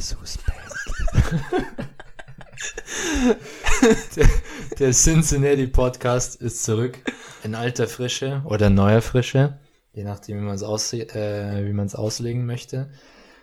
suspekt. 0.00 0.56
der, 4.16 4.26
der 4.78 4.92
Cincinnati 4.92 5.66
Podcast 5.66 6.36
ist 6.36 6.64
zurück 6.64 6.98
in 7.42 7.54
alter 7.54 7.88
Frische 7.88 8.42
oder 8.44 8.70
neuer 8.70 9.02
Frische, 9.02 9.58
je 9.92 10.04
nachdem, 10.04 10.38
wie 10.38 10.44
man 10.44 10.54
es 10.54 10.62
aus, 10.62 10.92
äh, 10.92 11.74
auslegen 11.94 12.46
möchte. 12.46 12.90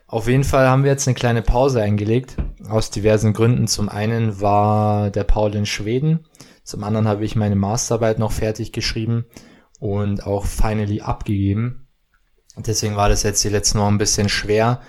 Auf 0.08 0.28
jeden 0.28 0.44
Fall 0.44 0.68
haben 0.68 0.84
wir 0.84 0.92
jetzt 0.92 1.08
eine 1.08 1.16
kleine 1.16 1.42
Pause 1.42 1.82
eingelegt, 1.82 2.38
aus 2.68 2.92
diversen 2.92 3.34
Gründen. 3.34 3.68
Zum 3.68 3.90
einen 3.90 4.42
war 4.42 5.10
der 5.10 5.24
Paul 5.24 5.56
in 5.56 5.66
Schweden, 5.66 6.28
zum 6.64 6.84
anderen 6.84 7.08
habe 7.08 7.26
ich 7.26 7.36
meine 7.36 7.56
Masterarbeit 7.56 8.20
noch 8.20 8.32
fertig 8.32 8.72
geschrieben 8.72 9.26
und 9.80 10.26
auch 10.26 10.46
finally 10.46 11.02
abgegeben. 11.02 11.88
Deswegen 12.56 12.96
war 12.96 13.10
das 13.10 13.24
jetzt 13.24 13.44
die 13.44 13.50
letzten 13.50 13.80
Wochen 13.80 13.96
ein 13.96 13.98
bisschen 13.98 14.30
schwer, 14.30 14.82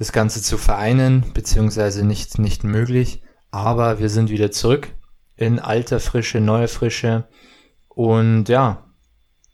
das 0.00 0.12
Ganze 0.12 0.40
zu 0.40 0.56
vereinen, 0.56 1.26
beziehungsweise 1.34 2.06
nicht, 2.06 2.38
nicht 2.38 2.64
möglich. 2.64 3.22
Aber 3.50 3.98
wir 3.98 4.08
sind 4.08 4.30
wieder 4.30 4.50
zurück 4.50 4.88
in 5.36 5.58
alter 5.58 6.00
Frische, 6.00 6.40
neue 6.40 6.68
Frische. 6.68 7.28
Und 7.86 8.48
ja, 8.48 8.86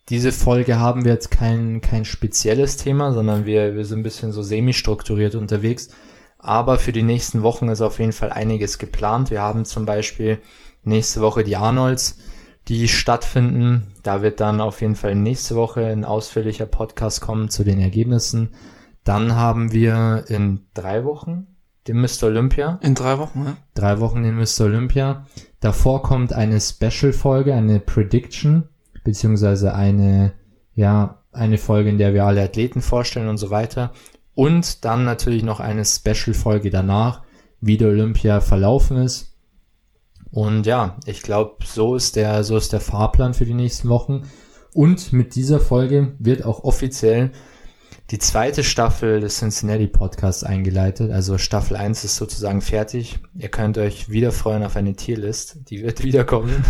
diese 0.08 0.30
Folge 0.30 0.78
haben 0.78 1.04
wir 1.04 1.12
jetzt 1.12 1.32
kein, 1.32 1.80
kein 1.80 2.04
spezielles 2.04 2.76
Thema, 2.76 3.12
sondern 3.12 3.44
wir, 3.44 3.74
wir 3.74 3.84
sind 3.84 4.00
ein 4.00 4.04
bisschen 4.04 4.30
so 4.30 4.40
semi-strukturiert 4.40 5.34
unterwegs. 5.34 5.88
Aber 6.38 6.78
für 6.78 6.92
die 6.92 7.02
nächsten 7.02 7.42
Wochen 7.42 7.68
ist 7.68 7.80
auf 7.80 7.98
jeden 7.98 8.12
Fall 8.12 8.30
einiges 8.30 8.78
geplant. 8.78 9.32
Wir 9.32 9.42
haben 9.42 9.64
zum 9.64 9.84
Beispiel 9.84 10.38
nächste 10.84 11.22
Woche 11.22 11.42
die 11.42 11.56
Arnolds, 11.56 12.18
die 12.68 12.86
stattfinden. 12.86 13.88
Da 14.04 14.22
wird 14.22 14.38
dann 14.38 14.60
auf 14.60 14.80
jeden 14.80 14.94
Fall 14.94 15.16
nächste 15.16 15.56
Woche 15.56 15.86
ein 15.86 16.04
ausführlicher 16.04 16.66
Podcast 16.66 17.20
kommen 17.20 17.48
zu 17.48 17.64
den 17.64 17.80
Ergebnissen. 17.80 18.50
Dann 19.06 19.36
haben 19.36 19.70
wir 19.70 20.24
in 20.26 20.66
drei 20.74 21.04
Wochen 21.04 21.46
den 21.86 22.00
Mr. 22.00 22.24
Olympia. 22.24 22.80
In 22.82 22.96
drei 22.96 23.18
Wochen, 23.18 23.44
ja. 23.44 23.56
Drei 23.74 24.00
Wochen 24.00 24.24
den 24.24 24.34
Mr. 24.34 24.62
Olympia. 24.62 25.24
Davor 25.60 26.02
kommt 26.02 26.32
eine 26.32 26.60
Special-Folge, 26.60 27.54
eine 27.54 27.78
Prediction, 27.78 28.64
beziehungsweise 29.04 29.74
eine, 29.74 30.32
ja, 30.74 31.22
eine 31.30 31.56
Folge, 31.56 31.88
in 31.88 31.98
der 31.98 32.14
wir 32.14 32.24
alle 32.24 32.42
Athleten 32.42 32.82
vorstellen 32.82 33.28
und 33.28 33.36
so 33.36 33.50
weiter. 33.50 33.92
Und 34.34 34.84
dann 34.84 35.04
natürlich 35.04 35.44
noch 35.44 35.60
eine 35.60 35.84
Special-Folge 35.84 36.70
danach, 36.70 37.22
wie 37.60 37.76
der 37.76 37.90
Olympia 37.90 38.40
verlaufen 38.40 38.96
ist. 38.96 39.36
Und 40.32 40.66
ja, 40.66 40.96
ich 41.06 41.22
glaube, 41.22 41.64
so 41.64 41.94
ist 41.94 42.16
der, 42.16 42.42
so 42.42 42.56
ist 42.56 42.72
der 42.72 42.80
Fahrplan 42.80 43.34
für 43.34 43.46
die 43.46 43.54
nächsten 43.54 43.88
Wochen. 43.88 44.24
Und 44.74 45.12
mit 45.12 45.36
dieser 45.36 45.60
Folge 45.60 46.16
wird 46.18 46.44
auch 46.44 46.64
offiziell 46.64 47.30
die 48.10 48.18
zweite 48.18 48.62
Staffel 48.62 49.20
des 49.20 49.38
Cincinnati 49.38 49.88
Podcasts 49.88 50.44
eingeleitet. 50.44 51.10
Also 51.10 51.38
Staffel 51.38 51.76
1 51.76 52.04
ist 52.04 52.16
sozusagen 52.16 52.60
fertig. 52.60 53.18
Ihr 53.36 53.48
könnt 53.48 53.78
euch 53.78 54.08
wieder 54.08 54.30
freuen 54.30 54.62
auf 54.62 54.76
eine 54.76 54.94
Tierlist. 54.94 55.56
Die 55.70 55.82
wird 55.82 56.02
wiederkommen. 56.04 56.64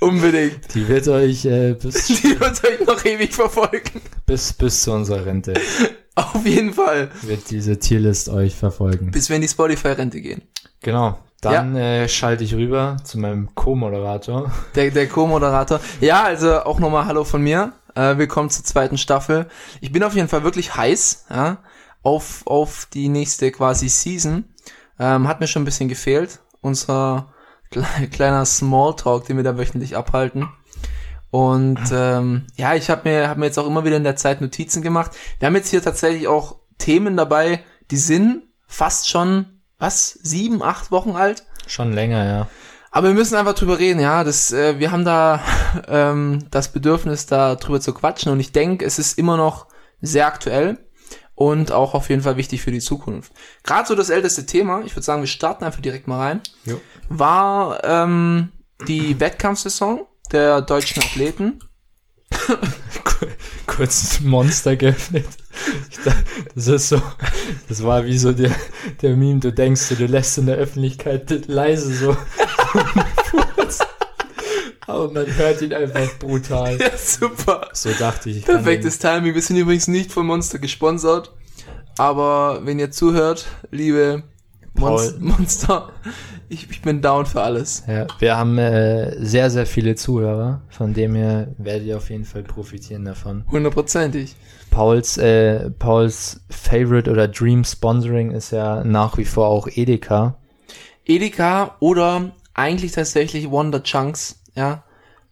Unbedingt. 0.00 0.74
Die 0.74 0.88
wird 0.88 1.06
euch 1.08 1.44
äh, 1.44 1.74
bis, 1.74 2.06
Die 2.22 2.40
wird 2.40 2.64
euch 2.64 2.86
noch 2.86 3.04
ewig 3.04 3.34
verfolgen. 3.34 4.00
bis, 4.24 4.54
bis 4.54 4.82
zu 4.82 4.92
unserer 4.92 5.26
Rente 5.26 5.52
Auf 6.14 6.44
jeden 6.44 6.72
Fall. 6.72 7.10
wird 7.22 7.50
diese 7.50 7.78
Tierlist 7.78 8.28
euch 8.28 8.54
verfolgen. 8.54 9.10
Bis 9.10 9.28
wir 9.28 9.36
in 9.36 9.42
die 9.42 9.48
Spotify-Rente 9.48 10.20
gehen. 10.20 10.42
Genau. 10.80 11.18
Dann 11.42 11.74
äh, 11.74 12.06
schalte 12.08 12.44
ich 12.44 12.54
rüber 12.54 12.98
zu 13.02 13.18
meinem 13.18 13.54
Co-Moderator. 13.54 14.52
Der, 14.74 14.90
der 14.90 15.08
Co-Moderator. 15.08 15.80
Ja, 16.00 16.24
also 16.24 16.60
auch 16.60 16.78
nochmal 16.78 17.06
Hallo 17.06 17.24
von 17.24 17.40
mir. 17.40 17.72
Äh, 18.00 18.16
willkommen 18.16 18.48
zur 18.48 18.64
zweiten 18.64 18.96
Staffel. 18.96 19.46
Ich 19.82 19.92
bin 19.92 20.02
auf 20.02 20.14
jeden 20.14 20.28
Fall 20.28 20.42
wirklich 20.42 20.74
heiß 20.74 21.26
ja, 21.28 21.58
auf, 22.02 22.46
auf 22.46 22.86
die 22.86 23.10
nächste 23.10 23.52
quasi 23.52 23.90
Season. 23.90 24.44
Ähm, 24.98 25.28
hat 25.28 25.40
mir 25.40 25.46
schon 25.46 25.60
ein 25.60 25.66
bisschen 25.66 25.90
gefehlt. 25.90 26.38
Unser 26.62 27.34
kle 27.70 27.84
kleiner 28.10 28.46
Smalltalk, 28.46 29.26
den 29.26 29.36
wir 29.36 29.44
da 29.44 29.58
wöchentlich 29.58 29.98
abhalten. 29.98 30.48
Und 31.30 31.78
ähm, 31.92 32.46
ja, 32.56 32.74
ich 32.74 32.88
habe 32.88 33.06
mir, 33.06 33.28
hab 33.28 33.36
mir 33.36 33.44
jetzt 33.44 33.58
auch 33.58 33.66
immer 33.66 33.84
wieder 33.84 33.98
in 33.98 34.04
der 34.04 34.16
Zeit 34.16 34.40
Notizen 34.40 34.80
gemacht. 34.80 35.10
Wir 35.38 35.46
haben 35.46 35.56
jetzt 35.56 35.68
hier 35.68 35.82
tatsächlich 35.82 36.26
auch 36.26 36.56
Themen 36.78 37.18
dabei, 37.18 37.62
die 37.90 37.98
sind 37.98 38.44
fast 38.66 39.10
schon, 39.10 39.60
was, 39.78 40.18
sieben, 40.22 40.62
acht 40.62 40.90
Wochen 40.90 41.16
alt. 41.16 41.44
Schon 41.66 41.92
länger, 41.92 42.24
ja. 42.24 42.48
Aber 42.90 43.08
wir 43.08 43.14
müssen 43.14 43.36
einfach 43.36 43.54
drüber 43.54 43.78
reden, 43.78 44.00
ja. 44.00 44.24
Das, 44.24 44.52
äh, 44.52 44.78
wir 44.78 44.90
haben 44.90 45.04
da 45.04 45.40
ähm, 45.88 46.46
das 46.50 46.72
Bedürfnis, 46.72 47.26
da 47.26 47.54
drüber 47.56 47.80
zu 47.80 47.92
quatschen. 47.94 48.32
Und 48.32 48.40
ich 48.40 48.52
denke, 48.52 48.84
es 48.84 48.98
ist 48.98 49.18
immer 49.18 49.36
noch 49.36 49.66
sehr 50.00 50.26
aktuell 50.26 50.78
und 51.34 51.72
auch 51.72 51.94
auf 51.94 52.10
jeden 52.10 52.22
Fall 52.22 52.36
wichtig 52.36 52.62
für 52.62 52.70
die 52.70 52.80
Zukunft. 52.80 53.32
Gerade 53.62 53.88
so 53.88 53.94
das 53.94 54.10
älteste 54.10 54.44
Thema, 54.46 54.82
ich 54.84 54.94
würde 54.94 55.04
sagen, 55.04 55.22
wir 55.22 55.26
starten 55.26 55.64
einfach 55.64 55.80
direkt 55.80 56.06
mal 56.06 56.18
rein, 56.18 56.40
Jo. 56.64 56.80
war 57.08 57.82
ähm, 57.84 58.52
die 58.86 59.18
Wettkampfsaison 59.20 60.06
der 60.32 60.62
deutschen 60.62 61.02
Athleten. 61.02 61.60
kurz 63.66 64.20
Monster 64.20 64.76
geöffnet. 64.76 65.26
Das 66.54 66.66
ist 66.66 66.88
so, 66.90 67.00
das 67.68 67.82
war 67.82 68.04
wie 68.04 68.18
so 68.18 68.32
der, 68.32 68.54
der 69.00 69.16
Meme, 69.16 69.40
du 69.40 69.52
denkst, 69.52 69.88
du 69.88 70.06
lässt 70.06 70.36
in 70.38 70.46
der 70.46 70.56
Öffentlichkeit 70.56 71.46
leise 71.46 71.94
so. 71.94 72.16
Aber 74.86 75.12
man 75.12 75.26
hört 75.36 75.62
ihn 75.62 75.72
einfach 75.72 76.18
brutal. 76.18 76.78
Ja, 76.78 76.90
super. 76.96 77.68
So 77.72 77.90
dachte 77.98 78.30
ich. 78.30 78.44
Perfektes 78.44 78.98
Timing. 78.98 79.34
Wir 79.34 79.42
sind 79.42 79.56
übrigens 79.56 79.86
nicht 79.88 80.10
von 80.12 80.26
Monster 80.26 80.58
gesponsert. 80.58 81.32
Aber 81.96 82.60
wenn 82.64 82.78
ihr 82.78 82.90
zuhört, 82.90 83.46
liebe 83.70 84.24
Paul. 84.74 85.14
Mon 85.18 85.36
Monster, 85.36 85.92
ich, 86.48 86.70
ich 86.70 86.82
bin 86.82 87.02
down 87.02 87.26
für 87.26 87.42
alles. 87.42 87.84
ja, 87.86 88.06
wir 88.18 88.36
haben 88.36 88.58
äh, 88.58 89.22
sehr, 89.24 89.50
sehr 89.50 89.66
viele 89.66 89.94
Zuhörer, 89.94 90.62
von 90.70 90.94
dem 90.94 91.14
her 91.14 91.48
werdet 91.58 91.86
ihr 91.86 91.96
auf 91.96 92.10
jeden 92.10 92.24
Fall 92.24 92.42
profitieren 92.42 93.04
davon. 93.04 93.44
Hundertprozentig. 93.50 94.36
Pauls, 94.70 95.18
äh, 95.18 95.70
Pauls 95.70 96.40
Favorite 96.48 97.10
oder 97.10 97.28
Dream 97.28 97.64
Sponsoring 97.64 98.30
ist 98.30 98.52
ja 98.52 98.84
nach 98.84 99.18
wie 99.18 99.24
vor 99.24 99.48
auch 99.48 99.68
Edeka. 99.68 100.36
Edeka 101.04 101.76
oder 101.80 102.30
eigentlich 102.60 102.92
tatsächlich 102.92 103.50
Wonder 103.50 103.82
Chunks, 103.82 104.42
ja. 104.54 104.84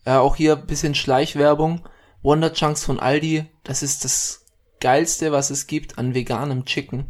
Äh, 0.04 0.12
auch 0.12 0.36
hier 0.36 0.56
ein 0.56 0.66
bisschen 0.66 0.94
Schleichwerbung. 0.94 1.86
Wonder 2.22 2.52
Chunks 2.52 2.84
von 2.84 2.98
Aldi, 2.98 3.44
das 3.62 3.82
ist 3.82 4.04
das 4.04 4.46
geilste, 4.80 5.30
was 5.30 5.50
es 5.50 5.66
gibt 5.66 5.98
an 5.98 6.14
veganem 6.14 6.64
Chicken. 6.64 7.06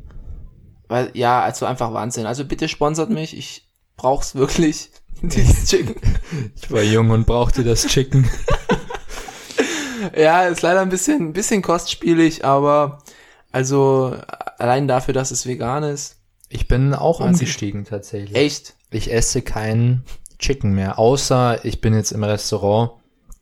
Weil, 0.89 1.11
ja, 1.15 1.41
also 1.41 1.67
einfach 1.67 1.93
Wahnsinn. 1.93 2.27
Also 2.27 2.45
bitte 2.45 2.69
sponsert 2.69 3.11
mich, 3.11 3.37
ich 3.37 3.69
brauch's 3.97 4.35
wirklich, 4.35 4.91
dieses 5.23 5.67
Chicken. 5.67 5.97
Ich 6.61 6.71
war 6.71 6.83
jung 6.83 7.11
und 7.11 7.27
brauchte 7.27 7.65
das 7.65 7.87
Chicken. 7.87 8.29
Ja, 10.17 10.45
ist 10.45 10.63
leider 10.63 10.81
ein 10.81 10.91
bisschen, 10.91 11.29
ein 11.29 11.33
bisschen 11.33 11.61
kostspielig, 11.61 12.45
aber 12.45 13.03
also 13.51 14.17
allein 14.57 14.87
dafür, 14.87 15.13
dass 15.13 15.33
es 15.33 15.45
vegan 15.45 15.83
ist. 15.83 16.17
Ich 16.49 16.69
bin 16.69 16.95
auch 16.95 17.19
umgestiegen 17.21 17.85
tatsächlich. 17.85 18.37
Echt. 18.37 18.75
Ich 18.91 19.13
esse 19.13 19.43
kein 19.43 20.05
Chicken 20.39 20.73
mehr, 20.73 20.99
außer 20.99 21.65
ich 21.65 21.81
bin 21.81 21.95
jetzt 21.95 22.13
im 22.13 22.25
Restaurant 22.25 22.93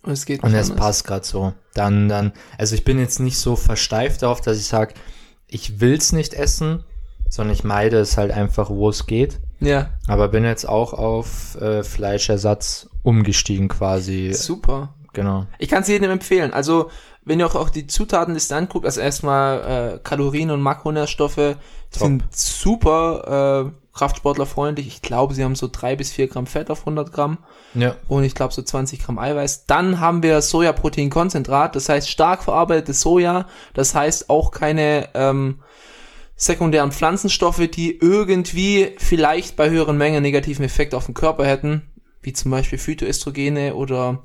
Und 0.03 0.12
es 0.12 0.25
geht 0.27 0.43
und 0.43 0.55
es 0.55 0.75
passt 0.75 1.07
gerade 1.07 1.25
so. 1.25 1.53
Dann, 1.75 2.09
dann, 2.09 2.33
also 2.59 2.75
ich 2.75 2.84
bin 2.84 2.99
jetzt 2.99 3.21
nicht 3.21 3.39
so 3.39 3.55
versteift 3.55 4.23
darauf, 4.23 4.41
dass 4.41 4.59
ich 4.59 4.67
sage, 4.67 4.95
ich 5.47 5.81
will's 5.81 6.12
nicht 6.12 6.35
essen, 6.35 6.85
sondern 7.29 7.55
ich 7.55 7.65
meide 7.65 7.99
es 7.99 8.17
halt 8.17 8.33
einfach, 8.33 8.71
wo 8.71 8.89
es 8.89 9.06
geht. 9.06 9.41
Ja, 9.61 9.91
Aber 10.06 10.29
bin 10.29 10.45
jetzt 10.45 10.69
auch 10.69 10.93
auf 10.93 11.56
äh, 11.61 11.83
Fleischersatz 11.83 12.89
umgestiegen 13.03 13.69
quasi. 13.69 14.33
super. 14.33 14.95
Genau. 15.12 15.47
Ich 15.59 15.71
kann 15.71 15.83
es 15.83 15.89
jedem 15.89 16.11
empfehlen. 16.11 16.53
Also, 16.53 16.91
wenn 17.25 17.41
ihr 17.41 17.47
auch, 17.47 17.55
auch 17.55 17.71
die 17.71 17.87
Zutatenliste 17.87 18.55
anguckt, 18.55 18.85
also 18.85 19.01
erstmal 19.01 19.95
äh, 19.95 19.99
Kalorien 20.03 20.51
und 20.51 20.61
Makronährstoffe 20.61 21.56
sind 21.91 22.25
super 22.37 23.73
äh, 23.73 23.86
kraftsportlerfreundlich. 23.96 24.87
Ich 24.87 25.02
glaube, 25.02 25.34
sie 25.34 25.43
haben 25.43 25.54
so 25.56 25.69
drei 25.70 25.96
bis 25.96 26.12
vier 26.12 26.28
Gramm 26.28 26.46
Fett 26.46 26.70
auf 26.70 26.81
100 26.81 27.12
Gramm 27.12 27.38
Ja. 27.75 27.96
und 28.08 28.25
ich 28.25 28.34
glaube 28.34 28.52
so 28.54 28.62
20 28.62 29.02
Gramm 29.02 29.19
Eiweiß. 29.19 29.66
Dann 29.66 29.98
haben 30.00 30.22
wir 30.22 30.40
Sojaproteinkonzentrat, 30.43 31.75
das 31.75 31.88
heißt 31.88 32.08
stark 32.10 32.43
verarbeitetes 32.44 33.00
Soja, 33.00 33.46
das 33.75 33.94
heißt 33.94 34.31
auch 34.31 34.50
keine 34.50 35.08
ähm, 35.14 35.60
sekundären 36.37 36.93
Pflanzenstoffe, 36.93 37.66
die 37.69 37.98
irgendwie 37.98 38.94
vielleicht 38.98 39.56
bei 39.56 39.70
höheren 39.70 39.96
Mengen 39.96 40.22
negativen 40.22 40.64
Effekt 40.64 40.94
auf 40.94 41.06
den 41.06 41.14
Körper 41.14 41.46
hätten, 41.46 41.82
wie 42.22 42.32
zum 42.32 42.50
Beispiel 42.50 42.78
Phytoestrogene 42.78 43.75
oder 43.75 44.20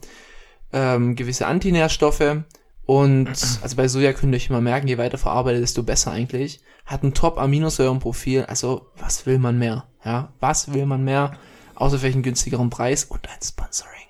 ähm, 0.74 1.16
gewisse 1.16 1.48
Antinährstoffe. 1.48 2.38
Und 2.86 3.30
also 3.30 3.76
bei 3.76 3.88
Soja 3.88 4.14
könnt 4.14 4.34
ihr 4.34 4.38
euch 4.38 4.50
immer 4.50 4.62
merken, 4.62 4.88
je 4.88 4.98
weiter 4.98 5.18
verarbeitet, 5.18 5.62
desto 5.62 5.84
besser 5.84 6.12
eigentlich. 6.12 6.62
Hat 6.86 7.04
ein 7.04 7.14
Top-Aminosäurenprofil, 7.14 8.46
also 8.46 8.92
was 8.98 9.26
will 9.26 9.38
man 9.38 9.58
mehr? 9.58 9.86
Ja, 10.04 10.34
was 10.40 10.74
will 10.74 10.86
man 10.86 11.04
mehr? 11.04 11.38
Außer 11.76 12.00
vielleicht 12.00 12.16
einen 12.16 12.24
günstigeren 12.24 12.70
Preis 12.70 13.06
und 13.06 13.28
ein 13.30 13.42
Sponsoring. 13.42 14.08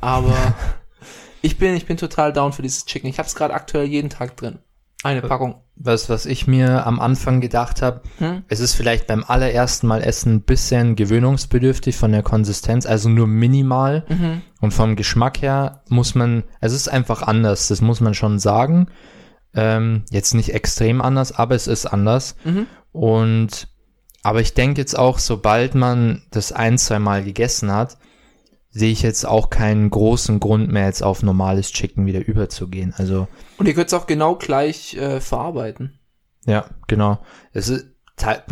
Aber 0.00 0.54
ich 1.42 1.58
bin, 1.58 1.74
ich 1.74 1.86
bin 1.86 1.96
total 1.96 2.32
down 2.32 2.52
für 2.52 2.62
dieses 2.62 2.86
Chicken. 2.86 3.08
Ich 3.08 3.18
habe 3.18 3.26
es 3.26 3.34
gerade 3.34 3.54
aktuell 3.54 3.86
jeden 3.86 4.10
Tag 4.10 4.36
drin. 4.36 4.60
Eine 5.02 5.22
Packung. 5.22 5.62
Was, 5.76 6.08
was 6.08 6.24
ich 6.26 6.46
mir 6.46 6.86
am 6.86 7.00
Anfang 7.00 7.40
gedacht 7.40 7.82
habe, 7.82 8.00
Hm? 8.18 8.42
es 8.48 8.60
ist 8.60 8.74
vielleicht 8.74 9.06
beim 9.06 9.24
allerersten 9.24 9.86
Mal 9.86 10.02
essen 10.02 10.36
ein 10.36 10.40
bisschen 10.42 10.96
gewöhnungsbedürftig 10.96 11.96
von 11.96 12.12
der 12.12 12.22
Konsistenz, 12.22 12.86
also 12.86 13.08
nur 13.08 13.26
minimal. 13.26 14.04
Mhm. 14.08 14.42
Und 14.60 14.72
vom 14.72 14.96
Geschmack 14.96 15.42
her 15.42 15.82
muss 15.88 16.14
man, 16.14 16.44
es 16.60 16.72
ist 16.72 16.88
einfach 16.88 17.22
anders, 17.22 17.68
das 17.68 17.82
muss 17.82 18.00
man 18.00 18.14
schon 18.14 18.38
sagen. 18.38 18.88
Ähm, 19.54 20.04
jetzt 20.10 20.34
nicht 20.34 20.54
extrem 20.54 21.00
anders, 21.02 21.32
aber 21.32 21.54
es 21.54 21.66
ist 21.66 21.86
anders. 21.86 22.36
Mhm. 22.44 22.66
Und, 22.92 23.68
aber 24.22 24.40
ich 24.40 24.54
denke 24.54 24.80
jetzt 24.80 24.98
auch, 24.98 25.18
sobald 25.18 25.74
man 25.74 26.22
das 26.30 26.52
ein, 26.52 26.78
zwei 26.78 26.98
Mal 26.98 27.22
gegessen 27.22 27.70
hat, 27.70 27.98
sehe 28.78 28.92
ich 28.92 29.00
jetzt 29.00 29.24
auch 29.24 29.48
keinen 29.48 29.88
großen 29.88 30.38
Grund 30.38 30.70
mehr, 30.70 30.84
jetzt 30.86 31.02
auf 31.02 31.22
normales 31.22 31.72
Chicken 31.72 32.04
wieder 32.04 32.26
überzugehen. 32.26 32.92
Also, 32.98 33.26
Und 33.56 33.66
ihr 33.66 33.74
könnt 33.74 33.86
es 33.88 33.94
auch 33.94 34.06
genau 34.06 34.34
gleich 34.36 34.94
äh, 34.96 35.20
verarbeiten. 35.20 35.98
ja, 36.44 36.66
genau. 36.86 37.18
Es 37.52 37.68
ist, 37.70 37.86
te 38.16 38.42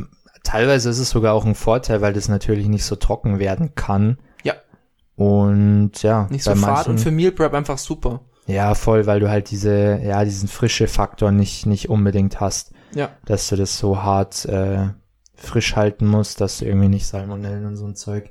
teilweise 0.43 0.89
ist 0.91 0.99
es 0.99 1.11
sogar 1.11 1.35
auch 1.35 1.45
ein 1.45 1.55
Vorteil, 1.55 2.01
weil 2.01 2.13
das 2.15 2.29
natürlich 2.29 2.69
nicht 2.69 2.85
so 2.85 2.97
trocken 2.97 3.39
werden 3.39 3.75
kann. 3.75 4.19
Ja. 4.45 4.55
Und 5.17 6.03
ja, 6.03 6.27
Nicht 6.31 6.45
so 6.45 6.55
fad 6.55 6.89
und 6.89 6.99
für 6.99 7.11
Meal 7.11 7.33
Prep 7.33 7.53
einfach 7.55 7.79
super. 7.79 8.21
Ja, 8.47 8.75
voll, 8.75 9.07
weil 9.07 9.21
du 9.21 9.31
halt 9.31 9.51
diese, 9.51 10.01
ja, 10.03 10.23
diesen 10.25 10.49
frische 10.49 10.87
Faktor 10.87 11.33
nicht, 11.33 11.65
nicht 11.67 11.89
unbedingt 11.89 12.41
hast, 12.41 12.73
Ja. 12.95 13.11
dass 13.27 13.49
du 13.49 13.57
das 13.57 13.79
so 13.79 14.03
hart 14.03 14.45
äh, 14.47 14.89
frisch 15.35 15.77
halten 15.77 16.07
musst, 16.07 16.41
dass 16.41 16.59
du 16.59 16.65
irgendwie 16.67 16.89
nicht 16.89 17.07
Salmonellen 17.07 17.65
und 17.67 17.77
so 17.77 17.87
ein 17.87 17.95
Zeug. 17.97 18.31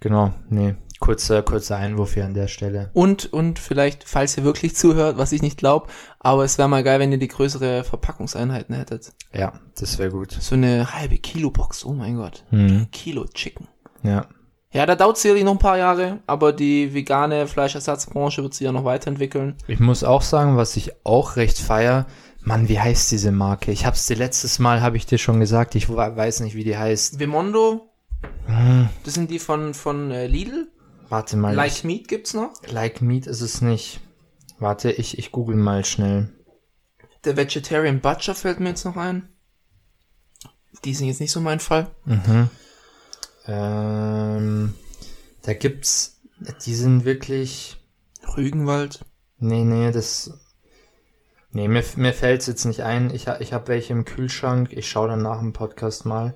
Genau, 0.00 0.32
nee, 0.48 0.74
kurzer, 1.00 1.42
kurzer 1.42 1.76
Einwurf 1.76 2.14
hier 2.14 2.24
an 2.26 2.34
der 2.34 2.46
Stelle. 2.46 2.90
Und, 2.92 3.32
und 3.32 3.58
vielleicht, 3.58 4.04
falls 4.04 4.36
ihr 4.36 4.44
wirklich 4.44 4.76
zuhört, 4.76 5.18
was 5.18 5.32
ich 5.32 5.42
nicht 5.42 5.58
glaube, 5.58 5.88
aber 6.20 6.44
es 6.44 6.56
wäre 6.58 6.68
mal 6.68 6.84
geil, 6.84 7.00
wenn 7.00 7.10
ihr 7.10 7.18
die 7.18 7.26
größere 7.28 7.82
Verpackungseinheiten 7.84 8.74
hättet. 8.76 9.12
Ja, 9.32 9.54
das 9.78 9.98
wäre 9.98 10.10
gut. 10.10 10.30
So 10.32 10.54
eine 10.54 10.92
halbe 10.94 11.18
Kilo-Box, 11.18 11.84
oh 11.84 11.92
mein 11.94 12.16
Gott. 12.16 12.44
Mhm. 12.50 12.88
Kilo 12.92 13.24
Chicken. 13.26 13.66
Ja, 14.02 14.26
Ja, 14.72 14.86
da 14.86 14.94
dauert 14.94 15.18
sicherlich 15.18 15.42
noch 15.44 15.52
ein 15.52 15.58
paar 15.58 15.78
Jahre, 15.78 16.20
aber 16.28 16.52
die 16.52 16.94
vegane 16.94 17.46
Fleischersatzbranche 17.48 18.42
wird 18.42 18.54
sich 18.54 18.66
ja 18.66 18.72
noch 18.72 18.84
weiterentwickeln. 18.84 19.56
ich 19.66 19.80
muss 19.80 20.04
auch 20.04 20.22
sagen, 20.22 20.56
was 20.56 20.76
ich 20.76 20.92
auch 21.04 21.34
recht 21.36 21.58
feier, 21.58 22.06
Mann, 22.42 22.68
wie 22.68 22.78
heißt 22.80 23.10
diese 23.10 23.32
Marke? 23.32 23.70
Ich 23.72 23.84
hab's 23.84 24.06
dir 24.06 24.16
letztes 24.16 24.58
Mal, 24.58 24.80
habe 24.80 24.96
ich 24.96 25.04
dir 25.06 25.18
schon 25.18 25.40
gesagt, 25.40 25.74
ich 25.74 25.88
we- 25.90 25.96
weiß 25.96 26.40
nicht, 26.40 26.54
wie 26.54 26.64
die 26.64 26.76
heißt. 26.78 27.18
Vimondo, 27.18 27.86
Hm, 28.46 28.88
das 29.04 29.14
sind 29.14 29.30
die 29.30 29.38
von, 29.38 29.72
von 29.74 30.10
äh, 30.10 30.26
Lidl. 30.26 30.68
Warte 31.10 31.36
mal. 31.36 31.54
Like 31.54 31.84
Meat 31.84 32.08
gibt's 32.08 32.34
noch. 32.34 32.52
like 32.66 33.02
Meat 33.02 33.26
ist 33.26 33.40
es 33.40 33.60
nicht. 33.60 34.00
Warte, 34.58 34.90
ich, 34.92 35.18
ich 35.18 35.32
google 35.32 35.56
mal 35.56 35.84
schnell. 35.84 36.28
Der 37.24 37.36
Vegetarian 37.36 38.00
Butcher 38.00 38.34
fällt 38.34 38.60
mir 38.60 38.70
jetzt 38.70 38.84
noch 38.84 38.96
ein. 38.96 39.28
Die 40.84 40.94
sind 40.94 41.08
jetzt 41.08 41.20
nicht 41.20 41.32
so 41.32 41.40
mein 41.40 41.60
Fall. 41.60 41.90
Mhm. 42.04 42.48
Ähm, 43.46 44.74
da 45.42 45.54
gibt's, 45.54 46.20
die 46.64 46.74
sind 46.74 47.04
wirklich, 47.04 47.76
Rügenwald. 48.36 49.04
nee, 49.38 49.64
nee, 49.64 49.90
das, 49.90 50.32
nee, 51.52 51.68
mir, 51.68 51.84
mir 51.96 52.12
fällt's 52.12 52.46
jetzt 52.46 52.64
nicht 52.64 52.82
ein. 52.82 53.12
Ich, 53.14 53.26
ich 53.40 53.52
habe 53.52 53.68
welche 53.68 53.92
im 53.92 54.04
Kühlschrank. 54.04 54.72
Ich 54.72 54.88
schaue 54.88 55.08
dann 55.08 55.22
nach 55.22 55.40
dem 55.40 55.52
Podcast 55.52 56.06
mal. 56.06 56.34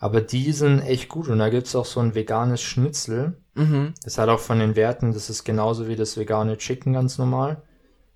Aber 0.00 0.22
die 0.22 0.50
sind 0.52 0.80
echt 0.80 1.08
gut. 1.08 1.28
Und 1.28 1.38
da 1.38 1.50
gibt's 1.50 1.76
auch 1.76 1.84
so 1.84 2.00
ein 2.00 2.14
veganes 2.14 2.62
Schnitzel. 2.62 3.36
Mhm. 3.54 3.94
Das 4.02 4.18
hat 4.18 4.30
auch 4.30 4.40
von 4.40 4.58
den 4.58 4.74
Werten, 4.74 5.12
das 5.12 5.28
ist 5.28 5.44
genauso 5.44 5.86
wie 5.86 5.96
das 5.96 6.16
vegane 6.16 6.56
Chicken 6.56 6.94
ganz 6.94 7.18
normal. 7.18 7.62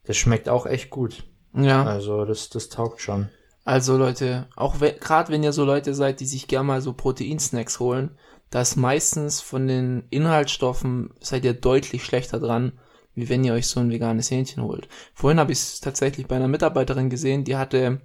Das 0.04 0.16
schmeckt 0.16 0.48
auch 0.48 0.66
echt 0.66 0.90
gut. 0.90 1.24
Ja. 1.54 1.84
Also, 1.84 2.24
das, 2.24 2.48
das 2.48 2.70
taugt 2.70 3.00
schon. 3.00 3.28
Also 3.64 3.96
Leute, 3.96 4.46
auch 4.56 4.80
we 4.80 4.92
gerade 4.92 5.32
wenn 5.32 5.42
ihr 5.42 5.52
so 5.52 5.64
Leute 5.64 5.94
seid, 5.94 6.20
die 6.20 6.26
sich 6.26 6.48
gerne 6.48 6.66
mal 6.66 6.80
so 6.82 6.92
Proteinsnacks 6.92 7.80
holen, 7.80 8.10
da 8.50 8.60
ist 8.60 8.76
meistens 8.76 9.40
von 9.40 9.66
den 9.66 10.04
Inhaltsstoffen 10.10 11.14
seid 11.20 11.44
ihr 11.44 11.54
deutlich 11.54 12.04
schlechter 12.04 12.38
dran, 12.38 12.72
wie 13.14 13.28
wenn 13.30 13.42
ihr 13.42 13.54
euch 13.54 13.66
so 13.66 13.80
ein 13.80 13.90
veganes 13.90 14.30
Hähnchen 14.30 14.62
holt. 14.62 14.88
Vorhin 15.14 15.40
habe 15.40 15.52
ich 15.52 15.58
es 15.58 15.80
tatsächlich 15.80 16.26
bei 16.26 16.36
einer 16.36 16.48
Mitarbeiterin 16.48 17.08
gesehen, 17.08 17.44
die 17.44 17.56
hatte 17.56 18.02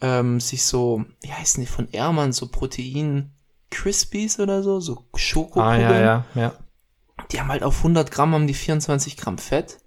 ähm, 0.00 0.40
sich 0.40 0.64
so, 0.64 1.04
wie 1.22 1.32
heißen 1.32 1.60
die 1.62 1.66
von 1.70 1.92
Ermann, 1.92 2.32
so 2.32 2.48
Protein 2.48 3.32
Crispies 3.70 4.40
oder 4.40 4.62
so, 4.62 4.80
so 4.80 5.04
Ah, 5.12 5.18
Schokokugeln. 5.18 5.80
ja, 5.80 6.00
ja, 6.00 6.24
ja. 6.34 6.52
Die 7.30 7.40
haben 7.40 7.48
halt 7.48 7.62
auf 7.62 7.76
100 7.78 8.10
Gramm 8.10 8.32
haben 8.34 8.46
die 8.46 8.54
24 8.54 9.16
Gramm 9.16 9.38
Fett 9.38 9.78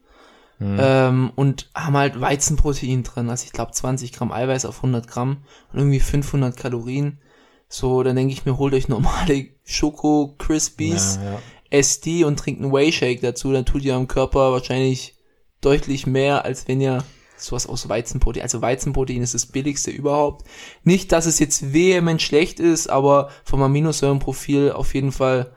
Hm. 0.60 0.78
ähm, 0.80 1.32
und 1.36 1.72
haben 1.76 1.98
halt 1.98 2.22
Weizenprotein 2.22 3.02
drin. 3.04 3.30
Also 3.30 3.46
ich 3.46 3.52
glaube 3.52 3.72
20 3.72 4.14
Gramm 4.14 4.32
Eiweiß 4.32 4.66
auf 4.66 4.78
100 4.78 5.08
Gramm 5.08 5.38
und 5.72 5.80
irgendwie 5.80 6.00
500 6.00 6.56
Kalorien. 6.56 7.20
So, 7.68 8.04
dann 8.04 8.16
denke 8.16 8.34
ich 8.34 8.46
mir, 8.46 8.58
holt 8.60 8.74
euch 8.76 8.88
normale 8.88 9.48
Schoko 9.66 10.36
Crispies, 10.38 11.18
ja, 11.22 11.32
ja. 11.34 11.40
esst 11.72 12.06
die 12.06 12.24
und 12.24 12.38
trinkt 12.38 12.62
einen 12.62 12.72
Whey 12.72 12.92
Shake 12.92 13.22
dazu. 13.22 13.52
Dann 13.52 13.66
tut 13.66 13.84
ihr 13.84 13.96
am 13.96 14.08
Körper 14.08 14.52
wahrscheinlich 14.52 15.16
deutlich 15.62 16.06
mehr, 16.06 16.46
als 16.46 16.68
wenn 16.68 16.80
ihr 16.82 17.04
sowas 17.38 17.68
aus 17.68 17.90
Weizenprotein. 17.90 18.44
Also 18.44 18.62
Weizenprotein 18.62 19.22
ist 19.22 19.34
das 19.34 19.46
billigste 19.46 19.92
überhaupt. 19.92 20.46
Nicht, 20.84 21.12
dass 21.12 21.26
es 21.26 21.40
jetzt 21.40 21.74
vehement 21.74 22.22
schlecht 22.22 22.60
ist, 22.60 22.88
aber 22.88 23.30
vom 23.44 23.62
Aminosäurenprofil 23.62 24.72
auf 24.72 24.94
jeden 24.94 25.12
Fall 25.12 25.52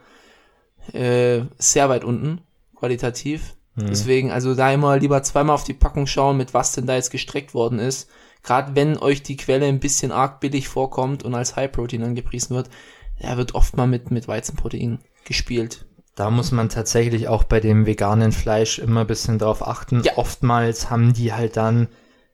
äh, 0.92 1.42
sehr 1.58 1.88
weit 1.88 2.04
unten, 2.04 2.40
qualitativ. 2.74 3.54
Hm. 3.74 3.86
Deswegen, 3.88 4.30
also 4.30 4.54
da 4.54 4.72
immer 4.72 4.98
lieber 4.98 5.22
zweimal 5.22 5.54
auf 5.54 5.64
die 5.64 5.74
Packung 5.74 6.06
schauen, 6.06 6.36
mit 6.36 6.54
was 6.54 6.72
denn 6.72 6.86
da 6.86 6.94
jetzt 6.94 7.10
gestreckt 7.10 7.54
worden 7.54 7.78
ist. 7.78 8.08
Gerade 8.42 8.76
wenn 8.76 8.96
euch 8.96 9.22
die 9.22 9.36
Quelle 9.36 9.66
ein 9.66 9.80
bisschen 9.80 10.12
arg 10.12 10.40
billig 10.40 10.68
vorkommt 10.68 11.24
und 11.24 11.34
als 11.34 11.56
High 11.56 11.72
Protein 11.72 12.04
angepriesen 12.04 12.54
wird, 12.54 12.70
ja, 13.18 13.36
wird 13.36 13.54
oft 13.54 13.76
mal 13.76 13.86
mit, 13.86 14.10
mit 14.10 14.28
Weizenprotein 14.28 15.00
gespielt. 15.24 15.86
Da 16.16 16.30
muss 16.30 16.50
man 16.50 16.70
tatsächlich 16.70 17.28
auch 17.28 17.44
bei 17.44 17.60
dem 17.60 17.84
veganen 17.84 18.32
Fleisch 18.32 18.78
immer 18.78 19.02
ein 19.02 19.06
bisschen 19.06 19.38
drauf 19.38 19.66
achten. 19.66 20.02
Ja. 20.02 20.16
Oftmals 20.16 20.90
haben 20.90 21.12
die 21.12 21.34
halt 21.34 21.58
dann, 21.58 21.88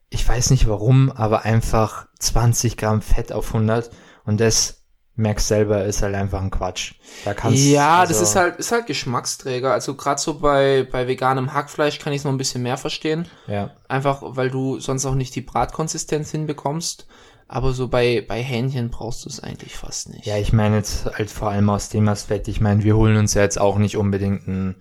ich 0.09 0.27
weiß 0.27 0.51
nicht 0.51 0.67
warum, 0.69 1.11
aber 1.11 1.43
einfach 1.43 2.07
20 2.17 2.77
Gramm 2.77 3.01
Fett 3.01 3.33
auf 3.33 3.47
100 3.53 3.91
und 4.23 4.39
das 4.39 4.83
merkst 5.15 5.47
selber 5.47 5.83
ist 5.83 6.01
halt 6.01 6.15
einfach 6.15 6.41
ein 6.41 6.49
Quatsch. 6.49 6.93
Da 7.25 7.33
kannst 7.33 7.59
ja, 7.59 7.99
also, 7.99 8.13
das 8.13 8.21
ist 8.21 8.35
halt, 8.35 8.55
ist 8.55 8.71
halt 8.71 8.87
Geschmacksträger. 8.87 9.71
Also 9.71 9.95
gerade 9.95 10.19
so 10.19 10.39
bei, 10.39 10.87
bei 10.89 11.07
veganem 11.07 11.53
Hackfleisch 11.53 11.99
kann 11.99 12.13
ich 12.13 12.19
es 12.19 12.23
noch 12.23 12.31
ein 12.31 12.37
bisschen 12.37 12.63
mehr 12.63 12.77
verstehen. 12.77 13.27
Ja, 13.47 13.71
Einfach, 13.89 14.21
weil 14.23 14.49
du 14.49 14.79
sonst 14.79 15.05
auch 15.05 15.15
nicht 15.15 15.35
die 15.35 15.41
Bratkonsistenz 15.41 16.31
hinbekommst. 16.31 17.05
Aber 17.47 17.73
so 17.73 17.87
bei, 17.87 18.23
bei 18.27 18.41
Hähnchen 18.41 18.89
brauchst 18.89 19.25
du 19.25 19.29
es 19.29 19.39
eigentlich 19.41 19.75
fast 19.75 20.09
nicht. 20.09 20.25
ja, 20.25 20.37
ich 20.37 20.53
meine 20.53 20.77
jetzt 20.77 21.05
halt 21.05 21.29
vor 21.29 21.49
allem 21.49 21.69
aus 21.69 21.89
dem 21.89 22.07
Aspekt, 22.07 22.47
ich 22.47 22.61
meine, 22.61 22.83
wir 22.83 22.95
holen 22.95 23.17
uns 23.17 23.33
ja 23.35 23.41
jetzt 23.43 23.59
auch 23.59 23.77
nicht 23.77 23.97
unbedingt 23.97 24.47
ein, 24.47 24.75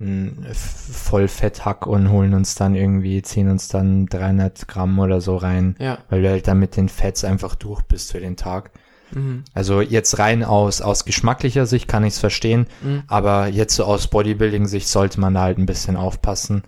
ein 0.00 0.46
Vollfetthack 0.92 1.86
und 1.86 2.10
holen 2.10 2.34
uns 2.34 2.54
dann 2.54 2.74
irgendwie, 2.74 3.22
ziehen 3.22 3.50
uns 3.50 3.68
dann 3.68 4.06
300 4.06 4.66
Gramm 4.68 4.98
oder 4.98 5.20
so 5.20 5.36
rein, 5.36 5.76
Ja. 5.78 5.98
weil 6.08 6.22
du 6.22 6.30
halt 6.30 6.48
dann 6.48 6.58
mit 6.58 6.76
den 6.76 6.88
Fetts 6.88 7.24
einfach 7.24 7.54
durch 7.54 7.82
bist 7.82 8.12
für 8.12 8.20
den 8.20 8.36
Tag. 8.36 8.70
Mhm. 9.12 9.44
Also 9.54 9.80
jetzt 9.80 10.18
rein 10.18 10.44
aus, 10.44 10.80
aus 10.82 11.04
geschmacklicher 11.04 11.66
Sicht 11.66 11.88
kann 11.88 12.04
ich 12.04 12.14
es 12.14 12.18
verstehen, 12.18 12.66
Mhm. 12.82 13.02
aber 13.06 13.46
jetzt 13.48 13.74
so 13.76 13.84
aus 13.84 14.08
Bodybuilding-Sicht 14.08 14.88
sollte 14.88 15.20
man 15.20 15.34
da 15.34 15.42
halt 15.42 15.58
ein 15.58 15.66
bisschen 15.66 15.96
aufpassen, 15.96 16.62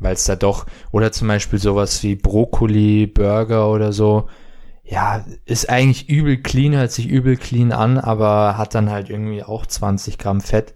weil 0.00 0.14
es 0.14 0.24
da 0.24 0.36
doch, 0.36 0.66
oder 0.92 1.12
zum 1.12 1.28
Beispiel 1.28 1.58
sowas 1.58 2.02
wie 2.02 2.16
Brokkoli, 2.16 3.06
Burger 3.06 3.70
oder 3.70 3.92
so, 3.92 4.28
ja, 4.84 5.24
ist 5.46 5.70
eigentlich 5.70 6.08
übel 6.08 6.36
clean, 6.42 6.74
hört 6.74 6.92
sich 6.92 7.08
übel 7.08 7.36
clean 7.36 7.72
an, 7.72 7.98
aber 7.98 8.56
hat 8.58 8.74
dann 8.74 8.90
halt 8.90 9.08
irgendwie 9.10 9.42
auch 9.42 9.66
20 9.66 10.18
Gramm 10.18 10.40
Fett. 10.40 10.74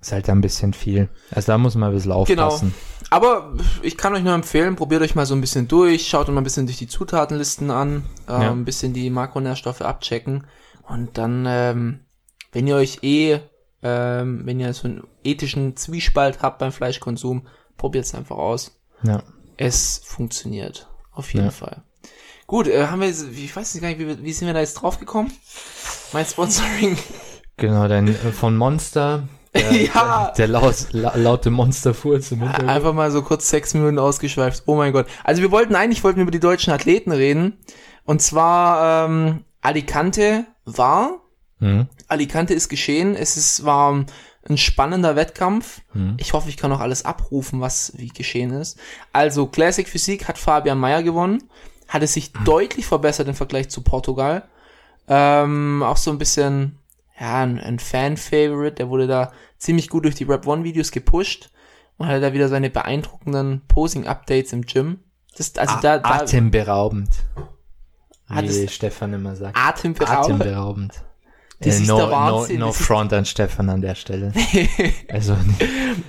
Ist 0.00 0.12
halt 0.12 0.30
ein 0.30 0.40
bisschen 0.40 0.72
viel. 0.74 1.08
Also 1.32 1.48
da 1.50 1.58
muss 1.58 1.74
man 1.74 1.88
ein 1.90 1.94
bisschen 1.94 2.12
Genau. 2.26 2.46
aufpassen. 2.46 2.72
Aber 3.10 3.52
ich 3.82 3.96
kann 3.96 4.14
euch 4.14 4.22
nur 4.22 4.34
empfehlen, 4.34 4.76
probiert 4.76 5.02
euch 5.02 5.16
mal 5.16 5.26
so 5.26 5.34
ein 5.34 5.40
bisschen 5.40 5.66
durch, 5.66 6.06
schaut 6.08 6.28
euch 6.28 6.34
mal 6.34 6.40
ein 6.40 6.44
bisschen 6.44 6.66
durch 6.66 6.78
die 6.78 6.86
Zutatenlisten 6.86 7.70
an, 7.72 8.04
ähm, 8.28 8.42
Ja. 8.42 8.50
ein 8.52 8.64
bisschen 8.64 8.92
die 8.92 9.10
Makronährstoffe 9.10 9.80
abchecken 9.82 10.46
und 10.86 11.18
dann, 11.18 11.44
ähm, 11.48 12.00
wenn 12.52 12.66
ihr 12.68 12.76
euch 12.76 12.98
eh, 13.02 13.40
ähm, 13.82 14.42
wenn 14.44 14.60
ihr 14.60 14.72
so 14.72 14.86
einen 14.86 15.02
ethischen 15.24 15.76
Zwiespalt 15.76 16.42
habt 16.42 16.58
beim 16.60 16.70
Fleischkonsum, 16.72 17.46
probiert 17.76 18.04
es 18.04 18.14
einfach 18.14 18.36
aus. 18.36 18.78
Ja. 19.02 19.22
Es 19.56 20.00
funktioniert. 20.04 20.88
Auf 21.12 21.32
jeden 21.34 21.46
Ja. 21.46 21.50
Fall. 21.50 21.82
Gut, 22.48 22.66
äh, 22.66 22.86
haben 22.86 23.02
wir, 23.02 23.08
ich 23.10 23.54
weiß 23.54 23.74
nicht 23.74 23.82
gar 23.82 23.88
nicht, 23.90 24.00
wie, 24.00 24.24
wie 24.24 24.32
sind 24.32 24.46
wir 24.46 24.54
da 24.54 24.60
jetzt 24.60 24.72
drauf 24.74 24.98
gekommen? 24.98 25.30
Mein 26.14 26.24
Sponsoring. 26.24 26.96
Genau, 27.58 27.86
dann 27.88 28.08
äh, 28.08 28.14
von 28.32 28.56
Monster. 28.56 29.28
Der, 29.54 29.70
Ja. 29.94 30.32
der, 30.34 30.46
der 30.46 30.48
laut, 30.48 30.86
la, 30.92 31.14
laute 31.14 31.50
Monsterfurz 31.50 32.32
im 32.32 32.40
Hintergrund. 32.40 32.70
Einfach 32.70 32.94
mal 32.94 33.10
so 33.10 33.20
kurz 33.20 33.50
sechs 33.50 33.74
Minuten 33.74 33.98
ausgeschweift. 33.98 34.62
Oh 34.64 34.76
mein 34.76 34.94
Gott. 34.94 35.06
Also 35.24 35.42
wir 35.42 35.50
wollten 35.50 35.74
eigentlich 35.74 36.02
wollten 36.04 36.16
wir 36.16 36.22
über 36.22 36.30
die 36.30 36.40
deutschen 36.40 36.72
Athleten 36.72 37.12
reden. 37.12 37.58
Und 38.04 38.22
zwar 38.22 39.04
ähm, 39.10 39.44
Alicante 39.60 40.46
war. 40.64 41.20
Mhm. 41.58 41.88
Alicante 42.06 42.54
ist 42.54 42.70
geschehen. 42.70 43.14
Es 43.14 43.36
ist, 43.36 43.66
war 43.66 44.06
ein 44.48 44.56
spannender 44.56 45.16
Wettkampf. 45.16 45.82
Mhm. 45.92 46.16
Ich 46.18 46.32
hoffe, 46.32 46.48
ich 46.48 46.56
kann 46.56 46.70
noch 46.70 46.80
alles 46.80 47.04
abrufen, 47.04 47.60
was 47.60 47.92
wie 47.96 48.08
geschehen 48.08 48.52
ist. 48.52 48.78
Also 49.12 49.48
Classic 49.48 49.86
Physik 49.86 50.28
hat 50.28 50.38
Fabian 50.38 50.78
Mayer 50.78 51.02
gewonnen. 51.02 51.42
Hat 51.88 52.02
es 52.02 52.12
sich 52.12 52.32
deutlich 52.44 52.86
verbessert 52.86 53.28
im 53.28 53.34
Vergleich 53.34 53.70
zu 53.70 53.82
Portugal. 53.82 54.46
Ähm, 55.08 55.82
auch 55.82 55.96
so 55.96 56.10
ein 56.10 56.18
bisschen, 56.18 56.78
ja, 57.18 57.36
ein, 57.42 57.58
ein 57.58 57.78
Fan-Favorite. 57.78 58.76
Der 58.76 58.88
wurde 58.90 59.06
da 59.06 59.32
ziemlich 59.56 59.88
gut 59.88 60.04
durch 60.04 60.14
die 60.14 60.24
Rap 60.24 60.46
One-Videos 60.46 60.90
gepusht 60.90 61.50
und 61.96 62.06
hatte 62.06 62.20
da 62.20 62.32
wieder 62.32 62.48
seine 62.48 62.70
beeindruckenden 62.70 63.62
Posing-Updates 63.68 64.52
im 64.52 64.62
Gym. 64.62 65.00
Das, 65.36 65.56
also 65.56 65.74
A- 65.76 65.80
da, 65.80 65.98
da 65.98 66.08
Atemberaubend. 66.10 67.08
Hat 68.28 68.44
Wie 68.44 68.68
Stefan 68.68 69.14
immer 69.14 69.34
sagt. 69.34 69.56
atemberaubend. 69.56 70.42
Atemberaubend. 70.42 71.04
Das 71.60 71.78
Äh, 71.78 71.82
ist 71.82 71.88
no, 71.88 71.96
der 71.96 72.06
no, 72.06 72.12
Wahnsinn. 72.12 72.60
no 72.60 72.66
Das 72.68 72.78
ist- 72.80 72.86
front 72.86 73.12
an 73.12 73.24
Stefan 73.24 73.68
an 73.68 73.80
der 73.80 73.94
Stelle. 73.96 74.32
Also, 75.10 75.36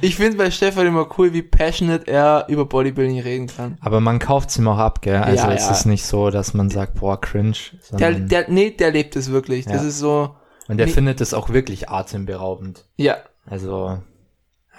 Ich 0.01 0.15
finde 0.15 0.37
bei 0.37 0.51
Stefan 0.51 0.85
immer 0.85 1.07
cool, 1.17 1.33
wie 1.33 1.41
passionate 1.41 2.05
er 2.11 2.45
über 2.49 2.65
Bodybuilding 2.65 3.19
reden 3.21 3.47
kann. 3.47 3.77
aber 3.81 3.99
man 3.99 4.19
kauft 4.19 4.55
ihm 4.57 4.67
auch 4.67 4.77
ab, 4.77 5.01
gell? 5.01 5.15
Also 5.17 5.47
Ja, 5.47 5.53
es 5.53 5.65
ja. 5.65 5.71
ist 5.71 5.85
nicht 5.85 6.05
so, 6.05 6.29
dass 6.29 6.53
man 6.53 6.69
sagt, 6.69 6.99
boah, 6.99 7.19
cringe. 7.19 7.55
Der, 7.91 8.11
der, 8.11 8.49
nee, 8.49 8.69
der 8.71 8.91
lebt 8.91 9.15
es 9.15 9.31
wirklich. 9.31 9.65
Das 9.65 9.81
Ja. 9.81 9.87
ist 9.87 9.97
so, 9.99 10.35
und 10.67 10.77
der 10.77 10.85
nee. 10.85 10.91
findet 10.91 11.19
es 11.21 11.33
auch 11.33 11.49
wirklich 11.49 11.89
atemberaubend. 11.89 12.85
ja, 12.97 13.17
Also 13.47 14.03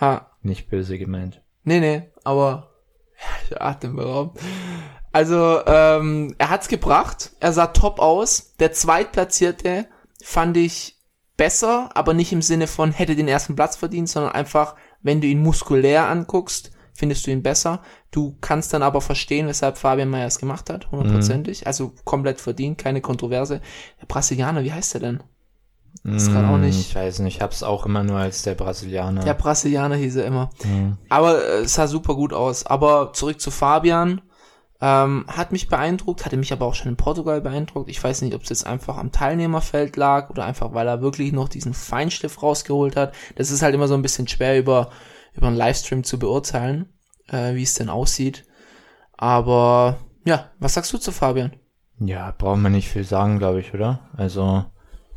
ha, 0.00 0.26
nicht 0.42 0.70
böse 0.70 0.98
gemeint. 0.98 1.42
nee, 1.64 1.80
nee, 1.80 2.02
aber 2.22 2.70
ja, 3.50 3.60
atemberaubend. 3.60 4.38
Also, 5.12 5.58
ähm, 5.66 6.36
er 6.38 6.50
hat's 6.50 6.68
gebracht. 6.68 7.32
Er 7.40 7.52
sah 7.52 7.66
top 7.66 7.98
aus. 7.98 8.54
Der 8.60 8.70
Zweitplatzierte 8.72 9.86
fand 10.22 10.56
ich 10.56 10.96
besser, 11.36 11.90
aber 11.94 12.12
nicht 12.14 12.32
im 12.32 12.42
Sinne 12.42 12.66
von 12.66 12.92
hätte 12.92 13.16
den 13.16 13.28
ersten 13.28 13.56
Platz 13.56 13.76
verdient, 13.76 14.08
sondern 14.08 14.32
einfach, 14.32 14.74
wenn 15.02 15.20
du 15.20 15.26
ihn 15.26 15.42
muskulär 15.42 16.06
anguckst, 16.08 16.70
findest 16.92 17.26
du 17.26 17.30
ihn 17.30 17.42
besser. 17.42 17.80
Du 18.10 18.36
kannst 18.42 18.74
dann 18.74 18.82
aber 18.82 19.00
verstehen, 19.00 19.46
weshalb 19.46 19.78
Fabian 19.78 20.10
Mayer 20.10 20.26
es 20.26 20.38
gemacht 20.38 20.68
hat, 20.68 20.90
hundertprozentig. 20.90 21.66
Also 21.66 21.94
komplett 22.04 22.40
verdient, 22.40 22.76
keine 22.76 23.00
Kontroverse. 23.00 23.62
Der 24.00 24.06
Brasilianer, 24.06 24.62
wie 24.64 24.72
heißt 24.72 24.94
der 24.94 25.00
denn? 25.00 25.22
Das 26.04 26.28
kann 26.32 26.44
auch 26.48 26.56
nicht- 26.58 26.78
Ich 26.80 26.94
weiß 26.94 27.18
nicht, 27.20 27.36
ich 27.36 27.42
hab's 27.42 27.62
auch 27.62 27.84
immer 27.86 28.02
nur 28.04 28.18
als 28.18 28.42
der 28.42 28.54
Brasilianer. 28.54 29.22
Der 29.24 29.34
Brasilianer 29.34 29.96
hieß 29.96 30.16
er 30.16 30.26
immer. 30.26 30.50
Mhm. 30.64 30.98
Aber 31.08 31.42
äh, 31.42 31.60
es 31.62 31.74
sah 31.74 31.86
super 31.88 32.14
gut 32.14 32.32
aus. 32.32 32.64
Aber 32.66 33.12
zurück 33.12 33.40
zu 33.40 33.50
Fabian. 33.50 34.20
Ähm, 34.82 35.26
hat 35.28 35.52
mich 35.52 35.68
beeindruckt, 35.68 36.25
hatte 36.25 36.38
mich 36.38 36.52
aber 36.52 36.64
auch 36.64 36.75
schon 36.75 36.88
in 36.88 36.96
Portugal 36.96 37.42
beeindruckt. 37.42 37.90
Ich 37.90 38.02
weiß 38.02 38.22
nicht, 38.22 38.34
ob 38.34 38.42
es 38.42 38.49
jetzt 38.49 38.66
einfach 38.66 38.96
am 38.96 39.12
Teilnehmerfeld 39.12 39.96
lag 39.96 40.30
oder 40.30 40.44
einfach, 40.44 40.72
weil 40.72 40.88
er 40.88 41.02
wirklich 41.02 41.32
noch 41.32 41.49
diesen 41.49 41.75
Feinschliff 41.75 42.42
rausgeholt 42.42 42.96
hat. 42.96 43.14
Das 43.37 43.50
ist 43.50 43.60
halt 43.60 43.75
immer 43.75 43.88
so 43.88 43.94
ein 43.94 44.02
bisschen 44.02 44.26
schwer 44.26 44.58
über, 44.58 44.90
über 45.34 45.49
einen 45.49 45.56
Livestream 45.56 46.02
zu 46.02 46.18
beurteilen, 46.18 46.88
äh, 47.28 47.54
wie 47.54 47.62
es 47.62 47.75
denn 47.75 47.90
aussieht. 47.90 48.46
Aber 49.12 49.99
ja, 50.25 50.50
was 50.58 50.75
sagst 50.75 50.92
du 50.94 50.99
zu 50.99 51.12
Fabian? 51.12 51.52
Ja, 51.99 52.34
brauchen 52.37 52.62
wir 52.62 52.70
nicht 52.70 52.88
viel 52.88 53.04
sagen, 53.04 53.38
glaube 53.38 53.60
ich, 53.60 53.75
oder? 53.75 54.08
Also 54.16 54.64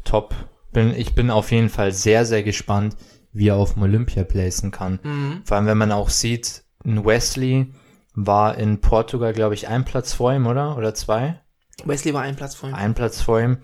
top. 0.04 0.36
Bin, 0.74 0.94
ich 0.94 1.16
bin 1.16 1.30
auf 1.30 1.52
jeden 1.52 1.70
Fall 1.70 1.94
sehr, 1.94 2.26
sehr 2.26 2.44
gespannt, 2.44 2.98
wie 3.32 3.48
er 3.48 3.56
auf 3.56 3.74
dem 3.74 3.84
Olympia 3.84 4.26
placen 4.26 4.72
kann. 4.72 5.00
Mhm. 5.04 5.42
Vor 5.46 5.56
allem, 5.56 5.68
wenn 5.68 5.78
man 5.78 5.94
auch 5.94 6.10
sieht, 6.10 6.64
ein 6.84 7.06
Wesley 7.06 7.74
war 8.14 8.58
in 8.58 8.80
Portugal, 8.82 9.34
glaube 9.34 9.56
ich, 9.56 9.68
ein 9.68 9.86
Platz 9.86 10.14
vor 10.14 10.34
ihm, 10.34 10.48
oder? 10.48 10.78
Oder 10.78 10.94
zwei? 10.94 11.42
Wesley 11.86 12.14
war 12.14 12.22
ein 12.22 12.36
Platz 12.36 12.56
vor 12.56 12.70
ihm. 12.70 12.76
Ein 12.76 12.94
Platz 12.94 13.22
vor 13.22 13.42
ihm. 13.42 13.58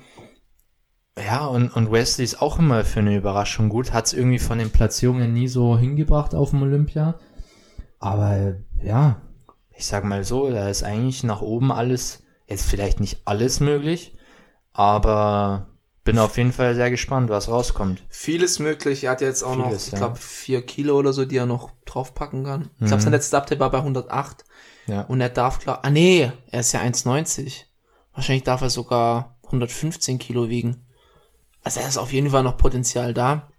Ja, 1.18 1.46
und, 1.46 1.76
und 1.76 1.92
Wesley 1.92 2.24
ist 2.24 2.42
auch 2.42 2.60
immer 2.60 2.84
für 2.84 3.00
eine 3.00 3.16
Überraschung 3.16 3.70
gut. 3.70 3.94
Hat 3.94 4.06
es 4.06 4.14
irgendwie 4.14 4.40
von 4.40 4.58
den 4.58 4.72
Platzierungen 4.72 5.34
nie 5.34 5.48
so 5.48 5.78
hingebracht 5.78 6.34
auf 6.34 6.52
dem 6.52 6.64
Olympia. 6.64 7.20
Aber 8.00 8.56
ja, 8.82 9.22
ich 9.72 9.86
sag 9.86 10.04
mal 10.04 10.24
so, 10.24 10.50
da 10.50 10.70
ist 10.70 10.84
eigentlich 10.84 11.24
nach 11.24 11.42
oben 11.42 11.72
alles, 11.72 12.24
jetzt 12.48 12.66
vielleicht 12.66 13.00
nicht 13.00 13.22
alles 13.26 13.60
möglich, 13.60 14.18
aber 14.74 15.69
bin 16.04 16.18
auf 16.18 16.38
jeden 16.38 16.54
Fall 16.54 16.76
sehr 16.76 16.90
gespannt, 16.90 17.30
was 17.30 17.50
rauskommt. 17.50 18.04
Vieles 18.10 18.60
möglich. 18.60 19.04
Er 19.04 19.12
hat 19.12 19.22
jetzt 19.22 19.44
auch 19.44 19.56
noch, 19.56 19.68
Vieles, 19.68 19.88
ich 19.88 19.94
ja. 19.94 20.00
glaube, 20.00 20.16
vier 20.18 20.62
Kilo 20.66 20.98
oder 20.98 21.14
so, 21.14 21.26
die 21.26 21.38
er 21.38 21.46
noch 21.46 21.72
draufpacken 21.86 22.44
kann. 22.46 22.70
Ich 22.80 22.88
glaube, 22.88 22.96
Mhm. 22.96 23.02
sein 23.02 23.12
letzter 23.14 23.38
Update 23.38 23.60
war 23.60 23.70
bei 23.72 23.80
108. 23.82 24.44
Ja. 24.88 25.02
Und 25.02 25.22
er 25.22 25.30
darf 25.30 25.60
klar, 25.60 25.80
ah 25.84 25.90
nee, 25.90 26.32
er 26.52 26.60
ist 26.60 26.72
ja 26.72 26.80
1,90. 26.82 27.66
Wahrscheinlich 28.14 28.44
darf 28.44 28.62
er 28.62 28.70
sogar 28.70 29.38
115 29.44 30.18
Kilo 30.20 30.50
wiegen. 30.50 30.86
Also 31.64 31.80
er 31.80 31.88
ist 31.88 31.98
auf 31.98 32.12
jeden 32.14 32.30
Fall 32.32 32.44
noch 32.44 32.58
Potenzial 32.58 33.14
da. 33.14 33.52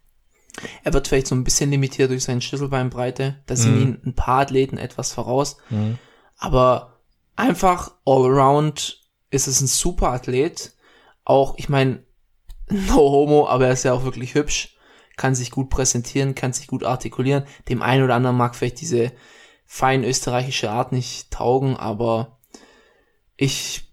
Er 0.83 0.93
wird 0.93 1.07
vielleicht 1.07 1.29
so 1.29 1.35
ein 1.37 1.45
bisschen 1.45 1.71
limitiert 1.71 2.11
durch 2.11 2.25
seine 2.25 2.41
Schlüsselbeinbreite. 2.41 3.37
Da 3.47 3.57
sind 3.57 3.75
Mhm. 3.77 3.81
ihm 3.83 3.99
ein 4.07 4.15
paar 4.15 4.41
Athleten 4.41 4.79
etwas 4.79 5.13
voraus. 5.13 5.59
Mhm. 5.71 5.99
Aber 6.37 6.99
einfach 7.37 7.93
all 8.05 8.25
around 8.27 9.01
ist 9.31 9.47
es 9.47 9.61
ein 9.61 9.67
super 9.69 10.09
Athlet. 10.09 10.73
Auch, 11.25 11.55
ich 11.59 11.69
meine, 11.69 12.03
no 12.71 12.97
homo, 12.97 13.47
aber 13.49 13.67
er 13.67 13.73
ist 13.73 13.85
ja 13.85 13.93
auch 13.93 14.05
wirklich 14.05 14.35
hübsch. 14.35 14.77
Kann 15.17 15.35
sich 15.35 15.51
gut 15.51 15.69
präsentieren, 15.69 16.35
kann 16.35 16.53
sich 16.53 16.67
gut 16.67 16.85
artikulieren. 16.85 17.45
Dem 17.69 17.83
einen 17.83 18.05
oder 18.05 18.15
anderen 18.15 18.37
mag 18.37 18.55
vielleicht 18.55 18.81
diese 18.81 19.13
fein 19.67 20.03
österreichische 20.03 20.71
Art 20.71 20.93
nicht 20.93 21.31
taugen, 21.31 21.77
aber 21.77 22.39
ich 23.37 23.91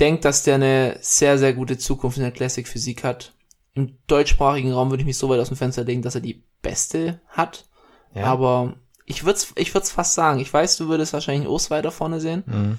denke, 0.00 0.22
dass 0.22 0.42
der 0.44 0.56
eine 0.56 0.98
sehr, 1.00 1.38
sehr 1.38 1.52
gute 1.52 1.78
Zukunft 1.78 2.16
in 2.16 2.22
der 2.22 2.32
Classic 2.32 2.66
Physik 2.66 3.04
hat. 3.04 3.34
Im 3.74 3.98
deutschsprachigen 4.06 4.72
Raum 4.72 4.90
würde 4.90 5.02
ich 5.02 5.06
mich 5.06 5.18
so 5.18 5.28
weit 5.28 5.40
aus 5.40 5.48
dem 5.48 5.56
Fenster 5.56 5.84
legen, 5.84 6.02
dass 6.02 6.14
er 6.14 6.20
die 6.20 6.44
beste 6.62 7.20
hat. 7.28 7.66
Ja. 8.14 8.24
Aber 8.24 8.76
ich 9.04 9.24
würde 9.24 9.38
es 9.38 9.52
ich 9.56 9.74
würd's 9.74 9.90
fast 9.90 10.14
sagen. 10.14 10.38
Ich 10.38 10.52
weiß, 10.52 10.76
du 10.76 10.88
würdest 10.88 11.12
wahrscheinlich 11.12 11.48
Urs 11.48 11.70
weiter 11.70 11.90
vorne 11.90 12.20
sehen. 12.20 12.44
Mhm. 12.46 12.78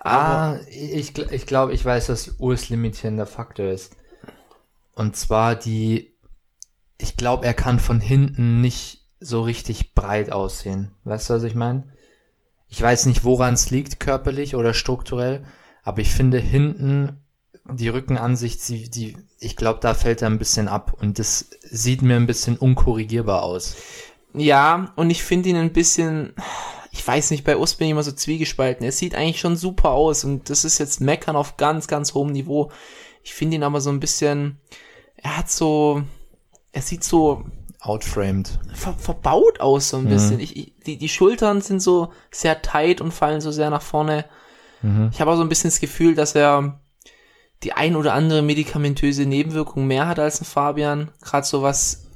Aber 0.00 0.18
Ah, 0.18 0.60
ich, 0.70 1.16
ich 1.18 1.46
glaube, 1.46 1.72
ich 1.72 1.84
weiß, 1.84 2.08
was 2.08 2.36
Urs 2.38 2.68
limitierender 2.68 3.26
Faktor 3.26 3.66
ist. 3.66 3.96
Und 4.96 5.14
zwar 5.14 5.54
die, 5.54 6.16
ich 6.98 7.16
glaube, 7.16 7.44
er 7.44 7.54
kann 7.54 7.78
von 7.78 8.00
hinten 8.00 8.60
nicht 8.62 9.06
so 9.20 9.42
richtig 9.42 9.94
breit 9.94 10.32
aussehen. 10.32 10.90
Weißt 11.04 11.30
du, 11.30 11.34
was 11.34 11.42
ich 11.42 11.54
meine? 11.54 11.84
Ich 12.68 12.80
weiß 12.80 13.06
nicht, 13.06 13.22
woran 13.22 13.54
es 13.54 13.70
liegt, 13.70 14.00
körperlich 14.00 14.56
oder 14.56 14.74
strukturell, 14.74 15.44
aber 15.84 16.00
ich 16.00 16.10
finde 16.10 16.38
hinten 16.38 17.20
die 17.64 17.88
Rückenansicht, 17.88 18.66
die, 18.68 18.90
die, 18.90 19.16
ich 19.38 19.54
glaube, 19.54 19.80
da 19.80 19.92
fällt 19.92 20.22
er 20.22 20.30
ein 20.30 20.38
bisschen 20.38 20.66
ab 20.66 20.96
und 20.98 21.18
das 21.18 21.50
sieht 21.62 22.00
mir 22.00 22.16
ein 22.16 22.26
bisschen 22.26 22.56
unkorrigierbar 22.56 23.42
aus. 23.42 23.76
ja, 24.34 24.92
und 24.96 25.10
ich 25.10 25.22
finde 25.22 25.50
ihn 25.50 25.56
ein 25.56 25.72
bisschen, 25.72 26.32
ich 26.90 27.06
weiß 27.06 27.30
nicht, 27.32 27.44
bei 27.44 27.56
Urs 27.58 27.74
bin 27.74 27.86
ich 27.86 27.92
immer 27.92 28.02
so 28.02 28.12
zwiegespalten. 28.12 28.84
Er 28.84 28.92
sieht 28.92 29.14
eigentlich 29.14 29.40
schon 29.40 29.56
super 29.56 29.90
aus 29.90 30.24
und 30.24 30.48
das 30.48 30.64
ist 30.64 30.78
jetzt 30.78 31.02
Meckern 31.02 31.36
auf 31.36 31.58
ganz, 31.58 31.86
ganz 31.86 32.14
hohem 32.14 32.32
Niveau. 32.32 32.70
Ich 33.22 33.34
finde 33.34 33.56
ihn 33.56 33.62
aber 33.62 33.80
so 33.80 33.90
ein 33.90 34.00
bisschen, 34.00 34.58
er 35.26 35.36
hat 35.38 35.50
so, 35.50 36.02
er 36.72 36.82
sieht 36.82 37.02
so 37.04 37.44
Outframed. 37.80 38.58
ver 38.74 38.94
verbaut 38.94 39.60
aus 39.60 39.88
so 39.90 39.96
ein 39.98 40.04
Mhm. 40.04 40.08
bisschen. 40.08 40.40
Ich, 40.40 40.56
ich, 40.56 40.72
die, 40.86 40.98
die 40.98 41.08
Schultern 41.08 41.60
sind 41.60 41.80
so 41.80 42.12
sehr 42.30 42.62
tight 42.62 43.00
und 43.00 43.12
fallen 43.12 43.40
so 43.40 43.50
sehr 43.50 43.70
nach 43.70 43.82
vorne. 43.82 44.24
Mhm. 44.82 45.10
Ich 45.12 45.20
habe 45.20 45.30
auch 45.30 45.36
so 45.36 45.42
ein 45.42 45.48
bisschen 45.48 45.70
das 45.70 45.80
Gefühl, 45.80 46.14
dass 46.14 46.34
er 46.34 46.80
die 47.62 47.72
ein 47.72 47.96
oder 47.96 48.12
andere 48.14 48.42
medikamentöse 48.42 49.24
Nebenwirkung 49.26 49.86
mehr 49.86 50.06
hat 50.08 50.18
als 50.18 50.40
ein 50.40 50.44
Fabian. 50.44 51.10
Gerade 51.22 51.46
so 51.46 51.62
was 51.62 52.06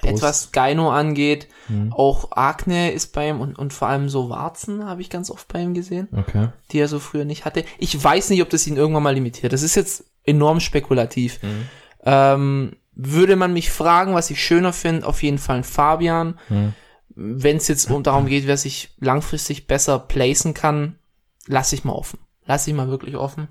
Brust. 0.00 0.14
etwas 0.14 0.52
Gyno 0.52 0.90
angeht. 0.90 1.48
Mhm. 1.68 1.92
Auch 1.92 2.32
Akne 2.32 2.90
ist 2.92 3.12
bei 3.12 3.28
ihm 3.28 3.40
und, 3.40 3.58
und 3.58 3.72
vor 3.72 3.88
allem 3.88 4.08
so 4.08 4.28
Warzen 4.30 4.84
habe 4.86 5.00
ich 5.02 5.08
ganz 5.10 5.30
oft 5.30 5.46
bei 5.48 5.60
ihm 5.62 5.72
gesehen, 5.74 6.08
Okay. 6.16 6.48
die 6.72 6.80
er 6.80 6.88
so 6.88 6.98
früher 6.98 7.24
nicht 7.24 7.44
hatte. 7.44 7.64
Ich 7.78 8.02
weiß 8.02 8.30
nicht, 8.30 8.42
ob 8.42 8.50
das 8.50 8.66
ihn 8.66 8.76
irgendwann 8.76 9.02
mal 9.04 9.14
limitiert. 9.14 9.52
Das 9.52 9.62
ist 9.62 9.74
jetzt 9.76 10.04
enorm 10.24 10.60
spekulativ. 10.60 11.42
Mhm. 11.42 11.68
Ähm, 12.04 12.76
würde 12.94 13.36
man 13.36 13.52
mich 13.52 13.70
fragen, 13.70 14.14
was 14.14 14.30
ich 14.30 14.42
schöner 14.42 14.72
finde, 14.72 15.06
auf 15.06 15.22
jeden 15.22 15.38
Fall 15.38 15.58
ein 15.58 15.64
Fabian. 15.64 16.38
Mhm. 16.48 16.74
Wenn 17.14 17.56
es 17.56 17.68
jetzt 17.68 17.90
um 17.90 18.02
darum 18.02 18.26
geht, 18.26 18.46
wer 18.46 18.56
sich 18.56 18.94
langfristig 18.98 19.66
besser 19.66 19.98
placen 19.98 20.54
kann, 20.54 20.98
lass 21.46 21.72
ich 21.72 21.84
mal 21.84 21.92
offen. 21.92 22.18
Lass 22.44 22.66
ich 22.66 22.74
mal 22.74 22.88
wirklich 22.88 23.16
offen. 23.16 23.48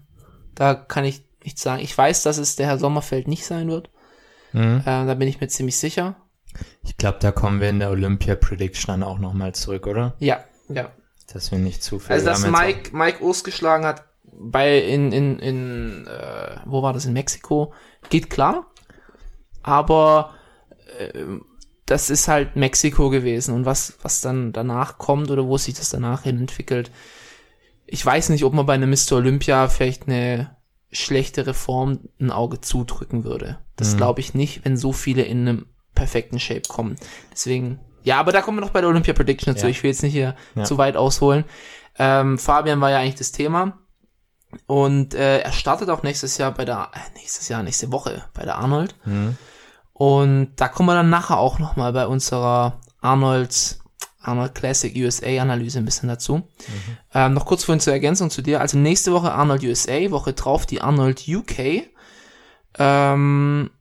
Da 0.55 0.73
kann 0.75 1.05
ich 1.05 1.23
nichts 1.43 1.61
sagen. 1.61 1.81
Ich 1.81 1.97
weiß, 1.97 2.23
dass 2.23 2.37
es 2.37 2.55
der 2.55 2.67
Herr 2.67 2.77
Sommerfeld 2.77 3.27
nicht 3.27 3.45
sein 3.45 3.69
wird. 3.69 3.89
Mhm. 4.53 4.81
Äh, 4.81 5.05
da 5.05 5.13
bin 5.13 5.27
ich 5.27 5.39
mir 5.39 5.47
ziemlich 5.47 5.77
sicher. 5.77 6.15
Ich 6.83 6.97
glaube, 6.97 7.19
da 7.21 7.31
kommen 7.31 7.61
wir 7.61 7.69
in 7.69 7.79
der 7.79 7.91
Olympia 7.91 8.35
Prediction 8.35 8.93
dann 8.93 9.03
auch 9.03 9.19
nochmal 9.19 9.53
zurück, 9.53 9.87
oder? 9.87 10.15
Ja, 10.19 10.43
ja. 10.69 10.91
Dass 11.31 11.51
wir 11.51 11.59
nicht 11.59 11.83
zu 11.83 11.99
viel. 11.99 12.13
Also, 12.13 12.25
dass 12.25 12.47
Mike, 12.47 12.95
Mike 12.95 13.21
Urs 13.21 13.43
geschlagen 13.43 13.85
hat 13.85 14.05
bei, 14.39 14.79
in, 14.79 15.11
in, 15.11 15.39
in, 15.39 16.07
äh, 16.07 16.57
wo 16.65 16.81
war 16.81 16.93
das, 16.93 17.05
in 17.05 17.13
Mexiko, 17.13 17.73
geht 18.09 18.29
klar. 18.29 18.65
Aber, 19.63 20.33
äh, 20.99 21.11
das 21.85 22.09
ist 22.09 22.27
halt 22.27 22.55
Mexiko 22.57 23.09
gewesen 23.09 23.53
und 23.55 23.65
was, 23.65 23.97
was 24.01 24.19
dann 24.19 24.51
danach 24.51 24.97
kommt 24.97 25.31
oder 25.31 25.47
wo 25.47 25.57
sich 25.57 25.73
das 25.75 25.89
danach 25.89 26.23
hin 26.23 26.37
entwickelt. 26.37 26.91
Ich 27.85 28.05
weiß 28.05 28.27
nicht, 28.29 28.43
ob 28.43 28.53
man 28.53 28.65
bei 28.65 28.73
einem 28.73 28.89
Mr. 28.89 29.13
Olympia 29.13 29.69
vielleicht 29.69 30.07
eine 30.07 30.57
schlechtere 30.91 31.53
Form 31.53 31.99
ein 32.19 32.31
Auge 32.31 32.59
zudrücken 32.59 33.23
würde. 33.23 33.59
Das 33.77 33.93
Mhm. 33.93 33.97
glaube 33.97 34.19
ich 34.19 34.33
nicht, 34.33 34.65
wenn 34.65 34.75
so 34.75 34.91
viele 34.91 35.21
in 35.23 35.47
einem 35.47 35.65
perfekten 35.95 36.39
Shape 36.39 36.63
kommen. 36.67 36.97
Deswegen, 37.31 37.79
ja, 38.03 38.19
aber 38.19 38.33
da 38.33 38.41
kommen 38.41 38.57
wir 38.57 38.61
noch 38.61 38.71
bei 38.71 38.81
der 38.81 38.89
Olympia 38.89 39.13
Prediction 39.13 39.53
dazu. 39.53 39.67
Ja. 39.67 39.71
Ich 39.71 39.81
will 39.83 39.89
jetzt 39.91 40.03
nicht 40.03 40.11
hier 40.13 40.35
Ja. 40.55 40.65
zu 40.65 40.77
weit 40.77 40.97
ausholen. 40.97 41.45
Ähm, 41.97 42.37
Fabian 42.37 42.81
war 42.81 42.91
ja 42.91 42.99
eigentlich 42.99 43.15
das 43.15 43.31
Thema. 43.31 43.79
Und 44.65 45.13
äh, 45.13 45.39
er 45.39 45.51
startet 45.51 45.89
auch 45.89 46.03
nächstes 46.03 46.37
Jahr 46.37 46.51
bei 46.51 46.65
der, 46.65 46.89
äh, 46.93 47.19
nächstes 47.19 47.49
Jahr, 47.49 47.63
nächste 47.63 47.91
Woche 47.91 48.23
bei 48.33 48.43
der 48.43 48.57
Arnold. 48.57 48.95
Mhm. 49.05 49.37
Und 49.93 50.51
da 50.57 50.67
kommen 50.67 50.89
wir 50.89 50.95
dann 50.95 51.09
nachher 51.09 51.37
auch 51.37 51.59
nochmal 51.59 51.91
bei 51.91 52.07
unserer 52.07 52.79
Arnold, 53.01 53.79
Arnold 54.21 54.55
Classic 54.55 54.95
USA 54.95 55.41
Analyse 55.41 55.79
ein 55.79 55.85
bisschen 55.85 56.07
dazu. 56.07 56.47
Ähm, 57.13 57.33
noch 57.33 57.45
kurz 57.45 57.63
vorhin 57.63 57.79
zur 57.79 57.93
Ergänzung 57.93 58.29
zu 58.29 58.41
dir. 58.41 58.61
Also 58.61 58.77
nächste 58.77 59.11
Woche 59.11 59.31
Arnold 59.31 59.63
USA, 59.63 60.11
Woche 60.11 60.33
drauf 60.33 60.65
die 60.65 60.81
Arnold 60.81 61.27
UK. 61.27 61.89
Ähm, 62.77 63.71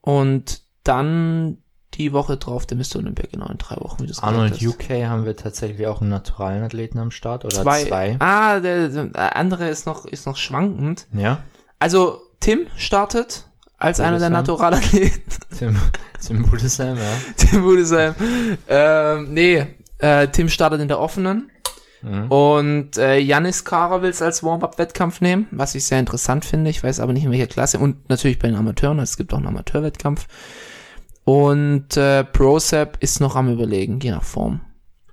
und 0.00 0.62
dann 0.84 1.58
die 1.98 2.12
Woche 2.12 2.36
drauf 2.36 2.64
der 2.64 2.76
Mr. 2.76 2.96
Olympia, 2.96 3.26
genau 3.30 3.46
in 3.48 3.58
drei 3.58 3.76
Wochen, 3.76 4.02
wie 4.02 4.06
du 4.06 4.12
es 4.12 4.22
Arnold. 4.22 4.62
UK 4.62 4.90
haben 5.06 5.26
wir 5.26 5.36
tatsächlich 5.36 5.86
auch 5.86 6.00
einen 6.00 6.10
naturalen 6.10 6.62
Athleten 6.62 6.98
am 6.98 7.10
Start 7.10 7.44
oder 7.44 7.62
Zwei. 7.62 7.84
zwei. 7.84 8.16
Ah, 8.20 8.60
der, 8.60 8.88
der 8.88 9.36
andere 9.36 9.68
ist 9.68 9.86
noch, 9.86 10.06
ist 10.06 10.26
noch 10.26 10.36
schwankend. 10.36 11.06
Ja. 11.12 11.42
Also 11.78 12.22
Tim 12.40 12.66
startet 12.76 13.44
als 13.76 14.00
einer 14.00 14.18
der. 14.18 14.30
Naturalathleten. 14.30 15.22
Tim, 15.58 15.76
Tim 16.24 16.42
Budesheim, 16.48 16.96
ja. 16.96 17.12
Tim 17.36 17.62
Budesheim. 17.62 18.14
Ähm, 18.68 19.34
nee, 19.34 19.66
äh, 19.98 20.28
Tim 20.28 20.48
startet 20.48 20.80
in 20.80 20.88
der 20.88 21.00
offenen. 21.00 21.50
Mhm. 22.02 22.30
Und 22.30 22.96
äh, 22.96 23.18
Janis 23.18 23.64
Kara 23.64 24.02
will 24.02 24.10
es 24.10 24.22
als 24.22 24.42
Warm-Up-Wettkampf 24.42 25.20
nehmen, 25.20 25.48
was 25.50 25.74
ich 25.74 25.84
sehr 25.84 25.98
interessant 25.98 26.44
finde. 26.44 26.70
Ich 26.70 26.82
weiß 26.82 27.00
aber 27.00 27.12
nicht 27.12 27.24
in 27.24 27.32
welcher 27.32 27.48
Klasse. 27.48 27.78
Und 27.78 28.08
natürlich 28.08 28.38
bei 28.38 28.48
den 28.48 28.56
Amateuren, 28.56 29.00
es 29.00 29.16
gibt 29.16 29.32
auch 29.32 29.38
einen 29.38 29.48
Amateurwettkampf. 29.48 30.26
Und 31.28 31.94
äh, 31.98 32.24
Brosep 32.32 32.96
ist 33.00 33.20
noch 33.20 33.36
am 33.36 33.52
überlegen, 33.52 34.00
je 34.00 34.12
nach 34.12 34.22
Form. 34.22 34.62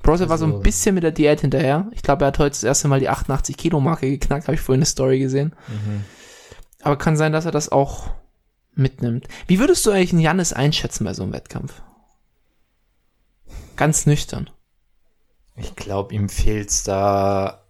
Brosep 0.01 0.29
war 0.29 0.37
so 0.37 0.45
Also- 0.45 0.57
ein 0.57 0.63
bisschen 0.63 0.95
mit 0.95 1.03
der 1.03 1.11
Diät 1.11 1.41
hinterher. 1.41 1.89
Ich 1.91 2.03
glaube, 2.03 2.23
er 2.23 2.27
hat 2.27 2.39
heute 2.39 2.51
das 2.51 2.63
erste 2.63 2.87
Mal 2.87 3.01
die 3.01 3.09
88 3.09 3.57
Kilo 3.57 3.81
Marke 3.81 4.09
geknackt, 4.09 4.45
habe 4.47 4.55
ich 4.55 4.61
vorhin 4.61 4.79
eine 4.79 4.85
Story 4.85 5.19
gesehen. 5.19 5.53
Mhm. 5.67 6.05
Aber 6.83 6.97
kann 6.97 7.17
sein, 7.17 7.33
dass 7.33 7.43
er 7.45 7.51
das 7.51 7.69
auch 7.69 8.11
mitnimmt. 8.75 9.27
Wie 9.47 9.59
würdest 9.59 9.85
du 9.85 9.91
eigentlich 9.91 10.13
einen 10.13 10.21
Janis 10.21 10.53
einschätzen 10.53 11.03
bei 11.03 11.13
so 11.13 11.23
einem 11.23 11.33
Wettkampf? 11.33 11.81
Ganz 13.75 14.05
nüchtern. 14.05 14.49
Ich 15.57 15.75
glaube, 15.75 16.13
ihm 16.13 16.29
fehlt's 16.29 16.83
da 16.83 17.65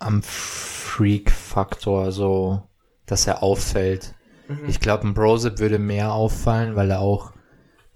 am 0.00 0.22
Freak-Faktor, 0.24 2.10
so, 2.10 2.62
dass 3.06 3.26
er 3.28 3.42
auffällt. 3.44 4.14
Ich 4.66 4.80
glaube, 4.80 5.06
ein 5.06 5.14
Brosip 5.14 5.58
würde 5.60 5.78
mehr 5.78 6.12
auffallen, 6.12 6.74
weil 6.76 6.90
er 6.90 7.00
auch, 7.00 7.32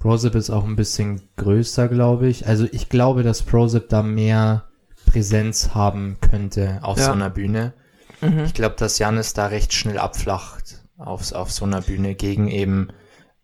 Brosip 0.00 0.35
ist 0.35 0.50
auch 0.50 0.64
ein 0.64 0.76
bisschen 0.76 1.23
größer, 1.37 1.87
glaube 1.88 2.26
ich. 2.28 2.47
Also 2.49 2.66
ich 2.73 2.88
glaube, 2.88 3.23
dass 3.23 3.42
Brosip 3.42 3.88
da 3.90 4.02
mehr 4.02 4.64
Präsenz 5.07 5.75
haben 5.75 6.16
könnte 6.21 6.78
auf 6.83 6.99
Ja. 6.99 7.04
so 7.07 7.12
einer 7.12 7.30
Bühne. 7.30 7.75
Mhm. 8.21 8.40
Ich 8.40 8.54
glaube, 8.54 8.75
dass 8.76 8.99
Janis 8.99 9.33
da 9.35 9.47
recht 9.47 9.73
schnell 9.73 9.99
abflacht 9.99 10.83
auf, 10.99 11.33
auf 11.33 11.52
so 11.52 11.64
einer 11.64 11.80
Bühne 11.83 12.14
gegen 12.14 12.49
eben 12.49 12.88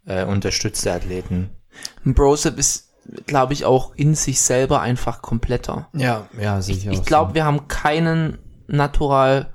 äh, 0.06 0.24
unterstützte 0.24 0.92
Athleten. 0.92 1.50
Ein 2.04 2.14
Brosep 2.14 2.58
ist, 2.58 2.90
glaube 3.26 3.52
ich, 3.52 3.64
auch 3.64 3.94
in 3.94 4.14
sich 4.14 4.40
selber 4.40 4.80
einfach 4.80 5.20
kompletter. 5.22 5.88
Ja, 5.94 6.26
ja, 6.40 6.58
Ich, 6.58 6.64
sicher. 6.66 6.90
ich 6.90 7.04
glaube, 7.04 7.34
wir 7.34 7.44
haben 7.44 7.68
keinen 7.68 8.38
Natural 8.66 9.52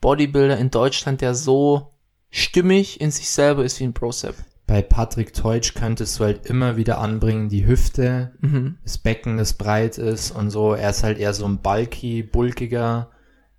Bodybuilder 0.00 0.56
in 0.58 0.70
Deutschland, 0.70 1.20
der 1.20 1.34
so 1.34 1.94
stimmig 2.30 3.00
in 3.00 3.10
sich 3.10 3.28
selber 3.30 3.64
ist 3.64 3.80
wie 3.80 3.84
ein 3.84 3.92
Brosep. 3.92 4.34
Bei 4.66 4.80
Patrick 4.82 5.34
Teutsch 5.34 5.74
könntest 5.74 6.18
du 6.18 6.24
halt 6.24 6.46
immer 6.46 6.76
wieder 6.76 6.98
anbringen, 6.98 7.48
die 7.48 7.66
Hüfte, 7.66 8.32
Mhm. 8.40 8.78
das 8.82 8.98
Becken, 8.98 9.36
das 9.36 9.52
breit 9.52 9.98
ist 9.98 10.30
und 10.30 10.50
so. 10.50 10.72
Er 10.74 10.90
ist 10.90 11.02
halt 11.02 11.18
eher 11.18 11.34
so 11.34 11.44
ein 11.46 11.58
bulky, 11.58 12.22
bulkiger 12.22 13.10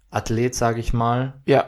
Athlet, 0.09 0.55
sag 0.55 0.77
ich 0.77 0.93
mal. 0.93 1.33
Ja. 1.45 1.65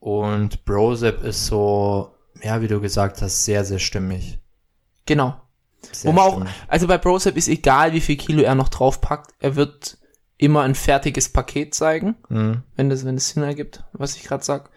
Und 0.00 0.64
Brosep 0.64 1.22
ist 1.22 1.46
so, 1.46 2.14
ja, 2.42 2.60
wie 2.62 2.68
du 2.68 2.80
gesagt 2.80 3.20
hast, 3.22 3.44
sehr, 3.44 3.64
sehr 3.64 3.78
stimmig. 3.78 4.38
Genau. 5.06 5.36
Sehr 5.92 6.10
Wo 6.10 6.14
man 6.14 6.24
auch, 6.24 6.46
also 6.68 6.86
bei 6.86 6.96
Brosep 6.96 7.36
ist 7.36 7.48
egal, 7.48 7.92
wie 7.92 8.00
viel 8.00 8.16
Kilo 8.16 8.42
er 8.42 8.54
noch 8.54 8.68
draufpackt, 8.68 9.34
er 9.40 9.56
wird 9.56 9.98
immer 10.38 10.62
ein 10.62 10.74
fertiges 10.74 11.28
Paket 11.28 11.74
zeigen. 11.74 12.16
Mhm. 12.28 12.62
wenn 12.76 12.88
das, 12.88 13.04
wenn 13.04 13.16
es 13.16 13.28
Sinn 13.30 13.42
ergibt, 13.42 13.84
was 13.92 14.16
ich 14.16 14.24
gerade 14.24 14.42
sag. 14.44 14.70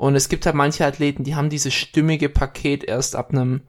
Und 0.00 0.14
es 0.14 0.30
gibt 0.30 0.46
halt 0.46 0.56
manche 0.56 0.86
Athleten, 0.86 1.24
die 1.24 1.34
haben 1.34 1.50
dieses 1.50 1.74
stimmige 1.74 2.30
Paket 2.30 2.84
erst 2.84 3.14
ab 3.14 3.32
einem, 3.32 3.60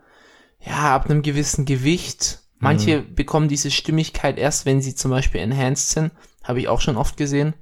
ja, 0.62 0.96
ab 0.96 1.10
einem 1.10 1.24
gewissen 1.24 1.66
Gewicht. 1.66 2.40
Manche 2.58 3.02
bekommen 3.02 3.50
diese 3.50 3.70
Stimmigkeit 3.70 4.38
erst, 4.38 4.66
wenn 4.66 4.82
sie 4.82 4.96
zum 4.96 5.12
Beispiel 5.12 5.42
enhanced 5.42 5.90
sind. 5.90 6.12
Habe 6.42 6.62
ich 6.62 6.70
auch 6.70 6.80
schon 6.80 6.96
oft 6.96 7.18
gesehen. 7.18 7.54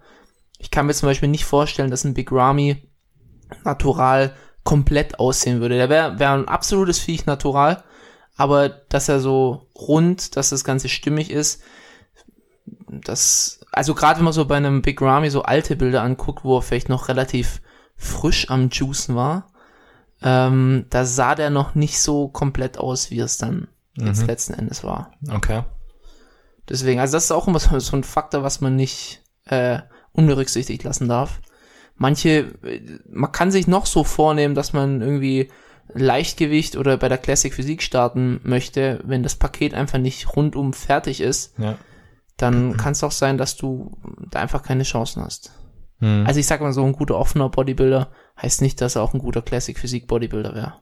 Ich 0.60 0.70
kann 0.70 0.86
mir 0.86 0.94
zum 0.94 1.10
Beispiel 1.10 1.30
nicht 1.30 1.46
vorstellen, 1.46 1.90
dass 1.90 2.04
ein 2.04 2.14
Big 2.14 2.32
Ramy 2.32 2.88
natural 3.64 4.36
komplett 4.64 5.18
aussehen 5.18 5.62
würde. 5.62 5.76
Der 5.76 5.90
wäre 5.90 6.20
wär 6.20 6.34
ein 6.34 6.48
absolutes 6.48 7.00
Viech 7.00 7.26
natural, 7.26 7.84
aber 8.36 8.70
dass 8.70 9.10
er 9.10 9.20
so 9.20 9.68
rund, 9.74 10.36
dass 10.36 10.50
das 10.52 10.64
Ganze 10.64 10.90
stimmig 10.90 11.32
ist, 11.32 11.64
das, 12.88 13.62
also 13.72 13.96
gerade 13.96 14.20
wenn 14.20 14.26
man 14.26 14.34
so 14.34 14.46
bei 14.46 14.58
einem 14.58 14.84
Big 14.84 15.02
Ramy 15.02 15.32
so 15.32 15.42
alte 15.42 15.76
Bilder 15.76 16.04
anguckt, 16.04 16.44
wo 16.44 16.60
er 16.60 16.62
vielleicht 16.62 16.90
noch 16.90 17.08
relativ 17.08 17.62
frisch 18.00 18.50
am 18.50 18.70
Juicen 18.70 19.16
war, 19.16 19.52
ähm, 20.24 20.86
da 20.90 21.06
sah 21.06 21.36
der 21.36 21.50
noch 21.52 21.76
nicht 21.76 22.00
so 22.02 22.28
komplett 22.30 22.78
aus, 22.80 23.12
wie 23.12 23.20
es 23.20 23.38
dann 23.38 23.68
jetzt 23.96 24.22
Mhm. 24.22 24.28
letzten 24.28 24.54
Endes 24.54 24.84
war. 24.84 25.12
Okay. 25.30 25.64
Deswegen, 26.68 27.00
also 27.00 27.14
das 27.18 27.26
ist 27.26 27.32
auch 27.32 27.48
immer 27.48 27.60
so, 27.60 27.78
so 27.80 27.96
ein 27.96 28.04
Faktor, 28.04 28.42
was 28.44 28.62
man 28.62 28.76
nicht 28.76 29.22
äh, 29.46 29.80
unberücksichtigt 30.14 30.84
lassen 30.84 31.08
darf. 31.08 31.40
Manche, 31.96 32.54
äh, 32.64 32.82
man 33.10 33.32
kann 33.32 33.52
sich 33.52 33.68
noch 33.68 33.86
so 33.86 34.04
vornehmen, 34.04 34.56
dass 34.56 34.74
man 34.74 35.02
irgendwie 35.02 35.50
Leichtgewicht 35.94 36.76
oder 36.78 36.98
bei 36.98 37.10
der 37.10 37.18
Classic 37.18 37.54
Physik 37.54 37.82
starten 37.82 38.40
möchte, 38.44 39.02
wenn 39.04 39.24
das 39.24 39.36
Paket 39.36 39.74
einfach 39.74 39.98
nicht 39.98 40.36
rundum 40.36 40.72
fertig 40.74 41.20
ist, 41.20 41.58
Ja. 41.58 41.78
dann 42.38 42.78
kann 42.78 42.92
es 42.92 43.04
auch 43.04 43.12
sein, 43.12 43.38
dass 43.40 43.56
du 43.58 43.98
da 44.30 44.40
einfach 44.40 44.62
keine 44.64 44.84
Chancen 44.84 45.24
hast. 45.24 45.52
Mhm. 46.00 46.26
Also 46.28 46.40
ich 46.40 46.48
sag 46.48 46.62
mal 46.62 46.74
so, 46.74 46.84
ein 46.86 46.94
guter 46.94 47.16
offener 47.18 47.50
Bodybuilder 47.50 48.10
heißt 48.42 48.62
nicht, 48.62 48.80
dass 48.82 48.96
er 48.96 49.02
auch 49.04 49.14
ein 49.14 49.20
guter 49.20 49.42
Classic 49.42 49.78
Physik 49.78 50.08
Bodybuilder 50.08 50.56
wäre. 50.56 50.74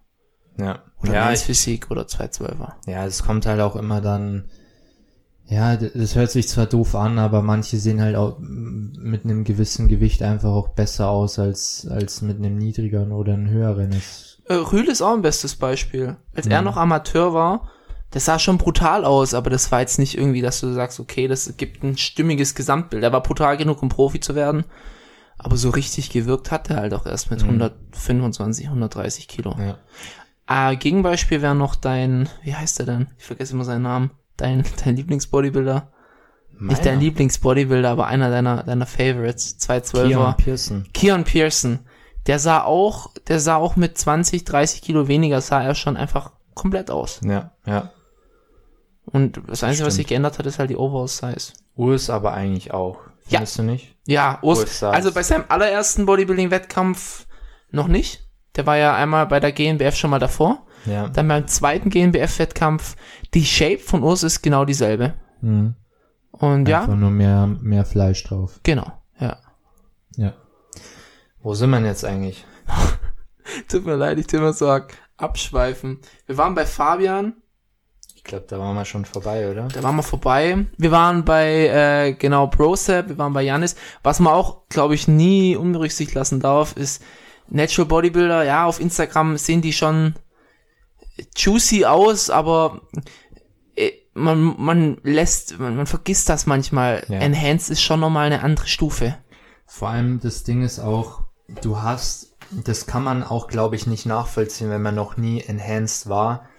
ja. 0.57 0.83
Oder 1.01 1.13
ja, 1.13 1.31
ich, 1.31 1.39
Physik 1.41 1.91
oder 1.91 2.03
212er. 2.03 2.73
ja, 2.87 3.05
es 3.05 3.23
kommt 3.23 3.45
halt 3.45 3.61
auch 3.61 3.75
immer 3.75 4.01
dann, 4.01 4.45
ja, 5.45 5.75
das 5.77 6.15
hört 6.15 6.31
sich 6.31 6.47
zwar 6.49 6.65
doof 6.65 6.95
an, 6.95 7.19
aber 7.19 7.41
manche 7.41 7.77
sehen 7.77 8.01
halt 8.01 8.15
auch 8.15 8.37
mit 8.39 9.23
einem 9.23 9.43
gewissen 9.43 9.87
Gewicht 9.87 10.21
einfach 10.23 10.49
auch 10.51 10.69
besser 10.69 11.09
aus 11.09 11.39
als, 11.39 11.87
als 11.89 12.21
mit 12.21 12.37
einem 12.37 12.57
niedrigeren 12.57 13.11
oder 13.11 13.33
einem 13.33 13.49
höheren. 13.49 13.91
Das, 13.91 14.41
Äh, 14.49 14.55
Rühl 14.55 14.87
ist 14.87 15.01
auch 15.01 15.13
ein 15.13 15.21
bestes 15.21 15.55
Beispiel. 15.55 16.17
Als 16.35 16.47
er 16.47 16.61
Mhm. 16.61 16.65
noch 16.65 16.77
Amateur 16.77 17.33
war, 17.33 17.69
das 18.11 18.25
sah 18.25 18.39
schon 18.39 18.57
brutal 18.57 19.05
aus, 19.05 19.33
aber 19.33 19.49
das 19.49 19.71
war 19.71 19.81
jetzt 19.81 19.99
nicht 19.99 20.17
irgendwie, 20.17 20.41
dass 20.41 20.59
du 20.61 20.73
sagst, 20.73 20.99
okay, 20.99 21.27
das 21.27 21.55
gibt 21.57 21.83
ein 21.83 21.97
stimmiges 21.97 22.55
Gesamtbild. 22.55 23.03
Er 23.03 23.11
war 23.13 23.21
brutal 23.23 23.55
genug, 23.57 23.81
um 23.83 23.89
Profi 23.89 24.19
zu 24.19 24.35
werden, 24.35 24.63
aber 25.37 25.57
so 25.57 25.69
richtig 25.69 26.09
gewirkt 26.09 26.51
hat 26.51 26.69
er 26.69 26.77
halt 26.77 26.93
auch 26.93 27.05
erst 27.05 27.29
mit 27.31 27.41
Mhm. 27.43 27.47
125, 27.61 28.67
130 28.69 29.27
Kilo. 29.27 29.55
ja. 29.59 29.77
Äh, 30.49 30.77
Gegenbeispiel 30.77 31.41
wäre 31.41 31.55
noch 31.55 31.75
dein, 31.75 32.29
wie 32.41 32.55
heißt 32.55 32.79
er 32.79 32.85
denn? 32.85 33.07
Ich 33.17 33.25
vergesse 33.25 33.51
immer 33.53 33.65
seinen 33.65 33.81
Namen. 33.81 34.11
Dein, 34.37 34.63
dein 34.85 34.95
Lieblingsbodybuilder. 34.95 35.91
Nicht 36.59 36.85
dein 36.85 36.93
Meiner. 36.95 37.01
Lieblingsbodybuilder, 37.01 37.89
aber 37.89 38.07
einer 38.07 38.29
deiner, 38.29 38.63
deiner 38.63 38.85
Favorites. 38.85 39.57
212er. 39.59 40.07
Keon 40.07 40.35
Pearson. 40.37 40.85
Keon 40.93 41.23
Pearson. 41.25 41.79
Der 42.27 42.39
sah 42.39 42.63
auch, 42.63 43.13
der 43.27 43.39
sah 43.41 43.57
auch 43.57 43.75
mit 43.75 43.97
20, 43.97 44.45
30 44.45 44.81
Kilo 44.81 45.07
weniger, 45.09 45.41
sah 45.41 45.61
er 45.61 45.75
schon 45.75 45.97
einfach 45.97 46.31
komplett 46.53 46.89
aus. 46.91 47.19
Ja, 47.23 47.51
ja. 47.65 47.91
Und 49.09 49.41
das 49.47 49.63
Einzige, 49.63 49.85
was 49.85 49.93
Stimmt. 49.93 49.93
sich 49.93 50.07
geändert 50.07 50.37
hat, 50.37 50.45
ist 50.45 50.59
halt 50.59 50.69
die 50.69 50.77
Overall 50.77 51.07
Size. 51.07 51.53
Urs 51.75 52.09
aber 52.09 52.33
eigentlich 52.33 52.73
auch. 52.73 52.99
Ja. 53.29 53.39
Findest 53.39 53.57
du 53.59 53.63
nicht? 53.63 53.95
Ja, 54.05 54.39
Urs, 54.41 54.59
Urs 54.59 54.83
also 54.83 55.11
bei 55.13 55.23
seinem 55.23 55.45
allerersten 55.47 56.05
Bodybuilding-Wettkampf 56.05 57.25
noch 57.71 57.87
nicht. 57.87 58.27
Der 58.55 58.65
war 58.65 58.77
ja 58.77 58.95
einmal 58.95 59.27
bei 59.27 59.39
der 59.39 59.51
GNBF 59.51 59.95
schon 59.95 60.09
mal 60.09 60.19
davor. 60.19 60.65
Ja. 60.85 61.09
Dann 61.09 61.27
beim 61.27 61.47
zweiten 61.47 61.89
GNBF-Wettkampf, 61.89 62.95
die 63.33 63.45
Shape 63.45 63.79
von 63.79 64.03
Urs 64.03 64.23
ist 64.23 64.41
genau 64.41 64.65
dieselbe. 64.65 65.13
Mhm. 65.41 65.75
Und 66.31 66.69
Einfach 66.69 66.89
ja, 66.89 66.95
nur 66.95 67.11
mehr, 67.11 67.47
mehr 67.47 67.85
Fleisch 67.85 68.23
drauf. 68.23 68.59
genau, 68.63 68.91
ja. 69.19 69.37
Ja. 70.15 70.33
Wo 71.41 71.53
sind 71.53 71.69
wir 71.69 71.77
denn 71.77 71.85
jetzt 71.85 72.05
eigentlich? 72.05 72.45
Tut 73.67 73.85
mir 73.85 73.95
leid, 73.95 74.19
ich 74.19 74.31
will 74.31 74.39
immer 74.39 74.53
so 74.53 74.79
abschweifen. 75.17 75.99
Wir 76.25 76.37
waren 76.37 76.55
bei 76.55 76.65
Fabian, 76.65 77.33
Ich 78.27 78.31
glaube, 78.31 78.45
da 78.49 78.59
waren 78.59 78.75
wir 78.75 78.83
schon 78.83 79.05
vorbei, 79.05 79.49
oder? 79.49 79.69
da 79.69 79.81
waren 79.83 79.95
wir 79.95 80.03
vorbei. 80.03 80.65
Wir 80.77 80.91
waren 80.91 81.23
bei, 81.23 81.69
äh, 81.69 82.11
genau, 82.11 82.47
Brosep, 82.47 83.07
wir 83.07 83.17
waren 83.17 83.31
bei 83.31 83.41
Janis. 83.41 83.77
Was 84.03 84.19
man 84.19 84.33
auch, 84.33 84.67
glaube 84.67 84.95
ich, 84.95 85.07
nie 85.07 85.55
unberücksichtigt 85.55 86.13
lassen 86.13 86.41
darf, 86.41 86.75
ist 86.75 87.01
Natural 87.47 87.87
Bodybuilder. 87.87 88.43
Ja, 88.43 88.65
auf 88.65 88.81
Instagram 88.81 89.37
sehen 89.37 89.61
die 89.61 89.71
schon 89.71 90.15
juicy 91.37 91.85
aus, 91.85 92.29
aber 92.29 92.81
äh, 93.77 93.91
man, 94.13 94.55
man 94.57 94.97
lässt, 95.03 95.57
man, 95.57 95.77
man 95.77 95.87
vergisst 95.87 96.27
das 96.27 96.45
manchmal. 96.47 97.05
Ja. 97.07 97.19
Enhanced 97.19 97.69
ist 97.69 97.81
schon 97.81 98.01
nochmal 98.01 98.25
eine 98.25 98.43
andere 98.43 98.67
Stufe. 98.67 99.15
Vor 99.65 99.87
allem 99.87 100.19
das 100.19 100.43
Ding 100.43 100.63
ist 100.63 100.79
auch, 100.79 101.21
du 101.61 101.81
hast, 101.81 102.35
das 102.51 102.87
kann 102.87 103.05
man 103.05 103.23
auch, 103.23 103.47
glaube 103.47 103.77
ich, 103.77 103.87
nicht 103.87 104.05
nachvollziehen, 104.05 104.69
wenn 104.69 104.81
man 104.81 104.95
noch 104.95 105.15
nie 105.15 105.39
enhanced 105.39 106.09
war. 106.09 106.49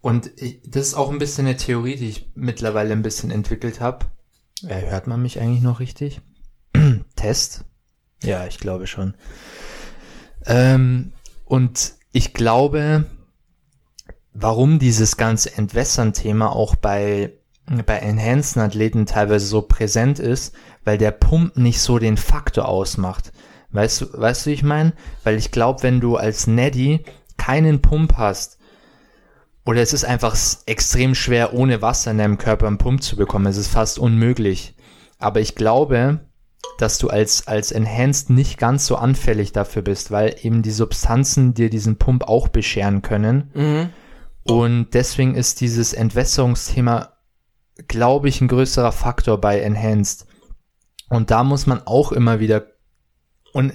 Und 0.00 0.30
ich, 0.40 0.60
das 0.64 0.88
ist 0.88 0.94
auch 0.94 1.10
ein 1.10 1.18
bisschen 1.18 1.46
eine 1.46 1.56
Theorie, 1.56 1.96
die 1.96 2.08
ich 2.08 2.30
mittlerweile 2.34 2.92
ein 2.92 3.02
bisschen 3.02 3.30
entwickelt 3.30 3.80
habe. 3.80 4.06
Äh, 4.66 4.90
hört 4.90 5.06
man 5.06 5.22
mich 5.22 5.40
eigentlich 5.40 5.62
noch 5.62 5.80
richtig? 5.80 6.20
Test? 7.16 7.64
Ja, 8.22 8.46
ich 8.46 8.58
glaube 8.58 8.86
schon. 8.86 9.14
Ähm, 10.46 11.12
und 11.44 11.94
ich 12.12 12.32
glaube, 12.32 13.06
warum 14.32 14.78
dieses 14.78 15.16
ganze 15.16 15.56
Entwässern-Thema 15.56 16.50
auch 16.50 16.76
bei, 16.76 17.34
bei 17.66 17.96
enhanced 17.96 18.56
Athleten 18.56 19.06
teilweise 19.06 19.46
so 19.46 19.62
präsent 19.62 20.18
ist, 20.18 20.54
weil 20.84 20.98
der 20.98 21.10
Pump 21.10 21.56
nicht 21.56 21.80
so 21.80 21.98
den 21.98 22.16
Faktor 22.16 22.68
ausmacht. 22.68 23.32
Weißt 23.70 24.00
du, 24.00 24.06
weißt 24.12 24.46
du, 24.46 24.50
wie 24.50 24.54
ich 24.54 24.62
meine? 24.62 24.92
Weil 25.24 25.36
ich 25.36 25.50
glaube, 25.50 25.82
wenn 25.82 26.00
du 26.00 26.16
als 26.16 26.46
Neddy 26.46 27.04
keinen 27.36 27.80
Pump 27.80 28.14
hast, 28.16 28.58
oder 29.64 29.82
es 29.82 29.92
ist 29.92 30.04
einfach 30.04 30.36
extrem 30.66 31.14
schwer, 31.14 31.54
ohne 31.54 31.82
Wasser 31.82 32.10
in 32.10 32.18
deinem 32.18 32.38
Körper 32.38 32.66
einen 32.66 32.78
Pump 32.78 33.02
zu 33.02 33.16
bekommen. 33.16 33.46
Es 33.46 33.56
ist 33.56 33.68
fast 33.68 33.98
unmöglich. 33.98 34.74
Aber 35.18 35.40
ich 35.40 35.54
glaube, 35.54 36.20
dass 36.78 36.98
du 36.98 37.08
als, 37.08 37.46
als 37.46 37.72
Enhanced 37.72 38.30
nicht 38.30 38.58
ganz 38.58 38.86
so 38.86 38.96
anfällig 38.96 39.52
dafür 39.52 39.82
bist, 39.82 40.10
weil 40.10 40.36
eben 40.42 40.62
die 40.62 40.70
Substanzen 40.70 41.52
dir 41.52 41.68
diesen 41.68 41.96
Pump 41.96 42.24
auch 42.24 42.48
bescheren 42.48 43.02
können. 43.02 43.50
Mhm. 43.54 43.90
Und 44.44 44.94
deswegen 44.94 45.34
ist 45.34 45.60
dieses 45.60 45.92
Entwässerungsthema, 45.92 47.12
glaube 47.86 48.28
ich, 48.28 48.40
ein 48.40 48.48
größerer 48.48 48.92
Faktor 48.92 49.40
bei 49.40 49.60
Enhanced. 49.60 50.26
Und 51.10 51.30
da 51.30 51.44
muss 51.44 51.66
man 51.66 51.82
auch 51.86 52.12
immer 52.12 52.40
wieder, 52.40 52.66
und 53.52 53.74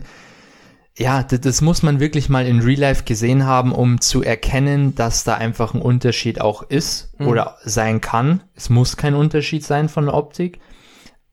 ja, 0.98 1.24
das, 1.24 1.42
das 1.42 1.62
muss 1.62 1.84
man 1.84 2.00
wirklich 2.00 2.30
mal 2.30 2.46
in 2.46 2.62
Real 2.62 2.80
Life 2.80 3.04
gesehen 3.04 3.46
haben, 3.46 3.74
um 3.74 4.00
zu 4.00 4.24
erkennen, 4.24 4.96
dass 4.96 5.24
da 5.24 5.36
einfach 5.36 5.74
ein 5.74 5.82
Unterschied 5.82 6.40
auch 6.40 6.64
ist 6.64 7.14
Mhm. 7.20 7.28
oder 7.28 7.58
sein 7.64 8.00
kann. 8.02 8.44
Es 8.56 8.70
muss 8.70 8.96
kein 8.96 9.14
Unterschied 9.14 9.64
sein 9.66 9.90
von 9.90 10.06
der 10.06 10.14
Optik. 10.14 10.60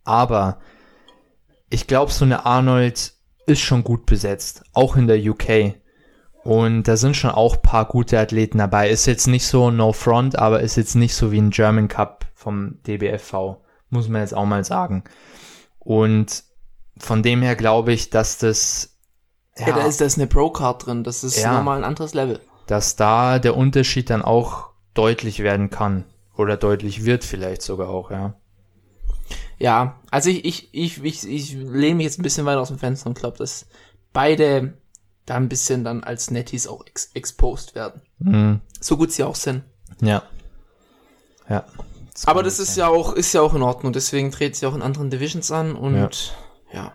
Aber 0.04 0.58
ich 1.70 1.86
glaube, 1.86 2.10
so 2.10 2.24
eine 2.24 2.44
Arnold 2.44 3.12
ist 3.46 3.60
schon 3.60 3.84
gut 3.84 4.04
besetzt, 4.06 4.64
auch 4.72 4.96
in 4.96 5.06
der 5.06 5.18
UK. 5.22 5.74
Und 6.44 6.88
da 6.88 6.96
sind 6.96 7.16
schon 7.16 7.30
auch 7.30 7.62
paar 7.62 7.84
gute 7.86 8.18
Athleten 8.18 8.58
dabei. 8.58 8.90
Ist 8.90 9.06
jetzt 9.06 9.28
nicht 9.28 9.46
so 9.46 9.70
no 9.70 9.92
front, 9.92 10.36
aber 10.36 10.60
ist 10.60 10.76
jetzt 10.76 10.96
nicht 10.96 11.14
so 11.14 11.30
wie 11.30 11.38
ein 11.40 11.50
German 11.50 11.86
Cup 11.86 12.26
vom 12.34 12.82
DBFV. 12.82 13.58
Muss 13.90 14.08
man 14.08 14.22
jetzt 14.22 14.34
auch 14.34 14.44
mal 14.44 14.64
sagen. 14.64 15.04
Und 15.78 16.42
von 16.98 17.22
dem 17.22 17.42
her 17.42 17.54
glaube 17.54 17.92
ich, 17.92 18.10
dass 18.10 18.38
das, 18.38 18.91
Ja, 19.58 19.66
da 19.72 19.82
ist 19.86 20.00
da 20.00 20.04
ist 20.06 20.16
eine 20.18 20.26
Pro-Card 20.26 20.86
drin. 20.86 21.04
Das 21.04 21.24
ist 21.24 21.38
Ja. 21.38 21.52
nochmal 21.56 21.78
ein 21.78 21.84
anderes 21.84 22.14
Level. 22.14 22.40
dass 22.66 22.96
da 22.96 23.38
der 23.38 23.56
Unterschied 23.56 24.08
dann 24.08 24.22
auch 24.22 24.70
deutlich 24.94 25.40
werden 25.40 25.68
kann. 25.68 26.04
Oder 26.36 26.56
deutlich 26.56 27.04
wird 27.04 27.24
vielleicht 27.24 27.60
sogar 27.60 27.88
auch, 27.90 28.10
ja. 28.10 28.34
Ja, 29.58 30.00
also 30.10 30.30
ich, 30.30 30.44
ich, 30.44 30.72
ich, 30.72 31.04
ich, 31.04 31.28
ich 31.28 31.52
lehne 31.54 31.96
mich 31.96 32.04
jetzt 32.04 32.18
ein 32.18 32.22
bisschen 32.22 32.46
weiter 32.46 32.60
aus 32.60 32.68
dem 32.68 32.78
Fenster 32.78 33.08
und 33.08 33.18
glaube, 33.18 33.36
dass 33.38 33.66
beide 34.12 34.74
da 35.26 35.34
ein 35.34 35.48
bisschen 35.48 35.84
dann 35.84 36.02
als 36.02 36.30
Netties 36.30 36.66
auch 36.66 36.84
ex 36.86 37.10
exposed 37.14 37.74
werden. 37.74 38.00
Mhm. 38.18 38.60
So 38.80 38.96
gut 38.96 39.12
sie 39.12 39.22
auch 39.24 39.36
sind. 39.36 39.62
Ja. 40.00 40.22
Ja. 41.48 41.64
Aber 42.24 42.40
kann 42.40 42.44
das 42.46 42.58
ist 42.58 42.74
sein. 42.76 42.84
ja 42.84 42.88
auch, 42.88 43.12
ist 43.12 43.32
ja 43.34 43.40
auch 43.42 43.54
in 43.54 43.62
Ordnung. 43.62 43.92
Deswegen 43.92 44.30
dreht 44.30 44.56
sie 44.56 44.66
auch 44.66 44.74
in 44.74 44.82
anderen 44.82 45.10
Divisions 45.10 45.50
an 45.50 45.74
und 45.76 46.34
ja. 46.72 46.94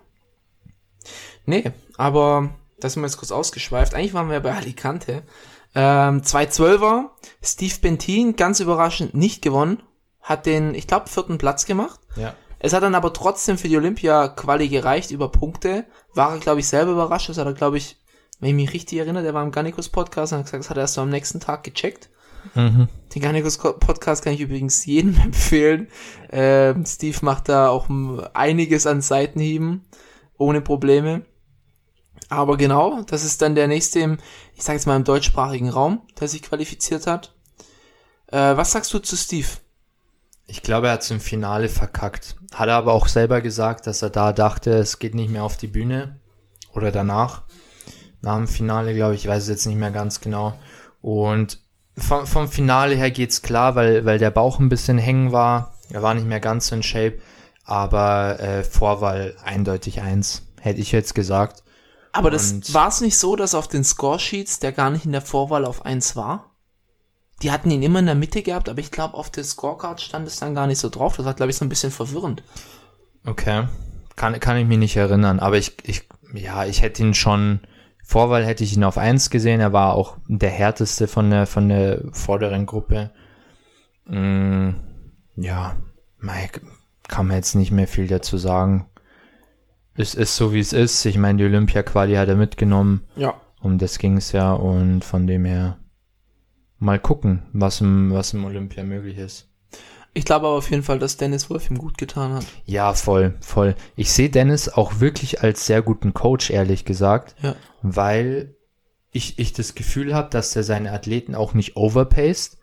Nee, 1.46 1.72
aber 1.98 2.52
das 2.80 2.94
sind 2.94 3.02
wir 3.02 3.08
jetzt 3.08 3.18
kurz 3.18 3.32
ausgeschweift. 3.32 3.94
Eigentlich 3.94 4.14
waren 4.14 4.30
wir 4.30 4.40
bei 4.40 4.54
Alicante. 4.54 5.24
Ähm, 5.76 6.22
212er, 6.22 7.10
Steve 7.42 7.76
Bentin, 7.82 8.36
ganz 8.36 8.60
überraschend 8.60 9.14
nicht 9.14 9.42
gewonnen. 9.42 9.84
Hat 10.22 10.46
den, 10.46 10.76
ich 10.76 10.88
glaube, 10.88 11.10
vierten 11.10 11.38
Platz 11.38 11.66
gemacht. 11.66 12.00
Ja. 12.16 12.34
Es 12.60 12.74
hat 12.74 12.84
dann 12.84 12.96
aber 12.96 13.14
trotzdem 13.14 13.58
für 13.58 13.68
die 13.68 13.78
Olympia-Quali 13.78 14.68
gereicht 14.70 15.12
über 15.12 15.30
Punkte. 15.30 15.86
War 16.14 16.34
er, 16.34 16.40
glaube 16.40 16.60
ich, 16.60 16.68
selber 16.68 16.94
überrascht. 16.94 17.30
Das 17.30 17.38
hat 17.38 17.46
er, 17.46 17.54
glaube 17.54 17.78
ich, 17.78 17.98
wenn 18.40 18.50
ich 18.50 18.56
mich 18.56 18.74
richtig 18.74 19.00
erinnere, 19.00 19.24
der 19.24 19.34
war 19.34 19.44
im 19.44 19.52
Gannikus-Podcast 19.52 20.34
und 20.34 20.40
hat 20.40 20.46
gesagt, 20.46 20.64
das 20.64 20.70
hat 20.70 20.78
er 20.78 20.82
erst 20.82 20.94
so 20.96 21.02
am 21.02 21.10
nächsten 21.10 21.40
Tag 21.40 21.64
gecheckt. 21.64 22.10
Mhm. 22.56 22.88
Den 23.14 23.22
Gannikus-Podcast 23.22 24.24
kann 24.24 24.34
ich 24.34 24.42
übrigens 24.42 24.86
jedem 24.86 25.16
empfehlen. 25.24 25.88
Ähm, 26.32 26.86
Steve 26.86 27.18
macht 27.22 27.50
da 27.50 27.70
auch 27.70 27.88
einiges 28.34 28.88
an 28.88 29.02
Seitenhieben, 29.02 29.86
ohne 30.38 30.62
Probleme. 30.62 31.26
Aber 32.30 32.58
genau, 32.58 33.02
das 33.04 33.24
ist 33.24 33.42
dann 33.42 33.56
der 33.56 33.68
nächste 33.68 34.00
im, 34.00 34.18
ich 34.56 34.64
sage 34.64 34.78
jetzt 34.78 34.86
mal 34.86 34.96
im 34.96 35.04
deutschsprachigen 35.04 35.70
Raum, 35.70 36.02
der 36.20 36.28
sich 36.28 36.42
qualifiziert 36.42 37.08
hat. 37.08 37.34
Äh, 38.28 38.58
was 38.58 38.72
sagst 38.72 38.94
du 38.94 39.00
zu 39.00 39.16
Steve? 39.16 39.48
Ich 40.46 40.62
glaube, 40.62 40.88
er 40.88 40.94
hat 40.94 41.02
es 41.02 41.12
im 41.12 41.20
Finale 41.20 41.70
verkackt. 41.70 42.36
Hat 42.54 42.70
er 42.70 42.76
aber 42.76 42.94
auch 42.94 43.08
selber 43.08 43.42
gesagt, 43.42 43.88
dass 43.88 44.02
er 44.02 44.10
da 44.10 44.34
dachte, 44.34 44.72
es 44.72 45.00
geht 45.00 45.14
nicht 45.14 45.30
mehr 45.30 45.44
auf 45.44 45.58
die 45.58 45.68
Bühne. 45.68 46.20
Oder 46.74 46.92
danach. 46.92 47.44
Nach 48.22 48.36
dem 48.36 48.48
Finale, 48.48 48.94
glaube 48.94 49.16
ich, 49.16 49.28
weiß 49.28 49.44
es 49.44 49.50
jetzt 49.50 49.66
nicht 49.66 49.78
mehr 49.78 49.92
ganz 49.92 50.22
genau. 50.22 50.58
Und 51.02 51.60
vom, 51.98 52.26
vom 52.26 52.48
Finale 52.48 52.96
her 52.96 53.12
geht's 53.12 53.42
klar, 53.42 53.76
weil, 53.76 54.06
weil 54.06 54.20
der 54.20 54.32
Bauch 54.32 54.60
ein 54.60 54.70
bisschen 54.70 54.98
hängen 54.98 55.32
war. 55.32 55.78
Er 55.90 56.02
war 56.02 56.14
nicht 56.14 56.28
mehr 56.28 56.40
ganz 56.40 56.72
in 56.72 56.84
Shape. 56.84 57.20
Aber 57.64 58.40
äh, 58.40 58.64
Vorwahl 58.64 59.36
eindeutig 59.44 60.02
eins, 60.02 60.44
hätte 60.62 60.80
ich 60.80 60.94
jetzt 60.94 61.14
gesagt. 61.14 61.64
Aber 62.18 62.32
das 62.32 62.74
war 62.74 62.88
es 62.88 63.02
nicht 63.02 63.18
so, 63.18 63.36
dass 63.36 63.54
auf 63.54 63.68
den 63.68 63.84
Scoresheets 63.84 64.60
der 64.60 64.72
gar 64.72 64.90
nicht 64.90 65.06
in 65.06 65.12
der 65.12 65.22
Vorwahl 65.22 65.66
auf 65.66 65.86
1 65.86 66.16
war? 66.16 66.52
Die 67.44 67.52
hatten 67.52 67.70
ihn 67.70 67.84
immer 67.84 68.00
in 68.00 68.08
der 68.08 68.16
Mitte 68.16 68.42
gehabt, 68.42 68.70
aber 68.70 68.80
ich 68.80 68.90
glaube, 68.90 69.14
auf 69.14 69.30
der 69.30 69.44
Scorecard 69.44 70.02
stand 70.02 70.28
es 70.28 70.38
dann 70.38 70.56
gar 70.56 70.66
nicht 70.66 70.80
so 70.80 70.90
drauf. 70.90 71.18
Das 71.18 71.26
war, 71.26 71.36
glaube 71.36 71.52
ich, 71.52 71.58
so 71.58 71.64
ein 71.64 71.70
bisschen 71.70 71.92
verwirrend. 71.92 72.44
Okay. 73.24 73.68
Kann, 74.16 74.40
kann 74.40 74.58
ich 74.58 74.66
mich 74.66 74.80
nicht 74.80 74.98
erinnern, 74.98 75.40
aber 75.40 75.58
ich, 75.58 75.78
ich, 75.84 76.08
ja, 76.34 76.66
ich 76.66 76.82
hätte 76.82 77.04
ihn 77.04 77.14
schon, 77.14 77.60
Vorwahl 78.04 78.44
hätte 78.44 78.64
ich 78.64 78.76
ihn 78.76 78.84
auf 78.84 78.98
eins 78.98 79.30
gesehen, 79.30 79.60
er 79.60 79.74
war 79.74 79.94
auch 79.94 80.18
der 80.28 80.50
härteste 80.50 81.08
von 81.08 81.30
der, 81.30 81.46
von 81.46 81.70
der 81.70 82.02
vorderen 82.14 82.66
Gruppe. 82.66 83.12
Mm, 84.06 84.72
ja, 85.36 85.76
Mike, 86.18 86.62
kann 87.08 87.28
man 87.28 87.36
jetzt 87.36 87.54
nicht 87.54 87.72
mehr 87.72 87.88
viel 87.88 88.08
dazu 88.08 88.40
sagen. 88.40 88.88
Es 89.98 90.14
ist 90.14 90.36
so, 90.36 90.54
wie 90.54 90.60
es 90.60 90.74
ist. 90.74 91.06
Ich 91.06 91.18
meine, 91.18 91.40
die 91.40 91.46
Olympia-Quali 91.46 92.14
hat 92.16 92.30
er 92.30 92.36
mitgenommen. 92.36 93.04
Ja. 93.16 93.34
Um 93.62 93.78
das 93.80 93.98
ging 93.98 94.18
es 94.18 94.32
ja 94.32 94.54
und 94.54 95.04
von 95.04 95.26
dem 95.28 95.44
her 95.46 95.78
mal 96.80 97.00
gucken, 97.00 97.44
was 97.54 97.82
im, 97.82 98.14
was 98.14 98.34
im 98.34 98.46
Olympia 98.46 98.84
möglich 98.84 99.18
ist. 99.18 99.50
Ich 100.14 100.26
glaube 100.26 100.48
aber 100.48 100.58
auf 100.58 100.70
jeden 100.70 100.84
Fall, 100.84 101.00
dass 101.00 101.18
Dennis 101.18 101.50
Wolf 101.50 101.70
ihm 101.70 101.78
gut 101.78 101.98
getan 101.98 102.34
hat. 102.34 102.46
Ja, 102.66 102.94
voll, 102.94 103.36
voll. 103.40 103.76
Ich 103.96 104.12
sehe 104.12 104.30
Dennis 104.30 104.70
auch 104.70 105.00
wirklich 105.00 105.42
als 105.42 105.66
sehr 105.66 105.82
guten 105.82 106.14
Coach, 106.14 106.50
ehrlich 106.50 106.86
gesagt, 106.86 107.36
Ja. 107.42 107.56
weil 107.82 108.56
ich, 109.12 109.40
ich 109.40 109.54
das 109.54 109.74
Gefühl 109.76 110.14
habe, 110.14 110.30
dass 110.30 110.56
er 110.56 110.64
seine 110.64 110.92
Athleten 110.92 111.34
auch 111.36 111.54
nicht 111.54 111.76
overpaced. 111.76 112.58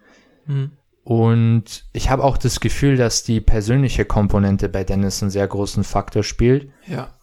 Hm. 0.47 0.73
Und 1.03 1.85
ich 1.92 2.09
habe 2.11 2.25
auch 2.25 2.38
das 2.38 2.61
Gefühl, 2.61 2.97
dass 2.97 3.25
die 3.25 3.40
persönliche 3.40 4.05
Komponente 4.05 4.68
bei 4.68 4.85
Dennis 4.85 5.23
einen 5.23 5.31
sehr 5.31 5.47
großen 5.47 5.85
Faktor 5.85 6.23
spielt 6.23 6.70
Ja. 6.87 7.13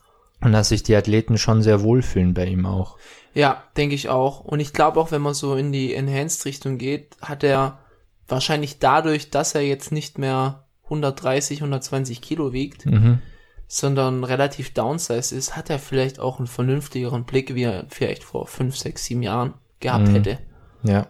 Und 0.41 0.51
dass 0.51 0.69
sich 0.69 0.83
die 0.83 0.95
Athleten 0.95 1.37
schon 1.37 1.61
sehr 1.61 1.81
wohlfühlen 1.81 2.33
bei 2.33 2.45
ihm 2.45 2.65
auch. 2.65 2.97
Ja, 3.33 3.63
denke 3.77 3.95
ich 3.95 4.09
auch. 4.09 4.41
Und 4.41 4.59
ich 4.59 4.73
glaube 4.73 4.99
auch, 4.99 5.11
wenn 5.11 5.21
man 5.21 5.33
so 5.33 5.55
in 5.55 5.71
die 5.71 5.93
Enhanced-Richtung 5.93 6.77
geht, 6.77 7.15
hat 7.21 7.43
er 7.43 7.79
wahrscheinlich 8.27 8.79
dadurch, 8.79 9.29
dass 9.29 9.55
er 9.55 9.61
jetzt 9.61 9.91
nicht 9.91 10.17
mehr 10.17 10.65
130, 10.85 11.61
120 11.61 12.21
Kilo 12.21 12.51
wiegt, 12.53 12.85
Mhm. 12.85 13.19
sondern 13.67 14.23
relativ 14.25 14.73
downsized 14.73 15.31
ist, 15.31 15.55
hat 15.55 15.69
er 15.69 15.79
vielleicht 15.79 16.19
auch 16.19 16.39
einen 16.39 16.47
vernünftigeren 16.47 17.23
Blick, 17.23 17.55
wie 17.55 17.63
er 17.63 17.85
vielleicht 17.89 18.23
vor 18.23 18.47
5, 18.47 18.75
6, 18.77 19.05
7 19.05 19.23
Jahren 19.23 19.53
gehabt 19.79 20.09
Mhm. 20.09 20.13
hätte. 20.15 20.39
Ja. 20.83 21.07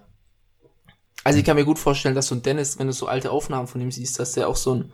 Also 1.24 1.40
ich 1.40 1.46
kann 1.46 1.56
mir 1.56 1.66
gut 1.66 1.80
vorstellen, 1.80 2.16
dass 2.16 2.28
so 2.28 2.36
ein 2.36 2.42
Dennis, 2.44 2.78
wenn 2.80 2.88
du 2.88 2.94
so 2.94 3.08
alte 3.08 3.32
Aufnahmen 3.32 3.68
von 3.68 3.82
ihm 3.82 3.92
siehst, 3.92 4.20
dass 4.20 4.34
der 4.34 4.48
auch 4.48 4.56
so 4.56 4.76
ein, 4.76 4.92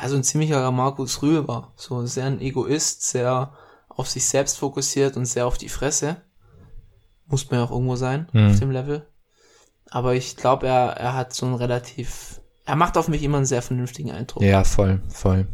ja, 0.00 0.08
so 0.08 0.16
ein 0.16 0.24
ziemlicher 0.24 0.70
Markus 0.70 1.22
Rühe 1.22 1.46
war. 1.48 1.72
So 1.76 2.04
sehr 2.06 2.26
ein 2.26 2.40
Egoist, 2.40 3.08
sehr 3.08 3.52
auf 3.88 4.08
sich 4.08 4.26
selbst 4.26 4.58
fokussiert 4.58 5.16
und 5.16 5.26
sehr 5.26 5.46
auf 5.46 5.58
die 5.58 5.68
Fresse. 5.68 6.16
Muss 7.26 7.50
man 7.50 7.60
ja 7.60 7.66
auch 7.66 7.70
irgendwo 7.70 7.96
sein, 7.96 8.28
Mhm. 8.32 8.50
auf 8.50 8.58
dem 8.58 8.70
Level. 8.70 9.06
Aber 9.90 10.14
ich 10.14 10.36
glaube, 10.36 10.66
er, 10.66 10.96
er 10.96 11.14
hat 11.14 11.34
so 11.34 11.44
ein 11.46 11.54
relativ, 11.54 12.40
er 12.64 12.76
macht 12.76 12.96
auf 12.96 13.08
mich 13.08 13.22
immer 13.22 13.36
einen 13.38 13.46
sehr 13.46 13.62
vernünftigen 13.62 14.10
Eindruck. 14.10 14.42
Ja, 14.42 14.64
voll, 14.64 15.02
voll. 15.08 15.46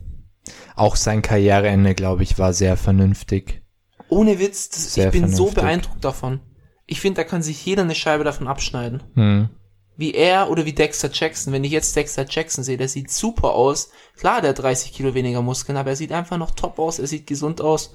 Auch 0.76 0.96
sein 0.96 1.22
Karriereende, 1.22 1.94
glaube 1.94 2.22
ich, 2.22 2.38
war 2.38 2.52
sehr 2.52 2.76
vernünftig. 2.76 3.62
Ohne 4.08 4.38
Witz, 4.38 4.70
das, 4.70 4.96
ich 4.96 5.10
bin 5.10 5.22
so 5.28 5.46
vernünftig. 5.48 5.54
beeindruckt 5.62 6.04
davon. 6.04 6.40
Ich 6.86 7.00
finde, 7.00 7.22
da 7.22 7.24
kann 7.28 7.42
sich 7.42 7.64
jeder 7.66 7.82
eine 7.82 7.94
Scheibe 7.94 8.24
davon 8.24 8.48
abschneiden. 8.48 9.02
Hm. 9.14 9.50
Wie 9.98 10.14
er 10.14 10.48
oder 10.48 10.64
wie 10.64 10.72
Dexter 10.72 11.10
Jackson. 11.12 11.52
Wenn 11.52 11.64
ich 11.64 11.72
jetzt 11.72 11.94
Dexter 11.94 12.24
Jackson 12.26 12.62
sehe, 12.62 12.76
der 12.78 12.88
sieht 12.88 13.10
super 13.10 13.52
aus. 13.52 13.90
Klar, 14.16 14.40
der 14.40 14.50
hat 14.50 14.60
30 14.60 14.92
Kilo 14.92 15.12
weniger 15.12 15.42
Muskeln, 15.42 15.76
aber 15.76 15.90
er 15.90 15.96
sieht 15.96 16.12
einfach 16.12 16.38
noch 16.38 16.52
top 16.52 16.78
aus, 16.78 17.00
er 17.00 17.08
sieht 17.08 17.26
gesund 17.26 17.60
aus. 17.60 17.92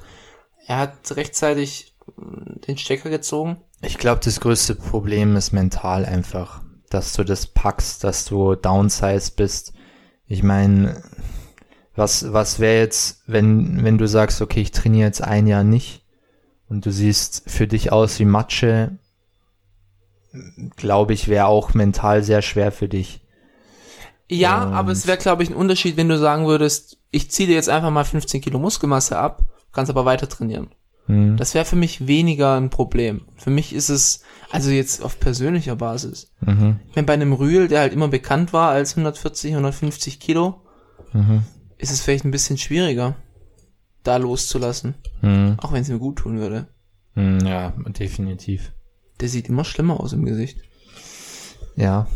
er 0.68 0.80
hat 0.80 1.16
rechtzeitig 1.16 1.96
äh, 2.10 2.60
den 2.68 2.78
Stecker 2.78 3.10
gezogen. 3.10 3.58
Ich 3.82 3.98
glaube, 3.98 4.20
das 4.24 4.42
größte 4.42 4.76
Problem 4.76 5.38
ist 5.38 5.54
mental 5.54 6.06
einfach, 6.06 6.62
dass 6.90 7.14
du 7.14 7.24
das 7.24 7.48
packst, 7.48 8.04
dass 8.04 8.26
du 8.26 8.56
downsized 8.56 9.38
bist. 9.38 9.74
Ich 10.28 10.44
meine, 10.44 11.02
was, 11.96 12.34
was 12.34 12.60
wäre 12.60 12.80
jetzt, 12.80 13.24
wenn, 13.28 13.82
wenn 13.86 13.98
du 13.98 14.10
sagst, 14.10 14.42
okay, 14.42 14.62
ich 14.62 14.72
trainiere 14.72 15.08
jetzt 15.08 15.24
ein 15.24 15.48
Jahr 15.48 15.64
nicht 15.64 16.04
und 16.68 16.86
du 16.86 16.92
siehst 16.92 17.44
für 17.50 17.68
dich 17.68 17.94
aus 17.94 18.20
wie 18.20 18.26
Matsche, 18.26 18.98
glaube 20.76 21.14
ich, 21.14 21.28
wäre 21.28 21.46
auch 21.46 21.74
mental 21.74 22.24
sehr 22.24 22.42
schwer 22.42 22.72
für 22.72 22.88
dich. 22.90 23.22
Ja, 24.30 24.64
Und- 24.64 24.74
aber 24.74 24.92
es 24.92 25.06
wäre, 25.06 25.18
glaube 25.18 25.44
ich, 25.44 25.50
ein 25.50 25.56
Unterschied, 25.56 25.98
wenn 25.98 26.10
du 26.10 26.18
sagen 26.18 26.48
würdest, 26.48 26.98
ich 27.12 27.30
ziehe 27.30 27.48
dir 27.48 27.56
jetzt 27.56 27.70
einfach 27.70 27.92
mal 27.92 28.04
15 28.06 28.42
Kilo 28.42 28.58
Muskelmasse 28.60 29.18
ab, 29.18 29.44
kannst 29.72 29.90
aber 29.92 30.06
weiter 30.06 30.28
trainieren. 30.28 30.70
Hm. 31.06 31.36
Das 31.38 31.54
wäre 31.54 31.66
für 31.66 31.76
mich 31.76 32.08
weniger 32.08 32.56
ein 32.56 32.70
Problem. 32.70 33.26
Für 33.36 33.50
mich 33.50 33.74
ist 33.74 33.90
es, 33.90 34.24
also 34.52 34.70
jetzt 34.72 35.04
auf 35.04 35.20
persönlicher 35.20 35.76
Basis. 35.76 36.32
Mhm. 36.40 36.80
Ich 36.90 36.96
meine, 36.96 37.06
bei 37.06 37.14
einem 37.14 37.34
Rühl, 37.34 37.68
der 37.68 37.82
halt 37.82 37.92
immer 37.94 38.08
bekannt 38.08 38.54
war 38.54 38.70
als 38.72 38.96
140, 38.96 39.52
150 39.54 40.22
Kilo, 40.22 40.62
Mhm. 41.12 41.44
ist 41.78 41.92
es 41.92 42.00
vielleicht 42.02 42.24
ein 42.24 42.32
bisschen 42.32 42.58
schwieriger, 42.58 43.16
da 44.04 44.16
loszulassen. 44.16 44.96
Mhm. 45.22 45.58
Auch 45.62 45.74
wenn 45.74 45.82
es 45.82 45.90
mir 45.90 46.00
gut 46.00 46.20
tun 46.20 46.40
würde. 46.40 46.68
Mhm. 47.16 47.46
Ja, 47.46 47.74
definitiv. 47.90 48.72
Der 49.24 49.30
sieht 49.30 49.48
immer 49.48 49.64
schlimmer 49.64 50.02
aus 50.02 50.12
im 50.12 50.26
Gesicht. 50.26 50.58
Ja, 51.78 52.08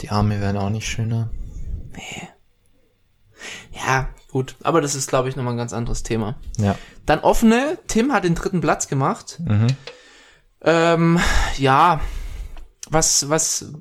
die 0.00 0.10
Arme 0.10 0.40
werden 0.40 0.56
auch 0.56 0.70
nicht 0.70 0.88
schöner. 0.88 1.30
Ja, 3.70 4.08
gut. 4.28 4.56
Aber 4.64 4.80
das 4.80 4.96
ist, 4.96 5.08
glaube 5.08 5.28
ich, 5.28 5.36
nochmal 5.36 5.54
ein 5.54 5.58
ganz 5.58 5.72
anderes 5.72 6.02
Thema. 6.02 6.40
Ja. 6.58 6.76
Dann 7.06 7.20
offene. 7.20 7.78
Tim 7.86 8.12
hat 8.12 8.24
den 8.24 8.34
dritten 8.34 8.60
Platz 8.60 8.88
gemacht. 8.88 9.40
Mhm. 9.46 9.68
Ähm, 10.62 11.20
ja. 11.58 12.00
Was, 12.90 13.28
was, 13.28 13.72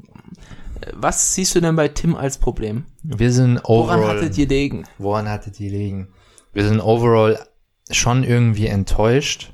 was 0.93 1.33
siehst 1.33 1.55
du 1.55 1.61
denn 1.61 1.75
bei 1.75 1.87
Tim 1.87 2.15
als 2.15 2.37
Problem? 2.37 2.85
Wir 3.01 3.31
sind 3.33 3.59
Woran 3.63 4.01
overall. 4.01 4.17
hattet 4.17 4.37
ihr 4.37 4.47
legen? 4.47 4.83
Woran 4.99 5.27
hattet 5.27 5.59
ihr 5.59 5.71
liegen? 5.71 6.13
Wir 6.53 6.67
sind 6.67 6.79
overall 6.79 7.43
schon 7.89 8.23
irgendwie 8.23 8.67
enttäuscht. 8.67 9.51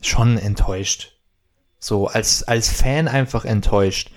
Schon 0.00 0.38
enttäuscht. 0.38 1.11
So, 1.84 2.06
als, 2.06 2.44
als 2.44 2.68
Fan 2.68 3.08
einfach 3.08 3.44
enttäuscht. 3.44 4.12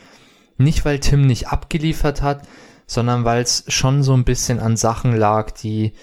Nicht, 0.58 0.86
weil 0.86 1.00
Tim 1.00 1.26
nicht 1.26 1.48
abgeliefert 1.48 2.22
hat, 2.22 2.48
sondern 2.86 3.26
weil 3.26 3.42
es 3.42 3.64
schon 3.70 4.04
so 4.04 4.14
ein 4.14 4.24
bisschen 4.24 4.60
an 4.60 4.78
Sachen 4.78 5.16
lag, 5.16 5.50
die, 5.50 5.94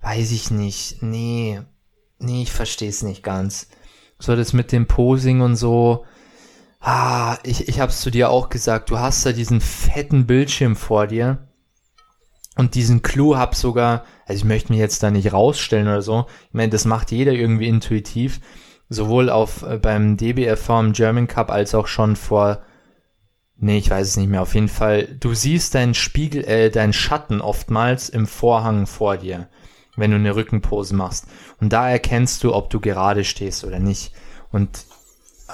weiß 0.00 0.32
ich 0.32 0.50
nicht, 0.50 1.02
nee, 1.02 1.60
nee, 2.18 2.40
ich 2.44 2.50
verstehe 2.50 2.88
es 2.88 3.02
nicht 3.02 3.22
ganz. 3.22 3.68
So 4.18 4.34
das 4.34 4.54
mit 4.54 4.72
dem 4.72 4.86
Posing 4.86 5.42
und 5.42 5.56
so, 5.56 6.06
ah, 6.80 7.36
ich, 7.42 7.68
ich 7.68 7.78
hab's 7.78 8.00
zu 8.00 8.10
dir 8.10 8.30
auch 8.30 8.48
gesagt, 8.48 8.88
du 8.88 8.98
hast 8.98 9.26
da 9.26 9.32
diesen 9.32 9.60
fetten 9.60 10.26
Bildschirm 10.26 10.76
vor 10.76 11.06
dir 11.08 11.46
und 12.56 12.74
diesen 12.74 13.02
Clou 13.02 13.36
hab 13.36 13.54
sogar, 13.54 14.06
also 14.24 14.38
ich 14.38 14.44
möchte 14.46 14.72
mich 14.72 14.80
jetzt 14.80 15.02
da 15.02 15.10
nicht 15.10 15.34
rausstellen 15.34 15.88
oder 15.88 16.00
so, 16.00 16.24
ich 16.48 16.54
meine, 16.54 16.70
das 16.70 16.86
macht 16.86 17.10
jeder 17.10 17.32
irgendwie 17.32 17.68
intuitiv, 17.68 18.40
sowohl 18.92 19.30
auf 19.30 19.62
äh, 19.62 19.78
beim 19.78 20.16
DBFV 20.16 20.68
im 20.80 20.92
German 20.92 21.28
Cup 21.28 21.50
als 21.50 21.74
auch 21.74 21.86
schon 21.86 22.16
vor, 22.16 22.62
nee, 23.56 23.78
ich 23.78 23.90
weiß 23.90 24.08
es 24.08 24.16
nicht 24.16 24.28
mehr, 24.28 24.42
auf 24.42 24.54
jeden 24.54 24.68
Fall, 24.68 25.08
du 25.20 25.34
siehst 25.34 25.74
deinen 25.74 25.94
Spiegel, 25.94 26.44
äh, 26.44 26.70
deinen 26.70 26.92
Schatten 26.92 27.40
oftmals 27.40 28.08
im 28.08 28.26
Vorhang 28.26 28.86
vor 28.86 29.16
dir, 29.16 29.48
wenn 29.96 30.10
du 30.10 30.16
eine 30.16 30.36
Rückenpose 30.36 30.94
machst. 30.94 31.26
Und 31.60 31.72
da 31.72 31.88
erkennst 31.88 32.44
du, 32.44 32.54
ob 32.54 32.70
du 32.70 32.80
gerade 32.80 33.24
stehst 33.24 33.64
oder 33.64 33.78
nicht. 33.78 34.12
Und 34.50 34.84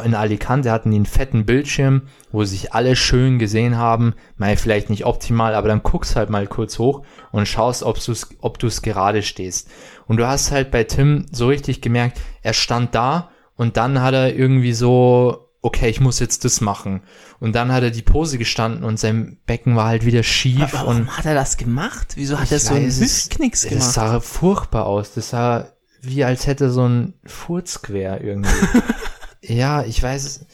in 0.04 0.14
Alicante 0.14 0.70
hatten 0.70 0.90
die 0.90 0.96
einen 0.96 1.06
fetten 1.06 1.44
Bildschirm, 1.46 2.02
wo 2.32 2.44
sich 2.44 2.72
alle 2.72 2.96
schön 2.96 3.38
gesehen 3.38 3.76
haben. 3.76 4.14
Mal 4.37 4.56
vielleicht 4.56 4.90
nicht 4.90 5.06
optimal, 5.06 5.54
aber 5.54 5.68
dann 5.68 5.82
guckst 5.82 6.16
halt 6.16 6.30
mal 6.30 6.46
kurz 6.46 6.78
hoch 6.78 7.02
und 7.32 7.46
schaust, 7.46 7.82
ob 7.82 8.02
du 8.02 8.12
es 8.12 8.28
ob 8.40 8.58
du's 8.58 8.82
gerade 8.82 9.22
stehst. 9.22 9.68
Und 10.06 10.16
du 10.16 10.26
hast 10.26 10.50
halt 10.50 10.70
bei 10.70 10.84
Tim 10.84 11.26
so 11.32 11.48
richtig 11.48 11.80
gemerkt, 11.80 12.20
er 12.42 12.54
stand 12.54 12.94
da 12.94 13.30
und 13.56 13.76
dann 13.76 14.00
hat 14.00 14.14
er 14.14 14.34
irgendwie 14.34 14.72
so, 14.72 15.50
okay, 15.62 15.88
ich 15.88 16.00
muss 16.00 16.20
jetzt 16.20 16.44
das 16.44 16.61
machen. 16.61 17.02
Und 17.40 17.54
dann 17.54 17.72
hat 17.72 17.82
er 17.82 17.90
die 17.90 18.02
Pose 18.02 18.38
gestanden 18.38 18.84
und 18.84 18.98
sein 18.98 19.38
Becken 19.46 19.76
war 19.76 19.87
halt 19.87 20.04
wieder 20.04 20.22
schief 20.22 20.74
Aber 20.74 20.88
und 20.88 21.06
warum 21.06 21.16
hat 21.16 21.26
er 21.26 21.34
das 21.34 21.56
gemacht? 21.56 22.12
Wieso 22.14 22.38
hat 22.38 22.50
er 22.52 22.58
so 22.58 22.74
einen 22.74 22.87
Hüftknicks 22.87 23.62
das 23.62 23.70
gemacht? 23.70 23.92
sah 23.92 24.20
furchtbar 24.20 24.87
aus. 24.87 25.12
Das 25.14 25.30
sah 25.30 25.72
wie 26.00 26.24
als 26.24 26.46
hätte 26.46 26.70
so 26.70 26.87
ein 26.87 27.14
Furz 27.24 27.82
quer 27.82 28.22
irgendwie. 28.22 28.50
ja, 29.42 29.85
ich 29.85 30.03
weiß 30.03 30.24
es. 30.24 30.46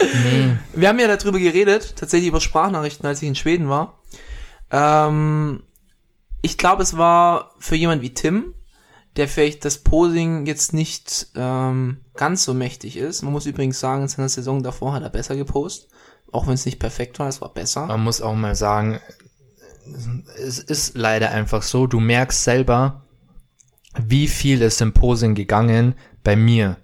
Nee. 0.00 0.56
Wir 0.74 0.88
haben 0.88 0.98
ja 0.98 1.14
darüber 1.14 1.38
geredet, 1.38 1.94
tatsächlich 1.96 2.28
über 2.28 2.40
Sprachnachrichten, 2.40 3.06
als 3.06 3.20
ich 3.22 3.28
in 3.28 3.34
Schweden 3.34 3.68
war. 3.68 4.00
Ähm, 4.70 5.62
ich 6.42 6.56
glaube, 6.56 6.82
es 6.82 6.96
war 6.96 7.54
für 7.58 7.76
jemand 7.76 8.02
wie 8.02 8.14
Tim, 8.14 8.54
der 9.16 9.28
vielleicht 9.28 9.64
das 9.64 9.78
Posing 9.78 10.46
jetzt 10.46 10.72
nicht 10.72 11.28
ähm, 11.34 11.98
ganz 12.14 12.44
so 12.44 12.54
mächtig 12.54 12.96
ist. 12.96 13.22
Man 13.22 13.32
muss 13.32 13.46
übrigens 13.46 13.80
sagen, 13.80 14.02
in 14.02 14.08
seiner 14.08 14.28
Saison 14.28 14.62
davor 14.62 14.92
hat 14.92 15.02
er 15.02 15.10
besser 15.10 15.36
gepostet. 15.36 15.90
Auch 16.32 16.46
wenn 16.46 16.54
es 16.54 16.64
nicht 16.64 16.78
perfekt 16.78 17.18
war, 17.18 17.28
es 17.28 17.40
war 17.40 17.52
besser. 17.52 17.86
Man 17.86 18.04
muss 18.04 18.22
auch 18.22 18.34
mal 18.34 18.54
sagen, 18.54 19.00
es 20.38 20.60
ist 20.60 20.96
leider 20.96 21.30
einfach 21.32 21.62
so, 21.62 21.86
du 21.86 21.98
merkst 21.98 22.44
selber, 22.44 23.02
wie 23.98 24.28
viel 24.28 24.62
ist 24.62 24.80
im 24.80 24.92
Posing 24.92 25.34
gegangen 25.34 25.94
bei 26.22 26.36
mir. 26.36 26.76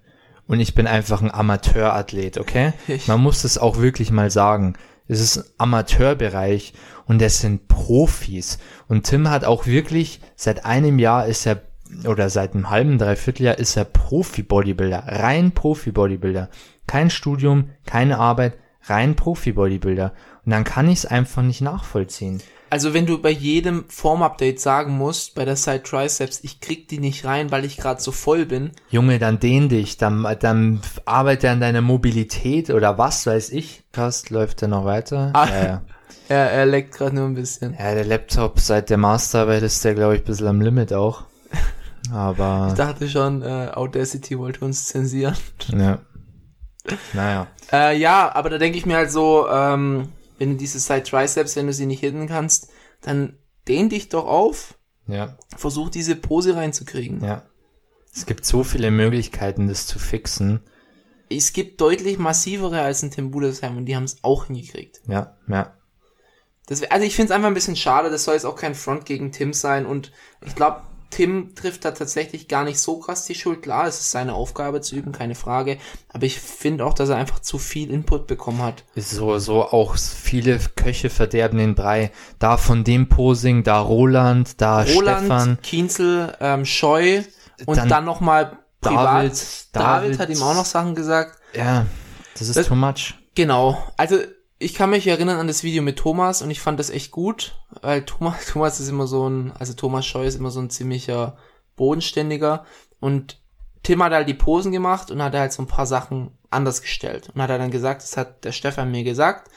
Und 0.46 0.60
ich 0.60 0.74
bin 0.74 0.86
einfach 0.86 1.22
ein 1.22 1.30
Amateurathlet, 1.32 2.38
okay? 2.38 2.72
Ich- 2.88 3.08
Man 3.08 3.20
muss 3.20 3.44
es 3.44 3.58
auch 3.58 3.78
wirklich 3.78 4.10
mal 4.10 4.30
sagen. 4.30 4.74
Es 5.08 5.20
ist 5.20 5.38
ein 5.38 5.44
Amateurbereich 5.58 6.72
und 7.06 7.20
das 7.20 7.38
sind 7.40 7.68
Profis. 7.68 8.58
Und 8.88 9.04
Tim 9.04 9.30
hat 9.30 9.44
auch 9.44 9.66
wirklich, 9.66 10.20
seit 10.34 10.64
einem 10.64 10.98
Jahr 10.98 11.26
ist 11.26 11.46
er, 11.46 11.62
oder 12.06 12.28
seit 12.30 12.54
einem 12.54 12.70
halben, 12.70 12.98
dreiviertel 12.98 13.44
Jahr 13.46 13.58
ist 13.58 13.76
er 13.76 13.84
Profi-Bodybuilder. 13.84 15.04
Rein 15.06 15.52
Profi-Bodybuilder. 15.52 16.48
Kein 16.86 17.10
Studium, 17.10 17.70
keine 17.84 18.18
Arbeit, 18.18 18.54
rein 18.84 19.14
Profi-Bodybuilder. 19.16 20.12
Und 20.44 20.50
dann 20.52 20.64
kann 20.64 20.88
ich 20.88 20.98
es 20.98 21.06
einfach 21.06 21.42
nicht 21.42 21.60
nachvollziehen. 21.60 22.40
Also 22.68 22.94
wenn 22.94 23.06
du 23.06 23.18
bei 23.18 23.30
jedem 23.30 23.84
Form-Update 23.88 24.60
sagen 24.60 24.96
musst, 24.96 25.34
bei 25.34 25.44
der 25.44 25.56
Side 25.56 25.82
Triceps, 25.84 26.40
ich 26.42 26.60
krieg 26.60 26.88
die 26.88 26.98
nicht 26.98 27.24
rein, 27.24 27.50
weil 27.52 27.64
ich 27.64 27.76
gerade 27.76 28.00
so 28.00 28.10
voll 28.12 28.44
bin. 28.44 28.72
Junge, 28.90 29.18
dann 29.18 29.38
dehn 29.38 29.68
dich, 29.68 29.96
dann, 29.98 30.26
dann 30.40 30.80
arbeite 31.04 31.50
an 31.50 31.60
deiner 31.60 31.80
Mobilität 31.80 32.70
oder 32.70 32.98
was 32.98 33.26
weiß 33.26 33.50
ich. 33.50 33.84
Fast 33.92 34.30
läuft 34.30 34.62
er 34.62 34.68
noch 34.68 34.84
weiter. 34.84 35.30
Ah. 35.34 35.48
Ja, 35.48 35.64
ja. 35.64 35.82
Er, 36.28 36.50
er 36.50 36.66
leckt 36.66 36.94
gerade 36.96 37.14
nur 37.14 37.24
ein 37.26 37.34
bisschen. 37.34 37.74
ja, 37.78 37.94
der 37.94 38.04
Laptop 38.04 38.58
seit 38.58 38.90
der 38.90 38.96
Masterarbeit 38.96 39.62
ist 39.62 39.84
der, 39.84 39.94
glaube 39.94 40.16
ich, 40.16 40.22
ein 40.22 40.24
bisschen 40.24 40.48
am 40.48 40.60
Limit 40.60 40.92
auch. 40.92 41.22
Aber, 42.12 42.66
Ich 42.70 42.74
dachte 42.74 43.08
schon, 43.08 43.42
äh, 43.42 43.70
Audacity 43.72 44.36
wollte 44.36 44.64
uns 44.64 44.86
zensieren. 44.86 45.36
ja. 45.72 45.98
Naja. 47.12 47.46
Äh, 47.72 47.96
ja, 47.98 48.32
aber 48.34 48.50
da 48.50 48.58
denke 48.58 48.78
ich 48.78 48.86
mir 48.86 48.96
halt 48.96 49.10
so, 49.10 49.48
ähm, 49.48 50.08
wenn 50.38 50.50
du 50.52 50.56
diese 50.56 50.78
Side 50.80 51.04
Triceps, 51.04 51.56
wenn 51.56 51.66
du 51.66 51.72
sie 51.72 51.86
nicht 51.86 52.00
hitten 52.00 52.26
kannst, 52.26 52.68
dann 53.00 53.38
dehn 53.68 53.88
dich 53.88 54.08
doch 54.08 54.26
auf, 54.26 54.78
Ja, 55.06 55.36
versuch 55.56 55.88
diese 55.90 56.16
Pose 56.16 56.54
reinzukriegen. 56.56 57.22
ja. 57.24 57.42
Es 58.14 58.24
gibt 58.24 58.46
so 58.46 58.64
viele 58.64 58.90
Möglichkeiten, 58.90 59.68
das 59.68 59.86
zu 59.86 59.98
fixen. 59.98 60.60
Es 61.28 61.52
gibt 61.52 61.82
deutlich 61.82 62.16
massivere 62.18 62.80
als 62.80 63.02
ein 63.02 63.10
Tim 63.10 63.30
Budesheim 63.30 63.76
und 63.76 63.84
die 63.84 63.94
haben 63.94 64.04
es 64.04 64.16
auch 64.22 64.46
hingekriegt. 64.46 65.02
Ja, 65.06 65.36
ja. 65.48 65.74
Das, 66.66 66.82
also 66.84 67.04
ich 67.04 67.14
finde 67.14 67.30
es 67.32 67.36
einfach 67.36 67.48
ein 67.48 67.54
bisschen 67.54 67.76
schade, 67.76 68.08
das 68.10 68.24
soll 68.24 68.32
jetzt 68.34 68.46
auch 68.46 68.56
kein 68.56 68.74
Front 68.74 69.04
gegen 69.04 69.32
Tim 69.32 69.52
sein 69.52 69.84
und 69.84 70.12
ich 70.46 70.54
glaube, 70.54 70.80
Tim 71.10 71.54
trifft 71.54 71.84
da 71.84 71.92
tatsächlich 71.92 72.48
gar 72.48 72.64
nicht 72.64 72.78
so 72.80 72.98
krass 72.98 73.24
die 73.24 73.34
Schuld. 73.34 73.62
Klar, 73.62 73.86
es 73.86 74.00
ist 74.00 74.10
seine 74.10 74.34
Aufgabe 74.34 74.80
zu 74.80 74.96
üben, 74.96 75.12
keine 75.12 75.34
Frage. 75.34 75.78
Aber 76.08 76.24
ich 76.24 76.40
finde 76.40 76.84
auch, 76.84 76.94
dass 76.94 77.08
er 77.08 77.16
einfach 77.16 77.40
zu 77.40 77.58
viel 77.58 77.90
Input 77.90 78.26
bekommen 78.26 78.62
hat. 78.62 78.84
So, 78.96 79.38
so 79.38 79.62
auch 79.64 79.96
viele 79.96 80.58
Köche 80.76 81.08
verderben 81.10 81.58
den 81.58 81.74
Brei. 81.74 82.10
Da 82.38 82.56
von 82.56 82.84
dem 82.84 83.08
Posing, 83.08 83.62
da 83.62 83.80
Roland, 83.80 84.60
da 84.60 84.82
Roland, 84.82 85.18
Stefan, 85.26 85.58
Kienzel, 85.62 86.34
ähm, 86.40 86.64
Scheu 86.64 87.22
und 87.66 87.76
Dann 87.78 87.88
dann, 87.88 88.04
nochmal 88.04 88.58
privat. 88.80 89.06
David, 89.24 89.32
David, 89.72 90.10
David. 90.10 90.18
hat 90.18 90.28
ihm 90.30 90.42
auch 90.42 90.54
noch 90.54 90.66
Sachen 90.66 90.94
gesagt. 90.94 91.38
ja, 91.54 91.86
das 92.38 92.48
ist 92.48 92.56
Das- 92.56 92.66
too 92.66 92.74
much. 92.74 93.14
Genau. 93.34 93.82
Also 93.96 94.16
ich 94.58 94.74
kann 94.74 94.90
mich 94.90 95.06
erinnern 95.06 95.38
an 95.38 95.46
das 95.46 95.62
Video 95.62 95.82
mit 95.82 95.98
Thomas 95.98 96.42
und 96.42 96.50
ich 96.50 96.60
fand 96.60 96.78
das 96.78 96.90
echt 96.90 97.10
gut, 97.10 97.58
weil 97.82 98.04
Thomas, 98.04 98.46
Thomas 98.52 98.80
ist 98.80 98.88
immer 98.88 99.06
so 99.06 99.28
ein, 99.28 99.52
also 99.52 99.74
Thomas 99.74 100.06
Scheu 100.06 100.26
ist 100.26 100.36
immer 100.36 100.50
so 100.50 100.60
ein 100.60 100.70
ziemlicher 100.70 101.36
bodenständiger 101.76 102.64
und 103.00 103.40
Tim 103.82 104.02
hat 104.02 104.12
halt 104.12 104.28
die 104.28 104.34
Posen 104.34 104.72
gemacht 104.72 105.10
und 105.10 105.22
hat 105.22 105.34
halt 105.34 105.52
so 105.52 105.62
ein 105.62 105.68
paar 105.68 105.86
Sachen 105.86 106.30
anders 106.50 106.80
gestellt 106.82 107.30
und 107.34 107.42
hat 107.42 107.50
er 107.50 107.58
dann 107.58 107.70
gesagt, 107.70 108.02
das 108.02 108.16
hat 108.16 108.44
der 108.44 108.52
Stefan 108.52 108.90
mir 108.90 109.04
gesagt 109.04 109.50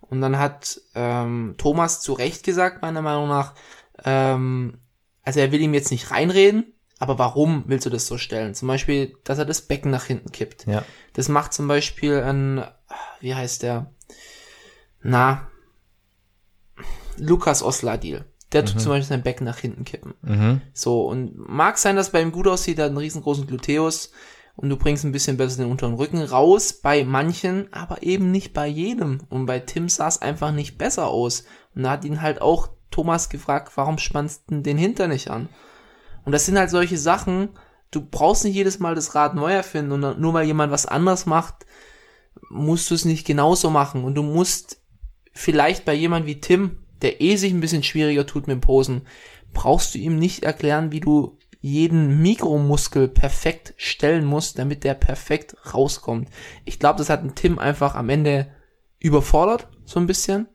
und 0.00 0.20
dann 0.20 0.38
hat 0.38 0.80
ähm, 0.94 1.54
Thomas 1.58 2.00
zu 2.00 2.14
Recht 2.14 2.42
gesagt, 2.42 2.82
meiner 2.82 3.02
Meinung 3.02 3.28
nach, 3.28 3.54
ähm, 4.04 4.78
also 5.22 5.40
er 5.40 5.52
will 5.52 5.60
ihm 5.60 5.74
jetzt 5.74 5.90
nicht 5.90 6.10
reinreden, 6.10 6.72
Aber 6.98 7.18
warum 7.18 7.64
willst 7.66 7.84
du 7.86 7.90
das 7.90 8.06
so 8.06 8.16
stellen? 8.16 8.54
Zum 8.54 8.68
Beispiel, 8.68 9.16
dass 9.24 9.38
er 9.38 9.44
das 9.44 9.62
Becken 9.62 9.90
nach 9.90 10.04
hinten 10.04 10.32
kippt. 10.32 10.66
Ja. 10.66 10.82
Das 11.12 11.28
macht 11.28 11.52
zum 11.52 11.68
Beispiel 11.68 12.22
ein, 12.22 12.64
wie 13.20 13.34
heißt 13.34 13.62
der? 13.62 13.92
Na, 15.08 15.46
Lukas 17.16 17.62
Osladil. 17.62 18.24
Der 18.52 18.64
tut 18.64 18.80
zum 18.80 18.90
Beispiel 18.90 19.08
sein 19.08 19.22
Becken 19.22 19.44
nach 19.44 19.58
hinten 19.58 19.84
kippen. 19.84 20.14
Mhm. 20.22 20.60
So, 20.72 21.06
und 21.06 21.36
mag 21.36 21.78
sein, 21.78 21.96
dass 21.96 22.10
bei 22.10 22.22
ihm 22.22 22.32
gut 22.32 22.46
aussieht, 22.46 22.78
er 22.78 22.84
hat 22.84 22.90
einen 22.90 22.98
riesengroßen 22.98 23.46
Gluteus 23.46 24.12
und 24.54 24.70
du 24.70 24.76
bringst 24.76 25.04
ein 25.04 25.12
bisschen 25.12 25.36
besser 25.36 25.62
den 25.62 25.70
unteren 25.70 25.94
Rücken 25.94 26.22
raus 26.22 26.72
bei 26.72 27.04
manchen, 27.04 27.72
aber 27.72 28.02
eben 28.02 28.30
nicht 28.30 28.52
bei 28.52 28.66
jedem. 28.66 29.20
Und 29.28 29.46
bei 29.46 29.58
Tim 29.58 29.88
sah 29.88 30.08
es 30.08 30.22
einfach 30.22 30.52
nicht 30.52 30.78
besser 30.78 31.08
aus. 31.08 31.44
Und 31.74 31.82
da 31.82 31.90
hat 31.90 32.04
ihn 32.04 32.22
halt 32.22 32.40
auch 32.40 32.68
Thomas 32.90 33.28
gefragt, 33.28 33.72
warum 33.76 33.98
spannst 33.98 34.44
du 34.48 34.60
den 34.60 34.78
Hinter 34.78 35.08
nicht 35.08 35.30
an? 35.30 35.48
Und 36.24 36.32
das 36.32 36.46
sind 36.46 36.58
halt 36.58 36.70
solche 36.70 36.98
Sachen, 36.98 37.50
du 37.90 38.00
brauchst 38.00 38.44
nicht 38.44 38.54
jedes 38.54 38.78
Mal 38.78 38.94
das 38.94 39.14
Rad 39.14 39.34
neu 39.34 39.52
erfinden 39.52 39.92
und 39.92 40.20
nur 40.20 40.34
weil 40.34 40.46
jemand 40.46 40.72
was 40.72 40.86
anders 40.86 41.26
macht, 41.26 41.66
musst 42.48 42.90
du 42.90 42.94
es 42.94 43.04
nicht 43.04 43.26
genauso 43.26 43.70
machen. 43.70 44.04
Und 44.04 44.14
du 44.14 44.22
musst 44.22 44.80
vielleicht 45.36 45.84
bei 45.84 45.94
jemand 45.94 46.26
wie 46.26 46.40
Tim, 46.40 46.78
der 47.02 47.20
eh 47.20 47.36
sich 47.36 47.52
ein 47.52 47.60
bisschen 47.60 47.82
schwieriger 47.82 48.26
tut 48.26 48.46
mit 48.46 48.54
dem 48.54 48.60
Posen, 48.60 49.02
brauchst 49.52 49.94
du 49.94 49.98
ihm 49.98 50.18
nicht 50.18 50.44
erklären, 50.44 50.92
wie 50.92 51.00
du 51.00 51.38
jeden 51.60 52.20
Mikromuskel 52.22 53.08
perfekt 53.08 53.74
stellen 53.76 54.24
musst, 54.24 54.58
damit 54.58 54.84
der 54.84 54.94
perfekt 54.94 55.56
rauskommt. 55.74 56.28
Ich 56.64 56.78
glaube, 56.78 56.98
das 56.98 57.10
hat 57.10 57.22
ein 57.22 57.34
Tim 57.34 57.58
einfach 57.58 57.94
am 57.94 58.08
Ende 58.08 58.48
überfordert, 58.98 59.68
so 59.84 59.98
ein 59.98 60.06
bisschen. 60.06 60.48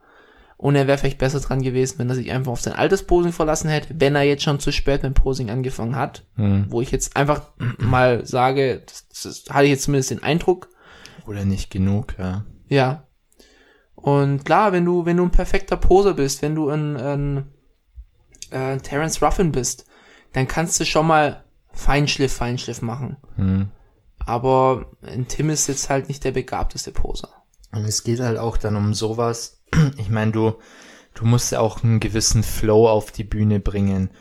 Und 0.58 0.76
er 0.76 0.86
wäre 0.86 1.00
vielleicht 1.00 1.17
besser 1.17 1.39
dran 1.39 1.63
gewesen, 1.63 1.98
wenn 1.98 2.10
er 2.10 2.15
sich 2.15 2.32
einfach 2.32 2.52
auf 2.52 2.62
sein 2.62 2.76
altes 2.76 3.04
Posing 3.04 3.32
verlassen 3.32 3.70
hätte, 3.70 3.96
wenn 3.98 4.15
er 4.15 4.22
jetzt 4.22 4.44
schon 4.44 4.60
zu 4.60 4.72
spät 4.72 5.02
mit 5.02 5.15
dem 5.15 5.22
Posing 5.22 5.50
angefangen 5.50 5.96
hat. 5.96 6.24
Mhm. 6.36 6.67
Wo 6.70 6.82
ich 6.82 6.91
jetzt 6.91 7.17
einfach 7.17 7.50
mal 7.80 8.26
sage, 8.26 8.84
das, 8.86 9.08
das 9.10 9.46
hatte 9.50 9.65
ich 9.65 9.72
jetzt 9.72 9.84
zumindest 9.84 10.12
den 10.12 10.24
Eindruck, 10.24 10.70
Oder 11.26 11.46
nicht 11.46 11.72
genug, 11.72 12.15
ja. 12.20 12.46
ja. 12.67 13.08
Und 14.02 14.46
klar, 14.46 14.72
wenn 14.72 14.86
du, 14.86 15.06
wenn 15.06 15.18
du 15.18 15.24
ein 15.24 15.32
perfekter 15.32 15.78
Poser 15.78 16.14
bist, 16.14 16.42
wenn 16.42 16.56
du 16.56 16.70
ein, 16.70 16.98
ein 16.98 17.52
äh, 18.50 18.78
Terence 18.78 19.22
Ruffin 19.22 19.52
bist, 19.52 19.86
dann 20.34 20.48
kannst 20.48 20.80
du 20.80 20.86
schon 20.86 21.08
mal 21.08 21.44
Feinschliff, 21.72 22.34
Feinschliff 22.34 22.82
machen. 22.82 23.18
Mhm. 23.38 23.70
Aber 24.20 24.92
ein 25.02 25.28
Tim 25.28 25.50
ist 25.50 25.68
jetzt 25.68 25.90
halt 25.90 26.08
nicht 26.08 26.24
der 26.24 26.32
begabteste 26.32 26.92
Poser. 26.92 27.30
Und 27.72 27.86
es 27.86 28.04
geht 28.04 28.20
halt 28.20 28.38
auch 28.38 28.58
dann 28.58 28.76
um 28.76 28.94
sowas. 28.94 29.62
Ich 29.98 30.10
meine, 30.10 30.32
du, 30.32 30.56
du 31.14 31.26
musst 31.26 31.52
ja 31.52 31.60
auch 31.60 31.84
einen 31.84 32.00
gewissen 32.00 32.44
Flow 32.44 32.90
auf 32.90 33.12
die 33.12 33.24
Bühne 33.24 33.60
bringen. 33.60 34.12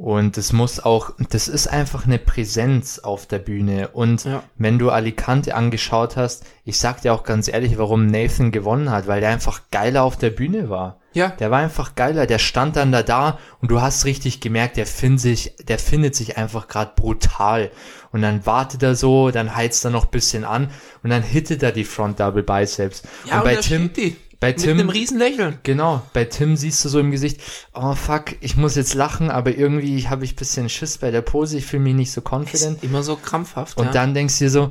Und 0.00 0.38
es 0.38 0.54
muss 0.54 0.80
auch, 0.80 1.10
das 1.28 1.46
ist 1.46 1.66
einfach 1.66 2.06
eine 2.06 2.18
Präsenz 2.18 3.00
auf 3.00 3.26
der 3.26 3.38
Bühne. 3.38 3.88
Und 3.88 4.24
Ja. 4.24 4.42
wenn 4.56 4.78
du 4.78 4.88
Alicante 4.88 5.54
angeschaut 5.54 6.16
hast, 6.16 6.44
ich 6.64 6.78
sag 6.78 7.02
dir 7.02 7.12
auch 7.12 7.22
ganz 7.22 7.48
ehrlich, 7.48 7.76
warum 7.76 8.06
Nathan 8.06 8.50
gewonnen 8.50 8.90
hat, 8.90 9.06
weil 9.08 9.20
der 9.20 9.28
einfach 9.28 9.60
geiler 9.70 10.02
auf 10.04 10.16
der 10.16 10.30
Bühne 10.30 10.70
war. 10.70 10.96
Ja, 11.12 11.28
Der 11.38 11.50
war 11.50 11.58
einfach 11.58 11.96
geiler, 11.96 12.24
der 12.26 12.38
stand 12.38 12.76
dann 12.76 12.92
da 12.92 13.02
da 13.02 13.38
und 13.60 13.70
du 13.70 13.82
hast 13.82 14.06
richtig 14.06 14.40
gemerkt, 14.40 14.78
der 14.78 14.86
findet 14.86 15.20
sich, 15.20 15.54
der 15.68 15.78
findet 15.78 16.14
sich 16.14 16.38
einfach 16.38 16.66
gerade 16.68 16.92
brutal. 16.96 17.70
Und 18.10 18.22
dann 18.22 18.46
wartet 18.46 18.82
er 18.82 18.94
so, 18.94 19.30
dann 19.30 19.54
heizt 19.54 19.84
er 19.84 19.90
noch 19.90 20.04
ein 20.06 20.10
bisschen 20.12 20.44
an 20.46 20.70
und 21.02 21.10
dann 21.10 21.22
hittet 21.22 21.62
er 21.62 21.72
die 21.72 21.84
Front 21.84 22.20
Double 22.20 22.42
Biceps. 22.42 23.02
ja 23.26 23.38
und 23.38 23.44
bei 23.44 23.56
da 23.56 23.60
Tim, 23.60 23.90
bei 24.40 24.48
Mit 24.48 24.58
Tim, 24.58 24.78
einem 24.78 24.88
riesen 24.88 25.18
Lächeln. 25.18 25.58
genau, 25.62 26.02
bei 26.14 26.24
Tim 26.24 26.56
siehst 26.56 26.82
du 26.84 26.88
so 26.88 26.98
im 26.98 27.10
Gesicht, 27.10 27.42
oh 27.74 27.94
fuck, 27.94 28.36
ich 28.40 28.56
muss 28.56 28.74
jetzt 28.74 28.94
lachen, 28.94 29.30
aber 29.30 29.54
irgendwie 29.54 30.08
habe 30.08 30.24
ich 30.24 30.32
ein 30.32 30.36
bisschen 30.36 30.68
Schiss 30.70 30.96
bei 30.96 31.10
der 31.10 31.20
Pose, 31.20 31.58
ich 31.58 31.66
fühle 31.66 31.82
mich 31.82 31.94
nicht 31.94 32.12
so 32.12 32.22
confident. 32.22 32.78
Ist 32.78 32.84
immer 32.84 33.02
so 33.02 33.16
krampfhaft. 33.16 33.76
Und 33.76 33.86
ja. 33.86 33.92
dann 33.92 34.14
denkst 34.14 34.38
du 34.38 34.44
dir 34.44 34.50
so, 34.50 34.70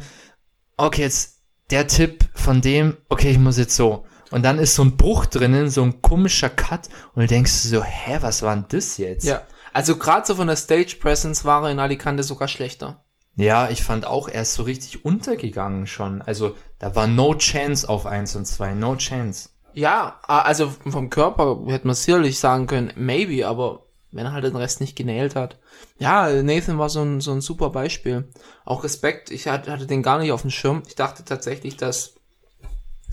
okay, 0.75 1.03
jetzt 1.03 1.37
der 1.69 1.87
Tipp 1.87 2.25
von 2.33 2.61
dem, 2.61 2.97
okay, 3.09 3.29
ich 3.29 3.37
muss 3.37 3.57
jetzt 3.57 3.75
so. 3.75 4.05
Und 4.31 4.43
dann 4.43 4.57
ist 4.57 4.73
so 4.73 4.83
ein 4.83 4.97
Bruch 4.97 5.27
drinnen, 5.27 5.69
so 5.69 5.83
ein 5.83 6.01
komischer 6.01 6.49
Cut 6.49 6.89
und 7.13 7.21
du 7.21 7.27
denkst 7.27 7.51
so, 7.51 7.83
hä, 7.83 8.17
was 8.21 8.41
war 8.41 8.55
denn 8.55 8.65
das 8.69 8.97
jetzt? 8.97 9.25
Ja. 9.25 9.43
Also 9.71 9.97
gerade 9.97 10.25
so 10.25 10.35
von 10.35 10.47
der 10.47 10.55
Stage 10.55 10.97
Presence 10.99 11.45
war 11.45 11.63
er 11.63 11.71
in 11.71 11.79
Alicante 11.79 12.23
sogar 12.23 12.47
schlechter. 12.47 13.03
Ja, 13.35 13.69
ich 13.69 13.83
fand 13.83 14.05
auch, 14.05 14.27
er 14.27 14.41
ist 14.41 14.55
so 14.55 14.63
richtig 14.63 15.05
untergegangen 15.05 15.87
schon. 15.87 16.21
Also, 16.21 16.55
da 16.77 16.95
war 16.95 17.07
no 17.07 17.35
chance 17.35 17.87
auf 17.87 18.05
eins 18.05 18.35
und 18.35 18.45
zwei, 18.45 18.73
no 18.73 18.97
chance. 18.97 19.49
Ja, 19.79 20.19
also 20.27 20.69
vom 20.69 21.09
Körper 21.09 21.59
hätte 21.67 21.87
man 21.87 21.95
sicherlich 21.95 22.37
sagen 22.39 22.67
können, 22.67 22.91
maybe, 22.95 23.47
aber 23.47 23.85
wenn 24.11 24.25
er 24.25 24.33
halt 24.33 24.43
den 24.43 24.55
Rest 24.55 24.81
nicht 24.81 24.95
genäht 24.95 25.35
hat. 25.35 25.57
Ja, 25.99 26.29
Nathan 26.41 26.77
war 26.79 26.89
so 26.89 27.01
ein, 27.01 27.21
so 27.21 27.31
ein 27.31 27.41
super 27.41 27.69
Beispiel. 27.69 28.27
Auch 28.65 28.83
Respekt, 28.83 29.31
ich 29.31 29.47
hatte 29.47 29.71
hatte 29.71 29.87
den 29.87 30.03
gar 30.03 30.19
nicht 30.19 30.31
auf 30.31 30.41
dem 30.41 30.49
Schirm. 30.49 30.83
Ich 30.87 30.95
dachte 30.95 31.23
tatsächlich, 31.23 31.77
dass 31.77 32.15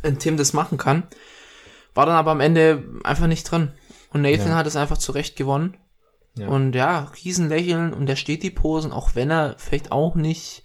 ein 0.03 0.19
Tim 0.19 0.37
das 0.37 0.53
machen 0.55 0.79
kann. 0.79 1.05
War 1.95 2.07
dann 2.07 2.17
aber 2.17 2.33
am 2.33 2.41
Ende 2.41 2.83
einfach 3.05 3.27
nicht 3.27 3.51
drin. 3.51 3.73
Und 4.13 4.23
Nathan 4.23 4.49
Ja. 4.49 4.55
hat 4.57 4.67
es 4.67 4.77
einfach 4.77 4.99
zurecht 4.99 5.37
gewonnen. 5.37 5.77
Ja. 6.37 6.49
Und 6.49 6.75
ja, 6.75 7.11
Riesenlächeln 7.25 7.95
und 7.95 8.07
der 8.07 8.17
steht 8.17 8.43
die 8.43 8.51
Posen, 8.51 8.93
auch 8.93 9.15
wenn 9.15 9.31
er 9.31 9.55
vielleicht 9.59 9.93
auch 9.93 10.15
nicht 10.17 10.63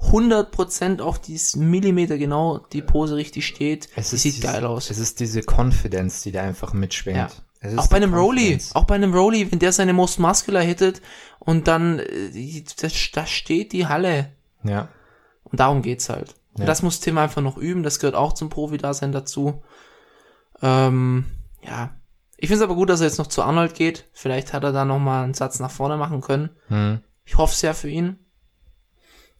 100% 0.00 1.00
auf 1.00 1.18
dieses 1.20 1.56
Millimeter 1.56 2.18
genau 2.18 2.58
die 2.58 2.82
Pose 2.82 3.16
richtig 3.16 3.46
steht. 3.46 3.88
Es 3.96 4.10
sieht 4.10 4.24
dieses- 4.36 4.40
geil 4.42 4.64
aus. 4.64 4.90
Es 4.90 4.98
ist 4.98 5.20
diese 5.20 5.42
Confidence, 5.42 6.22
die 6.22 6.32
da 6.32 6.42
einfach 6.42 6.72
mitschwingt. 6.72 7.16
Ja. 7.16 7.28
Es 7.60 7.72
ist 7.72 7.78
Auch 7.80 7.88
bei 7.88 7.96
einem 7.96 8.14
Rolly, 8.14 8.56
auch 8.74 8.84
bei 8.84 8.94
einem 8.94 9.12
Rolly, 9.12 9.50
wenn 9.50 9.58
der 9.58 9.72
seine 9.72 9.92
Most 9.92 10.20
Muscular 10.20 10.62
hittet 10.62 11.02
und 11.40 11.66
dann, 11.66 11.98
äh, 11.98 12.62
das, 12.80 12.92
da 13.12 13.26
steht 13.26 13.72
die 13.72 13.86
Halle. 13.88 14.30
Ja. 14.62 14.88
Und 15.42 15.58
darum 15.58 15.82
geht's 15.82 16.08
halt. 16.08 16.34
Ja. 16.56 16.64
das 16.66 16.82
muss 16.82 16.98
Tim 17.00 17.18
einfach 17.18 17.42
noch 17.42 17.56
üben, 17.56 17.82
das 17.84 17.98
gehört 18.00 18.16
auch 18.16 18.32
zum 18.32 18.48
Profi-Dasein 18.50 19.12
dazu. 19.12 19.62
Ähm, 20.62 21.24
ja. 21.62 21.90
Ich 22.36 22.48
finde 22.48 22.62
es 22.62 22.68
aber 22.68 22.74
gut, 22.76 22.88
dass 22.90 23.00
er 23.00 23.06
jetzt 23.08 23.18
noch 23.18 23.26
zu 23.26 23.42
Arnold 23.42 23.74
geht. 23.74 24.04
Vielleicht 24.12 24.52
hat 24.52 24.62
er 24.64 24.72
da 24.72 24.84
noch 24.84 24.98
mal 25.00 25.24
einen 25.24 25.34
Satz 25.34 25.58
nach 25.60 25.70
vorne 25.70 25.96
machen 25.96 26.20
können. 26.20 26.50
Hm. 26.68 27.00
Ich 27.24 27.36
hoffe 27.38 27.54
sehr 27.54 27.74
für 27.74 27.88
ihn. 27.88 28.18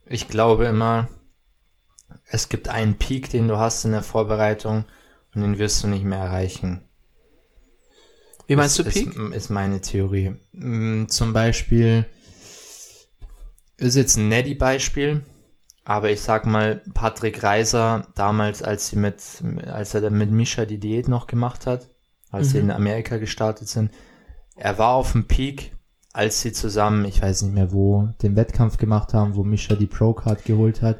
Ich 0.09 0.27
glaube 0.27 0.65
immer, 0.65 1.07
es 2.25 2.49
gibt 2.49 2.67
einen 2.67 2.95
Peak, 2.97 3.29
den 3.29 3.47
du 3.47 3.57
hast 3.57 3.85
in 3.85 3.91
der 3.91 4.03
Vorbereitung 4.03 4.85
und 5.35 5.41
den 5.41 5.59
wirst 5.59 5.83
du 5.83 5.87
nicht 5.87 6.03
mehr 6.03 6.19
erreichen. 6.19 6.81
Wie 8.47 8.55
meinst 8.55 8.79
du 8.79 8.83
ist, 8.83 8.93
Peak? 8.93 9.09
Ist, 9.15 9.35
ist 9.35 9.49
meine 9.49 9.81
Theorie. 9.81 10.35
Zum 11.07 11.33
Beispiel 11.33 12.05
ist 13.77 13.95
jetzt 13.95 14.17
ein 14.17 14.29
Neddy-Beispiel, 14.29 15.23
aber 15.85 16.09
ich 16.09 16.21
sag 16.21 16.45
mal, 16.47 16.81
Patrick 16.93 17.43
Reiser, 17.43 18.07
damals, 18.15 18.63
als 18.63 18.89
sie 18.89 18.95
mit, 18.95 19.21
als 19.67 19.93
er 19.93 20.01
dann 20.01 20.17
mit 20.17 20.31
Misha 20.31 20.65
die 20.65 20.79
Diät 20.79 21.07
noch 21.07 21.27
gemacht 21.27 21.67
hat, 21.67 21.89
als 22.31 22.49
sie 22.49 22.57
Mhm. 22.57 22.63
in 22.65 22.71
Amerika 22.71 23.17
gestartet 23.17 23.69
sind, 23.69 23.91
er 24.55 24.77
war 24.79 24.93
auf 24.95 25.11
dem 25.13 25.27
Peak, 25.27 25.75
als 26.13 26.41
sie 26.41 26.51
zusammen, 26.53 27.05
ich 27.05 27.21
weiß 27.21 27.43
nicht 27.43 27.53
mehr 27.53 27.71
wo, 27.71 28.09
den 28.21 28.35
Wettkampf 28.35 28.77
gemacht 28.77 29.13
haben, 29.13 29.35
wo 29.35 29.43
Misha 29.43 29.75
die 29.75 29.87
Pro-Card 29.87 30.43
geholt 30.45 30.81
hat. 30.81 30.99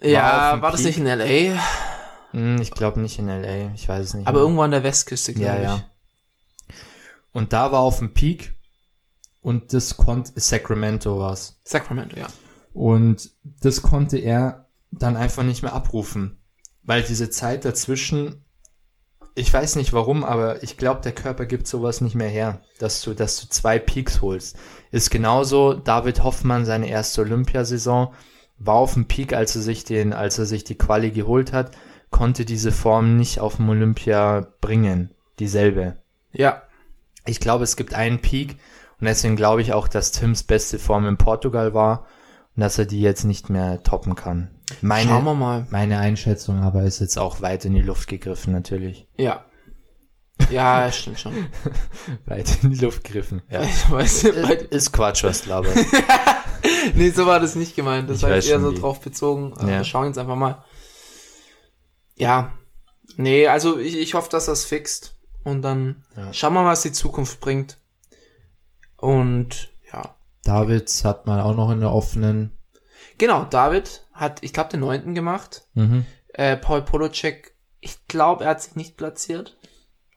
Ja, 0.00 0.52
dem 0.56 0.62
war 0.62 0.70
das 0.72 0.82
nicht 0.84 0.98
in 0.98 1.06
L.A.? 1.06 1.60
Hm, 2.32 2.60
Ich 2.60 2.70
glaube 2.72 3.00
nicht 3.00 3.18
in 3.18 3.26
LA, 3.28 3.72
ich 3.74 3.88
weiß 3.88 4.06
es 4.06 4.14
nicht. 4.14 4.26
Aber 4.26 4.38
mehr. 4.38 4.42
irgendwo 4.44 4.62
an 4.62 4.70
der 4.72 4.82
Westküste, 4.82 5.34
glaube 5.34 5.46
Ja, 5.46 5.56
ich. 5.58 5.62
ja. 5.64 5.84
Und 7.32 7.52
da 7.52 7.72
war 7.72 7.80
auf 7.80 7.98
dem 7.98 8.12
Peak 8.14 8.54
und 9.40 9.72
das 9.72 9.96
konnte, 9.96 10.32
Sacramento 10.40 11.18
war's. 11.18 11.60
Sacramento, 11.64 12.16
ja. 12.18 12.26
Und 12.72 13.30
das 13.60 13.82
konnte 13.82 14.18
er 14.18 14.68
dann 14.90 15.16
einfach 15.16 15.42
nicht 15.42 15.62
mehr 15.62 15.72
abrufen. 15.72 16.38
Weil 16.82 17.02
diese 17.02 17.30
Zeit 17.30 17.64
dazwischen, 17.64 18.43
ich 19.34 19.52
weiß 19.52 19.76
nicht 19.76 19.92
warum, 19.92 20.24
aber 20.24 20.62
ich 20.62 20.76
glaube, 20.76 21.00
der 21.00 21.12
Körper 21.12 21.46
gibt 21.46 21.66
sowas 21.66 22.00
nicht 22.00 22.14
mehr 22.14 22.28
her, 22.28 22.60
dass 22.78 23.02
du, 23.02 23.14
dass 23.14 23.40
du 23.40 23.48
zwei 23.48 23.78
Peaks 23.78 24.22
holst. 24.22 24.56
Ist 24.92 25.10
genauso, 25.10 25.74
David 25.74 26.22
Hoffmann, 26.22 26.64
seine 26.64 26.88
erste 26.88 27.22
Olympiasaison, 27.22 28.14
war 28.58 28.76
auf 28.76 28.94
dem 28.94 29.06
Peak, 29.06 29.32
als 29.32 29.56
er 29.56 29.62
sich 29.62 29.84
den, 29.84 30.12
als 30.12 30.38
er 30.38 30.46
sich 30.46 30.62
die 30.62 30.78
Quali 30.78 31.10
geholt 31.10 31.52
hat, 31.52 31.72
konnte 32.10 32.44
diese 32.44 32.70
Form 32.70 33.16
nicht 33.16 33.40
auf 33.40 33.56
dem 33.56 33.68
Olympia 33.68 34.46
bringen. 34.60 35.10
Dieselbe. 35.40 35.96
Ja, 36.32 36.62
Ich 37.26 37.40
glaube, 37.40 37.64
es 37.64 37.76
gibt 37.76 37.94
einen 37.94 38.20
Peak 38.20 38.58
und 39.00 39.06
deswegen 39.06 39.34
glaube 39.34 39.62
ich 39.62 39.72
auch, 39.72 39.88
dass 39.88 40.12
Tims 40.12 40.42
beste 40.42 40.78
Form 40.78 41.06
in 41.06 41.16
Portugal 41.16 41.74
war 41.74 42.06
dass 42.56 42.78
er 42.78 42.86
die 42.86 43.00
jetzt 43.00 43.24
nicht 43.24 43.50
mehr 43.50 43.82
toppen 43.82 44.14
kann. 44.14 44.50
Meine, 44.80 45.10
schauen 45.10 45.24
wir 45.24 45.34
mal. 45.34 45.66
meine 45.70 45.98
Einschätzung 45.98 46.60
aber 46.62 46.82
ist 46.84 47.00
jetzt 47.00 47.18
auch 47.18 47.40
weit 47.42 47.64
in 47.64 47.74
die 47.74 47.82
Luft 47.82 48.08
gegriffen, 48.08 48.52
natürlich. 48.52 49.06
Ja. 49.16 49.44
Ja, 50.50 50.90
stimmt 50.92 51.20
schon. 51.20 51.46
Weit 52.26 52.62
in 52.62 52.70
die 52.70 52.78
Luft 52.84 53.04
gegriffen. 53.04 53.42
Ja. 53.50 53.62
Ich 53.62 53.90
weiß, 53.90 54.22
bei, 54.42 54.54
Ist 54.54 54.92
Quatsch, 54.92 55.22
was 55.24 55.46
labert. 55.46 55.76
nee, 56.94 57.10
so 57.10 57.26
war 57.26 57.40
das 57.40 57.54
nicht 57.56 57.76
gemeint. 57.76 58.08
Das 58.10 58.18
Ich 58.18 58.22
war 58.24 58.30
eher 58.30 58.60
so 58.60 58.72
wie. 58.72 58.78
drauf 58.80 59.00
bezogen. 59.00 59.52
Äh, 59.58 59.62
Ja. 59.62 59.66
Wir 59.78 59.84
schauen 59.84 60.06
jetzt 60.06 60.18
einfach 60.18 60.36
mal. 60.36 60.64
Ja. 62.16 62.52
Nee, 63.16 63.46
also 63.48 63.78
ich, 63.78 63.96
ich 63.98 64.14
hoffe, 64.14 64.30
dass 64.30 64.46
das 64.46 64.64
fixt. 64.64 65.16
Und 65.44 65.62
dann 65.62 66.04
Ja. 66.16 66.32
schauen 66.32 66.54
wir 66.54 66.62
mal, 66.62 66.72
was 66.72 66.82
die 66.82 66.92
Zukunft 66.92 67.40
bringt. 67.40 67.78
Und 68.96 69.70
ja. 70.46 70.54
David 70.60 70.90
hat 71.04 71.26
man 71.26 71.40
auch 71.40 71.54
noch 71.54 71.70
in 71.70 71.80
der 71.80 71.92
offenen. 71.92 72.52
Genau, 73.18 73.44
David 73.44 74.06
hat, 74.12 74.42
ich 74.42 74.52
glaube, 74.52 74.70
den 74.70 74.80
neunten 74.80 75.14
gemacht. 75.14 75.68
Mhm. 75.74 76.04
Äh, 76.28 76.56
Paul 76.56 76.82
Polocek, 76.82 77.54
ich 77.80 78.06
glaube, 78.08 78.44
er 78.44 78.50
hat 78.50 78.62
sich 78.62 78.76
nicht 78.76 78.96
platziert. 78.96 79.56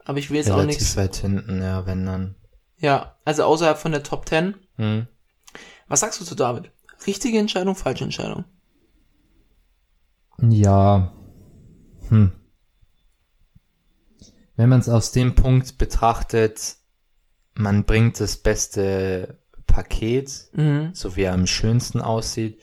Aber 0.06 0.20
ich 0.20 0.30
will 0.30 0.38
jetzt 0.38 0.50
auch 0.50 0.58
Relativ 0.58 0.80
nichts. 0.80 0.96
weit 0.96 1.16
hinten, 1.18 1.62
ja, 1.62 1.86
wenn 1.86 2.06
dann. 2.06 2.36
Ja, 2.78 3.18
also 3.26 3.44
außerhalb 3.44 3.78
von 3.78 3.92
der 3.92 4.04
Top 4.04 4.28
10. 4.28 4.56
Mhm. 4.78 5.08
Was 5.88 6.00
sagst 6.00 6.22
du 6.22 6.26
zu 6.26 6.36
David? 6.36 6.72
Richtige 7.06 7.38
Entscheidung, 7.40 7.76
falsche 7.76 8.04
Entscheidung? 8.04 8.46
Ja. 10.42 11.14
Hm. 12.10 12.32
Wenn 14.56 14.70
man 14.70 14.80
es 14.80 14.90
aus 14.90 15.12
dem 15.12 15.36
Punkt 15.36 15.78
betrachtet, 15.78 16.78
man 17.54 17.86
bringt 17.86 18.20
das 18.20 18.38
beste 18.38 19.40
Paket, 19.78 20.48
Mhm. 20.54 20.90
so 20.94 21.16
wie 21.16 21.22
er 21.24 21.34
am 21.34 21.46
schönsten 21.46 22.02
aussieht, 22.02 22.60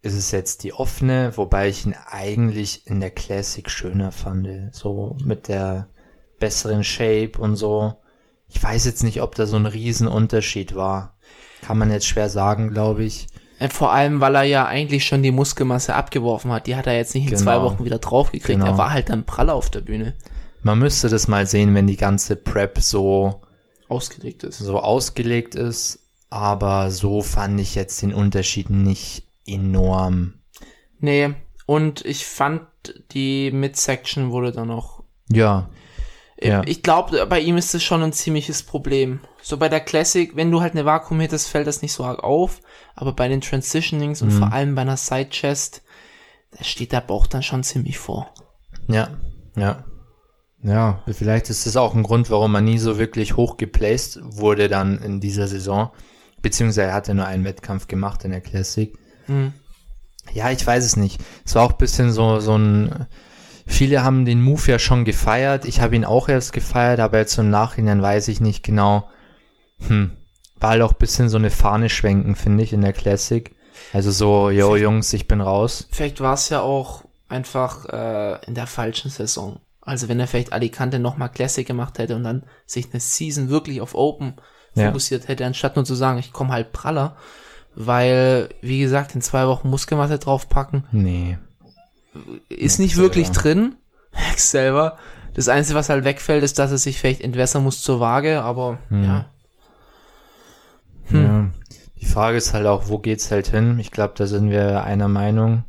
ist 0.00 0.14
es 0.14 0.30
jetzt 0.30 0.62
die 0.64 0.72
offene, 0.72 1.32
wobei 1.36 1.68
ich 1.68 1.84
ihn 1.84 1.94
eigentlich 2.06 2.86
in 2.86 3.00
der 3.00 3.10
Classic 3.10 3.68
schöner 3.68 4.12
fand, 4.12 4.48
so 4.74 5.16
mit 5.22 5.48
der 5.48 5.88
besseren 6.40 6.84
Shape 6.84 7.32
und 7.38 7.56
so. 7.56 7.96
Ich 8.48 8.62
weiß 8.62 8.86
jetzt 8.86 9.02
nicht, 9.04 9.20
ob 9.20 9.34
da 9.34 9.44
so 9.46 9.56
ein 9.56 9.66
Riesenunterschied 9.66 10.74
war. 10.74 11.18
Kann 11.60 11.76
man 11.76 11.90
jetzt 11.90 12.06
schwer 12.06 12.30
sagen, 12.30 12.70
glaube 12.70 13.04
ich. 13.04 13.26
Äh, 13.58 13.68
Vor 13.68 13.92
allem, 13.92 14.20
weil 14.22 14.36
er 14.36 14.44
ja 14.44 14.64
eigentlich 14.66 15.04
schon 15.04 15.22
die 15.22 15.32
Muskelmasse 15.32 15.94
abgeworfen 15.94 16.50
hat. 16.52 16.66
Die 16.66 16.76
hat 16.76 16.86
er 16.86 16.96
jetzt 16.96 17.14
nicht 17.14 17.24
in 17.24 17.30
Genau. 17.30 17.42
zwei 17.42 17.60
Wochen 17.62 17.84
wieder 17.84 17.98
draufgekriegt. 17.98 18.58
Genau. 18.60 18.70
Er 18.72 18.78
war 18.78 18.92
halt 18.92 19.10
dann 19.10 19.24
praller 19.26 19.54
auf 19.54 19.68
der 19.68 19.80
Bühne. 19.82 20.14
Man 20.62 20.78
müsste 20.78 21.08
das 21.10 21.28
mal 21.28 21.44
sehen, 21.46 21.74
wenn 21.74 21.86
die 21.86 21.96
ganze 21.98 22.36
Prep 22.36 22.78
so 22.78 23.42
Ausgelegt 23.88 24.44
ist. 24.44 24.58
so 24.58 24.78
ausgelegt 24.78 25.54
ist, 25.54 25.98
aber 26.30 26.90
so 26.90 27.22
fand 27.22 27.60
ich 27.60 27.74
jetzt 27.74 28.02
den 28.02 28.14
Unterschied 28.14 28.70
nicht 28.70 29.24
enorm. 29.46 30.34
Nee, 31.00 31.34
und 31.66 32.04
ich 32.04 32.26
fand, 32.26 32.62
die 33.12 33.50
Midsection 33.50 34.30
wurde 34.30 34.52
dann 34.52 34.68
noch. 34.68 35.02
Ja, 35.30 35.68
Ja. 36.40 36.62
Ich 36.66 36.82
glaube, 36.82 37.26
bei 37.26 37.40
ihm 37.40 37.56
ist 37.56 37.74
es 37.74 37.82
schon 37.82 38.02
ein 38.02 38.12
ziemliches 38.12 38.62
Problem. 38.62 39.20
So 39.42 39.56
bei 39.56 39.68
der 39.68 39.80
Classic, 39.80 40.36
wenn 40.36 40.50
du 40.52 40.60
halt 40.60 40.72
eine 40.74 40.84
Vakuum 40.84 41.18
hittest, 41.20 41.48
fällt 41.48 41.66
das 41.66 41.82
nicht 41.82 41.92
so 41.92 42.04
arg 42.04 42.22
auf. 42.22 42.60
Aber 42.94 43.12
bei 43.12 43.26
den 43.28 43.40
Transitionings 43.40 44.22
und 44.22 44.28
Mhm. 44.32 44.38
vor 44.38 44.52
allem 44.52 44.74
bei 44.76 44.82
einer 44.82 44.96
Side 44.96 45.30
Chest, 45.30 45.82
da 46.56 46.62
steht 46.64 46.92
der 46.92 47.00
Bauch 47.00 47.26
dann 47.26 47.42
schon 47.42 47.62
ziemlich 47.64 47.98
vor. 47.98 48.32
ja, 48.88 49.08
ja. 49.56 49.84
Ja, 50.62 51.02
vielleicht 51.08 51.50
ist 51.50 51.66
das 51.66 51.76
auch 51.76 51.94
ein 51.94 52.02
Grund, 52.02 52.30
warum 52.30 52.54
er 52.56 52.60
nie 52.60 52.78
so 52.78 52.98
wirklich 52.98 53.36
hoch 53.36 53.56
geplaced 53.58 54.18
wurde 54.22 54.68
dann 54.68 54.98
in 55.02 55.20
dieser 55.20 55.46
Saison. 55.46 55.90
Beziehungsweise 56.42 56.88
er 56.88 56.94
hatte 56.94 57.14
nur 57.14 57.26
einen 57.26 57.44
Wettkampf 57.44 57.86
gemacht 57.88 58.24
in 58.24 58.30
der 58.30 58.40
Classic. 58.40 58.92
Mhm. 59.26 59.52
Ja, 60.32 60.50
ich 60.50 60.66
weiß 60.66 60.84
es 60.84 60.96
nicht. 60.96 61.20
Es 61.44 61.54
war 61.54 61.64
auch 61.64 61.72
ein 61.72 61.78
bisschen 61.78 62.12
so, 62.12 62.40
so 62.40 62.56
ein, 62.56 63.06
viele 63.66 64.04
haben 64.04 64.24
den 64.24 64.42
Move 64.42 64.70
ja 64.70 64.78
schon 64.78 65.04
gefeiert. 65.04 65.64
Ich 65.64 65.80
habe 65.80 65.96
ihn 65.96 66.04
auch 66.04 66.28
erst 66.28 66.52
gefeiert, 66.52 67.00
aber 67.00 67.18
jetzt 67.18 67.34
so 67.34 67.42
im 67.42 67.50
Nachhinein 67.50 68.02
weiß 68.02 68.28
ich 68.28 68.40
nicht 68.40 68.62
genau. 68.62 69.08
Hm. 69.86 70.12
War 70.60 70.70
halt 70.70 70.82
auch 70.82 70.92
ein 70.92 70.98
bisschen 70.98 71.28
so 71.28 71.38
eine 71.38 71.50
Fahne 71.50 71.88
schwenken, 71.88 72.34
finde 72.34 72.64
ich, 72.64 72.72
in 72.72 72.80
der 72.80 72.92
Classic. 72.92 73.54
Also 73.92 74.10
so, 74.10 74.50
yo 74.50 74.76
Jungs, 74.76 75.12
ich 75.12 75.28
bin 75.28 75.40
raus. 75.40 75.88
Vielleicht 75.90 76.20
war 76.20 76.34
es 76.34 76.48
ja 76.48 76.60
auch 76.60 77.04
einfach 77.28 77.86
äh, 77.86 78.44
in 78.46 78.54
der 78.54 78.66
falschen 78.66 79.10
Saison. 79.10 79.60
Also 79.80 80.08
wenn 80.08 80.20
er 80.20 80.26
vielleicht 80.26 80.52
Alicante 80.52 80.98
nochmal 80.98 81.30
Classic 81.30 81.66
gemacht 81.66 81.98
hätte 81.98 82.16
und 82.16 82.24
dann 82.24 82.44
sich 82.66 82.90
eine 82.90 83.00
Season 83.00 83.48
wirklich 83.48 83.80
auf 83.80 83.94
Open 83.94 84.34
Ja. 84.74 84.86
fokussiert 84.88 85.28
hätte, 85.28 85.44
anstatt 85.46 85.76
nur 85.76 85.84
zu 85.84 85.94
sagen, 85.94 86.18
ich 86.18 86.32
komme 86.32 86.50
halt 86.52 86.72
praller. 86.72 87.16
Weil, 87.74 88.48
wie 88.60 88.80
gesagt, 88.80 89.14
in 89.14 89.20
zwei 89.22 89.46
Wochen 89.46 89.68
Muskelmasse 89.70 90.18
draufpacken, 90.18 90.84
Nee. 90.90 91.38
ist 92.48 92.72
Max 92.72 92.78
nicht 92.78 92.96
wirklich 92.96 93.26
selber. 93.28 93.40
drin. 93.40 93.76
Max 94.12 94.50
selber. 94.50 94.98
Das 95.34 95.48
Einzige, 95.48 95.78
was 95.78 95.88
halt 95.88 96.04
wegfällt, 96.04 96.42
ist, 96.42 96.58
dass 96.58 96.72
er 96.72 96.78
sich 96.78 96.98
vielleicht 96.98 97.20
entwässern 97.20 97.62
muss 97.62 97.80
zur 97.82 98.00
Waage, 98.00 98.42
aber 98.42 98.78
Hm. 98.88 99.04
ja. 99.04 99.24
Hm. 101.06 101.22
Ja. 101.22 101.50
Die 102.00 102.06
Frage 102.06 102.36
ist 102.38 102.54
halt 102.54 102.66
auch, 102.66 102.88
wo 102.88 102.98
geht's 102.98 103.30
halt 103.30 103.48
hin? 103.48 103.78
Ich 103.78 103.90
glaube, 103.90 104.14
da 104.16 104.26
sind 104.26 104.50
wir 104.50 104.84
einer 104.84 105.08
Meinung. 105.08 105.64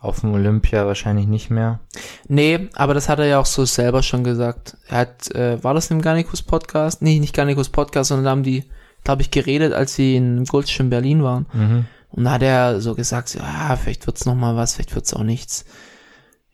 Auf 0.00 0.20
dem 0.20 0.32
Olympia 0.32 0.86
wahrscheinlich 0.86 1.26
nicht 1.26 1.50
mehr. 1.50 1.80
Nee, 2.28 2.68
aber 2.74 2.94
das 2.94 3.08
hat 3.08 3.18
er 3.18 3.26
ja 3.26 3.40
auch 3.40 3.46
so 3.46 3.64
selber 3.64 4.04
schon 4.04 4.22
gesagt. 4.22 4.76
Er 4.86 4.98
hat, 4.98 5.34
äh, 5.34 5.62
war 5.64 5.74
das 5.74 5.90
im 5.90 6.00
Garnicus 6.00 6.42
Podcast? 6.42 7.02
Nee, 7.02 7.18
nicht 7.18 7.34
Garnicus 7.34 7.68
Podcast, 7.68 8.08
sondern 8.08 8.24
da 8.24 8.30
haben 8.30 8.42
die, 8.44 8.64
glaube 9.02 9.22
ich, 9.22 9.32
geredet, 9.32 9.72
als 9.72 9.94
sie 9.94 10.14
in 10.14 10.44
Goldschirm 10.44 10.88
Berlin 10.88 11.24
waren. 11.24 11.46
Mhm. 11.52 11.86
Und 12.10 12.24
da 12.24 12.30
hat 12.32 12.42
er 12.42 12.80
so 12.80 12.94
gesagt, 12.94 13.28
so, 13.28 13.40
ja, 13.40 13.76
vielleicht 13.76 14.06
wird's 14.06 14.24
noch 14.24 14.36
mal 14.36 14.54
was, 14.54 14.74
vielleicht 14.74 14.94
wird's 14.94 15.14
auch 15.14 15.24
nichts. 15.24 15.64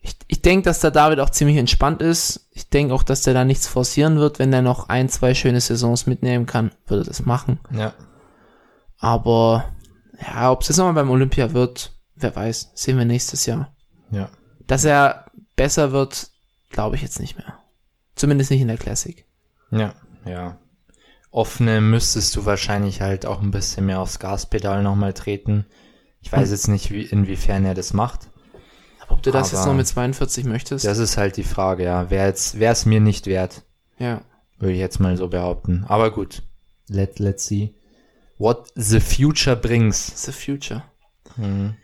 Ich, 0.01 0.15
ich 0.27 0.41
denke, 0.41 0.65
dass 0.65 0.79
der 0.79 0.91
David 0.91 1.19
auch 1.19 1.29
ziemlich 1.29 1.57
entspannt 1.57 2.01
ist. 2.01 2.49
Ich 2.51 2.69
denke 2.69 2.93
auch, 2.93 3.03
dass 3.03 3.21
der 3.21 3.33
da 3.33 3.45
nichts 3.45 3.67
forcieren 3.67 4.17
wird. 4.17 4.39
Wenn 4.39 4.53
er 4.53 4.61
noch 4.61 4.89
ein, 4.89 5.07
zwei 5.07 5.33
schöne 5.33 5.61
Saisons 5.61 6.07
mitnehmen 6.07 6.45
kann, 6.45 6.71
würde 6.87 7.03
das 7.03 7.25
machen. 7.25 7.59
Ja. 7.71 7.93
Aber 8.99 9.65
ja, 10.19 10.51
ob 10.51 10.61
es 10.61 10.69
jetzt 10.69 10.77
nochmal 10.77 10.93
beim 10.93 11.09
Olympia 11.09 11.53
wird, 11.53 11.91
wer 12.15 12.35
weiß, 12.35 12.71
sehen 12.73 12.97
wir 12.97 13.05
nächstes 13.05 13.45
Jahr. 13.45 13.75
Ja. 14.11 14.29
Dass 14.67 14.85
er 14.85 15.25
besser 15.55 15.91
wird, 15.91 16.29
glaube 16.69 16.95
ich 16.95 17.01
jetzt 17.01 17.19
nicht 17.19 17.37
mehr. 17.37 17.59
Zumindest 18.15 18.51
nicht 18.51 18.61
in 18.61 18.67
der 18.67 18.77
Classic. 18.77 19.25
Ja, 19.71 19.93
ja. 20.25 20.57
Offene 21.31 21.81
müsstest 21.81 22.35
du 22.35 22.45
wahrscheinlich 22.45 23.01
halt 23.01 23.25
auch 23.25 23.41
ein 23.41 23.51
bisschen 23.51 23.85
mehr 23.85 23.99
aufs 23.99 24.19
Gaspedal 24.19 24.83
nochmal 24.83 25.13
treten. 25.13 25.65
Ich 26.21 26.31
weiß 26.31 26.49
jetzt 26.51 26.69
nicht, 26.69 26.91
wie, 26.91 27.03
inwiefern 27.03 27.65
er 27.65 27.73
das 27.73 27.93
macht. 27.93 28.29
Aber 29.01 29.15
ob 29.15 29.23
du 29.23 29.31
das 29.31 29.51
jetzt 29.51 29.65
noch 29.65 29.73
mit 29.73 29.85
42 29.85 30.45
möchtest? 30.45 30.85
Das 30.85 30.97
ist 30.97 31.17
halt 31.17 31.37
die 31.37 31.43
Frage, 31.43 31.83
ja. 31.83 32.09
Wäre 32.09 32.31
es 32.31 32.85
mir 32.85 33.01
nicht 33.01 33.27
wert, 33.27 33.63
ja. 33.99 34.21
würde 34.57 34.73
ich 34.73 34.79
jetzt 34.79 34.99
mal 34.99 35.17
so 35.17 35.27
behaupten. 35.27 35.83
Aber 35.87 36.11
gut. 36.11 36.41
Let, 36.87 37.19
let's 37.19 37.45
see. 37.45 37.75
What 38.37 38.71
the 38.75 38.99
future 38.99 39.55
brings. 39.55 40.23
The 40.23 40.31
future. 40.31 40.83
Mhm. 41.35 41.75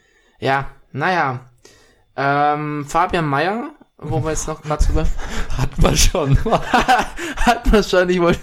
Ja, 0.41 0.71
naja. 0.91 1.39
Ähm, 2.17 2.85
Fabian 2.87 3.25
Meyer, 3.25 3.69
wo 3.97 4.21
wir 4.23 4.31
jetzt 4.31 4.47
noch 4.47 4.61
gerade 4.61 4.83
drüber 4.83 5.07
Hat 5.57 5.77
man 5.81 5.95
schon. 5.95 6.37
hat 6.45 7.71
man 7.71 7.83
schon. 7.83 8.09
Ich 8.09 8.19
wollte 8.19 8.39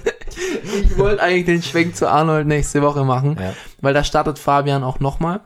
ich 0.63 0.97
wollte 0.97 1.23
eigentlich 1.23 1.45
den 1.47 1.63
Schwenk 1.63 1.97
zu 1.97 2.09
Arnold 2.09 2.47
nächste 2.47 2.81
Woche 2.81 3.05
machen, 3.05 3.37
ja. 3.39 3.53
weil 3.81 3.93
da 3.93 4.05
startet 4.05 4.39
Fabian 4.39 4.85
auch 4.85 5.01
nochmal 5.01 5.41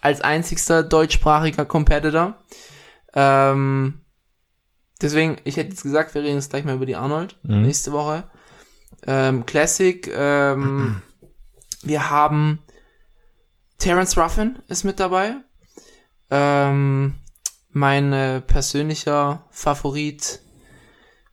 als 0.00 0.20
einzigster 0.20 0.82
deutschsprachiger 0.84 1.64
Competitor. 1.64 2.34
Ähm, 3.14 4.00
deswegen, 5.02 5.38
ich 5.44 5.56
hätte 5.56 5.70
jetzt 5.70 5.82
gesagt, 5.82 6.14
wir 6.14 6.22
reden 6.22 6.36
jetzt 6.36 6.50
gleich 6.50 6.64
mal 6.64 6.76
über 6.76 6.86
die 6.86 6.96
Arnold 6.96 7.36
Mhm. 7.42 7.62
nächste 7.62 7.90
Woche. 7.92 8.24
Ähm, 9.06 9.44
Classic, 9.44 10.08
ähm, 10.14 11.02
wir 11.82 12.10
haben 12.10 12.60
Terence 13.78 14.16
Ruffin 14.16 14.58
ist 14.68 14.84
mit 14.84 15.00
dabei. 15.00 15.36
Ähm, 16.30 17.14
mein 17.70 18.12
äh, 18.12 18.40
persönlicher 18.40 19.44
Favorit. 19.50 20.40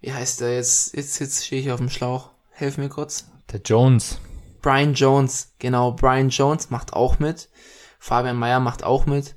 Wie 0.02 0.14
heißt 0.14 0.42
der 0.42 0.56
jetzt? 0.56 0.96
Jetzt, 0.96 1.20
jetzt 1.20 1.46
stehe 1.46 1.62
ich 1.62 1.72
auf 1.72 1.80
dem 1.80 1.90
Schlauch. 1.90 2.30
Helf 2.52 2.78
mir 2.78 2.90
kurz. 2.90 3.26
Der 3.52 3.62
Jones. 3.62 4.20
Brian 4.62 4.94
Jones, 4.94 5.54
genau, 5.60 5.92
Brian 5.92 6.30
Jones 6.30 6.70
macht 6.72 6.94
auch 6.94 7.20
mit. 7.20 7.50
Fabian 8.00 8.38
Meyer 8.38 8.60
macht 8.60 8.84
auch 8.84 9.06
mit. 9.06 9.36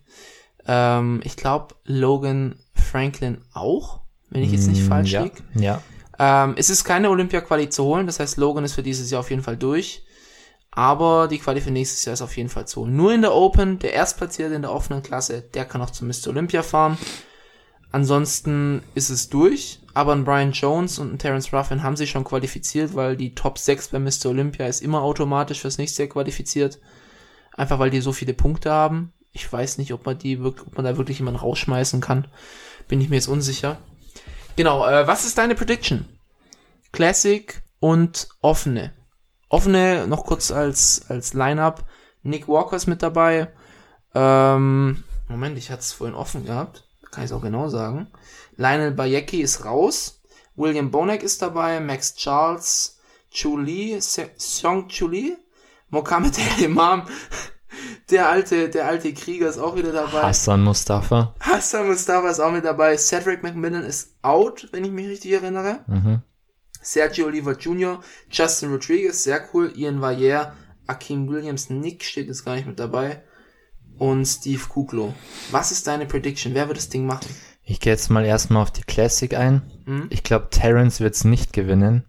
Ähm, 0.67 1.21
ich 1.25 1.37
glaube, 1.37 1.75
Logan 1.85 2.59
Franklin 2.75 3.43
auch, 3.53 4.01
wenn 4.31 4.43
ich 4.43 4.53
jetzt 4.53 4.69
nicht 4.69 4.83
Mm, 4.85 4.89
falsch 4.89 5.13
ja. 5.13 5.23
liege. 5.23 5.43
Ja. 5.55 5.83
Ähm, 6.19 6.55
es 6.57 6.71
ist 6.71 6.85
keine 6.85 7.11
Olympia-Quali 7.11 7.69
zu 7.69 7.85
holen, 7.85 8.07
das 8.07 8.21
heißt, 8.21 8.39
Logan 8.39 8.65
ist 8.65 8.75
für 8.75 8.83
dieses 8.83 9.11
Jahr 9.11 9.21
auf 9.21 9.31
jeden 9.31 9.43
Fall 9.43 9.57
durch. 9.57 10.03
Aber 10.71 11.29
die 11.29 11.39
Quali 11.39 11.61
für 11.61 11.71
nächstes 11.71 12.05
Jahr 12.05 12.15
ist 12.15 12.23
auf 12.23 12.37
jeden 12.37 12.49
Fall 12.49 12.69
zu. 12.69 12.87
Nur 12.87 13.13
in 13.13 13.23
der 13.23 13.35
Open, 13.35 13.79
der 13.79 13.95
Erstplatzierte 13.95 14.55
in 14.55 14.63
der 14.63 14.73
offenen 14.73 15.03
Klasse, 15.03 15.43
der 15.43 15.65
kann 15.65 15.83
auch 15.83 15.91
zum 15.91 16.09
Mr. 16.09 16.29
Olympia 16.29 16.63
fahren. 16.63 16.99
Ansonsten 17.91 18.83
ist 18.95 19.09
es 19.09 19.31
durch, 19.31 19.81
aber 19.95 20.13
ein 20.13 20.25
Brian 20.25 20.53
Jones 20.53 20.99
und 20.99 21.13
ein 21.13 21.19
Terence 21.19 21.53
Ruffin 21.53 21.83
haben 21.83 21.97
sich 21.97 22.11
schon 22.11 22.25
qualifiziert, 22.25 22.95
weil 22.95 23.17
die 23.17 23.35
Top 23.35 23.59
6 23.59 23.89
bei 23.89 23.99
Mr. 23.99 24.27
Olympia 24.27 24.67
ist 24.67 24.83
immer 24.83 25.03
automatisch 25.03 25.61
fürs 25.61 25.79
nächste 25.79 26.03
Jahr 26.03 26.13
qualifiziert. 26.13 26.79
Einfach 27.57 27.79
weil 27.79 27.91
die 27.91 28.01
so 28.01 28.13
viele 28.13 28.35
Punkte 28.35 28.71
haben. 28.71 29.13
Ich 29.33 29.51
weiß 29.51 29.79
nicht, 29.79 29.93
ob 29.93 30.05
man 30.05 30.19
die 30.19 30.39
ob 30.39 30.77
man 30.77 30.85
da 30.85 30.97
wirklich 30.97 31.19
jemanden 31.19 31.41
rausschmeißen 31.41 32.01
kann. 32.01 32.29
Bin 32.89 33.01
ich 33.01 33.09
mir 33.09 33.17
jetzt 33.17 33.29
unsicher. 33.29 33.79
Genau, 34.57 34.87
äh, 34.87 35.07
was 35.07 35.25
ist 35.25 35.39
deine 35.39 35.55
Prediction? 35.55 36.07
Classic 36.93 37.63
und 37.81 38.29
offene. 38.41 38.93
Offene 39.49 40.07
noch 40.07 40.25
kurz 40.25 40.51
als, 40.51 41.03
als 41.09 41.35
Line-Up. 41.35 41.85
Nick 42.23 42.49
Walker 42.49 42.77
ist 42.77 42.87
mit 42.87 43.03
dabei. 43.03 43.49
Ähm, 44.15 45.05
Moment, 45.29 45.59
ich 45.59 45.71
hatte 45.71 45.81
es 45.81 45.93
vorhin 45.93 46.17
offen 46.17 46.45
gehabt. 46.45 46.85
Kann 47.11 47.25
ich 47.25 47.31
es 47.31 47.37
auch 47.37 47.43
genau 47.43 47.69
sagen. 47.69 48.09
Lionel 48.57 48.91
Bayecki 48.93 49.41
ist 49.41 49.65
raus. 49.65 50.21
William 50.57 50.91
Bonek 50.91 51.23
ist 51.23 51.41
dabei. 51.43 51.81
Max 51.81 52.15
Charles, 52.17 52.99
Chu 53.31 53.57
Lee, 53.59 53.99
Se- 54.01 54.31
Seong 54.37 54.89
Chu 54.89 55.07
Lee, 55.09 55.37
Mohammed 55.91 56.37
El 56.39 56.65
Imam, 56.65 57.03
der 58.11 58.29
alte, 58.29 58.69
der 58.69 58.87
alte 58.87 59.13
Krieger 59.15 59.49
ist 59.49 59.59
auch 59.59 59.77
wieder 59.77 59.93
dabei. 59.93 60.23
Hassan 60.23 60.63
Mustafa. 60.65 61.35
Hassan 61.41 61.87
Mustafa 61.87 62.29
ist 62.31 62.41
auch 62.41 62.51
mit 62.53 62.65
dabei. 62.65 62.97
Cedric 62.97 63.43
McMillan 63.43 63.85
ist 63.85 64.15
out, 64.23 64.69
wenn 64.73 64.85
ich 64.85 64.91
mich 64.91 65.07
richtig 65.09 65.33
erinnere. 65.33 65.81
Mhm. 65.87 66.23
Sergio 66.83 67.27
Oliver 67.27 67.53
Jr., 67.53 68.01
Justin 68.31 68.71
Rodriguez, 68.73 69.23
sehr 69.23 69.49
cool. 69.53 69.73
Ian 69.77 70.01
Valliere, 70.01 70.53
Akeem 70.87 71.29
Williams, 71.29 71.71
Nick 71.71 72.05
steht 72.05 72.29
jetzt 72.29 72.45
gar 72.45 72.55
nicht 72.57 72.67
mit 72.67 72.79
dabei. 72.79 73.23
Und 73.99 74.27
Steve 74.27 74.63
Kuklo. 74.69 75.15
Was 75.51 75.73
ist 75.73 75.87
deine 75.87 76.07
Prediction? 76.07 76.55
Wer 76.55 76.69
wird 76.69 76.79
das 76.79 76.89
Ding 76.89 77.05
machen? 77.05 77.29
Ich 77.65 77.81
gehe 77.81 77.93
jetzt 77.93 78.11
mal 78.11 78.25
erstmal 78.25 78.63
auf 78.63 78.71
die 78.71 78.83
Classic 78.83 79.35
ein. 79.35 79.63
Hm? 79.85 80.07
Ich 80.11 80.23
glaube, 80.23 80.49
Terrence 80.51 81.01
wird's 81.01 81.25
nicht 81.25 81.53
gewinnen, 81.53 82.05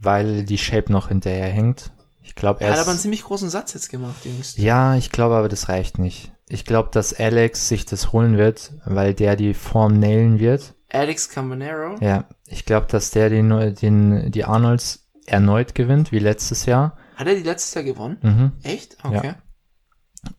weil 0.00 0.44
die 0.44 0.58
Shape 0.58 0.92
noch 0.92 1.08
hinterher 1.08 1.48
hängt. 1.48 1.92
Ich 2.22 2.34
glaube, 2.34 2.60
Er 2.60 2.68
er 2.68 2.72
hat 2.74 2.80
aber 2.80 2.90
einen 2.90 3.00
ziemlich 3.00 3.22
großen 3.24 3.50
Satz 3.50 3.74
jetzt 3.74 3.90
gemacht, 3.90 4.24
Jungs. 4.24 4.56
Ja, 4.56 4.96
ich 4.96 5.10
glaube 5.10 5.34
aber, 5.34 5.48
das 5.48 5.68
reicht 5.68 5.98
nicht. 5.98 6.32
Ich 6.48 6.64
glaube, 6.64 6.90
dass 6.92 7.12
Alex 7.12 7.68
sich 7.68 7.86
das 7.86 8.12
holen 8.12 8.36
wird, 8.36 8.72
weil 8.84 9.14
der 9.14 9.36
die 9.36 9.54
Form 9.54 9.98
nailen 9.98 10.38
wird. 10.38 10.74
Alex 10.94 11.28
Campanero. 11.28 11.96
Ja, 12.00 12.24
ich 12.46 12.64
glaube, 12.64 12.86
dass 12.86 13.10
der 13.10 13.28
den, 13.28 13.74
den, 13.74 14.30
die 14.30 14.44
Arnolds 14.44 15.10
erneut 15.26 15.74
gewinnt, 15.74 16.12
wie 16.12 16.18
letztes 16.18 16.66
Jahr. 16.66 16.96
Hat 17.16 17.26
er 17.26 17.34
die 17.34 17.42
letztes 17.42 17.74
Jahr 17.74 17.84
gewonnen? 17.84 18.18
Mhm. 18.22 18.52
Echt? 18.62 18.96
Okay. 19.02 19.34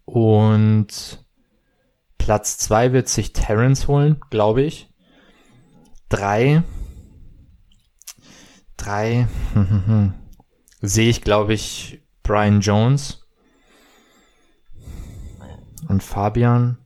Und 0.05 1.25
Platz 2.17 2.57
zwei 2.57 2.93
wird 2.93 3.09
sich 3.09 3.33
Terrence 3.33 3.87
holen, 3.87 4.19
glaube 4.29 4.61
ich. 4.63 4.89
Drei. 6.09 6.63
Drei. 8.77 9.27
Sehe 10.81 11.09
ich, 11.09 11.21
glaube 11.21 11.53
ich, 11.53 12.03
Brian 12.23 12.61
Jones. 12.61 13.27
Und 15.87 16.01
Fabian. 16.03 16.84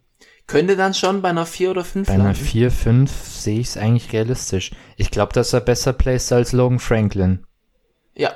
Könnte 0.50 0.76
dann 0.76 0.96
schon 0.96 1.22
bei 1.22 1.30
einer 1.30 1.46
4 1.46 1.70
oder 1.70 1.86
5 1.86 2.08
Bei 2.08 2.16
einer 2.16 2.34
4, 2.34 2.72
5 2.72 3.12
sehe 3.12 3.60
ich 3.60 3.68
es 3.68 3.78
eigentlich 3.78 4.12
realistisch. 4.12 4.72
Ich 4.98 5.12
glaube, 5.12 5.32
dass 5.32 5.54
er 5.54 5.62
besser 5.62 5.94
placed 5.94 6.34
als 6.34 6.54
Logan 6.54 6.80
Franklin. 6.80 7.46
Ja. 8.16 8.32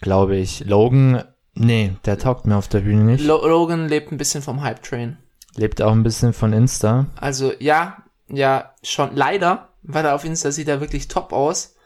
Glaube 0.00 0.36
ich. 0.36 0.64
Logan, 0.64 1.22
nee, 1.52 1.92
der 2.06 2.18
taugt 2.18 2.46
mir 2.46 2.56
auf 2.56 2.68
der 2.68 2.80
Bühne 2.80 3.04
nicht. 3.04 3.26
Lo 3.26 3.46
Logan 3.46 3.88
lebt 3.88 4.10
ein 4.10 4.16
bisschen 4.16 4.40
vom 4.40 4.62
Hype-Train. 4.62 5.18
Lebt 5.54 5.82
auch 5.82 5.92
ein 5.92 6.02
bisschen 6.02 6.32
von 6.32 6.54
Insta. 6.54 7.08
Also, 7.16 7.52
ja, 7.58 7.98
ja, 8.28 8.72
schon 8.82 9.14
leider, 9.14 9.68
weil 9.82 10.06
er 10.06 10.14
auf 10.14 10.24
Insta 10.24 10.50
sieht 10.50 10.68
er 10.68 10.80
wirklich 10.80 11.08
top 11.08 11.34
aus. 11.34 11.76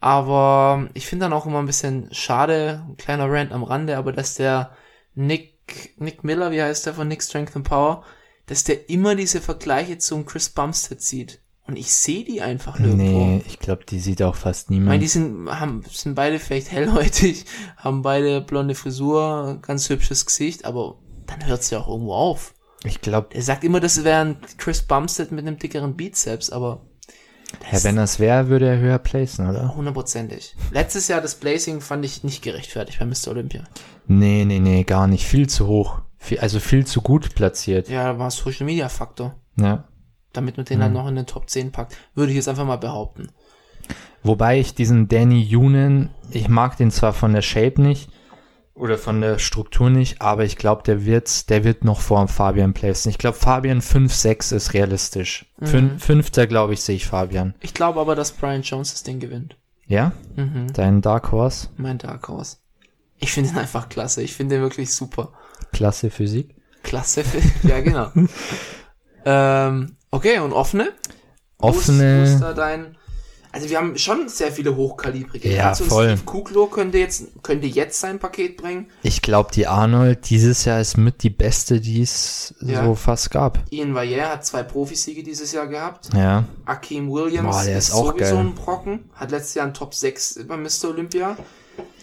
Aber 0.00 0.88
ich 0.94 1.06
finde 1.06 1.26
dann 1.26 1.32
auch 1.32 1.46
immer 1.46 1.60
ein 1.60 1.66
bisschen 1.66 2.08
schade, 2.10 2.82
ein 2.88 2.96
kleiner 2.96 3.30
Rant 3.30 3.52
am 3.52 3.62
Rande, 3.62 3.96
aber 3.96 4.12
dass 4.12 4.34
der 4.34 4.72
Nick, 5.14 5.94
Nick 5.96 6.24
Miller, 6.24 6.50
wie 6.50 6.60
heißt 6.60 6.86
der 6.86 6.94
von 6.94 7.06
Nick 7.06 7.22
Strength 7.22 7.54
and 7.54 7.68
Power, 7.68 8.02
dass 8.50 8.64
der 8.64 8.90
immer 8.90 9.14
diese 9.14 9.40
Vergleiche 9.40 9.98
zum 9.98 10.26
Chris 10.26 10.48
Bumstead 10.48 11.00
zieht. 11.00 11.40
Und 11.68 11.76
ich 11.76 11.92
sehe 11.92 12.24
die 12.24 12.42
einfach 12.42 12.80
nirgendwo. 12.80 13.04
Nee, 13.26 13.42
ich 13.46 13.60
glaube, 13.60 13.84
die 13.84 14.00
sieht 14.00 14.22
auch 14.22 14.34
fast 14.34 14.64
Ich 14.64 14.70
meine, 14.70 14.80
niemand. 14.80 15.02
die 15.02 15.06
sind, 15.06 15.48
haben, 15.48 15.82
sind 15.88 16.16
beide 16.16 16.40
vielleicht 16.40 16.72
hellhäutig, 16.72 17.44
haben 17.76 18.02
beide 18.02 18.40
blonde 18.40 18.74
Frisur, 18.74 19.60
ganz 19.62 19.88
hübsches 19.88 20.26
Gesicht, 20.26 20.64
aber 20.64 20.96
dann 21.26 21.46
hört's 21.46 21.70
ja 21.70 21.78
auch 21.78 21.86
irgendwo 21.88 22.12
auf. 22.14 22.54
Ich 22.82 23.00
glaube, 23.00 23.28
Er 23.34 23.42
sagt 23.42 23.62
immer, 23.62 23.78
das 23.78 24.02
wäre 24.02 24.20
ein 24.20 24.36
Chris 24.58 24.82
Bumstead 24.82 25.30
mit 25.30 25.46
einem 25.46 25.58
dickeren 25.58 25.94
Bizeps, 25.94 26.50
aber 26.50 26.80
ja, 27.70 27.84
wenn 27.84 27.94
das 27.96 28.18
wäre, 28.18 28.48
würde 28.48 28.66
er 28.68 28.78
höher 28.78 28.98
placen, 28.98 29.48
oder? 29.48 29.76
hundertprozentig. 29.76 30.56
Letztes 30.72 31.06
Jahr 31.06 31.20
das 31.20 31.36
Blazing 31.36 31.80
fand 31.80 32.04
ich 32.04 32.24
nicht 32.24 32.42
gerechtfertigt 32.42 32.98
bei 32.98 33.06
Mr. 33.06 33.28
Olympia. 33.28 33.62
Nee, 34.08 34.44
nee, 34.44 34.58
nee, 34.58 34.82
gar 34.82 35.06
nicht. 35.06 35.24
Viel 35.24 35.48
zu 35.48 35.68
hoch. 35.68 36.00
Viel, 36.22 36.38
also 36.38 36.60
viel 36.60 36.86
zu 36.86 37.00
gut 37.00 37.34
platziert. 37.34 37.88
Ja, 37.88 38.04
da 38.12 38.18
war 38.18 38.30
Social 38.30 38.66
Media 38.66 38.88
Faktor. 38.88 39.34
Ja. 39.56 39.84
Damit 40.32 40.56
man 40.58 40.66
den 40.66 40.76
Mhm. 40.78 40.82
dann 40.82 40.92
noch 40.92 41.08
in 41.08 41.16
den 41.16 41.26
Top 41.26 41.48
10 41.50 41.72
packt. 41.72 41.96
Würde 42.14 42.30
ich 42.30 42.36
jetzt 42.36 42.46
einfach 42.48 42.66
mal 42.66 42.76
behaupten. 42.76 43.30
Wobei 44.22 44.60
ich 44.60 44.74
diesen 44.74 45.08
Danny 45.08 45.40
Yunen, 45.42 46.10
ich 46.30 46.48
mag 46.48 46.76
den 46.76 46.90
zwar 46.90 47.12
von 47.14 47.32
der 47.32 47.40
Shape 47.42 47.80
nicht 47.80 48.10
oder 48.74 48.98
von 48.98 49.20
der 49.22 49.38
Struktur 49.38 49.88
nicht, 49.88 50.20
aber 50.20 50.44
ich 50.44 50.56
glaube, 50.56 50.82
der 50.84 51.06
wird, 51.06 51.48
der 51.48 51.64
wird 51.64 51.84
noch 51.84 52.00
vor 52.00 52.28
Fabian 52.28 52.74
placen. 52.74 53.08
Ich 53.08 53.18
glaube, 53.18 53.38
Fabian 53.38 53.80
5, 53.80 54.12
6 54.14 54.52
ist 54.52 54.74
realistisch. 54.74 55.46
Mhm. 55.58 55.66
Fün, 55.66 55.98
Fünfter, 55.98 56.46
glaube 56.46 56.74
ich, 56.74 56.82
sehe 56.82 56.96
ich 56.96 57.06
Fabian. 57.06 57.54
Ich 57.60 57.72
glaube 57.74 57.98
aber, 57.98 58.14
dass 58.14 58.32
Brian 58.32 58.62
Jones 58.62 58.92
das 58.92 59.02
Ding 59.02 59.20
gewinnt. 59.20 59.56
Ja? 59.86 60.12
Mhm. 60.36 60.72
Dein 60.74 61.00
Dark 61.00 61.32
Horse? 61.32 61.68
Mein 61.78 61.96
Dark 61.98 62.28
Horse. 62.28 62.58
Ich 63.18 63.32
finde 63.32 63.50
ihn 63.50 63.58
einfach 63.58 63.88
klasse. 63.88 64.22
Ich 64.22 64.34
finde 64.34 64.56
ihn 64.56 64.62
wirklich 64.62 64.94
super. 64.94 65.32
Klasse 65.72 66.10
Physik. 66.10 66.54
Klasse. 66.82 67.22
ja, 67.62 67.80
genau. 67.80 68.10
ähm, 69.24 69.96
okay, 70.10 70.38
und 70.38 70.52
offene? 70.52 70.84
Ist- 70.84 70.92
Wo 71.58 71.68
ist 71.70 71.76
Offene. 71.78 72.38
da 72.40 72.52
dein, 72.54 72.96
also 73.52 73.68
wir 73.68 73.76
haben 73.78 73.98
schon 73.98 74.28
sehr 74.28 74.50
viele 74.50 74.76
hochkalibrige. 74.76 75.52
Ja, 75.54 75.68
Also 75.70 75.84
voll. 75.84 76.10
Steve 76.10 76.22
Kuklo 76.24 76.66
könnte 76.68 76.96
jetzt, 76.98 77.42
könnte 77.42 77.66
jetzt 77.66 78.00
sein 78.00 78.18
Paket 78.18 78.56
bringen. 78.56 78.86
Ich 79.02 79.20
glaube, 79.20 79.50
die 79.52 79.66
Arnold 79.66 80.30
dieses 80.30 80.64
Jahr 80.64 80.80
ist 80.80 80.96
mit 80.96 81.22
die 81.22 81.30
beste, 81.30 81.80
die 81.80 82.00
es 82.00 82.54
Ja. 82.60 82.84
so 82.84 82.94
fast 82.94 83.30
gab. 83.30 83.58
Ian 83.70 83.94
Valliere 83.94 84.28
hat 84.30 84.46
zwei 84.46 84.62
Profisiege 84.62 85.22
dieses 85.22 85.52
Jahr 85.52 85.66
gehabt. 85.66 86.08
Ja. 86.14 86.44
Akeem 86.64 87.10
Williams 87.10 87.56
Boah, 87.56 87.64
der 87.64 87.76
ist 87.78 87.92
auch 87.92 88.12
sowieso 88.12 88.36
geil. 88.36 88.38
ein 88.46 88.54
Brocken. 88.54 89.10
Hat 89.12 89.30
letztes 89.32 89.54
Jahr 89.54 89.64
einen 89.66 89.74
Top 89.74 89.94
6 89.94 90.40
bei 90.48 90.56
Mr. 90.56 90.88
Olympia. 90.90 91.36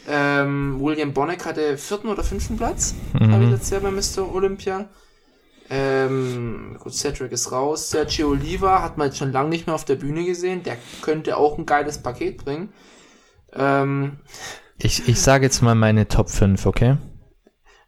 Ähm, 0.08 0.80
William 0.82 1.14
Bonneck 1.14 1.46
hatte 1.46 1.78
vierten 1.78 2.08
oder 2.10 2.24
fünften 2.24 2.58
Platz. 2.58 2.96
Mhm. 3.14 3.32
Habe 3.32 3.44
ich 3.46 3.50
letztes 3.52 3.72
Jahr 3.72 3.82
bei 3.82 3.92
Mr. 3.92 4.34
Olympia. 4.34 4.90
Ähm, 5.70 6.78
gut, 6.80 6.94
Cedric 6.94 7.32
ist 7.34 7.52
raus. 7.52 7.90
Sergio 7.92 8.30
Oliva 8.30 8.82
hat 8.84 8.98
man 8.98 9.08
jetzt 9.08 9.18
schon 9.18 9.32
lange 9.34 9.50
nicht 9.50 9.68
mehr 9.68 9.76
auf 9.76 9.86
der 9.86 9.96
Bühne 9.98 10.26
gesehen. 10.26 10.64
Der 10.64 10.78
könnte 11.02 11.38
auch 11.38 11.58
ein 11.58 11.66
geiles 11.66 12.00
Paket 12.00 12.38
bringen. 12.46 12.74
Ähm, 13.54 14.20
Ich, 14.80 15.08
ich 15.08 15.22
sage 15.22 15.46
jetzt 15.46 15.62
mal 15.62 15.76
meine 15.76 16.08
Top 16.08 16.30
5, 16.32 16.66
okay? 16.66 16.98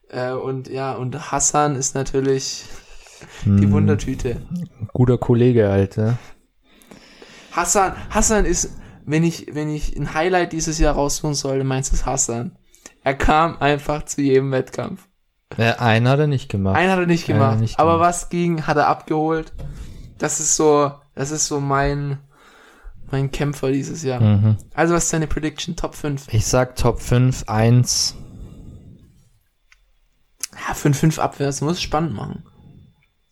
äh, 0.09 0.31
und 0.33 0.67
ja, 0.69 0.93
und 0.95 1.31
Hassan 1.31 1.75
ist 1.75 1.95
natürlich 1.95 2.65
die 3.55 3.69
Hm, 3.69 3.71
Wundertüte. 3.71 4.41
Guter 4.93 5.17
Kollege, 5.17 5.69
Alter. 5.69 6.19
Hassan, 7.51 7.93
Hassan 8.09 8.45
ist, 8.45 8.78
wenn 9.09 9.23
ich, 9.23 9.47
wenn 9.53 9.69
ich 9.69 9.95
ein 9.97 10.13
Highlight 10.13 10.53
dieses 10.53 10.77
Jahr 10.77 10.93
raussuchen 10.95 11.33
soll, 11.33 11.63
meinst 11.63 11.91
du 11.91 11.95
es 11.95 12.05
Hassan. 12.05 12.57
Er 13.03 13.15
kam 13.15 13.57
einfach 13.59 14.03
zu 14.03 14.21
jedem 14.21 14.51
Wettkampf. 14.51 15.07
Äh, 15.57 15.73
einen 15.73 16.07
hat 16.07 16.19
er 16.19 16.27
nicht 16.27 16.49
gemacht. 16.49 16.75
Einen 16.77 16.91
hat 16.91 16.99
er 16.99 17.05
nicht 17.07 17.27
er 17.27 17.33
gemacht, 17.35 17.59
nicht 17.59 17.79
aber 17.79 17.93
gemacht. 17.93 18.07
was 18.09 18.29
ging, 18.29 18.67
hat 18.67 18.77
er 18.77 18.87
abgeholt. 18.87 19.51
Das 20.19 20.39
ist 20.39 20.55
so, 20.55 20.91
das 21.15 21.31
ist 21.31 21.47
so 21.47 21.59
mein, 21.59 22.19
mein 23.09 23.31
Kämpfer 23.31 23.71
dieses 23.71 24.03
Jahr. 24.03 24.21
Mhm. 24.21 24.57
Also 24.75 24.93
was 24.93 25.05
ist 25.05 25.13
deine 25.13 25.27
Prediction? 25.27 25.75
Top 25.75 25.95
5? 25.95 26.27
Ich 26.31 26.45
sag 26.45 26.75
Top 26.75 26.99
5, 27.01 27.45
1. 27.47 28.15
Ja, 30.67 30.73
5-5 30.75 31.19
abwärts, 31.19 31.61
muss 31.61 31.81
spannend 31.81 32.13
machen. 32.13 32.43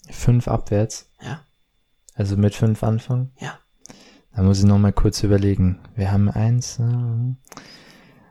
5 0.09 0.47
abwärts. 0.47 1.09
Ja, 1.21 1.41
Also 2.15 2.37
mit 2.37 2.55
5 2.55 2.81
anfangen. 2.83 3.31
ja. 3.39 3.59
Da 4.37 4.43
muss 4.43 4.59
ich 4.59 4.65
noch 4.65 4.77
mal 4.77 4.93
kurz 4.93 5.23
überlegen. 5.23 5.79
Wir 5.95 6.11
haben 6.11 6.29
1, 6.29 6.79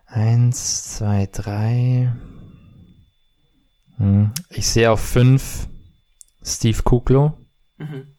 1, 0.06 0.94
2, 0.98 1.26
3. 1.32 2.12
Hm. 3.96 4.32
Ich 4.50 4.68
sehe 4.68 4.92
auf 4.92 5.00
5 5.00 5.68
Steve 6.44 6.80
Kuklo. 6.84 7.36
Mhm. 7.78 8.14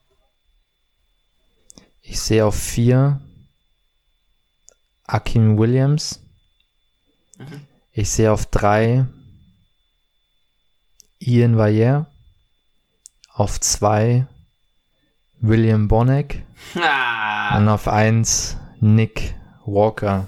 Ich 2.02 2.20
sehe 2.20 2.46
auf 2.46 2.56
4 2.56 3.22
Akim 5.06 5.58
Williams. 5.58 6.20
Mhm. 7.38 7.68
Ich 7.94 8.10
sehe 8.10 8.34
auf 8.34 8.48
3 8.48 9.08
Ian 11.20 11.58
Valliere. 11.58 12.08
Auf 13.30 13.62
2 13.62 14.28
William 15.42 15.88
Bonneck. 15.88 16.44
Ah, 16.76 17.58
Und 17.58 17.70
auf 17.70 17.88
1 17.88 18.58
Nick 18.80 19.36
Walker. 19.66 20.28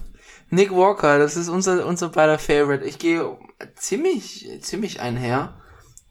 Nick 0.50 0.72
Walker, 0.72 1.20
das 1.20 1.36
ist 1.38 1.50
unser, 1.50 1.86
unser 1.86 2.10
beider 2.10 2.40
Favorite. 2.40 2.84
Ich 2.86 2.98
gehe 3.00 3.38
ziemlich, 3.76 4.48
ziemlich 4.62 5.00
einher. 5.00 5.56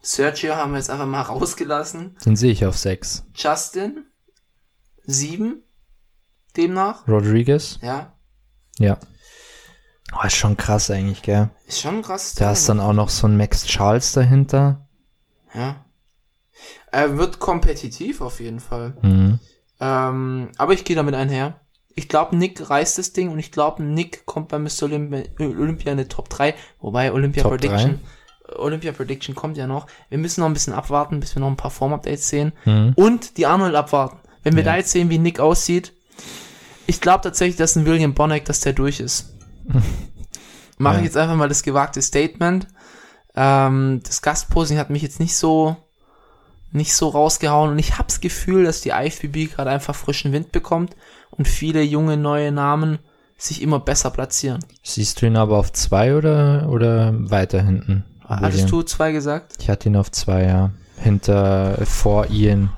Sergio 0.00 0.54
haben 0.56 0.72
wir 0.72 0.78
jetzt 0.78 0.90
einfach 0.90 1.06
mal 1.06 1.22
rausgelassen. 1.22 2.16
Den 2.24 2.36
sehe 2.36 2.52
ich 2.52 2.64
auf 2.66 2.76
6. 2.78 3.24
Justin, 3.34 4.04
7, 5.04 5.62
demnach, 6.56 7.06
Rodriguez. 7.08 7.78
ja. 7.82 8.12
Ja. 8.78 8.96
Oh, 10.16 10.24
ist 10.24 10.36
schon 10.36 10.56
krass 10.56 10.90
eigentlich, 10.90 11.20
gell? 11.22 11.50
Ist 11.66 11.80
schon 11.80 12.00
krass. 12.00 12.34
Da 12.34 12.52
ist 12.52 12.68
dann 12.68 12.78
auch 12.80 12.92
noch 12.94 13.08
so 13.10 13.26
ein 13.26 13.36
Max 13.36 13.64
Charles 13.66 14.12
dahinter. 14.12 14.88
Ja. 15.52 15.84
Er 16.92 17.18
wird 17.18 17.38
kompetitiv 17.38 18.20
auf 18.20 18.40
jeden 18.40 18.60
Fall. 18.60 18.96
Mhm. 19.02 19.38
Ähm, 19.80 20.48
aber 20.56 20.72
ich 20.72 20.84
gehe 20.84 20.96
damit 20.96 21.14
einher. 21.14 21.60
Ich 21.94 22.08
glaube, 22.08 22.36
Nick 22.36 22.70
reißt 22.70 22.98
das 22.98 23.12
Ding 23.12 23.28
und 23.30 23.38
ich 23.38 23.50
glaube, 23.52 23.82
Nick 23.82 24.24
kommt 24.24 24.48
bei 24.48 24.58
Mr. 24.58 24.84
Olympia, 24.84 25.24
Olympia 25.40 25.92
in 25.92 25.98
die 25.98 26.04
Top 26.04 26.28
3, 26.28 26.54
wobei 26.80 27.12
Olympia 27.12 27.42
Top 27.42 27.52
Prediction, 27.52 28.00
Olympia 28.56 28.92
Prediction 28.92 29.34
kommt 29.34 29.56
ja 29.56 29.66
noch. 29.66 29.86
Wir 30.08 30.18
müssen 30.18 30.40
noch 30.40 30.46
ein 30.48 30.52
bisschen 30.54 30.72
abwarten, 30.72 31.18
bis 31.20 31.34
wir 31.34 31.40
noch 31.40 31.48
ein 31.48 31.56
paar 31.56 31.70
Form-Updates 31.72 32.28
sehen. 32.28 32.52
Mhm. 32.64 32.92
Und 32.96 33.36
die 33.36 33.46
Arnold 33.46 33.74
abwarten. 33.74 34.18
Wenn 34.44 34.54
wir 34.56 34.62
Ja. 34.64 34.72
da 34.72 34.76
jetzt 34.78 34.90
sehen, 34.92 35.10
wie 35.10 35.18
Nick 35.18 35.40
aussieht, 35.40 35.92
ich 36.86 37.00
glaube 37.00 37.22
tatsächlich, 37.22 37.56
dass 37.56 37.76
ein 37.76 37.84
William 37.84 38.14
Bonneck, 38.14 38.44
dass 38.46 38.60
der 38.60 38.72
durch 38.72 39.00
ist. 39.00 39.34
Mache 40.78 40.94
Ja. 40.94 40.98
ich 41.00 41.04
jetzt 41.06 41.16
einfach 41.16 41.36
mal 41.36 41.48
das 41.48 41.62
gewagte 41.62 42.00
Statement. 42.00 42.68
Ähm, 43.34 44.00
das 44.04 44.22
Gastposing 44.22 44.78
hat 44.78 44.88
mich 44.90 45.02
jetzt 45.02 45.20
nicht 45.20 45.36
so 45.36 45.76
nicht 46.70 46.94
so 46.94 47.08
rausgehauen 47.08 47.70
und 47.70 47.78
ich 47.78 47.98
hab's 47.98 48.20
Gefühl, 48.20 48.64
dass 48.64 48.80
die 48.80 48.90
IFBB 48.90 49.52
gerade 49.52 49.70
einfach 49.70 49.94
frischen 49.94 50.32
Wind 50.32 50.52
bekommt 50.52 50.96
und 51.30 51.48
viele 51.48 51.82
junge 51.82 52.16
neue 52.16 52.52
Namen 52.52 52.98
sich 53.36 53.62
immer 53.62 53.80
besser 53.80 54.10
platzieren. 54.10 54.64
Siehst 54.82 55.22
du 55.22 55.26
ihn 55.26 55.36
aber 55.36 55.58
auf 55.58 55.72
zwei 55.72 56.16
oder, 56.16 56.68
oder 56.68 57.12
weiter 57.30 57.62
hinten? 57.62 58.04
Hattest 58.24 58.64
William? 58.64 58.70
du 58.70 58.82
zwei 58.82 59.12
gesagt? 59.12 59.54
Ich 59.60 59.70
hatte 59.70 59.88
ihn 59.88 59.96
auf 59.96 60.10
zwei, 60.10 60.44
ja. 60.44 60.70
Hinter, 60.96 61.78
vor 61.86 62.26
Ian. 62.30 62.70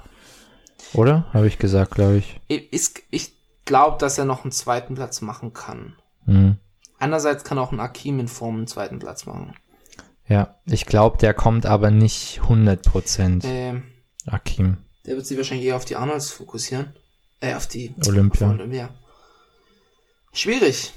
Oder? 0.93 1.25
Habe 1.33 1.47
ich 1.47 1.59
gesagt, 1.59 1.93
glaube 1.93 2.19
ich. 2.19 2.41
Ich, 2.49 2.73
ich, 2.73 2.91
ich 3.11 3.33
glaube, 3.65 3.97
dass 3.99 4.19
er 4.19 4.27
noch 4.27 4.45
einen 4.45 4.53
zweiten 4.53 4.95
Platz 4.95 5.23
machen 5.23 5.53
kann. 5.53 5.95
Mhm. 6.27 6.57
Andererseits 6.99 7.45
kann 7.45 7.59
auch 7.59 7.73
ein 7.73 7.81
Akim 7.81 8.21
in 8.21 8.29
Form 8.29 8.57
einen 8.57 8.67
zweiten 8.67 8.99
Platz 8.99 9.25
machen. 9.27 9.55
Ja, 10.31 10.55
ich 10.65 10.87
glaube, 10.87 11.19
der 11.19 11.35
kommt 11.35 11.67
aber 11.67 11.91
nicht 11.91 12.41
100%. 12.43 13.43
Ähm, 13.45 13.83
Akim. 14.27 14.77
der 15.05 15.17
wird 15.17 15.27
sich 15.27 15.37
wahrscheinlich 15.37 15.67
eher 15.67 15.75
auf 15.75 15.85
die 15.85 15.97
Arnolds 15.97 16.31
fokussieren. 16.31 16.95
Äh, 17.41 17.55
auf 17.55 17.67
die 17.67 17.95
Olympia. 18.07 18.47
Auf 18.47 18.55
Olympia. 18.55 18.95
Schwierig. 20.33 20.93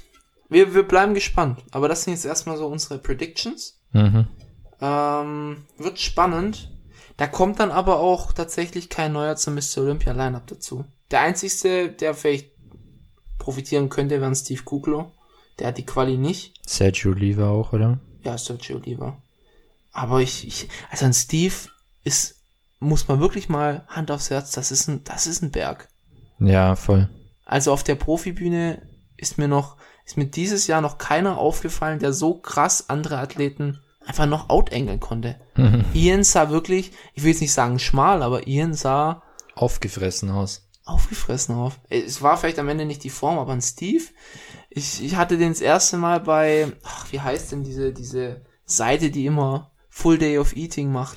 Wir, 0.48 0.72
wir 0.72 0.86
bleiben 0.86 1.14
gespannt. 1.14 1.64
Aber 1.72 1.88
das 1.88 2.04
sind 2.04 2.12
jetzt 2.12 2.24
erstmal 2.24 2.56
so 2.56 2.68
unsere 2.68 2.98
Predictions. 2.98 3.80
Mhm. 3.90 4.28
Ähm, 4.80 5.66
wird 5.78 5.98
spannend. 5.98 6.70
Da 7.16 7.26
kommt 7.26 7.58
dann 7.58 7.72
aber 7.72 7.98
auch 7.98 8.32
tatsächlich 8.32 8.88
kein 8.88 9.12
neuer 9.12 9.34
zum 9.34 9.54
Mr. 9.56 9.78
Olympia 9.78 10.12
Lineup 10.12 10.46
dazu. 10.46 10.84
Der 11.10 11.22
einzigste, 11.22 11.90
der 11.90 12.14
vielleicht 12.14 12.52
profitieren 13.38 13.88
könnte, 13.88 14.20
wäre 14.20 14.30
ein 14.30 14.36
Steve 14.36 14.62
Kuglo. 14.62 15.10
Der 15.58 15.68
hat 15.68 15.78
die 15.78 15.86
Quali 15.86 16.18
nicht. 16.18 16.54
Sergio 16.64 17.10
Oliva 17.10 17.48
auch, 17.50 17.72
oder? 17.72 17.98
Ja, 18.22 18.38
Sergio 18.38 18.76
Oliva. 18.76 19.20
Aber 19.94 20.20
ich, 20.20 20.46
ich, 20.46 20.68
also 20.90 21.06
ein 21.06 21.14
Steve 21.14 21.54
ist, 22.02 22.42
muss 22.80 23.08
man 23.08 23.20
wirklich 23.20 23.48
mal 23.48 23.84
Hand 23.86 24.10
aufs 24.10 24.28
Herz, 24.28 24.50
das 24.50 24.70
ist 24.70 24.88
ein, 24.88 25.04
das 25.04 25.26
ist 25.26 25.42
ein 25.42 25.52
Berg. 25.52 25.88
Ja, 26.40 26.74
voll. 26.76 27.08
Also 27.46 27.72
auf 27.72 27.84
der 27.84 27.94
Profibühne 27.94 28.82
ist 29.16 29.38
mir 29.38 29.48
noch, 29.48 29.76
ist 30.04 30.16
mir 30.16 30.26
dieses 30.26 30.66
Jahr 30.66 30.80
noch 30.80 30.98
keiner 30.98 31.38
aufgefallen, 31.38 32.00
der 32.00 32.12
so 32.12 32.34
krass 32.34 32.90
andere 32.90 33.18
Athleten 33.18 33.80
einfach 34.04 34.26
noch 34.26 34.50
outengeln 34.50 35.00
konnte. 35.00 35.40
Ian 35.94 36.24
sah 36.24 36.50
wirklich, 36.50 36.90
ich 37.14 37.22
will 37.22 37.30
jetzt 37.30 37.40
nicht 37.40 37.52
sagen 37.52 37.78
schmal, 37.78 38.22
aber 38.22 38.46
Ian 38.46 38.74
sah 38.74 39.22
Aufgefressen 39.54 40.30
aus. 40.30 40.68
aufgefressen 40.84 41.54
auf. 41.54 41.78
Es 41.88 42.20
war 42.20 42.36
vielleicht 42.36 42.58
am 42.58 42.68
Ende 42.68 42.84
nicht 42.84 43.04
die 43.04 43.10
Form, 43.10 43.38
aber 43.38 43.52
ein 43.52 43.62
Steve, 43.62 44.04
ich, 44.68 45.02
ich 45.04 45.14
hatte 45.14 45.38
den 45.38 45.50
das 45.50 45.60
erste 45.60 45.96
Mal 45.96 46.20
bei, 46.20 46.72
ach, 46.82 47.06
wie 47.12 47.20
heißt 47.20 47.52
denn 47.52 47.62
diese, 47.62 47.92
diese 47.92 48.42
Seite, 48.66 49.10
die 49.10 49.26
immer 49.26 49.70
Full 49.96 50.18
Day 50.18 50.38
of 50.38 50.56
Eating 50.56 50.90
macht. 50.90 51.16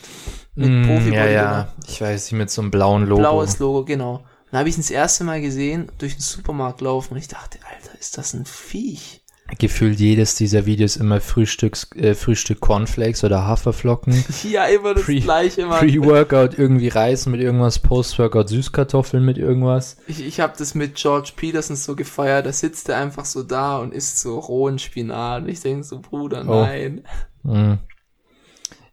Mit 0.53 0.69
Mm, 0.69 0.83
Profi 0.87 1.13
ja, 1.13 1.25
ja. 1.27 1.73
Ich 1.87 1.99
weiß, 1.99 2.25
nicht, 2.31 2.37
mit 2.37 2.49
so 2.51 2.61
einem 2.61 2.69
blauen 2.71 3.05
Logo. 3.07 3.21
Blaues 3.21 3.57
Logo, 3.59 3.83
genau. 3.83 4.23
Dann 4.51 4.59
habe 4.59 4.69
ich 4.69 4.75
ihn 4.77 4.81
das 4.81 4.91
erste 4.91 5.23
Mal 5.23 5.41
gesehen, 5.41 5.91
durch 5.97 6.13
den 6.15 6.21
Supermarkt 6.21 6.81
laufen 6.81 7.13
und 7.13 7.19
ich 7.19 7.27
dachte, 7.27 7.57
Alter, 7.69 7.97
ist 7.99 8.17
das 8.19 8.33
ein 8.33 8.45
Viech? 8.45 9.23
Gefühlt 9.59 9.99
jedes 9.99 10.35
dieser 10.35 10.65
Videos 10.65 10.95
immer 10.97 11.21
Frühstücks, 11.21 11.89
äh, 11.95 12.13
Frühstück 12.13 12.59
Cornflakes 12.59 13.23
oder 13.23 13.45
Haferflocken. 13.47 14.23
Ja, 14.43 14.65
immer 14.65 14.93
das 14.93 15.03
Pre- 15.05 15.21
gleiche, 15.21 15.65
Mann. 15.65 15.79
Pre-Workout 15.79 16.57
irgendwie 16.59 16.89
Reis 16.89 17.25
mit 17.25 17.41
irgendwas, 17.41 17.79
Post-Workout 17.79 18.49
Süßkartoffeln 18.49 19.23
mit 19.25 19.37
irgendwas. 19.37 19.97
Ich, 20.07 20.21
ich 20.21 20.39
habe 20.39 20.53
das 20.57 20.75
mit 20.75 20.95
George 20.95 21.31
Peterson 21.35 21.75
so 21.75 21.95
gefeiert, 21.95 22.45
da 22.45 22.51
sitzt 22.53 22.89
er 22.89 22.97
einfach 22.97 23.25
so 23.25 23.41
da 23.41 23.79
und 23.79 23.93
isst 23.93 24.19
so 24.19 24.37
rohen 24.37 24.77
Spinat 24.79 25.43
und 25.43 25.49
ich 25.49 25.61
denke 25.61 25.83
so, 25.83 25.99
Bruder, 25.99 26.43
Oh. 26.47 26.61
nein. 26.63 27.03
Mm. 27.43 27.73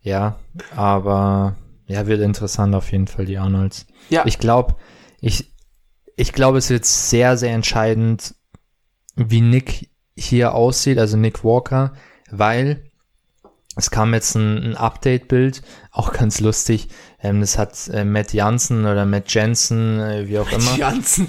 Ja, 0.05 0.39
aber 0.77 1.57
ja, 1.87 2.07
wird 2.07 2.21
interessant 2.21 2.75
auf 2.75 2.93
jeden 2.93 3.07
Fall, 3.07 3.25
die 3.25 3.39
Arnolds. 3.39 3.87
Ja, 4.11 4.25
Ich 4.27 4.39
glaube, 4.39 4.77
ich, 5.21 5.53
ich 6.15 6.33
glaube, 6.33 6.59
es 6.59 6.71
wird 6.71 6.85
sehr, 6.85 7.37
sehr 7.37 7.55
entscheidend, 7.55 8.35
wie 9.17 9.41
Nick 9.41 9.91
hier 10.17 10.55
aussieht, 10.55 10.99
also 10.99 11.17
Nick 11.17 11.43
Walker, 11.43 11.95
weil 12.31 12.91
es 13.77 13.91
kam 13.91 14.15
jetzt 14.15 14.35
ein, 14.37 14.59
ein 14.59 14.77
Update-Bild, 14.77 15.63
auch 15.91 16.13
ganz 16.13 16.39
lustig. 16.41 16.89
Ähm, 17.25 17.41
das 17.41 17.57
hat 17.57 17.89
äh, 17.89 18.05
Matt 18.05 18.35
Jansen 18.35 18.85
oder 18.85 19.07
Matt 19.07 19.33
Jensen, 19.33 19.99
äh, 19.99 20.29
wie 20.29 20.39
auch 20.39 20.53
immer, 20.53 20.77
Jansen, 20.77 21.27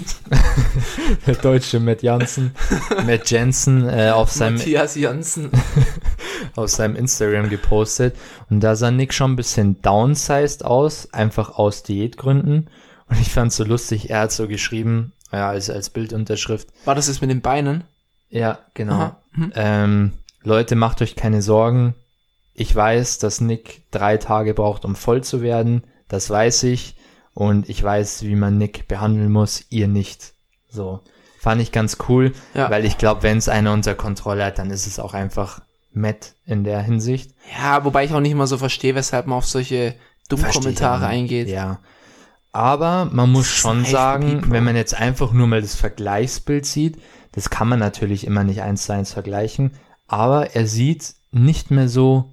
der 1.26 1.36
deutsche 1.36 1.80
Matt 1.80 2.02
Jansen, 2.02 2.54
Matt 3.06 3.30
Jensen 3.30 3.88
äh, 3.88 4.10
auf 4.10 4.30
seinem 4.30 4.58
Matthias 4.58 4.94
Jansen. 4.94 5.50
auf 6.54 6.68
seinem 6.68 6.96
Instagram 6.96 7.48
gepostet 7.48 8.14
und 8.50 8.60
da 8.60 8.76
sah 8.76 8.90
Nick 8.90 9.14
schon 9.14 9.32
ein 9.32 9.36
bisschen 9.36 9.80
downsized 9.80 10.66
aus, 10.66 11.14
einfach 11.14 11.56
aus 11.56 11.82
Diätgründen. 11.82 12.68
Und 13.08 13.20
ich 13.20 13.32
fand 13.32 13.54
so 13.54 13.64
lustig, 13.64 14.10
er 14.10 14.20
hat 14.20 14.32
so 14.32 14.48
geschrieben, 14.48 15.14
ja, 15.32 15.48
als, 15.48 15.70
als 15.70 15.88
Bildunterschrift, 15.88 16.68
War 16.84 16.94
das 16.94 17.06
das 17.06 17.22
mit 17.22 17.30
den 17.30 17.40
Beinen? 17.40 17.84
ja, 18.28 18.58
genau. 18.74 19.16
Mhm. 19.32 19.52
Ähm, 19.54 20.12
Leute, 20.42 20.76
macht 20.76 21.00
euch 21.00 21.16
keine 21.16 21.40
Sorgen. 21.40 21.94
Ich 22.58 22.74
weiß, 22.74 23.18
dass 23.18 23.40
Nick 23.42 23.82
drei 23.90 24.16
Tage 24.16 24.54
braucht, 24.54 24.84
um 24.86 24.96
voll 24.96 25.22
zu 25.22 25.42
werden. 25.42 25.84
Das 26.08 26.30
weiß 26.30 26.62
ich. 26.64 26.96
Und 27.34 27.68
ich 27.68 27.82
weiß, 27.82 28.22
wie 28.22 28.34
man 28.34 28.56
Nick 28.56 28.88
behandeln 28.88 29.30
muss, 29.30 29.64
ihr 29.68 29.88
nicht. 29.88 30.32
So. 30.70 31.00
Fand 31.38 31.60
ich 31.60 31.70
ganz 31.70 31.98
cool, 32.08 32.32
Ja. 32.54 32.70
weil 32.70 32.86
ich 32.86 32.96
glaube, 32.96 33.22
wenn 33.22 33.36
es 33.36 33.50
einer 33.50 33.74
unter 33.74 33.94
Kontrolle 33.94 34.42
hat, 34.44 34.58
dann 34.58 34.70
ist 34.70 34.86
es 34.86 34.98
auch 34.98 35.12
einfach 35.12 35.60
Matt 35.92 36.32
in 36.46 36.64
der 36.64 36.80
Hinsicht. 36.80 37.32
Ja, 37.58 37.84
wobei 37.84 38.04
ich 38.06 38.12
auch 38.12 38.20
nicht 38.20 38.34
mal 38.34 38.46
so 38.46 38.56
verstehe, 38.56 38.94
weshalb 38.94 39.26
man 39.26 39.36
auf 39.38 39.46
solche 39.46 39.94
dummen 40.30 40.50
Kommentare 40.50 41.06
eingeht. 41.06 41.48
Ja. 41.48 41.78
Aber 42.52 43.04
man 43.12 43.30
muss 43.30 43.48
schon 43.48 43.84
sagen, 43.84 44.50
wenn 44.50 44.64
man 44.64 44.76
jetzt 44.76 44.94
einfach 44.98 45.32
nur 45.32 45.46
mal 45.46 45.60
das 45.60 45.74
Vergleichsbild 45.74 46.64
sieht, 46.64 46.96
das 47.32 47.50
kann 47.50 47.68
man 47.68 47.78
natürlich 47.78 48.26
immer 48.26 48.44
nicht 48.44 48.62
eins 48.62 48.86
zu 48.86 48.94
eins 48.94 49.12
vergleichen, 49.12 49.72
aber 50.06 50.54
er 50.56 50.66
sieht 50.66 51.14
nicht 51.32 51.70
mehr 51.70 51.88
so 51.88 52.32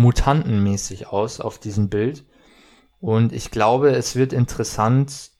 mutantenmäßig 0.00 1.08
aus 1.08 1.40
auf 1.40 1.58
diesem 1.58 1.90
Bild. 1.90 2.24
Und 3.00 3.32
ich 3.32 3.50
glaube, 3.50 3.90
es 3.90 4.16
wird 4.16 4.32
interessant, 4.32 5.30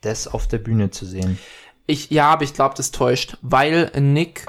das 0.00 0.26
auf 0.26 0.48
der 0.48 0.58
Bühne 0.58 0.90
zu 0.90 1.04
sehen. 1.04 1.38
Ich, 1.86 2.10
ja, 2.10 2.30
aber 2.30 2.44
ich 2.44 2.54
glaube, 2.54 2.74
das 2.74 2.90
täuscht, 2.90 3.36
weil 3.42 3.90
Nick 4.00 4.46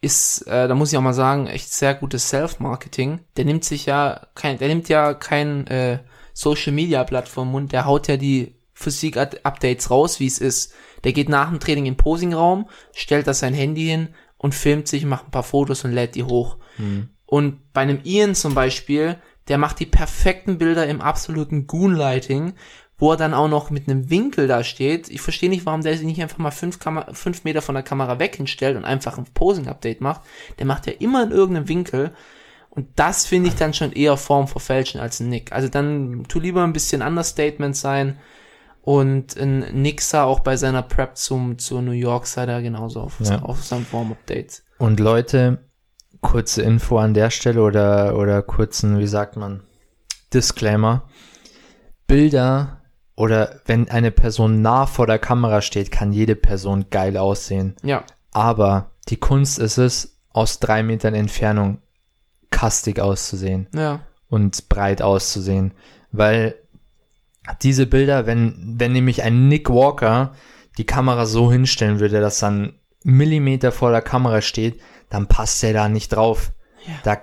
ist, 0.00 0.42
äh, 0.42 0.68
da 0.68 0.74
muss 0.74 0.92
ich 0.92 0.98
auch 0.98 1.02
mal 1.02 1.12
sagen, 1.12 1.46
echt 1.46 1.72
sehr 1.72 1.94
gutes 1.94 2.28
Self-Marketing. 2.28 3.20
Der 3.36 3.44
nimmt 3.44 3.64
sich 3.64 3.86
ja 3.86 4.26
kein, 4.34 4.58
der 4.58 4.68
nimmt 4.68 4.88
ja 4.88 5.14
kein 5.14 5.66
äh, 5.68 6.00
Social 6.32 6.72
Media 6.72 7.02
Blatt 7.04 7.28
vom 7.28 7.50
Mund, 7.50 7.72
der 7.72 7.86
haut 7.86 8.08
ja 8.08 8.16
die 8.16 8.56
Physik-Updates 8.74 9.90
raus, 9.90 10.20
wie 10.20 10.26
es 10.26 10.38
ist. 10.38 10.74
Der 11.04 11.12
geht 11.12 11.28
nach 11.28 11.48
dem 11.50 11.60
Training 11.60 11.86
in 11.86 11.94
den 11.94 11.98
Posingraum, 11.98 12.68
stellt 12.92 13.26
da 13.26 13.34
sein 13.34 13.54
Handy 13.54 13.86
hin 13.86 14.08
und 14.36 14.54
filmt 14.54 14.86
sich, 14.86 15.04
macht 15.04 15.26
ein 15.26 15.30
paar 15.30 15.42
Fotos 15.42 15.84
und 15.84 15.92
lädt 15.92 16.14
die 16.14 16.24
hoch. 16.24 16.58
Und 17.26 17.72
bei 17.72 17.82
einem 17.82 18.00
Ian 18.04 18.34
zum 18.34 18.54
Beispiel, 18.54 19.16
der 19.48 19.58
macht 19.58 19.80
die 19.80 19.86
perfekten 19.86 20.58
Bilder 20.58 20.86
im 20.86 21.00
absoluten 21.00 21.66
Goon-Lighting, 21.66 22.54
wo 22.98 23.10
er 23.12 23.16
dann 23.16 23.34
auch 23.34 23.48
noch 23.48 23.70
mit 23.70 23.88
einem 23.88 24.08
Winkel 24.10 24.48
da 24.48 24.64
steht. 24.64 25.10
Ich 25.10 25.20
verstehe 25.20 25.50
nicht, 25.50 25.66
warum 25.66 25.82
der 25.82 25.96
sich 25.96 26.06
nicht 26.06 26.22
einfach 26.22 26.38
mal 26.38 26.50
fünf, 26.50 26.78
Kamer 26.78 27.06
fünf 27.12 27.44
Meter 27.44 27.60
von 27.62 27.74
der 27.74 27.84
Kamera 27.84 28.18
weg 28.18 28.36
hinstellt 28.36 28.76
und 28.76 28.84
einfach 28.84 29.18
ein 29.18 29.26
Posing-Update 29.34 30.00
macht. 30.00 30.22
Der 30.58 30.66
macht 30.66 30.86
ja 30.86 30.94
immer 30.98 31.22
in 31.24 31.30
irgendeinem 31.30 31.68
Winkel. 31.68 32.12
Und 32.70 32.88
das 32.96 33.26
finde 33.26 33.48
ich 33.48 33.54
dann 33.56 33.74
schon 33.74 33.92
eher 33.92 34.16
Form 34.16 34.48
verfälschen 34.48 35.00
als 35.00 35.20
ein 35.20 35.28
Nick. 35.28 35.52
Also 35.52 35.68
dann 35.68 36.24
tu 36.28 36.40
lieber 36.40 36.62
ein 36.62 36.72
bisschen 36.72 37.02
Understatement 37.02 37.76
sein. 37.76 38.18
Und 38.82 39.36
ein 39.36 39.82
Nick 39.82 40.00
sah 40.00 40.24
auch 40.24 40.40
bei 40.40 40.56
seiner 40.56 40.82
Prep 40.82 41.16
zum, 41.16 41.58
zur 41.58 41.82
New 41.82 41.90
York 41.92 42.26
sah 42.26 42.46
der 42.46 42.62
genauso 42.62 43.00
auf, 43.00 43.18
Ja. 43.20 43.42
auf 43.42 43.64
seinem 43.64 43.84
Form-Update. 43.84 44.62
Und 44.78 45.00
Leute, 45.00 45.65
kurze 46.26 46.62
Info 46.62 46.98
an 46.98 47.14
der 47.14 47.30
Stelle 47.30 47.62
oder, 47.62 48.16
oder 48.18 48.42
kurzen, 48.42 48.98
wie 48.98 49.06
sagt 49.06 49.36
man, 49.36 49.62
Disclaimer. 50.34 51.04
Bilder 52.06 52.82
oder 53.16 53.60
wenn 53.66 53.88
eine 53.88 54.10
Person 54.10 54.60
nah 54.60 54.86
vor 54.86 55.06
der 55.06 55.18
Kamera 55.18 55.62
steht, 55.62 55.90
kann 55.90 56.12
jede 56.12 56.36
Person 56.36 56.86
geil 56.90 57.16
aussehen. 57.16 57.74
Ja. 57.82 58.04
Aber 58.32 58.90
die 59.08 59.16
Kunst 59.16 59.58
ist 59.58 59.78
es, 59.78 60.18
aus 60.32 60.58
drei 60.60 60.82
Metern 60.82 61.14
Entfernung 61.14 61.78
kastig 62.50 63.00
auszusehen 63.00 63.68
Ja. 63.74 64.00
und 64.28 64.68
breit 64.68 65.00
auszusehen. 65.02 65.72
Weil 66.12 66.56
diese 67.62 67.86
Bilder, 67.86 68.26
wenn, 68.26 68.74
wenn 68.78 68.92
nämlich 68.92 69.22
ein 69.22 69.48
Nick 69.48 69.70
Walker 69.70 70.34
die 70.76 70.84
Kamera 70.86 71.24
so 71.24 71.50
hinstellen 71.50 72.00
würde, 72.00 72.20
dass 72.20 72.40
dann 72.40 72.74
Millimeter 73.02 73.72
vor 73.72 73.92
der 73.92 74.02
Kamera 74.02 74.42
steht, 74.42 74.80
dann 75.10 75.26
passt 75.26 75.62
der 75.62 75.72
da 75.72 75.88
nicht 75.88 76.08
drauf. 76.10 76.52
Ja. 76.86 76.94
Da, 77.04 77.18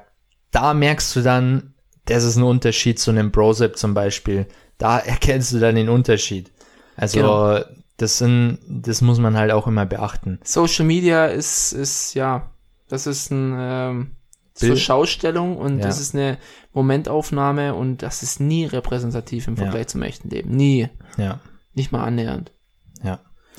da 0.51 0.73
merkst 0.73 1.15
du 1.15 1.21
dann, 1.21 1.73
das 2.05 2.23
ist 2.23 2.35
ein 2.35 2.43
Unterschied 2.43 2.99
zu 2.99 3.11
einem 3.11 3.31
Brosep 3.31 3.77
zum 3.77 3.93
Beispiel. 3.93 4.45
Da 4.77 4.99
erkennst 4.99 5.53
du 5.53 5.59
dann 5.59 5.75
den 5.75 5.89
Unterschied. 5.89 6.51
Also, 6.97 7.17
Genau. 7.19 7.59
das 7.97 8.17
sind, 8.17 8.59
das 8.67 9.01
muss 9.01 9.19
man 9.19 9.37
halt 9.37 9.51
auch 9.51 9.67
immer 9.67 9.85
beachten. 9.85 10.39
Social 10.43 10.85
Media 10.85 11.25
ist, 11.27 11.71
ist 11.71 12.13
ja, 12.13 12.51
das 12.89 13.07
ist 13.07 13.31
ein 13.31 13.55
ähm, 13.57 14.11
zur 14.53 14.69
Bild- 14.69 14.79
Schaustellung 14.81 15.57
und 15.57 15.79
Ja. 15.79 15.85
das 15.87 15.99
ist 15.99 16.13
eine 16.13 16.37
Momentaufnahme 16.73 17.73
und 17.73 18.03
das 18.03 18.21
ist 18.23 18.39
nie 18.39 18.65
repräsentativ 18.65 19.47
im 19.47 19.55
Ja. 19.55 19.63
Vergleich 19.63 19.87
zum 19.87 20.01
echten 20.03 20.29
Leben. 20.29 20.55
Nie. 20.55 20.89
Ja, 21.17 21.39
Nicht 21.73 21.91
mal 21.91 22.03
annähernd. 22.03 22.51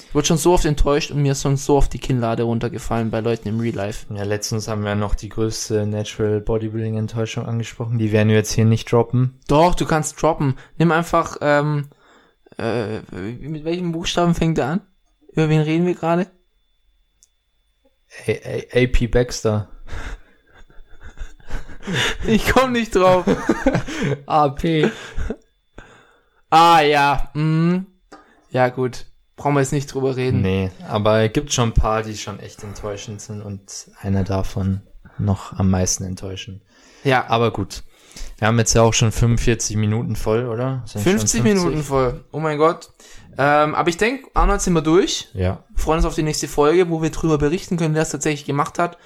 Ich 0.08 0.14
wurde 0.14 0.26
schon 0.28 0.38
so 0.38 0.52
oft 0.52 0.64
enttäuscht 0.64 1.10
und 1.10 1.22
mir 1.22 1.32
ist 1.32 1.42
schon 1.42 1.56
so 1.56 1.76
oft 1.76 1.92
die 1.92 1.98
Kinnlade 1.98 2.44
runtergefallen 2.44 3.10
bei 3.10 3.20
Leuten 3.20 3.48
im 3.48 3.58
Real 3.58 3.74
Life. 3.74 4.06
Ja, 4.14 4.22
letztens 4.22 4.68
haben 4.68 4.84
wir 4.84 4.94
noch 4.94 5.14
die 5.14 5.28
größte 5.28 5.86
Natural 5.86 6.40
Bodybuilding 6.40 6.96
Enttäuschung 6.96 7.46
angesprochen. 7.46 7.98
Die 7.98 8.12
werden 8.12 8.28
wir 8.28 8.36
jetzt 8.36 8.52
hier 8.52 8.64
nicht 8.64 8.90
droppen. 8.90 9.40
Doch, 9.48 9.74
du 9.74 9.86
kannst 9.86 10.22
droppen. 10.22 10.56
Nimm 10.78 10.92
einfach, 10.92 11.38
ähm, 11.40 11.88
äh, 12.58 13.00
mit 13.12 13.64
welchem 13.64 13.92
Buchstaben 13.92 14.34
fängt 14.34 14.58
er 14.58 14.66
an? 14.66 14.80
Über 15.32 15.48
wen 15.48 15.60
reden 15.60 15.86
wir 15.86 15.94
gerade? 15.94 16.28
AP 18.72 19.10
Baxter. 19.10 19.68
Ich 22.26 22.48
komme 22.50 22.72
nicht 22.72 22.94
drauf. 22.94 23.24
AP. 24.26 24.90
ah, 26.50 26.80
ja. 26.80 27.30
Mm. 27.34 27.86
Ja, 28.50 28.68
gut. 28.68 29.06
Brauchen 29.36 29.54
wir 29.54 29.60
jetzt 29.60 29.72
nicht 29.72 29.92
drüber 29.92 30.16
reden. 30.16 30.42
Nee, 30.42 30.70
aber 30.88 31.22
es 31.22 31.32
gibt 31.32 31.52
schon 31.52 31.70
ein 31.70 31.74
paar, 31.74 32.02
die 32.02 32.16
schon 32.16 32.38
echt 32.38 32.62
enttäuschend 32.62 33.20
sind 33.20 33.42
und 33.42 33.90
einer 34.00 34.22
davon 34.24 34.82
noch 35.18 35.52
am 35.58 35.70
meisten 35.70 36.04
enttäuschen. 36.04 36.62
Ja, 37.02 37.26
Aber 37.28 37.52
gut. 37.52 37.82
Wir 38.38 38.48
haben 38.48 38.58
jetzt 38.58 38.74
ja 38.74 38.82
auch 38.82 38.94
schon 38.94 39.10
45 39.12 39.76
Minuten 39.76 40.14
voll, 40.16 40.46
oder? 40.46 40.82
Sind 40.86 41.02
schon 41.02 41.12
50 41.18 41.42
Minuten 41.42 41.82
voll. 41.82 42.24
Oh 42.32 42.38
mein 42.40 42.58
Gott. 42.58 42.90
Ähm, 43.36 43.74
aber 43.74 43.88
ich 43.88 43.96
denke, 43.96 44.28
Arnold 44.34 44.60
sind 44.60 44.72
wir 44.74 44.82
durch. 44.82 45.28
Ja. 45.34 45.64
Wir 45.70 45.78
freuen 45.82 45.96
uns 45.98 46.06
auf 46.06 46.14
die 46.14 46.22
nächste 46.22 46.46
Folge, 46.48 46.88
wo 46.90 47.02
wir 47.02 47.10
drüber 47.10 47.38
berichten 47.38 47.76
können, 47.76 47.94
wer 47.94 48.02
es 48.02 48.10
tatsächlich 48.10 48.44
gemacht 48.46 48.78
hat. 48.78 48.98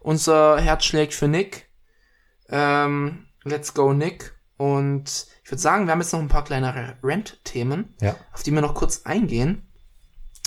Unser 0.00 0.60
Herz 0.60 0.84
schlägt 0.84 1.14
für 1.14 1.26
Nick. 1.28 1.68
Ähm, 2.48 3.26
let's 3.44 3.74
go, 3.74 3.92
Nick. 3.92 4.34
Und 4.56 5.26
ich 5.44 5.50
würde 5.50 5.60
sagen, 5.60 5.86
wir 5.86 5.92
haben 5.92 6.00
jetzt 6.00 6.12
noch 6.12 6.20
ein 6.20 6.28
paar 6.28 6.44
kleinere 6.44 6.96
Rent-Themen, 7.02 7.94
Ja. 8.00 8.14
auf 8.32 8.42
die 8.42 8.52
wir 8.52 8.60
noch 8.60 8.74
kurz 8.74 9.02
eingehen. 9.04 9.66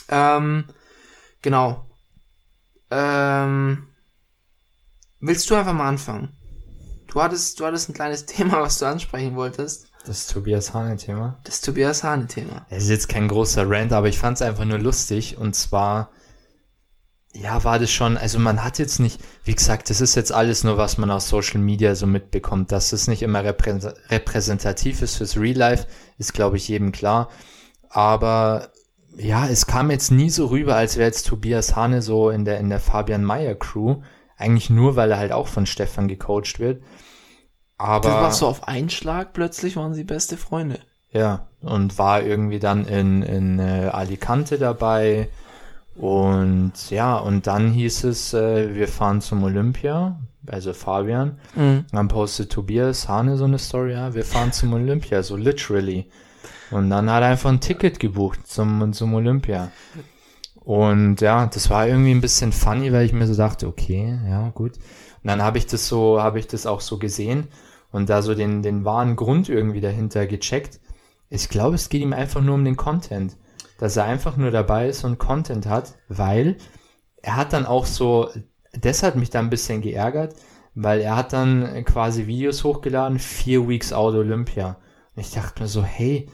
Ähm, 0.10 0.66
genau. 1.42 1.86
Ähm, 2.92 3.88
willst 5.20 5.50
du 5.50 5.56
einfach 5.56 5.74
mal 5.74 5.88
anfangen? 5.88 6.36
Du 7.08 7.22
hattest, 7.22 7.60
du 7.60 7.66
hattest 7.66 7.90
ein 7.90 7.94
kleines 7.94 8.26
Thema, 8.26 8.62
was 8.62 8.80
du 8.80 8.86
ansprechen 8.86 9.36
wolltest. 9.36 9.88
Das 10.06 10.28
Tobias 10.28 10.74
Hane-Thema. 10.74 11.40
Das 11.46 11.62
Tobias 11.62 12.04
Hane-Thema. 12.04 12.66
Es 12.70 12.84
ist 12.84 12.90
jetzt 12.90 13.10
kein 13.10 13.28
großer 13.28 13.68
Rant, 13.68 13.92
aber 13.92 14.08
ich 14.08 14.20
fand 14.20 14.36
es 14.36 14.42
einfach 14.44 14.66
nur 14.66 14.78
lustig. 14.78 15.38
Und 15.38 15.56
zwar, 15.56 16.12
ja, 17.34 17.64
war 17.64 17.80
das 17.80 17.90
schon, 17.90 18.16
also 18.16 18.38
man 18.38 18.64
hat 18.64 18.78
jetzt 18.78 19.00
nicht, 19.00 19.20
wie 19.46 19.56
gesagt, 19.56 19.90
das 19.90 20.02
ist 20.02 20.14
jetzt 20.14 20.32
alles 20.32 20.64
nur, 20.64 20.78
was 20.78 21.00
man 21.00 21.10
aus 21.10 21.30
Social 21.30 21.60
Media 21.60 21.96
so 21.96 22.06
mitbekommt. 22.06 22.72
Dass 22.72 22.92
das 22.92 23.08
nicht 23.08 23.24
immer 23.24 23.44
reprä 23.44 23.80
repräsentativ 24.10 25.02
ist 25.02 25.16
fürs 25.16 25.38
Real 25.38 25.58
Life, 25.58 25.88
ist, 26.20 26.34
glaube 26.34 26.58
ich, 26.58 26.68
jedem 26.68 26.92
klar. 26.92 27.30
Aber 27.90 28.72
ja, 29.18 29.48
es 29.48 29.66
kam 29.66 29.92
jetzt 29.92 30.12
nie 30.12 30.30
so 30.30 30.48
rüber, 30.48 30.76
als 30.76 30.98
wäre 30.98 31.08
jetzt 31.08 31.28
Tobias 31.28 31.76
Hane 31.76 32.02
so 32.02 32.30
in 32.30 32.46
der, 32.46 32.60
in 32.60 32.70
der 32.70 32.80
Fabian 32.80 33.24
Meyer 33.24 33.56
Crew. 33.56 33.98
Eigentlich 34.38 34.70
nur, 34.70 34.96
weil 34.96 35.12
er 35.12 35.18
halt 35.18 35.32
auch 35.32 35.48
von 35.48 35.66
Stefan 35.66 36.08
gecoacht 36.08 36.60
wird. 36.60 36.84
Aber. 37.78 38.10
Das 38.10 38.22
war 38.22 38.32
so 38.32 38.48
auf 38.48 38.68
einen 38.68 38.90
Schlag, 38.90 39.34
plötzlich 39.34 39.76
waren 39.76 39.94
sie 39.94 40.04
beste 40.04 40.38
Freunde. 40.38 40.80
Ja, 41.12 41.48
und 41.62 41.98
war 41.98 42.22
irgendwie 42.22 42.60
dann 42.60 42.86
in, 42.86 43.22
in 43.22 43.60
äh, 43.60 43.90
Alicante 43.92 44.58
dabei. 44.58 45.30
Und 45.96 46.74
ja, 46.90 47.16
und 47.16 47.48
dann 47.48 47.72
hieß 47.72 48.04
es, 48.04 48.34
äh, 48.34 48.76
wir 48.76 48.90
fahren 48.90 49.22
zum 49.22 49.44
Olympia, 49.44 50.20
also 50.46 50.74
Fabian. 50.74 51.40
Mhm. 51.56 51.86
Dann 51.92 52.10
postet 52.10 52.52
Tobias 52.52 53.08
Hane 53.08 53.38
so 53.38 53.46
eine 53.46 53.60
Story, 53.60 53.94
ja, 53.94 54.14
wir 54.14 54.26
fahren 54.26 54.52
zum 54.52 54.74
Olympia, 54.74 55.24
so 55.24 55.38
literally. 55.38 56.10
Und 56.72 56.90
dann 56.90 57.10
hat 57.10 57.22
er 57.22 57.30
einfach 57.30 57.50
ein 57.50 57.62
Ticket 57.62 58.00
gebucht 58.00 58.48
zum, 58.48 58.92
zum 58.94 59.14
Olympia. 59.14 59.72
Und 60.66 61.22
ja, 61.22 61.46
das 61.46 61.70
war 61.70 61.88
irgendwie 61.88 62.12
ein 62.12 62.22
bisschen 62.22 62.52
funny, 62.52 62.92
weil 62.92 63.06
ich 63.06 63.14
mir 63.14 63.28
so 63.28 63.36
dachte, 63.36 63.68
okay, 63.68 64.18
ja, 64.28 64.50
gut. 64.50 64.78
Und 64.78 65.30
dann 65.30 65.44
habe 65.44 65.60
ich 65.60 65.68
das 65.68 65.88
so, 65.88 66.22
habe 66.22 66.40
ich 66.40 66.48
das 66.48 66.66
auch 66.66 66.82
so 66.82 66.98
gesehen 66.98 67.48
und 67.92 68.10
da 68.10 68.22
so 68.22 68.34
den, 68.34 68.64
den 68.64 68.84
wahren 68.84 69.16
Grund 69.16 69.48
irgendwie 69.48 69.82
dahinter 69.82 70.26
gecheckt. 70.26 70.80
Ich 71.30 71.50
glaube, 71.50 71.76
es 71.76 71.90
geht 71.90 72.02
ihm 72.02 72.14
einfach 72.14 72.42
nur 72.42 72.56
um 72.56 72.66
den 72.66 72.78
Content. 72.78 73.38
Dass 73.78 73.98
er 73.98 74.06
einfach 74.06 74.38
nur 74.38 74.52
dabei 74.52 74.88
ist 74.88 75.04
und 75.04 75.18
Content 75.18 75.68
hat, 75.68 75.96
weil 76.08 76.58
er 77.22 77.36
hat 77.36 77.54
dann 77.54 77.66
auch 77.66 77.86
so, 77.86 78.30
das 78.80 79.04
hat 79.04 79.16
mich 79.16 79.30
dann 79.30 79.46
ein 79.46 79.50
bisschen 79.50 79.82
geärgert, 79.82 80.36
weil 80.76 81.02
er 81.02 81.16
hat 81.16 81.34
dann 81.34 81.84
quasi 81.86 82.26
Videos 82.26 82.64
hochgeladen, 82.64 83.20
vier 83.20 83.68
Weeks 83.68 83.94
out 83.94 84.16
Olympia. 84.16 84.78
Und 85.16 85.22
ich 85.22 85.32
dachte 85.32 85.62
mir 85.62 85.68
so, 85.68 85.84
hey, 85.84 86.30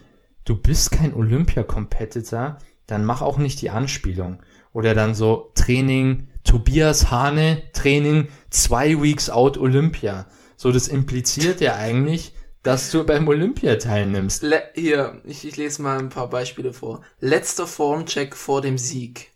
du 0.46 0.56
bist 0.56 0.92
kein 0.92 1.14
Olympia-Competitor, 1.14 2.58
dann 2.88 3.06
mach 3.06 3.22
auch 3.22 3.38
nicht 3.38 3.62
die 3.62 3.70
Anspielung. 3.70 4.42
Oder 4.74 4.94
dann 4.94 5.16
so 5.16 5.52
Training, 5.56 6.28
Tobias 6.44 7.12
Hane, 7.12 7.64
Training, 7.74 8.30
zwei 8.50 9.02
Weeks 9.02 9.30
out 9.30 9.58
Olympia. 9.58 10.28
So, 10.56 10.72
das 10.72 10.88
impliziert 10.88 11.62
ja 11.62 11.76
eigentlich, 11.76 12.34
dass 12.64 12.92
du 12.92 13.04
beim 13.04 13.28
Olympia 13.28 13.76
teilnimmst. 13.76 14.44
Le 14.44 14.64
hier, 14.76 15.22
ich, 15.26 15.46
ich 15.46 15.58
lese 15.58 15.82
mal 15.82 15.98
ein 15.98 16.10
paar 16.10 16.30
Beispiele 16.30 16.74
vor. 16.74 17.02
Letzter 17.20 17.68
Formcheck 17.68 18.36
vor 18.36 18.62
dem 18.62 18.78
Sieg. 18.78 19.32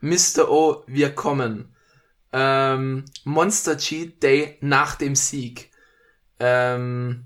Mr. 0.00 0.50
O, 0.50 0.82
wir 0.86 1.14
kommen. 1.14 1.74
Ähm, 2.32 3.04
Monster 3.24 3.76
Cheat 3.76 4.22
Day 4.22 4.56
nach 4.60 4.96
dem 4.96 5.14
Sieg. 5.14 5.70
Ähm, 6.40 7.24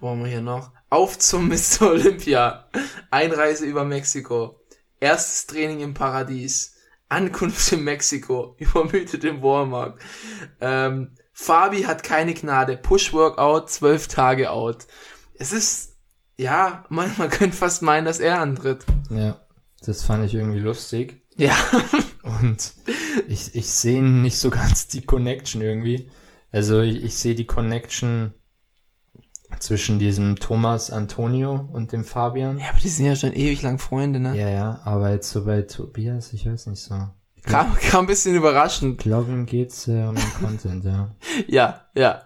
wo 0.00 0.10
haben 0.10 0.24
wir 0.24 0.30
hier 0.30 0.42
noch? 0.42 0.72
Auf 0.92 1.18
zum 1.18 1.48
Mr. 1.48 1.90
Olympia. 1.90 2.66
Einreise 3.10 3.64
über 3.64 3.82
Mexiko. 3.82 4.60
Erstes 5.00 5.46
Training 5.46 5.80
im 5.80 5.94
Paradies. 5.94 6.74
Ankunft 7.08 7.72
in 7.72 7.82
Mexiko. 7.82 8.56
Übermüdet 8.58 9.24
im 9.24 9.40
Walmart. 9.42 9.98
Ähm, 10.60 11.12
Fabi 11.32 11.84
hat 11.84 12.02
keine 12.02 12.34
Gnade. 12.34 12.76
Push-Workout, 12.76 13.70
zwölf 13.70 14.06
Tage 14.06 14.50
out. 14.50 14.86
Es 15.32 15.54
ist, 15.54 15.96
ja, 16.36 16.84
man, 16.90 17.10
man 17.16 17.30
könnte 17.30 17.56
fast 17.56 17.80
meinen, 17.80 18.04
dass 18.04 18.20
er 18.20 18.40
antritt. 18.40 18.84
Ja, 19.08 19.40
das 19.80 20.04
fand 20.04 20.26
ich 20.26 20.34
irgendwie 20.34 20.60
lustig. 20.60 21.22
Ja. 21.36 21.56
Und 22.22 22.74
ich, 23.28 23.54
ich 23.54 23.70
sehe 23.70 24.02
nicht 24.02 24.36
so 24.36 24.50
ganz 24.50 24.88
die 24.88 25.06
Connection 25.06 25.62
irgendwie. 25.62 26.10
Also 26.50 26.82
ich, 26.82 27.02
ich 27.02 27.16
sehe 27.16 27.34
die 27.34 27.46
Connection 27.46 28.34
zwischen 29.62 30.00
diesem 30.00 30.36
Thomas 30.36 30.90
Antonio 30.90 31.68
und 31.72 31.92
dem 31.92 32.04
Fabian. 32.04 32.58
Ja, 32.58 32.70
aber 32.70 32.80
die 32.80 32.88
sind 32.88 33.06
ja 33.06 33.14
schon 33.14 33.32
ewig 33.32 33.62
lang 33.62 33.78
Freunde, 33.78 34.18
ne? 34.18 34.36
Ja, 34.36 34.48
ja, 34.48 34.80
aber 34.84 35.10
jetzt 35.10 35.30
so 35.30 35.44
bei 35.44 35.62
Tobias, 35.62 36.32
ich 36.32 36.46
weiß 36.46 36.66
nicht 36.66 36.82
so. 36.82 36.94
Kam, 37.44 37.74
kam 37.76 38.04
ein 38.04 38.06
bisschen 38.08 38.34
überraschend. 38.34 38.98
Ich 38.98 39.04
glaube, 39.04 39.30
ihm 39.30 39.46
geht's 39.46 39.86
äh, 39.86 40.04
um 40.04 40.16
den 40.16 40.34
Content, 40.40 40.84
ja. 40.84 41.14
Ja, 41.46 41.80
ja. 41.94 42.22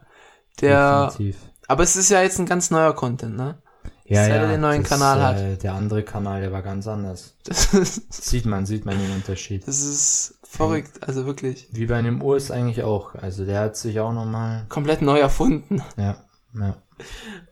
Der, 0.63 1.07
Definitiv. 1.07 1.37
aber 1.69 1.83
es 1.83 1.97
ist 1.97 2.11
ja 2.11 2.23
jetzt 2.23 2.39
ein 2.39 2.47
ganz 2.47 2.71
neuer 2.71 2.95
Content, 2.95 3.37
ne? 3.37 3.59
Ja, 4.07 4.23
seit 4.23 4.31
ja, 4.31 4.37
er 4.37 4.49
den 4.49 4.61
neuen 4.63 4.83
das, 4.83 4.91
Kanal 4.91 5.23
hat. 5.23 5.39
Äh, 5.39 5.57
der 5.59 5.75
andere 5.75 6.03
Kanal, 6.03 6.41
der 6.41 6.53
war 6.53 6.63
ganz 6.63 6.87
anders. 6.87 7.35
Das 7.45 7.75
ist, 7.75 8.13
Sieht 8.13 8.47
man, 8.47 8.65
sieht 8.65 8.87
man 8.87 8.99
den 8.99 9.11
Unterschied. 9.11 9.69
das 9.69 9.81
ist 9.81 10.39
verrückt, 10.43 11.07
also 11.07 11.27
wirklich. 11.27 11.69
Wie 11.73 11.87
bei 11.87 11.97
einem 11.97 12.23
Urs 12.23 12.51
eigentlich 12.51 12.83
auch. 12.83 13.15
Also 13.15 13.45
der 13.45 13.61
hat 13.61 13.77
sich 13.77 14.01
auch 14.01 14.13
nochmal, 14.13 14.65
Komplett 14.71 15.03
neu 15.03 15.19
erfunden. 15.19 15.83
ja, 15.99 16.17
ja. 16.55 16.77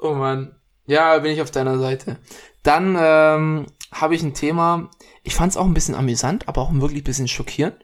Oh 0.00 0.14
man. 0.14 0.54
Ja, 0.86 1.18
bin 1.18 1.32
ich 1.32 1.40
auf 1.42 1.50
deiner 1.50 1.78
Seite. 1.78 2.18
Dann 2.62 2.96
ähm, 2.98 3.66
habe 3.92 4.14
ich 4.14 4.22
ein 4.22 4.34
Thema, 4.34 4.90
ich 5.22 5.34
fand 5.34 5.50
es 5.52 5.56
auch 5.56 5.64
ein 5.64 5.74
bisschen 5.74 5.94
amüsant, 5.94 6.48
aber 6.48 6.62
auch 6.62 6.72
wirklich 6.72 7.00
ein 7.02 7.04
bisschen 7.04 7.28
schockierend. 7.28 7.76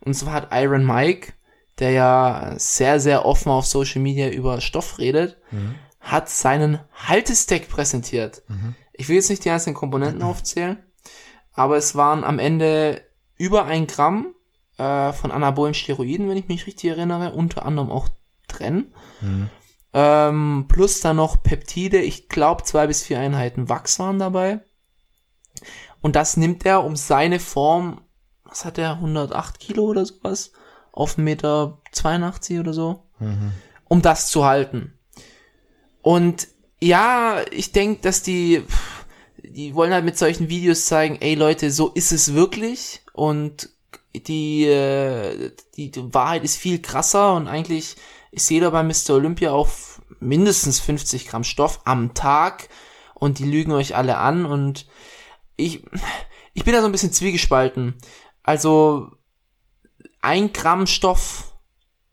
Und 0.00 0.14
zwar 0.14 0.32
hat 0.32 0.48
Iron 0.52 0.84
Mike, 0.86 1.32
der 1.78 1.90
ja 1.90 2.54
sehr, 2.56 3.00
sehr 3.00 3.24
offen 3.24 3.50
auf 3.50 3.66
Social 3.66 4.00
Media 4.00 4.28
über 4.30 4.60
Stoff 4.60 4.98
redet, 4.98 5.36
Mhm. 5.50 5.74
hat 6.00 6.28
seinen 6.28 6.80
Haltestack 6.94 7.68
präsentiert. 7.68 8.42
Mhm. 8.48 8.74
Ich 8.92 9.08
will 9.08 9.16
jetzt 9.16 9.30
nicht 9.30 9.44
die 9.44 9.50
einzelnen 9.50 9.76
Komponenten 9.76 10.22
aufzählen, 10.22 10.78
aber 11.52 11.76
es 11.76 11.94
waren 11.94 12.24
am 12.24 12.38
Ende 12.38 13.02
über 13.36 13.64
ein 13.64 13.86
Gramm 13.86 14.34
äh, 14.78 15.12
von 15.12 15.30
anabolen 15.30 15.74
Steroiden, 15.74 16.28
wenn 16.28 16.36
ich 16.36 16.48
mich 16.48 16.66
richtig 16.66 16.90
erinnere, 16.90 17.32
unter 17.32 17.64
anderem 17.66 17.90
auch 17.90 18.08
drin. 18.48 18.92
Mhm. 19.20 19.50
Ähm, 19.92 20.66
plus 20.68 21.00
dann 21.00 21.16
noch 21.16 21.42
Peptide, 21.42 21.98
ich 21.98 22.28
glaube 22.28 22.62
zwei 22.62 22.86
bis 22.86 23.02
vier 23.02 23.18
Einheiten 23.18 23.68
Wachs 23.68 23.98
waren 23.98 24.18
dabei. 24.18 24.60
Und 26.00 26.16
das 26.16 26.36
nimmt 26.36 26.64
er 26.64 26.84
um 26.84 26.96
seine 26.96 27.40
Form, 27.40 28.00
was 28.44 28.64
hat 28.64 28.78
er, 28.78 28.92
108 28.92 29.58
Kilo 29.58 29.84
oder 29.84 30.06
sowas? 30.06 30.52
Auf 30.92 31.18
1,82 31.18 31.20
Meter 31.20 31.78
82 31.92 32.58
oder 32.58 32.72
so. 32.72 33.06
Um 33.88 34.02
das 34.02 34.30
zu 34.30 34.44
halten. 34.44 34.98
Und 36.02 36.48
ja, 36.80 37.42
ich 37.50 37.72
denke, 37.72 38.00
dass 38.00 38.22
die, 38.22 38.64
die 39.42 39.74
wollen 39.74 39.92
halt 39.92 40.04
mit 40.04 40.16
solchen 40.16 40.48
Videos 40.48 40.86
zeigen, 40.86 41.18
ey 41.20 41.34
Leute, 41.34 41.70
so 41.70 41.88
ist 41.88 42.12
es 42.12 42.32
wirklich. 42.32 43.02
Und 43.12 43.68
die, 44.14 44.64
äh, 44.64 45.52
die, 45.76 45.90
die 45.90 46.14
Wahrheit 46.14 46.44
ist 46.44 46.56
viel 46.56 46.80
krasser 46.80 47.34
und 47.34 47.46
eigentlich 47.48 47.96
ist 48.30 48.50
jeder 48.50 48.70
bei 48.70 48.82
Mr. 48.82 49.10
Olympia 49.10 49.50
auf 49.50 50.02
mindestens 50.20 50.80
50 50.80 51.28
Gramm 51.28 51.44
Stoff 51.44 51.80
am 51.84 52.14
Tag 52.14 52.68
und 53.14 53.38
die 53.38 53.44
lügen 53.44 53.72
euch 53.72 53.96
alle 53.96 54.18
an 54.18 54.46
und 54.46 54.86
ich, 55.56 55.84
ich 56.54 56.64
bin 56.64 56.74
da 56.74 56.80
so 56.80 56.86
ein 56.86 56.92
bisschen 56.92 57.12
zwiegespalten. 57.12 57.94
Also 58.42 59.10
ein 60.22 60.52
Gramm 60.52 60.86
Stoff 60.86 61.54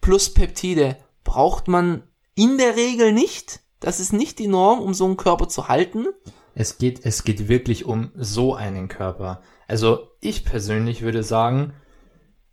plus 0.02 0.34
Peptide 0.34 0.98
braucht 1.24 1.68
man 1.68 2.04
in 2.36 2.58
der 2.58 2.76
Regel 2.76 3.12
nicht. 3.12 3.62
Das 3.80 4.00
ist 4.00 4.14
nicht 4.14 4.40
die 4.40 4.48
Norm, 4.48 4.80
um 4.80 4.94
so 4.94 5.06
einen 5.06 5.18
Körper 5.18 5.48
zu 5.50 5.68
halten. 5.68 6.08
Es 6.56 6.78
geht, 6.78 7.06
es 7.06 7.24
geht 7.24 7.48
wirklich 7.48 7.86
um 7.86 8.12
so 8.16 8.56
einen 8.56 8.88
Körper. 8.88 9.42
Also 9.68 10.08
ich 10.22 10.46
persönlich 10.46 11.02
würde 11.02 11.24
sagen, 11.24 11.74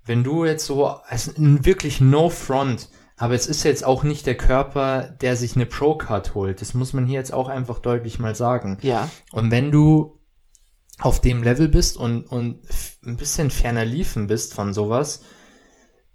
wenn 0.05 0.23
du 0.25 0.45
jetzt 0.45 0.67
so, 0.67 0.87
also 0.87 1.33
wirklich 1.37 2.01
no 2.01 2.29
front, 2.29 2.91
aber 3.25 3.35
es 3.35 3.47
ist 3.47 3.62
jetzt 3.62 3.87
auch 3.87 4.03
nicht 4.03 4.27
der 4.27 4.37
Körper, 4.37 5.05
der 5.22 5.35
sich 5.37 5.57
eine 5.57 5.64
Pro-Card 5.64 6.35
holt. 6.35 6.61
Das 6.61 6.75
muss 6.75 6.93
man 6.93 7.07
hier 7.07 7.18
jetzt 7.18 7.33
auch 7.33 7.49
einfach 7.49 7.79
deutlich 7.79 8.18
mal 8.18 8.35
sagen. 8.35 8.77
Ja. 8.83 9.09
Und 9.33 9.51
wenn 9.51 9.70
du 9.70 10.20
auf 10.99 11.22
dem 11.22 11.43
Level 11.43 11.68
bist 11.68 11.97
und, 11.97 12.25
und 12.27 12.61
ein 13.03 13.16
bisschen 13.16 13.51
ferner 13.51 13.87
liefen 13.87 14.27
bist 14.27 14.53
von 14.53 14.75
sowas, 14.75 15.22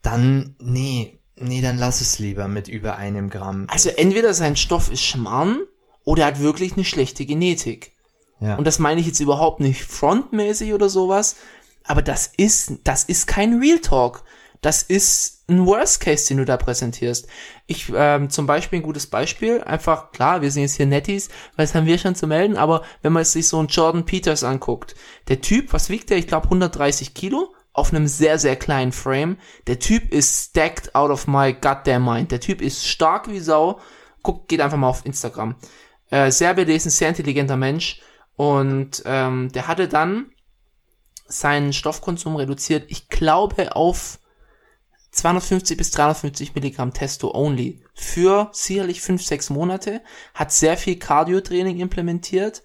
dann, 0.03 0.55
nee, 0.59 1.19
nee, 1.35 1.61
dann 1.61 1.79
lass 1.79 1.99
es 1.99 2.19
lieber 2.19 2.47
mit 2.47 2.67
über 2.67 2.97
einem 2.97 3.31
Gramm. 3.31 3.65
Also 3.71 3.89
entweder 3.89 4.35
sein 4.35 4.55
Stoff 4.55 4.91
ist 4.91 5.01
Schmarrn 5.01 5.61
oder 6.03 6.21
er 6.21 6.27
hat 6.27 6.39
wirklich 6.39 6.73
eine 6.73 6.85
schlechte 6.85 7.25
Genetik. 7.25 7.93
Ja. 8.39 8.55
Und 8.55 8.67
das 8.67 8.77
meine 8.77 9.01
ich 9.01 9.07
jetzt 9.07 9.19
überhaupt 9.19 9.61
nicht 9.61 9.83
frontmäßig 9.83 10.73
oder 10.75 10.89
sowas, 10.89 11.37
aber 11.83 12.03
das 12.03 12.31
ist, 12.37 12.73
das 12.83 13.03
ist 13.03 13.25
kein 13.25 13.57
Real 13.57 13.79
Talk. 13.79 14.23
Das 14.61 14.83
ist 14.83 15.49
ein 15.49 15.65
Worst 15.65 16.01
Case, 16.01 16.27
den 16.27 16.37
du 16.37 16.45
da 16.45 16.57
präsentierst. 16.57 17.27
Ich, 17.65 17.91
ähm, 17.95 18.29
zum 18.29 18.45
Beispiel 18.45 18.79
ein 18.79 18.83
gutes 18.83 19.07
Beispiel, 19.07 19.61
einfach, 19.61 20.11
klar, 20.11 20.41
wir 20.41 20.51
sind 20.51 20.63
jetzt 20.63 20.75
hier 20.75 20.85
Netties, 20.85 21.29
was 21.55 21.73
haben 21.73 21.85
wir 21.85 21.97
schon 21.97 22.15
zu 22.15 22.27
melden, 22.27 22.57
aber 22.57 22.83
wenn 23.01 23.13
man 23.13 23.23
sich 23.23 23.47
so 23.47 23.57
einen 23.57 23.69
Jordan 23.69 24.05
Peters 24.05 24.43
anguckt, 24.43 24.95
der 25.27 25.41
Typ, 25.41 25.71
was 25.71 25.89
wiegt 25.89 26.09
der? 26.09 26.17
Ich 26.17 26.27
glaube 26.27 26.45
130 26.45 27.13
Kilo 27.13 27.53
auf 27.73 27.93
einem 27.93 28.07
sehr, 28.07 28.37
sehr 28.37 28.55
kleinen 28.57 28.91
Frame. 28.91 29.37
Der 29.67 29.79
Typ 29.79 30.11
ist 30.11 30.49
stacked 30.49 30.93
out 30.95 31.11
of 31.11 31.27
my 31.27 31.53
goddamn 31.53 32.03
mind. 32.03 32.31
Der 32.31 32.41
Typ 32.41 32.61
ist 32.61 32.87
stark 32.87 33.29
wie 33.29 33.39
Sau. 33.39 33.79
Guckt, 34.21 34.49
geht 34.49 34.59
einfach 34.59 34.77
mal 34.77 34.89
auf 34.89 35.05
Instagram. 35.05 35.55
Äh, 36.09 36.31
sehr 36.31 36.53
belesen, 36.53 36.91
sehr 36.91 37.09
intelligenter 37.09 37.55
Mensch. 37.55 38.01
Und 38.35 39.03
ähm, 39.05 39.51
der 39.53 39.67
hatte 39.67 39.87
dann 39.87 40.31
seinen 41.27 41.73
Stoffkonsum 41.73 42.35
reduziert, 42.35 42.85
ich 42.89 43.07
glaube, 43.07 43.75
auf 43.75 44.19
250 45.19 45.77
bis 45.77 45.91
350 45.91 46.55
Milligramm 46.55 46.93
Testo 46.93 47.33
only 47.33 47.83
für 47.93 48.49
sicherlich 48.51 49.01
5, 49.01 49.23
6 49.23 49.49
Monate, 49.51 50.01
hat 50.33 50.51
sehr 50.51 50.77
viel 50.77 50.97
Cardio-Training 50.97 51.79
implementiert 51.79 52.63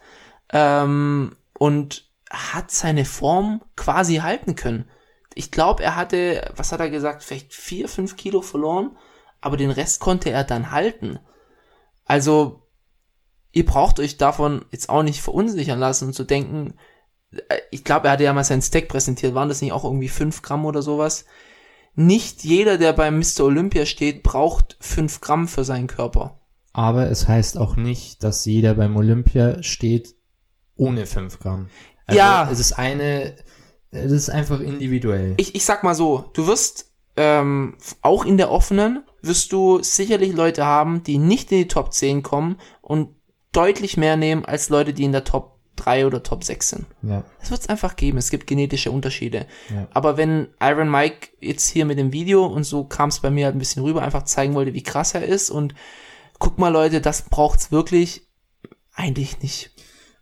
ähm, 0.52 1.36
und 1.58 2.10
hat 2.30 2.70
seine 2.70 3.04
Form 3.04 3.62
quasi 3.76 4.16
halten 4.16 4.56
können. 4.56 4.88
Ich 5.34 5.50
glaube, 5.50 5.82
er 5.82 5.96
hatte, 5.96 6.52
was 6.56 6.72
hat 6.72 6.80
er 6.80 6.90
gesagt, 6.90 7.22
vielleicht 7.22 7.52
4, 7.52 7.88
5 7.88 8.16
Kilo 8.16 8.40
verloren, 8.40 8.96
aber 9.40 9.56
den 9.56 9.70
Rest 9.70 10.00
konnte 10.00 10.30
er 10.30 10.44
dann 10.44 10.70
halten. 10.70 11.18
Also, 12.04 12.62
ihr 13.52 13.66
braucht 13.66 13.98
euch 13.98 14.16
davon 14.16 14.64
jetzt 14.70 14.88
auch 14.88 15.02
nicht 15.02 15.20
verunsichern 15.20 15.78
lassen 15.78 16.06
und 16.06 16.14
zu 16.14 16.24
denken, 16.24 16.74
äh, 17.48 17.58
ich 17.70 17.84
glaube, 17.84 18.08
er 18.08 18.12
hatte 18.12 18.24
ja 18.24 18.32
mal 18.32 18.44
seinen 18.44 18.62
Stack 18.62 18.88
präsentiert, 18.88 19.34
waren 19.34 19.48
das 19.48 19.60
nicht 19.60 19.72
auch 19.72 19.84
irgendwie 19.84 20.08
5 20.08 20.42
Gramm 20.42 20.64
oder 20.66 20.82
sowas? 20.82 21.24
Nicht 21.94 22.44
jeder, 22.44 22.78
der 22.78 22.92
beim 22.92 23.18
Mr. 23.18 23.44
Olympia 23.44 23.86
steht, 23.86 24.22
braucht 24.22 24.76
5 24.80 25.20
Gramm 25.20 25.48
für 25.48 25.64
seinen 25.64 25.86
Körper. 25.86 26.40
Aber 26.72 27.08
es 27.08 27.28
heißt 27.28 27.56
auch 27.56 27.76
nicht, 27.76 28.24
dass 28.24 28.44
jeder 28.44 28.74
beim 28.74 28.96
Olympia 28.96 29.62
steht 29.62 30.14
ohne 30.76 31.06
5 31.06 31.38
Gramm. 31.38 31.68
Also 32.06 32.18
Ja. 32.18 32.48
Es 32.50 32.58
ist 32.58 32.72
eine, 32.72 33.36
es 33.92 34.10
ist 34.10 34.28
einfach 34.28 34.60
individuell. 34.60 35.34
Ich, 35.36 35.54
ich 35.54 35.64
sag 35.64 35.84
mal 35.84 35.94
so, 35.94 36.30
du 36.34 36.48
wirst 36.48 36.90
ähm, 37.16 37.76
auch 38.02 38.24
in 38.24 38.36
der 38.38 38.50
offenen, 38.50 39.04
wirst 39.22 39.52
du 39.52 39.82
sicherlich 39.82 40.34
Leute 40.34 40.66
haben, 40.66 41.04
die 41.04 41.18
nicht 41.18 41.52
in 41.52 41.58
die 41.58 41.68
Top 41.68 41.92
10 41.92 42.24
kommen 42.24 42.56
und 42.82 43.10
deutlich 43.52 43.96
mehr 43.96 44.16
nehmen 44.16 44.44
als 44.44 44.68
Leute, 44.68 44.92
die 44.92 45.04
in 45.04 45.12
der 45.12 45.24
Top 45.24 45.53
3 45.76 46.06
oder 46.06 46.22
Top 46.22 46.44
6 46.44 46.68
sind. 46.68 46.86
ja. 47.02 47.24
Das 47.40 47.50
wird 47.50 47.60
es 47.62 47.68
einfach 47.68 47.96
geben. 47.96 48.18
Es 48.18 48.30
gibt 48.30 48.46
genetische 48.46 48.90
Unterschiede. 48.90 49.46
Ja. 49.70 49.88
Aber 49.92 50.16
wenn 50.16 50.48
Iron 50.60 50.90
Mike 50.90 51.28
jetzt 51.40 51.68
hier 51.68 51.84
mit 51.84 51.98
dem 51.98 52.12
Video 52.12 52.46
und 52.46 52.64
so 52.64 52.84
kam 52.84 53.08
es 53.08 53.20
bei 53.20 53.30
mir 53.30 53.46
halt 53.46 53.56
ein 53.56 53.58
bisschen 53.58 53.82
rüber, 53.82 54.02
einfach 54.02 54.24
zeigen 54.24 54.54
wollte, 54.54 54.74
wie 54.74 54.82
krass 54.82 55.14
er 55.14 55.24
ist 55.24 55.50
und 55.50 55.74
guck 56.38 56.58
mal 56.58 56.70
Leute, 56.70 57.00
das 57.00 57.22
braucht's 57.22 57.70
wirklich 57.72 58.26
eigentlich 58.94 59.40
nicht. 59.40 59.70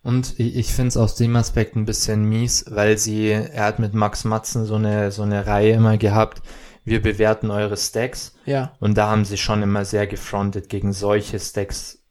Und 0.03 0.39
ich, 0.39 0.57
ich 0.57 0.73
finde 0.73 0.89
es 0.89 0.97
aus 0.97 1.15
dem 1.15 1.37
Aspekt 1.37 1.77
ein 1.77 1.85
bisschen 1.85 2.25
mies, 2.25 2.65
weil 2.69 2.99
sie, 2.99 3.29
er 3.29 3.65
hat 3.65 3.79
mit 3.79 3.95
Max 3.95 4.25
Matzen 4.25 4.65
so 4.65 4.75
eine, 4.75 5.13
so 5.13 5.23
eine 5.23 5.47
Reihe 5.47 5.75
immer 5.75 5.97
gehabt, 5.97 6.43
wir 6.85 7.01
bewerten 7.01 7.51
eure 7.51 7.77
Stacks. 7.77 8.35
Ja. 8.45 8.75
Und 8.81 8.99
da 8.99 9.09
haben 9.09 9.25
sie 9.25 9.37
schon 9.37 9.63
immer 9.63 9.85
sehr 9.85 10.07
gefrontet 10.07 10.69
gegen 10.69 10.93
solche 10.93 11.39
Stacks 11.39 12.03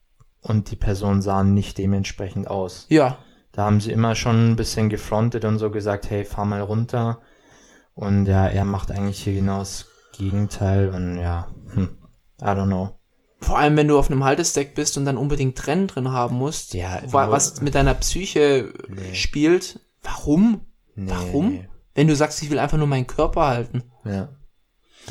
und 0.42 0.72
die 0.72 0.76
Personen 0.76 1.22
sahen 1.22 1.54
nicht 1.54 1.78
dementsprechend 1.78 2.48
aus. 2.48 2.86
Ja. 2.90 3.20
Da 3.54 3.64
haben 3.66 3.82
sie 3.82 3.92
immer 3.92 4.16
schon 4.16 4.52
ein 4.52 4.56
bisschen 4.56 4.90
gefrontet 4.90 5.44
und 5.46 5.58
so 5.60 5.70
gesagt, 5.72 6.10
hey, 6.10 6.24
fahr 6.26 6.46
mal 6.46 6.62
runter. 6.62 7.20
Und 7.94 8.26
ja, 8.26 8.48
er 8.48 8.64
macht 8.66 8.92
eigentlich 8.92 9.24
hier 9.24 9.34
genau 9.34 9.60
das 9.60 9.88
Gegenteil 10.14 10.90
und 10.90 11.18
ja, 11.18 11.48
hm, 11.74 11.98
I 12.42 12.46
don't 12.46 12.66
know. 12.68 12.98
Vor 13.42 13.58
allem, 13.58 13.76
wenn 13.76 13.88
du 13.88 13.98
auf 13.98 14.10
einem 14.12 14.24
Haltestack 14.24 14.76
bist 14.76 14.98
und 14.98 15.06
dann 15.06 15.18
unbedingt 15.18 15.66
Rennen 15.68 15.88
drin 15.88 16.12
haben 16.12 16.36
musst, 16.38 16.74
Ja, 16.76 17.02
wa- 17.08 17.30
was 17.32 17.60
mit 17.62 17.76
deiner 17.76 17.96
Psyche 17.96 18.72
Nee. 18.88 19.16
spielt. 19.16 19.80
Warum? 20.04 20.62
Nee, 20.96 21.10
Warum? 21.12 21.50
nee. 21.50 21.68
Wenn 21.96 22.08
du 22.08 22.16
sagst, 22.16 22.42
ich 22.44 22.50
will 22.52 22.60
einfach 22.60 22.78
nur 22.78 22.88
meinen 22.88 23.08
Körper 23.08 23.48
halten. 23.48 23.84
Ja. 24.06 24.30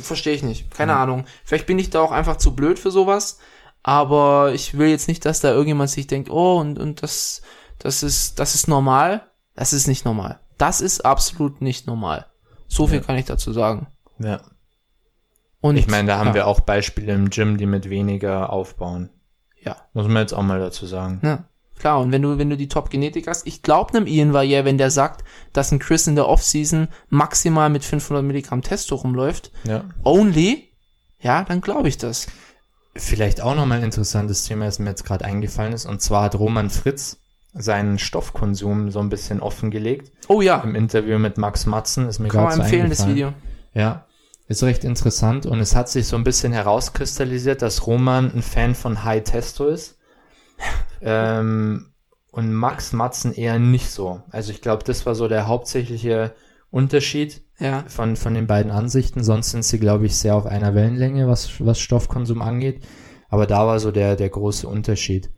Verstehe 0.01 0.34
ich 0.34 0.43
nicht. 0.45 0.70
Keine 0.70 0.95
Ahnung. 0.97 1.24
Vielleicht 1.45 1.66
bin 1.66 1.78
ich 1.78 1.91
da 1.91 2.01
auch 2.01 2.12
einfach 2.12 2.36
zu 2.36 2.55
blöd 2.55 2.78
für 2.78 2.91
sowas. 2.91 3.38
Aber 3.82 4.53
ich 4.55 4.78
will 4.78 4.88
jetzt 4.88 5.09
nicht, 5.09 5.24
dass 5.24 5.41
da 5.41 5.51
irgendjemand 5.51 5.91
sich 5.91 6.07
denkt, 6.07 6.30
oh, 6.30 6.59
und, 6.61 6.78
und 6.78 7.03
das, 7.03 7.43
das 7.81 8.03
ist, 8.03 8.39
das 8.39 8.55
ist 8.55 8.68
normal. 8.68 9.26
Das 9.57 9.72
ist 9.72 9.87
nicht 9.89 10.05
normal. 10.05 10.39
Das 10.59 10.81
ist 10.81 11.05
absolut 11.05 11.61
nicht 11.61 11.87
normal. 11.87 12.26
So 12.68 12.87
viel 12.87 12.99
Ja. 13.01 13.05
kann 13.05 13.16
ich 13.16 13.26
dazu 13.26 13.53
sagen. 13.53 13.89
ja. 14.18 14.41
Und 15.62 15.76
Ich 15.76 15.89
meine, 15.89 16.09
da 16.09 16.16
haben 16.18 16.28
ja, 16.28 16.35
wir 16.35 16.47
auch 16.47 16.61
Beispiele 16.61 17.12
im 17.12 17.28
Gym, 17.28 17.59
die 17.59 17.66
mit 17.66 17.91
weniger 17.91 18.51
aufbauen. 18.51 19.11
Ja. 19.62 19.76
Muss 19.93 20.07
man 20.07 20.22
jetzt 20.22 20.33
auch 20.33 20.43
mal 20.43 20.59
dazu 20.59 20.87
sagen. 20.87 21.20
Ja, 21.22 21.45
klar. 21.78 22.01
Und 22.01 22.12
wenn 22.12 22.22
du, 22.22 22.39
wenn 22.39 22.49
du 22.49 22.57
die 22.57 22.68
Top-Genetik 22.68 23.26
hast, 23.26 23.47
ich 23.47 23.61
glaube 23.61 23.93
einem 23.95 24.07
Ian 24.07 24.33
Valliere, 24.33 24.64
wenn 24.64 24.78
der 24.78 24.91
sagt, 24.91 25.22
dass 25.53 25.70
ein 25.70 25.78
Chris 25.78 26.07
in 26.07 26.14
der 26.14 26.28
Offseason 26.28 26.89
maximal 27.11 27.68
mit 27.68 27.85
500 27.85 28.24
Milligramm 28.24 28.62
Testo 28.62 28.95
rumläuft, 28.95 29.53
Ja. 29.64 29.85
only, 30.03 30.70
ja, 31.18 31.45
dann 31.45 31.61
glaube 31.61 31.89
ich 31.89 31.99
das. 31.99 32.28
Vielleicht 32.97 33.43
auch 33.43 33.55
nochmal 33.55 33.78
ein 33.78 33.85
interessantes 33.85 34.45
Thema, 34.47 34.64
das 34.64 34.78
mir 34.78 34.89
jetzt 34.89 35.05
gerade 35.05 35.26
eingefallen 35.26 35.74
ist. 35.74 35.85
Und 35.85 36.01
zwar 36.01 36.22
hat 36.24 36.37
Roman 36.39 36.70
Fritz 36.70 37.18
seinen 37.53 37.98
Stoffkonsum 37.98 38.90
so 38.90 39.01
ein 39.01 39.09
bisschen 39.09 39.40
offengelegt. 39.40 40.12
Oh 40.28 40.40
ja, 40.40 40.61
Im 40.61 40.74
Interview 40.74 41.18
mit 41.18 41.36
Max 41.38 41.66
Matzen 41.66 42.09
ist 42.09 42.18
mir 42.18 42.28
kann 42.28 42.44
man 42.44 42.48
gerade 42.51 42.57
so 42.57 42.62
empfehlen, 42.62 42.90
das. 42.90 43.09
Video. 43.09 43.32
Ja, 43.74 44.07
ist 44.48 44.62
recht 44.62 44.84
interessant 44.84 45.46
und 45.46 45.61
es 45.61 45.76
hat 45.76 45.88
sich 45.88 46.07
so 46.07 46.16
ein 46.16 46.24
bisschen 46.24 46.53
herauskristallisiert, 46.53 47.62
dass 47.62 47.86
Roman 47.86 48.32
ein 48.34 48.42
Fan 48.42 48.74
von 48.74 49.05
High 49.05 49.22
Testo 49.24 49.66
ist. 49.68 49.98
ähm, 51.03 51.86
und 52.32 52.53
Max 52.53 52.92
Matzen 52.92 53.32
eher 53.32 53.59
nicht 53.59 53.90
so. 53.90 54.22
Also 54.30 54.53
ich 54.53 54.61
glaube, 54.61 54.84
das 54.84 55.07
war 55.07 55.14
so 55.14 55.26
der 55.28 55.48
hauptsächliche 55.48 56.34
Unterschied 56.70 57.42
Ja, 57.59 57.84
von, 57.88 58.14
von 58.16 58.34
den 58.34 58.46
beiden 58.46 58.70
Ansichten. 58.70 59.24
Sonst 59.24 59.51
sind 59.51 59.64
sie, 59.64 59.80
glaube 59.80 60.07
ich, 60.07 60.16
sehr 60.16 60.36
auf 60.36 60.46
einer 60.46 60.74
Wellenlänge, 60.74 61.26
was, 61.26 61.64
was 61.64 61.80
Stoffkonsum 61.80 62.42
angeht. 62.42 62.84
Aber 63.28 63.46
da 63.46 63.66
war 63.66 63.80
so 63.80 63.90
der, 63.90 64.16
der 64.16 64.28
große 64.28 64.68
Unterschied. 64.68 65.30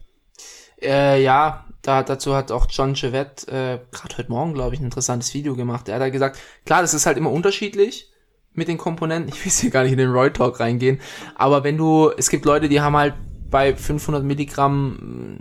äh, 0.83 1.23
ja, 1.23 1.65
da, 1.83 2.03
dazu 2.03 2.35
hat 2.35 2.51
auch 2.51 2.67
John 2.71 2.95
Chevette 2.95 3.47
äh, 3.49 3.79
gerade 3.91 4.19
heute 4.19 4.31
Morgen, 4.31 4.55
glaube 4.55 4.75
ich, 4.75 4.81
ein 4.81 4.85
interessantes 4.85 5.35
Video 5.35 5.55
gemacht. 5.55 5.89
Er 5.89 5.97
hat 5.97 6.03
da 6.03 6.09
gesagt, 6.09 6.39
klar, 6.65 6.83
das 6.83 6.95
ist 6.95 7.07
halt 7.07 7.19
immer 7.19 7.31
unterschiedlich 7.31 8.11
mit 8.53 8.69
den 8.69 8.79
Komponenten. 8.79 9.33
Ich 9.33 9.45
will 9.45 9.53
hier 9.53 9.71
gar 9.71 9.83
nicht 9.83 9.93
in 9.93 9.99
den 9.99 10.11
Roy 10.11 10.33
Talk 10.33 10.61
reingehen, 10.61 11.01
aber 11.35 11.65
wenn 11.65 11.77
du, 11.77 12.11
es 12.17 12.31
gibt 12.31 12.45
Leute, 12.45 12.69
die 12.69 12.81
haben 12.81 12.97
halt 12.97 13.15
bei 13.51 13.77
500 13.77 14.25
Milligramm 14.25 15.39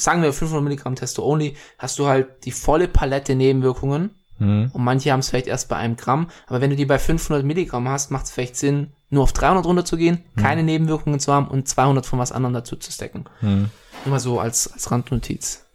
sagen 0.00 0.22
wir 0.22 0.32
500 0.32 0.64
Milligramm 0.64 0.94
Testo 0.94 1.24
Only, 1.24 1.56
hast 1.78 1.98
du 1.98 2.06
halt 2.06 2.44
die 2.44 2.52
volle 2.52 2.88
Palette 2.88 3.34
Nebenwirkungen. 3.34 4.10
Mhm. 4.38 4.70
Und 4.72 4.82
manche 4.82 5.12
haben 5.12 5.20
es 5.20 5.28
vielleicht 5.28 5.46
erst 5.46 5.68
bei 5.68 5.76
einem 5.76 5.96
Gramm. 5.96 6.28
Aber 6.46 6.60
wenn 6.60 6.70
du 6.70 6.76
die 6.76 6.86
bei 6.86 6.98
500 6.98 7.44
Milligramm 7.44 7.88
hast, 7.88 8.10
macht 8.10 8.24
es 8.24 8.30
vielleicht 8.30 8.56
Sinn, 8.56 8.92
nur 9.10 9.24
auf 9.24 9.32
300 9.32 9.66
runterzugehen, 9.66 10.24
keine 10.36 10.62
Nebenwirkungen 10.62 11.20
zu 11.20 11.32
haben 11.32 11.48
und 11.48 11.68
200 11.68 12.06
von 12.06 12.18
was 12.18 12.32
anderem 12.32 12.54
dazu 12.54 12.76
zu 12.76 12.90
stacken. 12.92 13.24
Mhm. 13.40 13.70
Mal 14.06 14.20
so 14.20 14.40
als, 14.40 14.72
als 14.72 14.90
Randnotiz. 14.90 15.66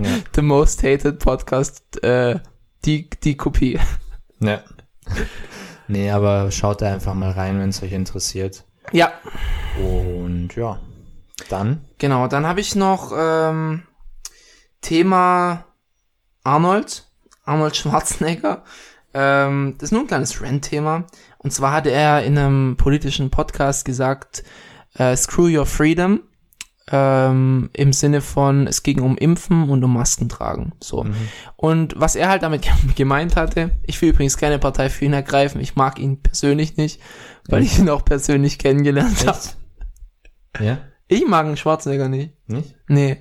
Ja. 0.00 0.10
The 0.34 0.42
most 0.42 0.82
hated 0.82 1.18
podcast, 1.18 2.02
äh, 2.04 2.40
die, 2.84 3.10
die 3.10 3.36
Kopie. 3.36 3.78
ja. 4.40 4.62
Nee, 5.88 6.10
aber 6.10 6.50
schaut 6.50 6.82
da 6.82 6.92
einfach 6.92 7.14
mal 7.14 7.32
rein, 7.32 7.58
wenn 7.58 7.70
es 7.70 7.82
euch 7.82 7.92
interessiert. 7.92 8.64
Ja, 8.92 9.12
Und 9.78 10.54
ja, 10.56 10.80
dann. 11.48 11.84
genau. 11.98 12.28
Dann 12.28 12.46
habe 12.46 12.60
ich 12.60 12.74
noch 12.74 13.12
ähm, 13.16 13.82
Thema 14.80 15.64
Arnold, 16.44 17.06
Arnold 17.44 17.76
Schwarzenegger. 17.76 18.64
Ähm, 19.12 19.74
das 19.78 19.88
ist 19.88 19.92
nur 19.92 20.02
ein 20.02 20.06
kleines 20.06 20.40
Rant-Thema. 20.40 21.06
Und 21.38 21.52
zwar 21.52 21.72
hatte 21.72 21.90
er 21.90 22.22
in 22.22 22.38
einem 22.38 22.76
politischen 22.76 23.30
Podcast 23.30 23.84
gesagt, 23.84 24.44
äh, 24.94 25.16
screw 25.16 25.48
your 25.48 25.66
freedom. 25.66 26.20
Ähm, 26.92 27.70
Im 27.72 27.92
Sinne 27.92 28.20
von, 28.20 28.66
es 28.66 28.82
ging 28.82 29.00
um 29.00 29.16
Impfen 29.16 29.68
und 29.70 29.84
um 29.84 29.92
Masken 29.92 30.28
tragen. 30.28 30.72
So. 30.80 31.06
Und 31.56 31.94
was 31.96 32.16
er 32.16 32.28
halt 32.28 32.42
damit 32.42 32.68
gemeint 32.96 33.36
hatte, 33.36 33.78
ich 33.84 34.00
will 34.02 34.10
übrigens 34.10 34.36
keine 34.36 34.58
Partei 34.58 34.90
für 34.90 35.04
ihn 35.04 35.12
ergreifen, 35.12 35.60
ich 35.60 35.76
mag 35.76 36.00
ihn 36.00 36.20
persönlich 36.20 36.76
nicht, 36.76 37.00
weil 37.48 37.62
ich 37.62 37.78
ihn 37.78 37.88
auch 37.90 38.04
persönlich 38.04 38.58
kennengelernt 38.58 39.24
habe. 39.24 39.38
Echt? 39.38 39.56
Ja? 40.58 40.78
Ich 41.06 41.26
mag 41.26 41.46
einen 41.46 41.56
Schwarzenegger 41.56 42.08
nicht. 42.08 42.34
Nicht? 42.48 42.74
Nee. 42.88 43.18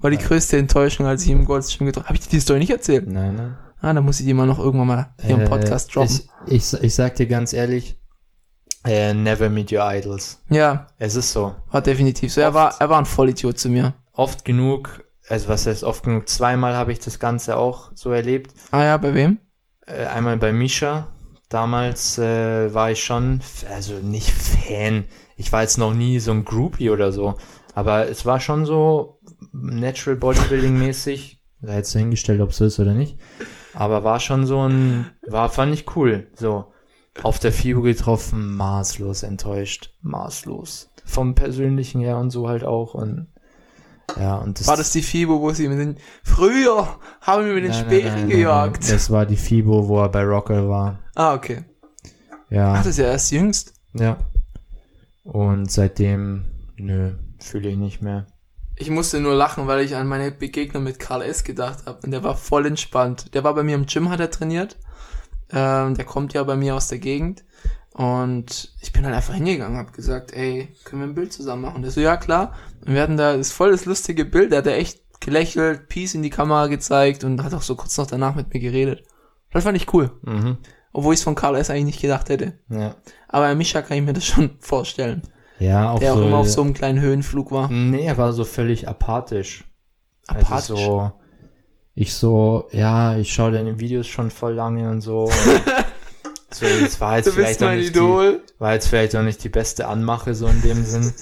War 0.00 0.10
die 0.10 0.18
größte 0.18 0.58
Enttäuschung, 0.58 1.06
als 1.06 1.22
ich 1.22 1.30
ihm 1.30 1.44
Goldstream 1.44 1.86
getroffen 1.86 2.08
habe. 2.08 2.16
Hab 2.16 2.20
ich 2.20 2.28
dir 2.28 2.36
die 2.36 2.40
Story 2.40 2.58
nicht 2.58 2.70
erzählt? 2.70 3.06
Nein, 3.06 3.36
nein. 3.36 3.56
Ah, 3.82 3.92
dann 3.92 4.04
muss 4.04 4.20
ich 4.20 4.26
die 4.26 4.32
mal 4.34 4.46
noch 4.46 4.58
irgendwann 4.60 4.86
mal 4.86 5.14
hier 5.20 5.34
im 5.34 5.40
Äh, 5.42 5.48
Podcast 5.48 5.94
droppen. 5.94 6.20
Ich, 6.46 6.72
ich, 6.74 6.82
ich 6.82 6.94
sag 6.94 7.16
dir 7.16 7.26
ganz 7.26 7.52
ehrlich, 7.52 7.98
äh, 8.86 9.12
never 9.12 9.48
meet 9.50 9.72
your 9.72 9.82
idols. 9.84 10.40
ja, 10.48 10.86
Es 10.98 11.14
ist 11.16 11.32
so. 11.32 11.54
war 11.70 11.82
definitiv 11.82 12.32
so. 12.32 12.40
Er 12.40 12.48
Oft. 12.48 12.54
war, 12.54 12.74
er 12.80 12.88
war 12.90 12.98
ein 12.98 13.06
Vollidiot 13.06 13.58
zu 13.58 13.68
mir. 13.68 13.94
Oft 14.12 14.44
genug, 14.44 15.04
also 15.28 15.48
was 15.48 15.66
heißt 15.66 15.84
oft 15.84 16.04
genug, 16.04 16.28
zweimal 16.28 16.74
habe 16.76 16.92
ich 16.92 17.00
das 17.00 17.18
Ganze 17.18 17.56
auch 17.56 17.90
so 17.94 18.10
erlebt. 18.12 18.52
Ah 18.70 18.84
ja, 18.84 18.96
bei 18.98 19.14
wem? 19.14 19.38
Äh, 19.86 20.06
einmal 20.06 20.36
bei 20.36 20.52
Misha. 20.52 21.08
Damals 21.48 22.18
äh, 22.18 22.72
war 22.72 22.90
ich 22.92 23.02
schon, 23.04 23.40
also 23.70 23.94
nicht 23.94 24.30
Fan. 24.30 25.04
Ich 25.36 25.52
war 25.52 25.62
jetzt 25.62 25.76
noch 25.76 25.92
nie 25.92 26.18
so 26.20 26.30
ein 26.30 26.44
Groupie 26.44 26.88
oder 26.90 27.12
so. 27.12 27.34
Aber 27.74 28.08
es 28.08 28.24
war 28.26 28.38
schon 28.40 28.64
so 28.64 29.18
Natural 29.52 30.16
Bodybuilding 30.16 30.78
mäßig. 30.78 31.42
Sei 31.62 31.76
jetzt 31.76 31.94
dahingestellt, 31.94 32.40
ob 32.40 32.50
es 32.50 32.56
so 32.58 32.64
ist 32.64 32.78
oder 32.78 32.94
nicht. 32.94 33.18
Aber 33.74 34.04
war 34.04 34.20
schon 34.20 34.46
so 34.46 34.68
ein, 34.68 35.10
war, 35.26 35.48
fand 35.48 35.72
ich 35.74 35.96
cool. 35.96 36.28
So. 36.34 36.72
Auf 37.22 37.38
der 37.38 37.52
FIBO 37.52 37.82
getroffen, 37.82 38.54
maßlos 38.56 39.22
enttäuscht. 39.22 39.94
Maßlos. 40.02 40.90
Vom 41.04 41.34
Persönlichen 41.34 42.00
her 42.00 42.18
und 42.18 42.30
so 42.30 42.48
halt 42.48 42.64
auch. 42.64 42.94
Und 42.94 43.26
ja, 44.18 44.36
und 44.36 44.60
das 44.60 44.66
War 44.66 44.76
das 44.76 44.92
die 44.92 45.02
FIBO, 45.02 45.40
wo 45.40 45.52
sie 45.52 45.68
mit 45.68 45.78
den, 45.78 45.96
früher 46.22 46.88
haben 47.20 47.46
wir 47.46 47.54
mit 47.54 47.64
den 47.64 47.72
Speeren 47.72 48.28
gejagt. 48.28 48.82
nein. 48.82 48.92
Das 48.92 49.10
war 49.10 49.26
die 49.26 49.36
FIBO, 49.36 49.88
wo 49.88 50.00
er 50.00 50.08
bei 50.08 50.22
Rocker 50.24 50.68
war. 50.68 50.98
Ah, 51.14 51.34
okay. 51.34 51.64
Ja. 52.50 52.74
Ach, 52.74 52.78
das 52.78 52.88
ist 52.88 52.98
ja 52.98 53.06
erst 53.06 53.32
jüngst. 53.32 53.74
Ja. 53.94 54.18
Und 55.24 55.70
seitdem, 55.70 56.44
nö, 56.76 57.12
fühle 57.38 57.70
ich 57.70 57.76
nicht 57.76 58.02
mehr. 58.02 58.26
Ich 58.82 58.90
musste 58.90 59.20
nur 59.20 59.34
lachen, 59.34 59.68
weil 59.68 59.84
ich 59.84 59.94
an 59.94 60.08
meine 60.08 60.32
Begegnung 60.32 60.82
mit 60.82 60.98
Karl 60.98 61.22
S. 61.22 61.44
gedacht 61.44 61.86
habe. 61.86 62.00
Und 62.02 62.10
der 62.10 62.24
war 62.24 62.36
voll 62.36 62.66
entspannt. 62.66 63.32
Der 63.32 63.44
war 63.44 63.54
bei 63.54 63.62
mir 63.62 63.76
im 63.76 63.86
Gym, 63.86 64.10
hat 64.10 64.18
er 64.18 64.28
trainiert. 64.28 64.76
Ähm, 65.52 65.94
der 65.94 66.04
kommt 66.04 66.32
ja 66.32 66.42
bei 66.42 66.56
mir 66.56 66.74
aus 66.74 66.88
der 66.88 66.98
Gegend. 66.98 67.44
Und 67.92 68.74
ich 68.80 68.92
bin 68.92 69.04
halt 69.04 69.14
einfach 69.14 69.34
hingegangen, 69.34 69.78
hab 69.78 69.92
gesagt, 69.92 70.32
ey, 70.32 70.74
können 70.82 71.00
wir 71.02 71.06
ein 71.06 71.14
Bild 71.14 71.32
zusammen 71.32 71.62
machen? 71.62 71.76
Und 71.76 71.82
der 71.82 71.92
so, 71.92 72.00
ja 72.00 72.16
klar. 72.16 72.54
Und 72.84 72.94
wir 72.94 73.02
hatten 73.02 73.16
da 73.16 73.36
das 73.36 73.52
voll 73.52 73.70
das 73.70 73.84
lustige 73.84 74.24
Bild. 74.24 74.50
Der 74.50 74.58
hat 74.58 74.66
da 74.66 74.72
echt 74.72 75.00
gelächelt, 75.20 75.86
Peace 75.86 76.14
in 76.14 76.24
die 76.24 76.30
Kamera 76.30 76.66
gezeigt 76.66 77.22
und 77.22 77.44
hat 77.44 77.54
auch 77.54 77.62
so 77.62 77.76
kurz 77.76 77.96
noch 77.98 78.08
danach 78.08 78.34
mit 78.34 78.52
mir 78.52 78.58
geredet. 78.58 79.04
Das 79.52 79.62
fand 79.62 79.76
ich 79.76 79.94
cool. 79.94 80.10
Mhm. 80.22 80.58
Obwohl 80.92 81.14
ich 81.14 81.20
es 81.20 81.24
von 81.24 81.36
Karl 81.36 81.54
S. 81.54 81.70
eigentlich 81.70 81.84
nicht 81.84 82.00
gedacht 82.00 82.30
hätte. 82.30 82.58
Ja. 82.68 82.96
Aber 83.28 83.46
bei 83.46 83.54
Mischa 83.54 83.80
kann 83.80 83.96
ich 83.96 84.02
mir 84.02 84.12
das 84.12 84.26
schon 84.26 84.56
vorstellen. 84.58 85.22
Ja, 85.58 85.90
auch 85.92 85.98
Der 86.00 86.14
so. 86.14 86.20
auch 86.20 86.26
immer 86.26 86.38
auf 86.38 86.48
so 86.48 86.62
einem 86.62 86.74
kleinen 86.74 87.00
Höhenflug 87.00 87.50
war. 87.52 87.68
nee, 87.70 88.04
er 88.04 88.16
war 88.18 88.32
so 88.32 88.44
völlig 88.44 88.88
apathisch. 88.88 89.64
Apathisch. 90.26 90.50
Also 90.50 90.76
so, 90.76 91.12
ich 91.94 92.14
so, 92.14 92.68
ja, 92.72 93.16
ich 93.16 93.32
schaue 93.32 93.52
deine 93.52 93.78
Videos 93.78 94.06
schon 94.06 94.30
voll 94.30 94.54
lange 94.54 94.90
und 94.90 95.00
so. 95.02 95.24
Und 95.24 95.32
so, 96.50 96.66
jetzt 96.66 97.00
war 97.00 97.16
jetzt 97.16 97.26
du 97.26 97.32
vielleicht 97.32 97.62
auch 97.62 97.66
mein 97.66 97.78
nicht 97.78 97.94
die, 97.94 97.98
Idol. 97.98 98.42
war 98.58 98.72
jetzt 98.74 98.88
vielleicht 98.88 99.14
auch 99.14 99.22
nicht 99.22 99.42
die 99.44 99.48
beste 99.50 99.86
Anmache 99.88 100.34
so 100.34 100.46
in 100.46 100.62
dem 100.62 100.84
Sinn. 100.84 101.12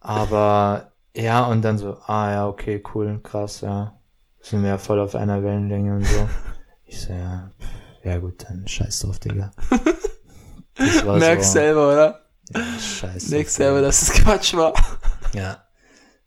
Aber 0.00 0.92
ja, 1.14 1.46
und 1.46 1.62
dann 1.62 1.78
so, 1.78 1.96
ah 2.06 2.30
ja, 2.32 2.48
okay, 2.48 2.82
cool, 2.94 3.20
krass, 3.22 3.60
ja. 3.62 3.94
Sind 4.40 4.62
wir 4.62 4.70
ja 4.70 4.78
voll 4.78 5.00
auf 5.00 5.14
einer 5.14 5.42
Wellenlänge 5.42 5.94
und 5.96 6.04
so. 6.06 6.28
Ich 6.90 7.02
so, 7.02 7.12
ja, 7.12 7.50
ja 8.02 8.16
gut, 8.18 8.46
dann 8.48 8.66
scheiß 8.66 9.00
drauf, 9.00 9.18
Digga. 9.18 9.50
Das 10.74 11.04
Merkst 11.04 11.48
so, 11.48 11.58
selber, 11.58 11.88
oder? 11.92 12.20
Ja, 12.54 12.62
scheiß 12.80 13.28
Merkst 13.28 13.58
drauf, 13.58 13.64
selber, 13.64 13.80
dass 13.82 14.02
es 14.02 14.12
Quatsch 14.12 14.54
war. 14.54 14.74
Ja. 15.32 15.64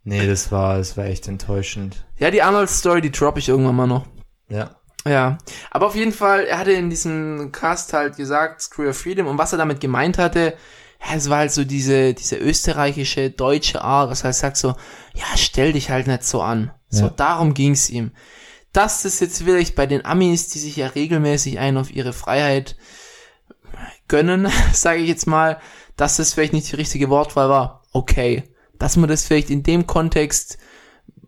Nee, 0.04 0.26
das 0.28 0.52
war, 0.52 0.78
das 0.78 0.98
war 0.98 1.06
echt 1.06 1.28
enttäuschend. 1.28 2.06
Ja, 2.18 2.32
die 2.32 2.42
Arnold-Story, 2.42 3.02
die 3.02 3.12
droppe 3.12 3.40
ich 3.40 3.50
irgendwann 3.50 3.76
mal 3.76 3.88
noch. 3.88 4.06
Ja. 4.50 4.76
Ja. 5.08 5.38
Aber 5.72 5.88
auf 5.88 5.96
jeden 5.96 6.12
Fall, 6.14 6.46
er 6.46 6.58
hatte 6.60 6.72
in 6.72 6.90
diesem 6.90 7.52
Cast 7.52 7.94
halt 7.94 8.18
gesagt, 8.18 8.62
Screw 8.62 8.86
Your 8.86 8.94
Freedom. 8.94 9.28
Und 9.28 9.38
was 9.38 9.52
er 9.52 9.58
damit 9.58 9.80
gemeint 9.80 10.18
hatte, 10.18 10.56
ja, 11.04 11.16
es 11.16 11.30
war 11.30 11.40
halt 11.40 11.52
so 11.52 11.64
diese, 11.64 12.14
diese 12.14 12.36
österreichische, 12.38 13.32
deutsche 13.32 13.82
Art, 13.82 14.12
was 14.12 14.24
er 14.24 14.34
sagt 14.34 14.58
so, 14.58 14.70
ja, 15.14 15.26
stell 15.36 15.74
dich 15.74 15.90
halt 15.90 16.08
nicht 16.08 16.24
so 16.24 16.42
an. 16.42 16.72
So, 16.90 17.06
Ja. 17.06 17.10
darum 17.10 17.54
ging's 17.54 17.90
ihm. 17.90 18.12
Dass 18.74 19.04
das 19.04 19.20
jetzt 19.20 19.42
vielleicht 19.44 19.76
bei 19.76 19.86
den 19.88 20.06
Amis, 20.06 20.50
die 20.50 20.60
sich 20.60 20.76
ja 20.76 20.88
regelmäßig 20.88 21.60
einen 21.60 21.78
auf 21.78 21.92
ihre 21.92 22.14
Freiheit 22.14 22.76
gönnen, 24.08 24.48
sage 24.74 25.00
ich 25.02 25.08
jetzt 25.08 25.28
mal, 25.28 25.60
dass 25.96 26.18
das 26.18 26.34
vielleicht 26.34 26.54
nicht 26.54 26.72
die 26.72 26.76
richtige 26.76 27.10
Wortwahl 27.10 27.50
war. 27.50 27.84
Okay. 27.92 28.44
Dass 28.80 28.98
man 28.98 29.10
das 29.10 29.26
vielleicht 29.26 29.50
in 29.50 29.64
dem 29.64 29.88
Kontext, 29.88 30.58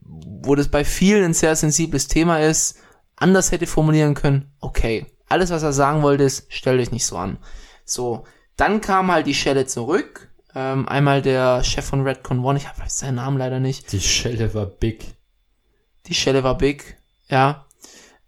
wo 0.02 0.56
das 0.56 0.70
bei 0.70 0.84
vielen 0.84 1.24
ein 1.24 1.34
sehr 1.34 1.56
sensibles 1.56 2.08
Thema 2.08 2.40
ist, 2.40 2.78
anders 3.16 3.52
hätte 3.52 3.68
formulieren 3.68 4.14
können. 4.16 4.52
Okay. 4.60 5.06
Alles, 5.30 5.50
was 5.50 5.64
er 5.64 5.74
sagen 5.74 6.02
wollte, 6.02 6.24
ist, 6.24 6.46
stell 6.50 6.78
dich 6.78 6.92
nicht 6.92 7.06
so 7.06 7.18
an. 7.18 7.38
So. 7.86 8.26
Dann 8.56 8.82
kam 8.82 9.12
halt 9.12 9.28
die 9.28 9.34
Schelle 9.34 9.66
zurück. 9.66 10.30
Ähm, 10.56 10.88
einmal 10.88 11.22
der 11.22 11.64
Chef 11.64 11.86
von 11.86 12.02
Redcon 12.02 12.44
One, 12.44 12.60
ich 12.60 12.68
habe 12.68 12.82
seinen 12.88 13.16
Namen 13.16 13.38
leider 13.38 13.60
nicht. 13.60 13.92
Die 13.92 14.00
Schelle 14.00 14.54
war 14.54 14.68
big. 14.68 15.16
Die 16.06 16.14
Schelle 16.14 16.44
war 16.44 16.58
big, 16.58 16.98
ja. 17.28 17.66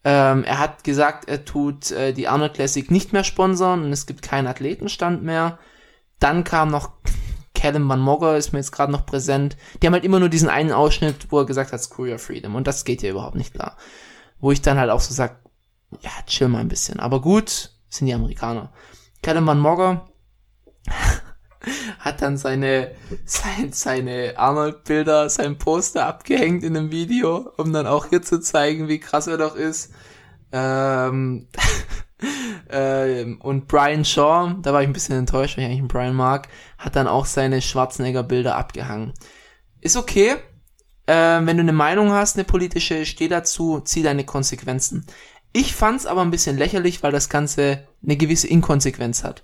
Ähm, 0.04 0.44
er 0.44 0.60
hat 0.60 0.84
gesagt, 0.84 1.28
er 1.28 1.46
tut 1.46 1.92
äh, 1.92 2.14
die 2.14 2.28
Arnold 2.28 2.54
Classic 2.56 2.90
nicht 2.90 3.14
mehr 3.14 3.24
sponsern 3.24 3.84
und 3.84 3.92
es 3.92 4.06
gibt 4.06 4.22
keinen 4.22 4.48
Athletenstand 4.48 5.24
mehr. 5.24 5.60
Dann 6.20 6.43
kam 6.43 6.70
noch 6.70 6.91
Callum 7.53 7.89
Van 7.89 7.99
Mogger, 7.99 8.38
ist 8.38 8.53
mir 8.53 8.59
jetzt 8.59 8.72
gerade 8.72 8.91
noch 8.91 9.05
präsent. 9.05 9.57
Die 9.82 9.88
haben 9.88 9.93
halt 9.93 10.03
immer 10.03 10.20
nur 10.20 10.30
diesen 10.30 10.49
einen 10.49 10.72
Ausschnitt, 10.72 11.32
wo 11.32 11.39
er 11.39 11.45
gesagt 11.45 11.72
hat, 11.72 11.82
Screw 11.82 12.11
your 12.11 12.20
freedom. 12.20 12.55
Und 12.55 12.68
das 12.68 12.86
geht 12.86 13.01
ja 13.01 13.09
überhaupt 13.09 13.36
nicht 13.36 13.53
klar. 13.53 13.78
Wo 14.39 14.51
ich 14.51 14.61
dann 14.61 14.78
halt 14.78 14.91
auch 14.91 14.99
so 14.99 15.13
sag, 15.13 15.39
ja, 16.01 16.11
chill 16.28 16.47
mal 16.47 16.59
ein 16.59 16.68
bisschen. 16.68 16.99
Aber 16.99 17.22
gut, 17.22 17.72
sind 17.89 18.07
die 18.07 18.13
Amerikaner. 18.13 18.72
Callum 19.24 19.47
Van 19.47 19.59
Mogger 19.59 20.07
hat 21.99 22.22
dann 22.22 22.38
seine, 22.38 22.91
sein, 23.26 23.72
seine 23.72 24.38
Arnold-Bilder, 24.38 25.30
sein 25.30 25.57
Poster 25.57 26.05
abgehängt 26.05 26.63
in 26.63 26.78
einem 26.78 26.91
Video, 26.91 27.51
um 27.57 27.74
dann 27.74 27.88
auch 27.88 28.07
hier 28.07 28.22
zu 28.22 28.39
zeigen, 28.39 28.88
wie 28.88 28.99
krass 28.99 29.28
er 29.28 29.38
doch 29.38 29.55
ist. 29.55 29.91
Ähm, 30.51 31.47
ähm, 32.70 33.40
und 33.42 33.68
Brian 33.68 34.06
Shaw, 34.06 34.56
da 34.62 34.74
war 34.74 34.82
ich 34.82 34.88
ein 34.88 34.94
bisschen 34.94 35.18
enttäuscht, 35.18 35.58
weil 35.58 35.64
ich 35.64 35.70
eigentlich 35.70 35.80
einen 35.80 35.88
Brian 35.88 36.16
mag, 36.16 36.48
hat 36.78 36.96
dann 36.96 37.08
auch 37.08 37.26
seine 37.26 37.62
Schwarzenegger-Bilder 37.62 38.56
abgehangen. 38.56 39.14
Ist 39.82 39.98
okay. 39.98 40.36
Ähm, 41.08 41.46
wenn 41.46 41.58
du 41.58 41.62
eine 41.62 41.74
Meinung 41.74 42.12
hast, 42.12 42.36
eine 42.36 42.46
politische, 42.46 43.06
steh 43.06 43.28
dazu, 43.28 43.80
zieh 43.80 44.02
deine 44.02 44.24
Konsequenzen. 44.24 45.06
Ich 45.54 45.74
fand's 45.74 46.06
aber 46.06 46.22
ein 46.22 46.32
bisschen 46.32 46.58
lächerlich, 46.58 47.04
weil 47.04 47.12
das 47.12 47.30
Ganze 47.30 47.88
eine 48.04 48.18
gewisse 48.18 48.48
Inkonsequenz 48.48 49.24
hat. 49.24 49.44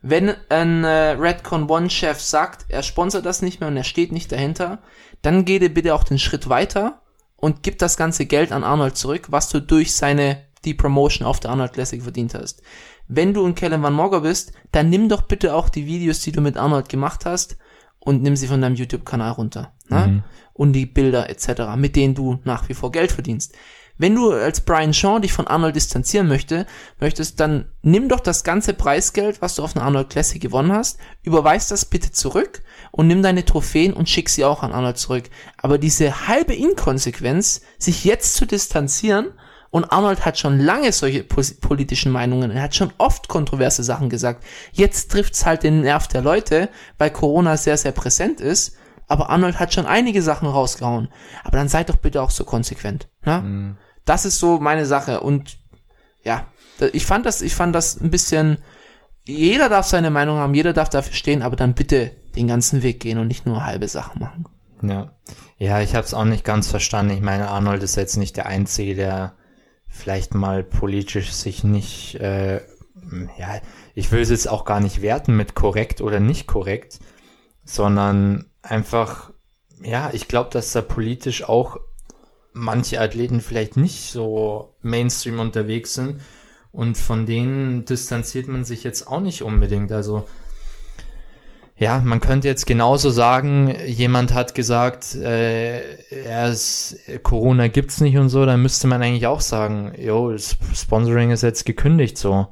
Wenn 0.00 0.34
ein 0.48 0.84
äh, 0.84 1.10
Redcon 1.12 1.70
One 1.70 1.88
Chef 1.88 2.20
sagt, 2.20 2.66
er 2.68 2.82
sponsert 2.82 3.24
das 3.24 3.40
nicht 3.40 3.60
mehr 3.60 3.68
und 3.68 3.76
er 3.76 3.84
steht 3.84 4.12
nicht 4.12 4.32
dahinter, 4.32 4.82
dann 5.22 5.44
geh 5.44 5.58
dir 5.58 5.72
bitte 5.72 5.94
auch 5.94 6.04
den 6.04 6.18
Schritt 6.18 6.48
weiter 6.48 7.02
und 7.36 7.62
gib 7.62 7.78
das 7.78 7.96
ganze 7.96 8.26
Geld 8.26 8.52
an 8.52 8.64
Arnold 8.64 8.96
zurück, 8.96 9.26
was 9.30 9.48
du 9.48 9.60
durch 9.60 9.94
seine 9.94 10.44
die 10.64 10.74
Promotion 10.74 11.26
auf 11.26 11.40
der 11.40 11.50
Arnold 11.50 11.72
Classic 11.72 12.02
verdient 12.02 12.34
hast. 12.34 12.62
Wenn 13.06 13.34
du 13.34 13.44
ein 13.44 13.54
Kellen 13.54 13.82
Van 13.82 13.92
Mogger 13.92 14.22
bist, 14.22 14.52
dann 14.72 14.88
nimm 14.88 15.08
doch 15.08 15.22
bitte 15.22 15.54
auch 15.54 15.68
die 15.68 15.86
Videos, 15.86 16.20
die 16.20 16.32
du 16.32 16.40
mit 16.40 16.56
Arnold 16.56 16.88
gemacht 16.88 17.26
hast 17.26 17.56
und 17.98 18.22
nimm 18.22 18.36
sie 18.36 18.46
von 18.46 18.60
deinem 18.60 18.76
YouTube-Kanal 18.76 19.32
runter. 19.32 19.74
Ne? 19.88 20.06
Mhm. 20.06 20.22
Und 20.52 20.72
die 20.72 20.86
Bilder 20.86 21.28
etc., 21.28 21.76
mit 21.76 21.96
denen 21.96 22.14
du 22.14 22.38
nach 22.44 22.68
wie 22.68 22.74
vor 22.74 22.92
Geld 22.92 23.12
verdienst. 23.12 23.54
Wenn 23.96 24.16
du 24.16 24.32
als 24.32 24.60
Brian 24.60 24.92
Shaw 24.92 25.20
dich 25.20 25.32
von 25.32 25.46
Arnold 25.46 25.76
distanzieren 25.76 26.26
möchte, 26.26 26.66
möchtest, 26.98 27.38
dann 27.38 27.66
nimm 27.82 28.08
doch 28.08 28.18
das 28.18 28.42
ganze 28.42 28.74
Preisgeld, 28.74 29.40
was 29.40 29.54
du 29.54 29.62
auf 29.62 29.76
einer 29.76 29.84
Arnold 29.84 30.10
Classic 30.10 30.42
gewonnen 30.42 30.72
hast, 30.72 30.98
überweis 31.22 31.68
das 31.68 31.84
bitte 31.84 32.10
zurück 32.10 32.62
und 32.90 33.06
nimm 33.06 33.22
deine 33.22 33.44
Trophäen 33.44 33.92
und 33.92 34.08
schick 34.08 34.30
sie 34.30 34.44
auch 34.44 34.64
an 34.64 34.72
Arnold 34.72 34.98
zurück. 34.98 35.30
Aber 35.58 35.78
diese 35.78 36.26
halbe 36.26 36.54
Inkonsequenz, 36.54 37.60
sich 37.78 38.04
jetzt 38.04 38.34
zu 38.34 38.46
distanzieren, 38.46 39.28
und 39.74 39.90
Arnold 39.90 40.24
hat 40.24 40.38
schon 40.38 40.60
lange 40.60 40.92
solche 40.92 41.24
politischen 41.24 42.12
Meinungen, 42.12 42.52
er 42.52 42.62
hat 42.62 42.76
schon 42.76 42.92
oft 42.96 43.26
kontroverse 43.26 43.82
Sachen 43.82 44.08
gesagt. 44.08 44.44
Jetzt 44.70 45.10
trifft's 45.10 45.44
halt 45.44 45.64
den 45.64 45.80
Nerv 45.80 46.06
der 46.06 46.22
Leute, 46.22 46.68
weil 46.96 47.10
Corona 47.10 47.56
sehr, 47.56 47.76
sehr 47.76 47.90
präsent 47.90 48.40
ist, 48.40 48.76
aber 49.08 49.30
Arnold 49.30 49.58
hat 49.58 49.74
schon 49.74 49.84
einige 49.84 50.22
Sachen 50.22 50.46
rausgehauen. 50.46 51.08
Aber 51.42 51.56
dann 51.56 51.66
seid 51.66 51.88
doch 51.88 51.96
bitte 51.96 52.22
auch 52.22 52.30
so 52.30 52.44
konsequent. 52.44 53.08
Ne? 53.24 53.40
Mhm. 53.40 53.76
Das 54.04 54.24
ist 54.24 54.38
so 54.38 54.60
meine 54.60 54.86
Sache 54.86 55.18
und 55.18 55.58
ja, 56.22 56.46
ich 56.92 57.04
fand 57.04 57.26
das, 57.26 57.42
ich 57.42 57.56
fand 57.56 57.74
das 57.74 58.00
ein 58.00 58.12
bisschen, 58.12 58.58
jeder 59.24 59.68
darf 59.68 59.86
seine 59.86 60.10
Meinung 60.10 60.36
haben, 60.36 60.54
jeder 60.54 60.72
darf 60.72 60.88
dafür 60.88 61.14
stehen, 61.14 61.42
aber 61.42 61.56
dann 61.56 61.74
bitte 61.74 62.12
den 62.36 62.46
ganzen 62.46 62.84
Weg 62.84 63.00
gehen 63.00 63.18
und 63.18 63.26
nicht 63.26 63.44
nur 63.44 63.66
halbe 63.66 63.88
Sachen 63.88 64.20
machen. 64.20 64.44
Ja. 64.82 65.10
Ja, 65.58 65.80
ich 65.80 65.96
habe 65.96 66.06
es 66.06 66.14
auch 66.14 66.26
nicht 66.26 66.44
ganz 66.44 66.68
verstanden. 66.68 67.12
Ich 67.12 67.22
meine, 67.22 67.48
Arnold 67.48 67.82
ist 67.82 67.96
jetzt 67.96 68.16
nicht 68.16 68.36
der 68.36 68.46
Einzige, 68.46 68.94
der 68.94 69.34
vielleicht 69.94 70.34
mal 70.34 70.64
politisch 70.64 71.32
sich 71.32 71.62
nicht, 71.62 72.16
äh, 72.16 72.56
ja, 73.38 73.60
ich 73.94 74.10
will 74.10 74.20
es 74.20 74.30
jetzt 74.30 74.48
auch 74.48 74.64
gar 74.64 74.80
nicht 74.80 75.02
werten 75.02 75.36
mit 75.36 75.54
korrekt 75.54 76.00
oder 76.00 76.18
nicht 76.18 76.48
korrekt, 76.48 76.98
sondern 77.64 78.46
einfach, 78.60 79.32
ja, 79.80 80.10
ich 80.12 80.26
glaube, 80.26 80.50
dass 80.50 80.72
da 80.72 80.82
politisch 80.82 81.44
auch 81.44 81.78
manche 82.52 83.00
Athleten 83.00 83.40
vielleicht 83.40 83.76
nicht 83.76 84.10
so 84.10 84.74
Mainstream 84.82 85.38
unterwegs 85.38 85.94
sind 85.94 86.20
und 86.72 86.98
von 86.98 87.24
denen 87.24 87.84
distanziert 87.84 88.48
man 88.48 88.64
sich 88.64 88.82
jetzt 88.82 89.06
auch 89.06 89.20
nicht 89.20 89.42
unbedingt. 89.42 89.92
Also 89.92 90.26
ja, 91.76 92.00
man 92.04 92.20
könnte 92.20 92.46
jetzt 92.48 92.66
genauso 92.66 93.10
sagen, 93.10 93.74
jemand 93.86 94.32
hat 94.32 94.54
gesagt, 94.54 95.14
äh, 95.16 95.80
er 96.24 96.48
ist, 96.48 96.96
Corona 97.22 97.68
gibt's 97.68 98.00
nicht 98.00 98.16
und 98.16 98.28
so, 98.28 98.46
dann 98.46 98.62
müsste 98.62 98.86
man 98.86 99.02
eigentlich 99.02 99.26
auch 99.26 99.40
sagen, 99.40 99.92
jo, 99.98 100.30
das 100.30 100.56
Sponsoring 100.74 101.30
ist 101.30 101.42
jetzt 101.42 101.66
gekündigt 101.66 102.16
so. 102.16 102.46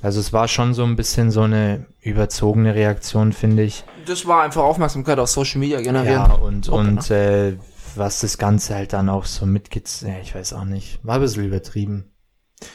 Also 0.00 0.18
es 0.18 0.32
war 0.32 0.48
schon 0.48 0.74
so 0.74 0.82
ein 0.84 0.96
bisschen 0.96 1.30
so 1.30 1.42
eine 1.42 1.86
überzogene 2.00 2.74
Reaktion, 2.74 3.32
finde 3.32 3.62
ich. 3.62 3.84
Das 4.06 4.26
war 4.26 4.42
einfach 4.42 4.62
Aufmerksamkeit 4.62 5.18
auf 5.20 5.28
Social 5.28 5.60
Media 5.60 5.80
generieren. 5.80 6.24
Ja, 6.28 6.32
und, 6.32 6.68
Okay. 6.68 6.78
und 6.78 7.10
äh, 7.10 7.56
was 7.94 8.20
das 8.20 8.38
Ganze 8.38 8.74
halt 8.74 8.94
dann 8.94 9.08
auch 9.08 9.26
so 9.26 9.46
mitgeht, 9.46 9.88
ja, 10.00 10.14
ich 10.20 10.34
weiß 10.34 10.54
auch 10.54 10.64
nicht, 10.64 10.98
war 11.04 11.16
ein 11.16 11.20
bisschen 11.20 11.44
übertrieben. 11.44 12.10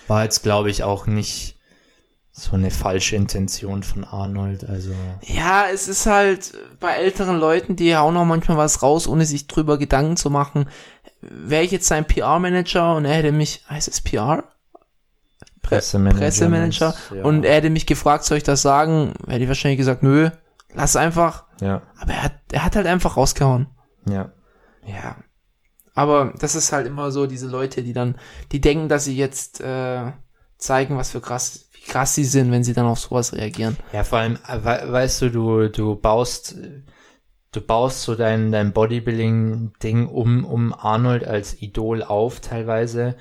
War 0.07 0.23
jetzt, 0.23 0.43
glaube 0.43 0.69
ich, 0.69 0.83
auch 0.83 1.05
nicht 1.07 1.56
so 2.39 2.55
eine 2.55 2.69
falsche 2.69 3.15
Intention 3.15 3.81
von 3.81 4.03
Arnold, 4.03 4.63
also. 4.69 4.91
Ja, 5.23 5.65
es 5.73 5.87
ist 5.87 6.05
halt 6.05 6.53
bei 6.79 6.91
älteren 6.91 7.39
Leuten, 7.39 7.75
die 7.75 7.95
hauen 7.95 8.15
auch 8.15 8.25
manchmal 8.25 8.57
was 8.57 8.83
raus, 8.83 9.07
ohne 9.07 9.25
sich 9.25 9.47
drüber 9.47 9.79
Gedanken 9.79 10.17
zu 10.17 10.29
machen. 10.29 10.69
Wäre 11.21 11.63
ich 11.63 11.71
jetzt 11.71 11.87
sein 11.87 12.05
PR-Manager 12.05 12.95
und 12.95 13.05
er 13.05 13.15
hätte 13.15 13.31
mich, 13.31 13.65
heißt 13.67 13.87
es 13.87 14.01
PR? 14.01 14.43
Pressemanager. 15.63 16.19
Pressemanager 16.19 16.95
ja. 17.15 17.23
und 17.23 17.43
er 17.43 17.55
hätte 17.55 17.71
mich 17.71 17.87
gefragt, 17.87 18.23
soll 18.23 18.37
ich 18.37 18.43
das 18.43 18.61
sagen? 18.61 19.13
Hätte 19.27 19.41
ich 19.41 19.47
wahrscheinlich 19.47 19.79
gesagt, 19.79 20.03
nö, 20.03 20.29
lass 20.75 20.95
einfach. 20.95 21.45
Ja, 21.59 21.81
Aber 21.99 22.13
er 22.13 22.23
hat, 22.23 22.33
er 22.51 22.63
hat 22.63 22.75
halt 22.75 22.85
einfach 22.85 23.17
rausgehauen. 23.17 23.67
ja. 24.05 24.31
Ja. 24.85 25.17
Aber 25.95 26.31
das 26.39 26.53
ist 26.53 26.71
halt 26.71 26.85
immer 26.85 27.09
so, 27.09 27.25
diese 27.25 27.47
Leute, 27.47 27.81
die 27.81 27.91
dann, 27.91 28.19
die 28.51 28.61
denken, 28.61 28.87
dass 28.87 29.05
sie 29.05 29.17
jetzt 29.17 29.59
äh, 29.59 30.11
zeigen, 30.57 30.97
was 30.97 31.11
für 31.11 31.21
krass, 31.21 31.66
krass 31.87 32.15
sie 32.15 32.25
sind, 32.25 32.51
wenn 32.51 32.63
sie 32.63 32.73
dann 32.73 32.85
auf 32.85 32.99
sowas 32.99 33.33
reagieren. 33.33 33.77
Ja, 33.93 34.03
vor 34.03 34.19
allem, 34.19 34.37
äh, 34.47 34.59
we 34.63 34.91
weißt 34.91 35.21
du, 35.23 35.29
du, 35.31 35.67
du 35.69 35.95
baust, 35.95 36.55
du 37.51 37.61
baust 37.61 38.03
so 38.03 38.15
dein, 38.15 38.51
dein 38.51 38.73
Bodybuilding-Ding 38.73 40.07
um, 40.07 40.45
um 40.45 40.73
Arnold 40.73 41.25
als 41.25 41.61
Idol 41.61 42.03
auf 42.03 42.39
teilweise. 42.39 43.15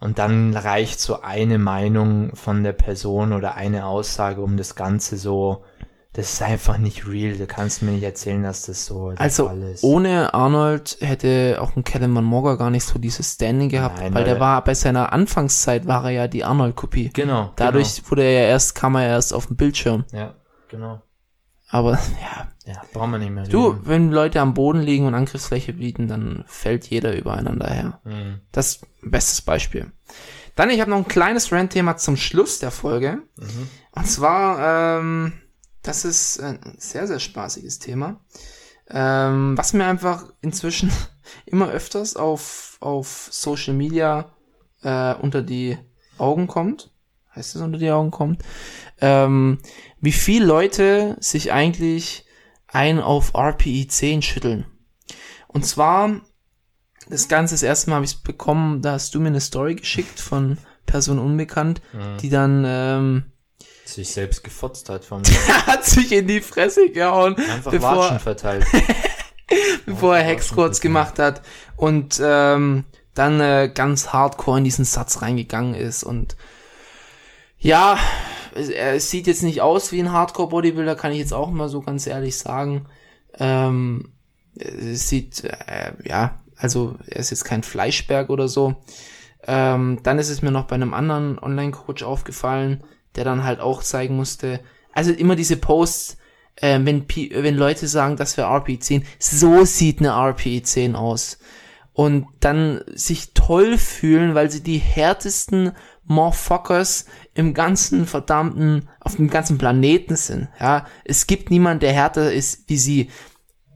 Und 0.00 0.18
dann 0.18 0.56
reicht 0.56 1.00
so 1.00 1.22
eine 1.22 1.58
Meinung 1.58 2.34
von 2.36 2.62
der 2.62 2.72
Person 2.72 3.32
oder 3.32 3.56
eine 3.56 3.86
Aussage, 3.86 4.40
um 4.40 4.56
das 4.56 4.76
Ganze 4.76 5.16
so, 5.16 5.64
das 6.14 6.32
ist 6.32 6.42
einfach 6.42 6.78
nicht 6.78 7.06
real. 7.06 7.36
Du 7.36 7.46
kannst 7.46 7.82
mir 7.82 7.92
nicht 7.92 8.02
erzählen, 8.02 8.42
dass 8.42 8.62
das 8.66 8.86
so 8.86 9.10
der 9.10 9.20
Also 9.20 9.46
Fall 9.46 9.62
ist. 9.62 9.84
ohne 9.84 10.32
Arnold 10.34 10.96
hätte 11.00 11.58
auch 11.60 11.76
ein 11.76 11.84
Kellen 11.84 12.10
Morga 12.12 12.54
gar 12.56 12.70
nicht 12.70 12.84
so 12.84 12.98
dieses 12.98 13.34
Standing 13.34 13.68
gehabt, 13.68 13.98
Nein, 14.00 14.14
weil 14.14 14.24
der 14.24 14.40
war 14.40 14.64
bei 14.64 14.74
seiner 14.74 15.12
Anfangszeit 15.12 15.86
war 15.86 16.04
er 16.04 16.10
ja 16.10 16.28
die 16.28 16.44
Arnold-Kopie. 16.44 17.10
Genau. 17.12 17.52
Dadurch 17.56 18.02
wurde 18.10 18.22
er 18.22 18.32
ja 18.42 18.48
erst, 18.48 18.74
kam 18.74 18.94
er 18.96 19.02
ja 19.02 19.08
erst 19.10 19.32
auf 19.34 19.46
den 19.46 19.56
Bildschirm. 19.56 20.04
Genau. 20.10 20.22
Ja, 20.22 20.34
genau. 20.68 21.02
Aber 21.70 21.92
ja, 21.92 22.48
Ja, 22.64 22.82
brauchen 22.94 23.10
wir 23.12 23.18
nicht 23.18 23.30
mehr 23.30 23.44
du, 23.44 23.68
reden. 23.68 23.80
wenn 23.84 24.10
Leute 24.10 24.40
am 24.40 24.54
Boden 24.54 24.80
liegen 24.80 25.06
und 25.06 25.14
Angriffsfläche 25.14 25.74
bieten, 25.74 26.08
dann 26.08 26.44
fällt 26.46 26.86
jeder 26.86 27.14
übereinander 27.14 27.68
her. 27.68 28.00
Mhm. 28.04 28.40
Das 28.52 28.80
bestes 29.02 29.42
Beispiel. 29.42 29.92
Dann, 30.56 30.70
ich 30.70 30.80
habe 30.80 30.90
noch 30.90 30.96
ein 30.96 31.06
kleines 31.06 31.52
Rant-Thema 31.52 31.98
zum 31.98 32.16
Schluss 32.16 32.58
der 32.58 32.70
Folge. 32.70 33.18
Mhm. 33.36 33.68
Und 33.92 34.06
zwar, 34.06 34.98
ähm, 35.00 35.32
das 35.82 36.04
ist 36.04 36.40
ein 36.40 36.76
sehr, 36.78 37.06
sehr 37.06 37.20
spaßiges 37.20 37.78
Thema. 37.78 38.20
Ähm, 38.90 39.56
was 39.56 39.72
mir 39.74 39.84
einfach 39.86 40.32
inzwischen 40.40 40.90
immer 41.46 41.68
öfters 41.70 42.16
auf, 42.16 42.78
auf 42.80 43.28
Social 43.30 43.74
Media 43.74 44.32
äh, 44.82 45.14
unter 45.14 45.42
die 45.42 45.78
Augen 46.16 46.46
kommt. 46.46 46.90
Heißt 47.34 47.54
es 47.54 47.62
unter 47.62 47.78
die 47.78 47.90
Augen 47.90 48.10
kommt? 48.10 48.42
Ähm, 49.00 49.58
wie 50.00 50.12
viel 50.12 50.42
Leute 50.44 51.16
sich 51.20 51.52
eigentlich 51.52 52.24
ein 52.66 53.00
auf 53.00 53.34
RPE 53.34 53.86
10 53.88 54.22
schütteln. 54.22 54.66
Und 55.46 55.64
zwar, 55.64 56.20
das 57.08 57.28
Ganze 57.28 57.54
das 57.54 57.62
erste 57.62 57.90
Mal 57.90 57.96
habe 57.96 58.04
ich 58.04 58.12
es 58.12 58.20
bekommen, 58.22 58.82
da 58.82 58.92
hast 58.92 59.14
du 59.14 59.20
mir 59.20 59.28
eine 59.28 59.40
Story 59.40 59.76
geschickt 59.76 60.20
von 60.20 60.58
Person 60.86 61.18
Unbekannt, 61.18 61.80
Mhm. 61.92 62.16
die 62.18 62.28
dann 62.30 62.64
ähm, 62.66 63.24
Sich 63.88 64.10
selbst 64.10 64.44
gefotzt 64.44 64.90
hat 64.90 65.04
vom 65.04 65.22
hat 65.66 65.84
sich 65.84 66.12
in 66.12 66.26
die 66.26 66.42
Fresse 66.42 66.90
gehauen, 66.90 67.36
einfach 67.36 67.70
bevor, 67.70 67.96
Watschen 67.96 68.18
verteilt. 68.20 68.66
bevor 69.86 70.16
er 70.16 70.24
Hexquads 70.24 70.82
gemacht 70.82 71.18
hat 71.18 71.40
und 71.76 72.20
ähm, 72.22 72.84
dann 73.14 73.40
äh, 73.40 73.70
ganz 73.72 74.12
hardcore 74.12 74.58
in 74.58 74.64
diesen 74.64 74.84
Satz 74.84 75.22
reingegangen 75.22 75.74
ist 75.74 76.04
und 76.04 76.36
ja, 77.58 77.98
es, 78.54 78.68
er 78.68 79.00
sieht 79.00 79.26
jetzt 79.26 79.42
nicht 79.42 79.62
aus 79.62 79.90
wie 79.90 80.00
ein 80.00 80.12
Hardcore-Bodybuilder, 80.12 80.94
kann 80.94 81.12
ich 81.12 81.18
jetzt 81.18 81.32
auch 81.32 81.50
mal 81.50 81.70
so 81.70 81.80
ganz 81.80 82.06
ehrlich 82.06 82.36
sagen. 82.36 82.86
Ähm, 83.38 84.12
es 84.54 85.08
sieht, 85.08 85.44
äh, 85.44 85.92
ja, 86.04 86.40
also 86.56 86.96
er 87.06 87.20
ist 87.20 87.30
jetzt 87.30 87.44
kein 87.44 87.62
Fleischberg 87.62 88.28
oder 88.28 88.48
so. 88.48 88.76
Ähm, 89.46 90.00
dann 90.02 90.18
ist 90.18 90.28
es 90.28 90.42
mir 90.42 90.50
noch 90.50 90.66
bei 90.66 90.74
einem 90.74 90.92
anderen 90.92 91.38
Online-Coach 91.38 92.02
aufgefallen, 92.02 92.84
der 93.16 93.24
dann 93.24 93.44
halt 93.44 93.60
auch 93.60 93.82
zeigen 93.82 94.16
musste, 94.16 94.60
also 94.92 95.12
immer 95.12 95.36
diese 95.36 95.56
Posts, 95.56 96.18
äh, 96.56 96.78
wenn, 96.82 97.06
P 97.06 97.30
wenn 97.32 97.56
Leute 97.56 97.86
sagen, 97.86 98.16
das 98.16 98.36
wäre 98.36 98.48
RPE10, 98.48 99.04
so 99.18 99.64
sieht 99.64 100.00
eine 100.00 100.12
RPE10 100.12 100.94
aus. 100.94 101.38
Und 101.92 102.26
dann 102.40 102.82
sich 102.94 103.34
toll 103.34 103.76
fühlen, 103.76 104.34
weil 104.34 104.50
sie 104.50 104.62
die 104.62 104.78
härtesten 104.78 105.72
Motherfuckers 106.04 107.06
im 107.34 107.54
ganzen 107.54 108.06
verdammten, 108.06 108.88
auf 109.00 109.16
dem 109.16 109.28
ganzen 109.28 109.58
Planeten 109.58 110.16
sind. 110.16 110.48
Ja, 110.60 110.86
es 111.04 111.26
gibt 111.26 111.50
niemand, 111.50 111.82
der 111.82 111.92
härter 111.92 112.32
ist 112.32 112.68
wie 112.68 112.78
sie. 112.78 113.10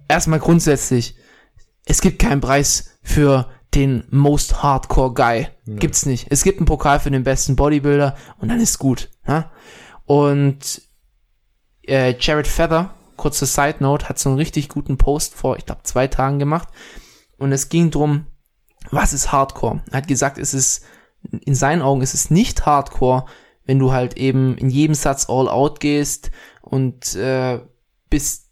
Erstmal 0.09 0.41
grundsätzlich, 0.41 1.17
es 1.85 2.01
gibt 2.01 2.19
keinen 2.19 2.41
Preis 2.41 2.99
für 3.03 3.49
den 3.75 4.05
most 4.11 4.63
hardcore 4.63 5.15
Guy. 5.15 5.49
Gibt's 5.67 6.07
nicht. 6.07 6.27
Es 6.31 6.45
gibt 6.45 6.59
einen 6.59 6.67
Pokal 6.67 7.01
für 7.01 7.11
den 7.11 7.25
besten 7.25 7.57
Bodybuilder 7.57 8.17
und 8.39 8.49
dann 8.49 8.61
ist 8.61 8.79
gut. 8.79 9.09
Ja? 9.27 9.51
Und 10.05 10.83
äh, 11.83 12.15
Jared 12.19 12.47
Feather, 12.47 12.95
kurze 13.17 13.47
Side 13.47 13.77
Note, 13.81 14.09
hat 14.09 14.19
so 14.19 14.29
einen 14.29 14.39
richtig 14.39 14.69
guten 14.69 14.99
Post 14.99 15.35
vor, 15.35 15.57
ich 15.57 15.67
glaube, 15.67 15.83
zwei 15.85 16.07
Tagen 16.07 16.39
gemacht. 16.39 16.69
Und 17.39 17.53
es 17.53 17.69
ging 17.69 17.91
drum, 17.91 18.27
was 18.91 19.13
ist 19.13 19.33
Hardcore? 19.33 19.83
Er 19.91 19.99
hat 19.99 20.09
gesagt, 20.09 20.39
es 20.39 20.55
ist, 20.55 20.85
in 21.45 21.55
seinen 21.55 21.83
Augen 21.83 22.03
ist 22.03 22.15
es 22.15 22.31
nicht 22.31 22.67
Hardcore, 22.67 23.27
wenn 23.65 23.79
du 23.79 23.93
halt 23.93 24.17
eben 24.17 24.57
in 24.59 24.71
jedem 24.71 24.95
Satz 24.95 25.29
all 25.29 25.49
out 25.49 25.81
gehst 25.81 26.31
und 26.61 27.15
äh, 27.15 27.61
bis 28.11 28.51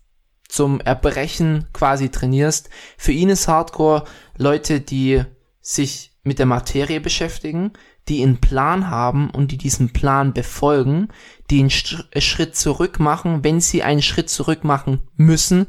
zum 0.48 0.80
Erbrechen 0.80 1.68
quasi 1.72 2.10
trainierst. 2.10 2.70
Für 2.96 3.12
ihn 3.12 3.28
ist 3.28 3.48
Hardcore 3.48 4.04
Leute, 4.36 4.80
die 4.80 5.22
sich 5.60 6.12
mit 6.22 6.38
der 6.38 6.46
Materie 6.46 7.00
beschäftigen, 7.00 7.72
die 8.10 8.22
einen 8.22 8.40
Plan 8.40 8.90
haben 8.90 9.30
und 9.30 9.52
die 9.52 9.56
diesen 9.58 9.92
Plan 9.92 10.34
befolgen, 10.34 11.08
die 11.48 11.60
einen 11.60 11.70
Sch- 11.70 12.04
Schritt 12.20 12.56
zurück 12.56 13.00
machen, 13.00 13.42
wenn 13.44 13.60
sie 13.60 13.82
einen 13.82 14.02
Schritt 14.02 14.28
zurück 14.28 14.64
machen 14.64 15.00
müssen, 15.16 15.66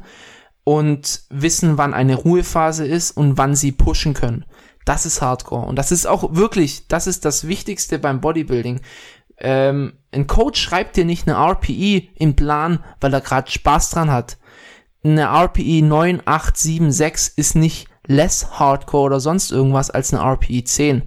und 0.64 1.22
wissen, 1.28 1.76
wann 1.78 1.94
eine 1.94 2.14
Ruhephase 2.14 2.86
ist 2.86 3.10
und 3.12 3.36
wann 3.36 3.54
sie 3.56 3.72
pushen 3.72 4.14
können. 4.14 4.44
Das 4.84 5.06
ist 5.06 5.20
Hardcore. 5.22 5.66
Und 5.66 5.76
das 5.76 5.92
ist 5.92 6.06
auch 6.06 6.34
wirklich, 6.34 6.86
das 6.88 7.06
ist 7.06 7.24
das 7.24 7.46
Wichtigste 7.48 7.98
beim 7.98 8.20
Bodybuilding. 8.20 8.80
Ähm, 9.38 9.94
ein 10.12 10.26
Coach 10.26 10.60
schreibt 10.60 10.96
dir 10.96 11.04
nicht 11.04 11.26
eine 11.26 11.36
RPE 11.36 12.02
im 12.14 12.36
Plan, 12.36 12.84
weil 13.00 13.12
er 13.12 13.20
gerade 13.20 13.50
Spaß 13.50 13.90
dran 13.90 14.10
hat. 14.10 14.38
Eine 15.04 15.24
RPE 15.24 15.82
9, 15.82 16.22
8, 16.24 16.56
7, 16.56 16.92
6 16.92 17.28
ist 17.28 17.56
nicht 17.56 17.88
less 18.06 18.58
Hardcore 18.58 19.06
oder 19.06 19.20
sonst 19.20 19.50
irgendwas 19.50 19.90
als 19.90 20.14
eine 20.14 20.22
RPE 20.22 20.62
10. 20.62 21.02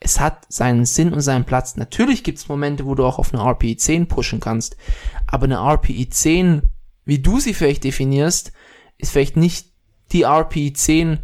Es 0.00 0.20
hat 0.20 0.46
seinen 0.48 0.86
Sinn 0.86 1.12
und 1.12 1.20
seinen 1.20 1.44
Platz. 1.44 1.76
Natürlich 1.76 2.22
gibt 2.22 2.38
es 2.38 2.48
Momente, 2.48 2.86
wo 2.86 2.94
du 2.94 3.04
auch 3.04 3.18
auf 3.18 3.34
eine 3.34 3.42
RPE 3.42 3.76
10 3.76 4.06
pushen 4.08 4.40
kannst. 4.40 4.76
Aber 5.26 5.44
eine 5.44 5.58
RPE 5.58 6.08
10, 6.08 6.62
wie 7.04 7.18
du 7.18 7.40
sie 7.40 7.54
vielleicht 7.54 7.84
definierst, 7.84 8.52
ist 8.96 9.12
vielleicht 9.12 9.36
nicht 9.36 9.68
die 10.12 10.22
RPE 10.22 10.72
10, 10.72 11.18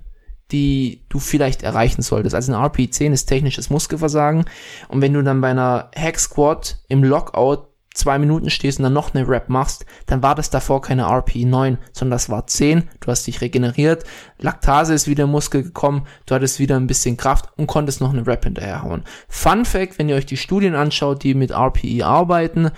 die 0.51 1.05
du 1.09 1.19
vielleicht 1.19 1.63
erreichen 1.63 2.03
solltest. 2.03 2.35
Also 2.35 2.53
eine 2.53 2.65
RPE 2.67 2.91
10 2.91 3.13
ist 3.13 3.27
technisches 3.27 3.71
Muskelversagen. 3.71 4.45
Und 4.89 5.01
wenn 5.01 5.13
du 5.13 5.23
dann 5.23 5.41
bei 5.41 5.51
einer 5.51 5.91
Hack 5.97 6.19
Squat 6.19 6.79
im 6.89 7.03
Lockout 7.03 7.69
zwei 7.95 8.19
Minuten 8.19 8.51
stehst 8.51 8.79
und 8.79 8.83
dann 8.83 8.93
noch 8.93 9.15
eine 9.15 9.27
Rap 9.27 9.49
machst, 9.49 9.87
dann 10.07 10.23
war 10.23 10.35
das 10.35 10.51
davor 10.51 10.83
keine 10.83 11.05
RPE 11.05 11.47
9, 11.47 11.79
sondern 11.93 12.16
das 12.16 12.29
war 12.29 12.47
10. 12.47 12.91
Du 13.01 13.11
hast 13.11 13.27
dich 13.27 13.41
regeneriert, 13.41 14.05
Laktase 14.39 14.93
ist 14.93 15.09
wieder 15.09 15.25
im 15.25 15.31
Muskel 15.31 15.62
gekommen, 15.62 16.07
du 16.27 16.35
hattest 16.35 16.59
wieder 16.59 16.77
ein 16.77 16.89
bisschen 16.89 17.16
Kraft 17.16 17.49
und 17.57 17.69
konntest 17.69 18.01
noch 18.01 18.12
eine 18.12 18.27
Rap 18.27 18.45
hinterherhauen. 18.45 19.05
Fun 19.29 19.65
Fact, 19.65 19.99
wenn 19.99 20.09
ihr 20.09 20.16
euch 20.16 20.27
die 20.27 20.37
Studien 20.37 20.75
anschaut, 20.75 21.23
die 21.23 21.35
mit 21.35 21.53
RPE 21.53 22.05
arbeiten, 22.05 22.71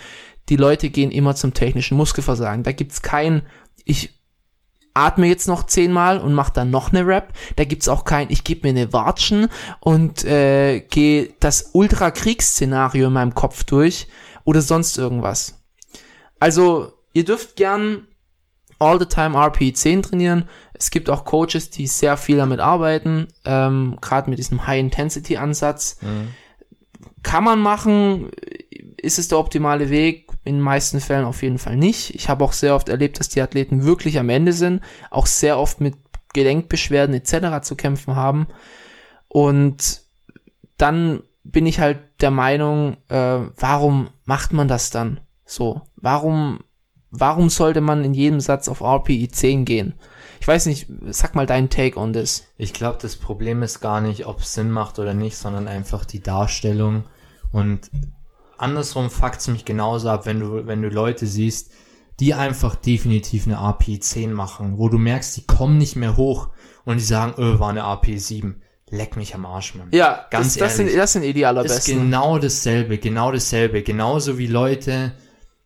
die 0.49 0.57
Leute 0.57 0.91
gehen 0.91 1.11
immer 1.11 1.35
zum 1.35 1.55
technischen 1.55 1.97
Muskelversagen. 1.97 2.63
Da 2.63 2.73
gibt's 2.73 3.03
kein, 3.03 3.43
ich 3.85 4.15
atme 4.95 5.27
jetzt 5.27 5.49
noch 5.49 5.65
zehnmal 5.65 6.19
und 6.19 6.35
mach 6.35 6.51
dann 6.51 6.71
noch 6.71 6.93
eine 6.93 7.07
Rap. 7.07 7.33
Da 7.57 7.65
gibt's 7.65 7.89
auch 7.89 8.05
kein, 8.05 8.29
ich 8.31 8.45
gebe 8.45 8.67
mir 8.67 8.81
eine 8.81 8.93
Watschen 8.93 9.49
und 9.81 10.25
äh, 10.25 10.81
gehe 10.81 11.35
das 11.41 11.71
Ultra-Kriegsszenario 11.73 13.09
in 13.09 13.13
meinem 13.13 13.35
Kopf 13.35 13.65
durch 13.65 14.07
oder 14.47 14.63
sonst 14.63 14.97
irgendwas. 14.97 15.63
Also, 16.41 16.93
ihr 17.13 17.25
dürft 17.25 17.57
gern 17.57 18.07
all 18.79 18.99
the 18.99 19.07
time 19.07 19.37
RPE 19.37 19.73
10 19.73 20.03
trainieren. 20.03 20.49
Es 20.73 20.91
gibt 20.91 21.11
auch 21.11 21.25
Coaches, 21.25 21.71
die 21.71 21.87
sehr 21.87 22.17
viel 22.17 22.37
damit 22.37 22.61
arbeiten, 22.61 23.29
ähm, 23.45 23.99
gerade 24.01 24.31
mit 24.31 24.39
diesem 24.39 24.67
High-Intensity-Ansatz. 24.67 25.99
Mhm. 26.01 26.29
Kann 27.23 27.45
man 27.45 27.59
machen, 27.59 28.31
ist 28.97 29.19
es 29.19 29.29
der 29.29 29.39
optimale 29.39 29.91
Weg? 29.91 30.27
In 30.45 30.57
den 30.57 30.63
meisten 30.63 31.01
Fällen 31.01 31.25
auf 31.25 31.43
jeden 31.43 31.59
Fall 31.59 31.77
nicht. 31.77 32.15
Ich 32.15 32.29
habe 32.29 32.45
auch 32.45 32.53
sehr 32.53 32.77
oft 32.77 32.89
erlebt, 32.89 33.19
dass 33.19 33.29
die 33.29 33.41
Athleten 33.41 33.83
wirklich 33.83 34.19
am 34.21 34.29
Ende 34.29 34.53
sind, 34.53 34.81
auch 35.11 35.27
sehr 35.27 35.59
oft 35.59 35.81
mit 35.81 35.97
Gelenkbeschwerden 36.35 37.17
etc. 37.17 37.67
zu 37.67 37.75
kämpfen 37.75 38.15
haben. 38.15 38.47
Und 39.27 40.03
dann 40.77 41.25
bin 41.43 41.67
ich 41.67 41.81
halt 41.81 41.99
der 42.21 42.31
Meinung, 42.31 42.97
äh, 43.09 43.41
warum 43.57 44.09
macht 44.25 44.53
man 44.53 44.69
das 44.69 44.91
dann 44.91 45.21
so? 45.45 45.83
Warum, 45.97 46.61
warum 47.11 47.51
sollte 47.51 47.81
man 47.81 48.05
in 48.05 48.15
jedem 48.15 48.41
Satz 48.41 48.69
auf 48.69 48.81
RPI 48.81 49.29
10 49.29 49.65
gehen? 49.65 49.95
Ich 50.41 50.49
weiß 50.49 50.67
nicht, 50.67 50.87
sag 51.09 51.35
mal 51.35 51.47
deinen 51.47 51.71
Take 51.71 51.99
on 51.99 52.13
this. 52.13 52.47
Ich 52.57 52.73
glaube, 52.73 52.99
das 53.01 53.17
Problem 53.17 53.63
ist 53.63 53.81
gar 53.81 54.01
nicht, 54.01 54.27
ob 54.27 54.41
es 54.41 54.55
Sinn 54.55 54.71
macht 54.71 54.99
oder 54.99 55.15
nicht, 55.15 55.37
sondern 55.37 55.69
einfach 55.69 56.05
die 56.05 56.21
Darstellung. 56.21 57.05
Und 57.53 57.91
andersrum 58.59 59.11
fuckt's 59.11 59.49
mich 59.49 59.65
genauso 59.65 60.11
ab, 60.11 60.27
wenn 60.27 60.41
du, 60.41 60.67
wenn 60.67 60.83
du 60.83 60.89
Leute 60.89 61.27
siehst, 61.27 61.73
die 62.21 62.35
einfach 62.35 62.75
definitiv 62.75 63.47
eine 63.47 63.57
RPI 63.57 64.01
10 64.01 64.33
machen, 64.33 64.79
wo 64.79 64.89
du 64.89 64.99
merkst, 64.99 65.37
die 65.37 65.47
kommen 65.47 65.79
nicht 65.79 65.97
mehr 65.97 66.17
hoch 66.17 66.49
und 66.85 66.99
die 66.99 67.05
sagen, 67.05 67.35
öh, 67.39 67.59
war 67.59 67.71
eine 67.71 67.81
RPI 67.81 68.19
7 68.19 68.63
leck 68.91 69.17
mich 69.17 69.35
am 69.35 69.47
Arsch, 69.47 69.75
Mann. 69.75 69.89
Ja, 69.93 70.27
ganz 70.31 70.55
das, 70.55 70.57
ehrlich. 70.57 70.69
Das 70.69 70.77
sind, 70.77 70.97
das 70.97 71.13
sind 71.13 71.23
eh 71.25 71.33
die 71.33 71.47
allerbesten. 71.47 71.97
Ist 71.97 72.01
genau 72.01 72.39
dasselbe, 72.39 72.99
genau 72.99 73.33
dasselbe. 73.33 73.83
Genauso 73.83 74.39
wie 74.39 74.47
Leute, 74.47 75.13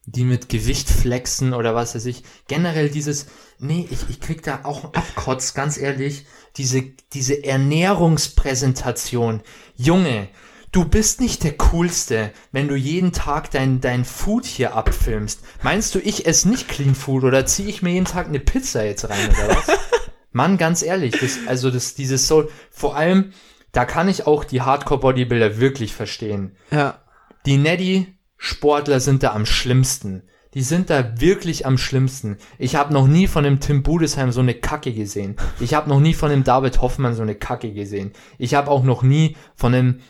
die 0.06 0.24
mit 0.24 0.48
Gewicht 0.48 0.88
flexen 0.88 1.52
oder 1.52 1.74
was 1.74 1.94
weiß 1.94 2.06
ich. 2.06 2.24
Generell 2.48 2.88
dieses, 2.88 3.26
nee, 3.58 3.86
ich, 3.90 4.08
ich 4.08 4.20
krieg 4.20 4.42
da 4.42 4.60
auch 4.64 4.84
einen 4.84 4.94
Abkotz, 4.94 5.54
ganz 5.54 5.76
ehrlich. 5.76 6.26
Diese, 6.56 6.82
diese 7.12 7.44
Ernährungspräsentation. 7.44 9.42
Junge, 9.76 10.28
du 10.72 10.84
bist 10.84 11.20
nicht 11.20 11.44
der 11.44 11.56
Coolste, 11.56 12.32
wenn 12.52 12.68
du 12.68 12.74
jeden 12.74 13.12
Tag 13.12 13.50
dein, 13.50 13.80
dein 13.80 14.04
Food 14.04 14.46
hier 14.46 14.74
abfilmst. 14.74 15.40
Meinst 15.62 15.94
du, 15.94 16.00
ich 16.00 16.26
esse 16.26 16.48
nicht 16.48 16.68
Clean 16.68 16.94
Food 16.94 17.24
oder 17.24 17.46
ziehe 17.46 17.68
ich 17.68 17.82
mir 17.82 17.92
jeden 17.92 18.06
Tag 18.06 18.26
eine 18.26 18.40
Pizza 18.40 18.84
jetzt 18.84 19.08
rein 19.08 19.28
oder 19.28 19.56
was? 19.56 19.66
Mann, 20.32 20.58
ganz 20.58 20.82
ehrlich, 20.82 21.18
das, 21.18 21.38
also 21.46 21.70
das, 21.70 21.94
dieses 21.94 22.28
Soul, 22.28 22.48
vor 22.70 22.96
allem, 22.96 23.32
da 23.72 23.84
kann 23.84 24.08
ich 24.08 24.26
auch 24.26 24.44
die 24.44 24.62
Hardcore-Bodybuilder 24.62 25.58
wirklich 25.58 25.94
verstehen. 25.94 26.56
Ja. 26.70 26.98
Die 27.46 27.56
Neddy-Sportler 27.56 29.00
sind 29.00 29.22
da 29.22 29.32
am 29.32 29.46
schlimmsten. 29.46 30.22
Die 30.54 30.62
sind 30.62 30.90
da 30.90 31.20
wirklich 31.20 31.64
am 31.64 31.78
schlimmsten. 31.78 32.36
Ich 32.58 32.74
habe 32.74 32.92
noch 32.92 33.06
nie 33.06 33.28
von 33.28 33.44
dem 33.44 33.60
Tim 33.60 33.84
Budesheim 33.84 34.32
so 34.32 34.40
eine 34.40 34.54
Kacke 34.54 34.92
gesehen. 34.92 35.36
Ich 35.60 35.74
habe 35.74 35.88
noch 35.88 36.00
nie 36.00 36.12
von 36.12 36.30
dem 36.30 36.42
David 36.42 36.80
Hoffmann 36.82 37.14
so 37.14 37.22
eine 37.22 37.36
Kacke 37.36 37.72
gesehen. 37.72 38.12
Ich 38.36 38.54
habe 38.54 38.70
auch 38.70 38.82
noch 38.82 39.02
nie 39.02 39.36
von 39.54 39.72
dem 39.72 40.00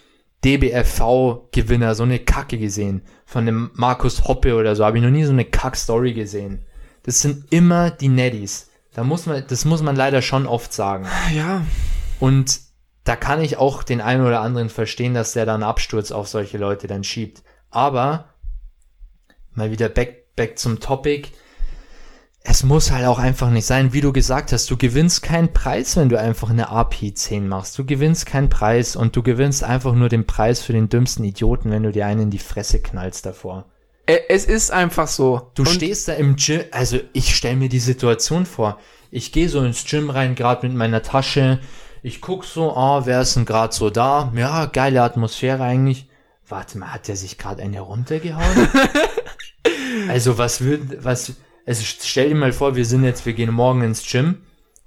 DBFV-Gewinner 0.44 1.94
so 1.94 2.04
eine 2.04 2.20
Kacke 2.20 2.56
gesehen. 2.56 3.02
Von 3.26 3.44
dem 3.44 3.70
Markus 3.74 4.24
Hoppe 4.24 4.54
oder 4.54 4.74
so 4.74 4.84
habe 4.84 4.96
ich 4.96 5.04
noch 5.04 5.10
nie 5.10 5.24
so 5.24 5.32
eine 5.32 5.44
Kack-Story 5.44 6.14
gesehen. 6.14 6.64
Das 7.02 7.20
sind 7.20 7.52
immer 7.52 7.90
die 7.90 8.08
Neddies. 8.08 8.69
Da 8.94 9.04
muss 9.04 9.26
man, 9.26 9.44
das 9.46 9.64
muss 9.64 9.82
man 9.82 9.96
leider 9.96 10.22
schon 10.22 10.46
oft 10.46 10.72
sagen. 10.72 11.06
Ja. 11.34 11.64
Und 12.18 12.60
da 13.04 13.16
kann 13.16 13.40
ich 13.40 13.56
auch 13.56 13.82
den 13.82 14.00
einen 14.00 14.26
oder 14.26 14.40
anderen 14.40 14.68
verstehen, 14.68 15.14
dass 15.14 15.32
der 15.32 15.46
dann 15.46 15.62
Absturz 15.62 16.10
auf 16.10 16.28
solche 16.28 16.58
Leute 16.58 16.86
dann 16.86 17.04
schiebt. 17.04 17.42
Aber 17.70 18.26
mal 19.52 19.70
wieder 19.70 19.88
back, 19.88 20.34
back 20.36 20.58
zum 20.58 20.80
Topic. 20.80 21.28
Es 22.42 22.62
muss 22.62 22.90
halt 22.90 23.06
auch 23.06 23.18
einfach 23.18 23.50
nicht 23.50 23.66
sein, 23.66 23.92
wie 23.92 24.00
du 24.00 24.12
gesagt 24.12 24.52
hast, 24.52 24.70
du 24.70 24.76
gewinnst 24.76 25.22
keinen 25.22 25.52
Preis, 25.52 25.96
wenn 25.96 26.08
du 26.08 26.18
einfach 26.18 26.50
eine 26.50 26.70
AP 26.70 27.14
10 27.14 27.46
machst. 27.46 27.78
Du 27.78 27.84
gewinnst 27.84 28.26
keinen 28.26 28.48
Preis 28.48 28.96
und 28.96 29.14
du 29.14 29.22
gewinnst 29.22 29.62
einfach 29.62 29.94
nur 29.94 30.08
den 30.08 30.26
Preis 30.26 30.62
für 30.62 30.72
den 30.72 30.88
dümmsten 30.88 31.24
Idioten, 31.24 31.70
wenn 31.70 31.82
du 31.82 31.92
dir 31.92 32.06
einen 32.06 32.22
in 32.22 32.30
die 32.30 32.38
Fresse 32.38 32.80
knallst 32.80 33.26
davor. 33.26 33.66
Es 34.28 34.44
ist 34.44 34.70
einfach 34.70 35.08
so. 35.08 35.50
Du 35.54 35.62
und 35.62 35.68
stehst 35.68 36.08
da 36.08 36.14
im 36.14 36.36
Gym, 36.36 36.62
also 36.70 36.98
ich 37.12 37.34
stell 37.34 37.56
mir 37.56 37.68
die 37.68 37.80
Situation 37.80 38.46
vor. 38.46 38.78
Ich 39.10 39.32
gehe 39.32 39.48
so 39.48 39.60
ins 39.62 39.84
Gym 39.84 40.10
rein, 40.10 40.34
gerade 40.34 40.66
mit 40.66 40.76
meiner 40.76 41.02
Tasche. 41.02 41.58
Ich 42.02 42.20
guck 42.20 42.44
so, 42.44 42.74
ah, 42.74 43.04
wer 43.06 43.20
ist 43.20 43.36
denn 43.36 43.44
gerade 43.44 43.74
so 43.74 43.90
da? 43.90 44.32
Ja, 44.34 44.66
geile 44.66 45.02
Atmosphäre 45.02 45.62
eigentlich. 45.62 46.08
Warte 46.48 46.78
mal, 46.78 46.92
hat 46.92 47.08
der 47.08 47.16
sich 47.16 47.38
gerade 47.38 47.62
eine 47.62 47.80
runtergehauen? 47.80 48.68
also 50.08 50.38
was 50.38 50.64
wird, 50.64 51.04
was, 51.04 51.34
also 51.66 51.82
stell 51.84 52.30
dir 52.30 52.34
mal 52.34 52.52
vor, 52.52 52.74
wir 52.76 52.84
sind 52.84 53.04
jetzt, 53.04 53.26
wir 53.26 53.34
gehen 53.34 53.52
morgen 53.52 53.82
ins 53.82 54.02
Gym 54.10 54.42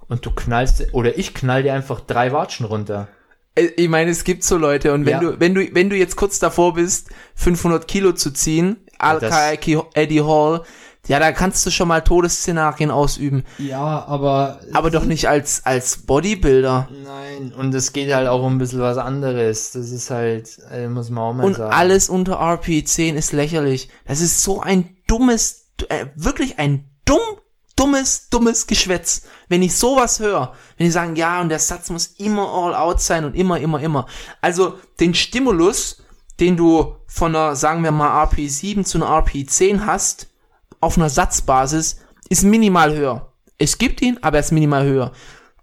und 0.08 0.26
du 0.26 0.30
knallst, 0.30 0.92
oder 0.92 1.16
ich 1.16 1.34
knall 1.34 1.62
dir 1.62 1.74
einfach 1.74 2.00
drei 2.00 2.32
Watschen 2.32 2.66
runter. 2.66 3.08
Äh, 3.54 3.66
ich 3.76 3.88
meine, 3.88 4.10
es 4.10 4.24
gibt 4.24 4.44
so 4.44 4.56
Leute 4.56 4.92
und 4.92 5.06
wenn 5.06 5.12
ja. 5.12 5.20
du, 5.20 5.40
wenn 5.40 5.54
du, 5.54 5.74
wenn 5.74 5.90
du 5.90 5.96
jetzt 5.96 6.16
kurz 6.16 6.38
davor 6.38 6.74
bist, 6.74 7.10
500 7.36 7.86
Kilo 7.88 8.12
zu 8.12 8.32
ziehen, 8.32 8.76
Al-Kaiki 8.98 9.80
Eddie 9.94 10.22
Hall, 10.22 10.64
ja, 11.06 11.18
da 11.18 11.32
kannst 11.32 11.66
du 11.66 11.70
schon 11.70 11.88
mal 11.88 12.00
Todesszenarien 12.00 12.90
ausüben. 12.90 13.44
Ja, 13.58 14.04
aber. 14.06 14.60
Aber 14.72 14.90
doch 14.90 15.04
nicht 15.04 15.28
als, 15.28 15.66
als 15.66 15.98
Bodybuilder. 15.98 16.88
Nein, 17.04 17.52
und 17.52 17.74
es 17.74 17.92
geht 17.92 18.12
halt 18.12 18.26
auch 18.26 18.42
um 18.42 18.54
ein 18.54 18.58
bisschen 18.58 18.80
was 18.80 18.96
anderes. 18.96 19.72
Das 19.72 19.90
ist 19.90 20.10
halt, 20.10 20.58
äh, 20.70 20.88
muss 20.88 21.10
man 21.10 21.24
auch 21.24 21.32
mal 21.34 21.44
und 21.44 21.56
sagen. 21.56 21.68
Und 21.68 21.76
alles 21.76 22.08
unter 22.08 22.40
RP10 22.40 23.14
ist 23.14 23.32
lächerlich. 23.32 23.90
Das 24.06 24.20
ist 24.20 24.42
so 24.42 24.62
ein 24.62 24.96
dummes, 25.06 25.66
äh, 25.88 26.06
wirklich 26.14 26.58
ein 26.58 26.88
dumm, 27.04 27.20
dummes, 27.76 28.30
dummes 28.30 28.66
Geschwätz. 28.66 29.26
Wenn 29.48 29.62
ich 29.62 29.76
sowas 29.76 30.20
höre, 30.20 30.54
wenn 30.78 30.86
die 30.86 30.90
sagen, 30.90 31.16
ja, 31.16 31.42
und 31.42 31.50
der 31.50 31.58
Satz 31.58 31.90
muss 31.90 32.06
immer 32.16 32.48
all 32.48 32.74
out 32.74 33.02
sein 33.02 33.26
und 33.26 33.36
immer, 33.36 33.60
immer, 33.60 33.80
immer. 33.80 34.06
Also, 34.40 34.78
den 35.00 35.12
Stimulus, 35.12 36.02
den 36.40 36.56
du 36.56 36.96
von 37.06 37.34
einer, 37.34 37.56
sagen 37.56 37.82
wir 37.82 37.90
mal, 37.90 38.24
RP7 38.24 38.84
zu 38.84 38.98
einer 38.98 39.08
RP10 39.08 39.86
hast, 39.86 40.28
auf 40.80 40.96
einer 40.98 41.08
Satzbasis, 41.08 42.00
ist 42.28 42.44
minimal 42.44 42.94
höher. 42.94 43.32
Es 43.58 43.78
gibt 43.78 44.02
ihn, 44.02 44.18
aber 44.22 44.38
er 44.38 44.40
ist 44.44 44.52
minimal 44.52 44.84
höher. 44.84 45.12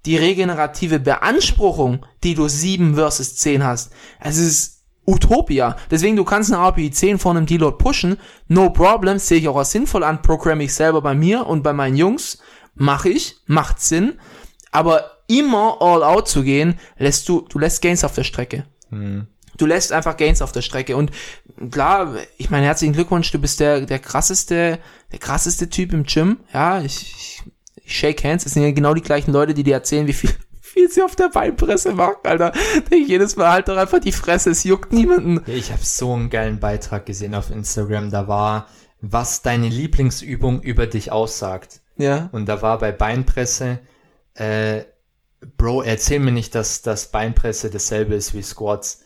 Die 0.06 0.18
regenerative 0.18 1.00
Beanspruchung, 1.00 2.06
die 2.24 2.34
du 2.34 2.48
7 2.48 2.96
versus 2.96 3.36
10 3.36 3.64
hast, 3.64 3.92
es 4.20 4.38
ist 4.38 4.84
Utopia. 5.06 5.76
Deswegen, 5.90 6.16
du 6.16 6.24
kannst 6.24 6.52
eine 6.52 6.64
RPI 6.64 6.92
10 6.92 7.20
vor 7.20 7.32
einem 7.32 7.46
Deload 7.46 7.78
pushen, 7.78 8.18
no 8.48 8.70
problem, 8.70 9.20
sehe 9.20 9.40
ich 9.40 9.48
auch 9.48 9.58
als 9.58 9.72
sinnvoll 9.72 10.04
an, 10.04 10.22
programme 10.22 10.64
ich 10.64 10.74
selber 10.74 11.02
bei 11.02 11.14
mir 11.14 11.46
und 11.46 11.64
bei 11.64 11.74
meinen 11.74 11.98
Jungs, 11.98 12.40
mache 12.74 13.10
ich, 13.10 13.38
macht 13.46 13.82
Sinn, 13.82 14.20
aber 14.72 15.18
immer 15.28 15.78
all 15.82 16.04
out 16.04 16.28
zu 16.28 16.44
gehen, 16.44 16.80
lässt 16.98 17.28
du, 17.28 17.42
du 17.42 17.60
lässt 17.60 17.82
Gains 17.82 18.04
auf 18.04 18.16
der 18.16 18.24
Strecke. 18.24 18.66
Mhm 18.90 19.28
du 19.58 19.66
lässt 19.66 19.92
einfach 19.92 20.18
Gains 20.18 20.42
auf 20.42 20.52
der 20.52 20.62
Strecke. 20.62 20.96
Und 20.96 21.12
klar, 21.70 22.16
ich 22.38 22.50
meine, 22.50 22.66
herzlichen 22.66 22.94
Glückwunsch, 22.94 23.32
du 23.32 23.40
bist 23.40 23.60
der, 23.60 23.82
der 23.82 24.00
krasseste, 24.00 24.80
der 25.12 25.20
krasseste 25.20 25.70
Typ 25.70 25.94
im 25.94 26.04
Gym. 26.04 26.40
Ja, 26.54 26.82
ich, 26.82 27.02
ich, 27.02 27.44
ich 27.84 27.98
shake 27.98 28.24
hands, 28.24 28.46
es 28.46 28.54
sind 28.54 28.64
ja 28.64 28.72
genau 28.72 28.94
die 28.94 29.02
gleichen 29.02 29.32
Leute, 29.32 29.54
die 29.54 29.64
dir 29.64 29.76
erzählen, 29.76 30.08
wie 30.08 30.14
viel, 30.14 30.30
wie 30.52 30.68
viel 30.68 30.92
sie 30.92 31.04
auf 31.04 31.16
der 31.16 31.30
Beinpresse 31.30 31.94
machen, 31.94 32.18
Alter. 32.24 32.52
Denke 32.76 32.96
ich 32.98 33.08
jedes 33.08 33.36
Mal 33.36 33.52
halt 33.52 33.68
doch 33.68 33.78
einfach 33.78 34.00
die 34.00 34.12
Fresse, 34.12 34.52
es 34.52 34.64
juckt 34.64 34.94
niemanden. 34.94 35.42
Ich 35.48 35.72
habe 35.72 35.84
so 35.84 36.14
einen 36.14 36.30
geilen 36.30 36.60
Beitrag 36.60 37.06
gesehen 37.06 37.36
auf 37.36 37.52
Instagram. 37.52 38.10
Da 38.10 38.28
war, 38.28 38.68
was 39.02 39.42
deine 39.42 39.68
Lieblingsübung 39.68 40.62
über 40.62 40.88
dich 40.88 41.12
aussagt. 41.12 41.82
Ja. 41.98 42.30
Und 42.32 42.48
da 42.48 42.62
war 42.62 42.80
bei 42.80 42.92
Beinpresse, 42.92 43.80
äh, 44.36 44.84
Bro, 45.58 45.82
erzähl 45.82 46.20
mir 46.20 46.32
nicht, 46.32 46.54
dass 46.54 46.82
das 46.84 47.08
Beinpresse 47.08 47.70
dasselbe 47.70 48.16
ist 48.16 48.34
wie 48.34 48.44
Squats. 48.44 49.04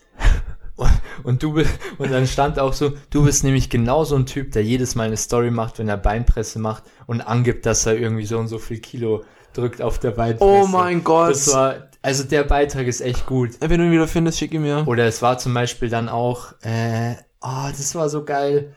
Und 1.22 1.42
du 1.42 1.54
bist, 1.54 1.70
und 1.98 2.12
dann 2.12 2.26
stand 2.26 2.58
auch 2.58 2.72
so, 2.72 2.92
du 3.10 3.24
bist 3.24 3.42
nämlich 3.42 3.70
genau 3.70 4.04
so 4.04 4.14
ein 4.16 4.26
Typ, 4.26 4.52
der 4.52 4.62
jedes 4.62 4.94
Mal 4.94 5.04
eine 5.04 5.16
Story 5.16 5.50
macht, 5.50 5.78
wenn 5.78 5.88
er 5.88 5.96
Beinpresse 5.96 6.58
macht 6.58 6.84
und 7.06 7.20
angibt, 7.20 7.66
dass 7.66 7.86
er 7.86 7.96
irgendwie 7.96 8.26
so 8.26 8.38
und 8.38 8.48
so 8.48 8.58
viel 8.58 8.78
Kilo 8.80 9.24
drückt 9.54 9.80
auf 9.80 9.98
der 9.98 10.10
Beinpresse. 10.10 10.44
Oh 10.44 10.66
mein 10.66 11.02
Gott. 11.02 11.46
War, 11.48 11.88
also 12.02 12.24
der 12.24 12.44
Beitrag 12.44 12.86
ist 12.86 13.00
echt 13.00 13.26
gut. 13.26 13.52
Wenn 13.60 13.80
du 13.80 13.86
ihn 13.86 13.92
wieder 13.92 14.06
findest, 14.06 14.38
schick 14.38 14.52
ihn 14.52 14.62
mir. 14.62 14.86
Oder 14.86 15.06
es 15.06 15.22
war 15.22 15.38
zum 15.38 15.54
Beispiel 15.54 15.88
dann 15.88 16.08
auch, 16.08 16.52
äh, 16.60 17.14
oh, 17.40 17.68
das 17.70 17.94
war 17.94 18.08
so 18.08 18.24
geil. 18.24 18.74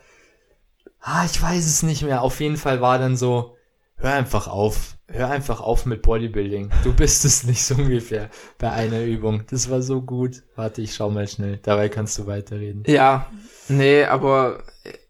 Ah, 1.02 1.26
ich 1.26 1.42
weiß 1.42 1.66
es 1.66 1.84
nicht 1.84 2.04
mehr. 2.04 2.22
Auf 2.22 2.40
jeden 2.40 2.58
Fall 2.58 2.82
war 2.82 2.98
dann 2.98 3.18
so, 3.18 3.56
hör 3.98 4.14
einfach 4.14 4.48
auf. 4.48 4.98
Hör 5.12 5.30
einfach 5.30 5.60
auf 5.60 5.86
mit 5.86 6.02
Bodybuilding. 6.04 6.70
Du 6.84 6.94
bist 6.94 7.26
es 7.26 7.44
nicht 7.44 7.64
so 7.64 7.76
ungefähr 7.76 8.30
bei 8.58 8.72
einer 8.72 9.02
Übung. 9.04 9.44
Das 9.50 9.70
war 9.70 9.82
so 9.82 10.02
gut. 10.02 10.44
Warte, 10.56 10.82
ich 10.82 10.94
schau 10.94 11.10
mal 11.10 11.28
schnell. 11.28 11.60
Dabei 11.64 11.90
kannst 11.90 12.18
du 12.20 12.28
weiterreden. 12.28 12.84
Ja, 12.86 13.30
nee, 13.70 14.04
aber 14.04 14.64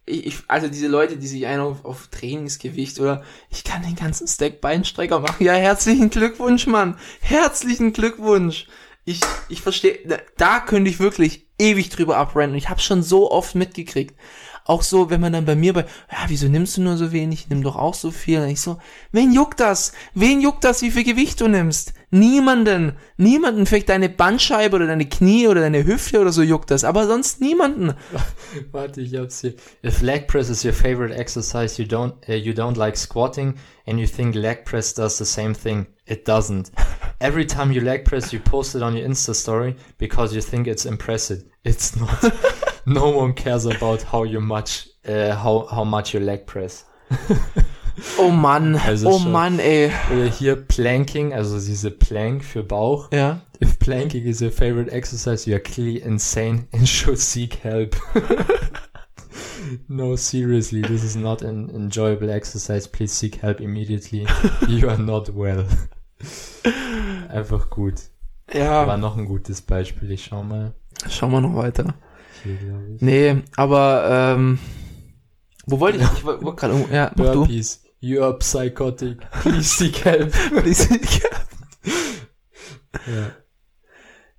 ich, 0.06 0.26
ich- 0.28 0.38
also 0.48 0.68
diese 0.70 0.88
Leute, 0.88 1.18
die 1.18 1.28
sich 1.28 1.46
einen 1.48 1.62
auf, 1.62 1.84
auf 1.84 2.08
Trainingsgewicht 2.08 3.00
oder 3.00 3.24
ich 3.50 3.64
kann 3.66 3.82
den 3.84 3.96
ganzen 3.96 4.26
Stack 4.28 4.62
Beinstrecker 4.62 5.20
machen. 5.20 5.44
Ja, 5.46 5.54
herzlichen 5.54 6.10
Glückwunsch, 6.10 6.66
Mann. 6.66 6.98
Herzlichen 7.20 7.92
Glückwunsch. 7.92 8.68
Ich, 9.06 9.20
ich 9.50 9.62
verstehe, 9.62 10.00
da- 10.06 10.20
da 10.38 10.60
könnte 10.62 10.90
ich 10.90 11.00
wirklich 11.00 11.48
ewig 11.58 11.90
drüber 11.90 12.16
abrennen. 12.18 12.56
Ich 12.56 12.70
habe 12.70 12.80
schon 12.80 13.04
so 13.04 13.30
oft 13.32 13.54
mitgekriegt. 13.56 14.16
Auch 14.70 14.84
so, 14.84 15.10
wenn 15.10 15.20
man 15.20 15.34
dann 15.34 15.46
bei 15.46 15.56
mir 15.56 15.74
bei, 15.74 15.82
ja, 16.12 16.20
wieso 16.28 16.48
nimmst 16.48 16.78
du 16.78 16.82
nur 16.82 16.96
so 16.96 17.12
wenig? 17.12 17.50
Nimm 17.50 17.64
doch 17.64 17.76
auch 17.76 17.96
so 17.96 18.12
viel. 18.12 18.40
Und 18.40 18.50
ich 18.50 18.62
so, 18.62 18.78
wen 19.12 19.34
juckt 19.34 19.60
das? 19.60 19.94
Wen 20.14 20.41
juckt 20.41 20.64
das, 20.64 20.84
wie 20.84 20.91
viel 20.91 21.04
Gewicht 21.04 21.41
du 21.41 21.48
nimmst? 21.48 21.96
Niemanden. 22.12 22.94
Niemanden. 23.18 23.66
Vielleicht 23.66 23.90
deine 23.90 24.10
Bandscheibe 24.10 24.76
oder 24.76 24.86
deine 24.86 25.10
Knie 25.10 25.48
oder 25.48 25.62
deine 25.62 25.86
Hüfte 25.86 26.20
oder 26.20 26.32
so 26.32 26.44
juckt 26.44 26.70
das. 26.70 26.84
Aber 26.84 27.08
sonst 27.08 27.41
niemanden. 27.41 27.96
Warte, 28.72 29.02
ich 29.02 29.16
hab's 29.16 29.41
hier. 29.41 29.56
If 29.84 30.04
leg 30.04 30.28
press 30.28 30.50
is 30.50 30.64
your 30.64 30.74
favorite 30.74 31.16
exercise, 31.16 31.82
you 31.82 31.88
don't 31.88 32.14
uh, 32.30 32.34
you 32.34 32.54
don't 32.54 32.78
like 32.78 32.96
squatting, 32.96 33.56
and 33.88 34.00
you 34.00 34.06
think 34.06 34.36
leg 34.36 34.66
press 34.66 34.94
does 34.94 35.18
the 35.18 35.26
same 35.26 35.56
thing. 35.56 35.88
It 36.06 36.28
doesn't. 36.28 36.72
Every 37.20 37.48
time 37.48 37.72
you 37.72 37.82
leg 37.82 38.06
press, 38.06 38.32
you 38.32 38.40
post 38.40 38.76
it 38.76 38.84
on 38.84 38.96
your 38.96 39.08
Insta 39.08 39.34
story 39.34 39.76
because 39.98 40.36
you 40.36 40.41
think 40.41 40.68
it's 40.68 40.86
impressive. 40.86 41.44
It's 41.64 41.96
not. 41.96 42.24
no 42.86 43.10
one 43.10 43.34
cares 43.34 43.66
about 43.66 44.04
how 44.12 44.24
you 44.24 44.40
much 44.40 44.88
uh, 45.08 45.36
how 45.36 45.68
how 45.72 45.84
much 45.84 46.14
you 46.14 46.20
leg 46.20 46.46
press. 46.46 46.86
Oh 48.18 48.32
Mann, 48.32 48.76
Also 48.88 49.10
oh 49.10 49.20
schon. 49.20 49.32
Mann, 49.32 49.60
ey. 49.60 49.92
Oder 50.14 50.26
hier 50.26 50.56
Planking, 50.56 51.34
also 51.34 51.60
diese 51.60 51.92
Plank 51.92 52.44
für 52.44 52.64
Bauch. 52.64 53.12
Ja. 53.12 53.42
If 53.62 53.78
planking 53.80 54.26
is 54.26 54.42
your 54.42 54.52
favorite 54.52 54.90
exercise, 54.90 55.46
you 55.50 55.54
are 55.54 55.62
clearly 55.62 56.02
insane 56.02 56.68
and 56.72 56.88
should 56.88 57.18
seek 57.20 57.56
help. 57.62 57.98
no, 59.90 60.16
seriously, 60.16 60.82
this 60.82 61.04
is 61.04 61.18
not 61.18 61.42
an 61.42 61.70
enjoyable 61.76 62.30
exercise. 62.30 62.88
Please 62.88 63.14
seek 63.14 63.42
help 63.42 63.60
immediately. 63.60 64.26
You 64.68 64.88
are 64.90 64.98
not 64.98 65.36
well. 65.36 65.66
Einfach 67.28 67.70
gut. 67.70 67.96
War 68.48 68.88
Ja, 68.88 68.98
noch 68.98 69.18
ein 69.18 69.26
gutes 69.26 69.62
Beispiel. 69.62 70.12
Ich 70.12 70.26
schau 70.26 70.42
mal. 70.42 70.74
schauen 71.10 71.32
wir 71.32 71.42
noch 71.42 71.56
weiter. 71.56 71.96
Ich. 72.45 73.02
Nee, 73.02 73.44
aber, 73.56 74.36
ähm, 74.36 74.60
wo 75.66 75.80
wollte 75.80 75.98
ich? 75.99 76.03
Ich 76.18 76.24
wollte 76.26 76.56
gerade, 76.56 76.74
irgendwo- 76.74 76.94
ja, 76.94 77.11
mach 77.16 77.32
du. 77.32 77.40
Burpees. 77.41 77.84
You 77.99 78.22
are 78.24 78.38
psychotic. 78.40 79.20
Please 79.41 79.64
seek 79.78 80.06
help. 80.06 80.34
ja. 83.07 83.32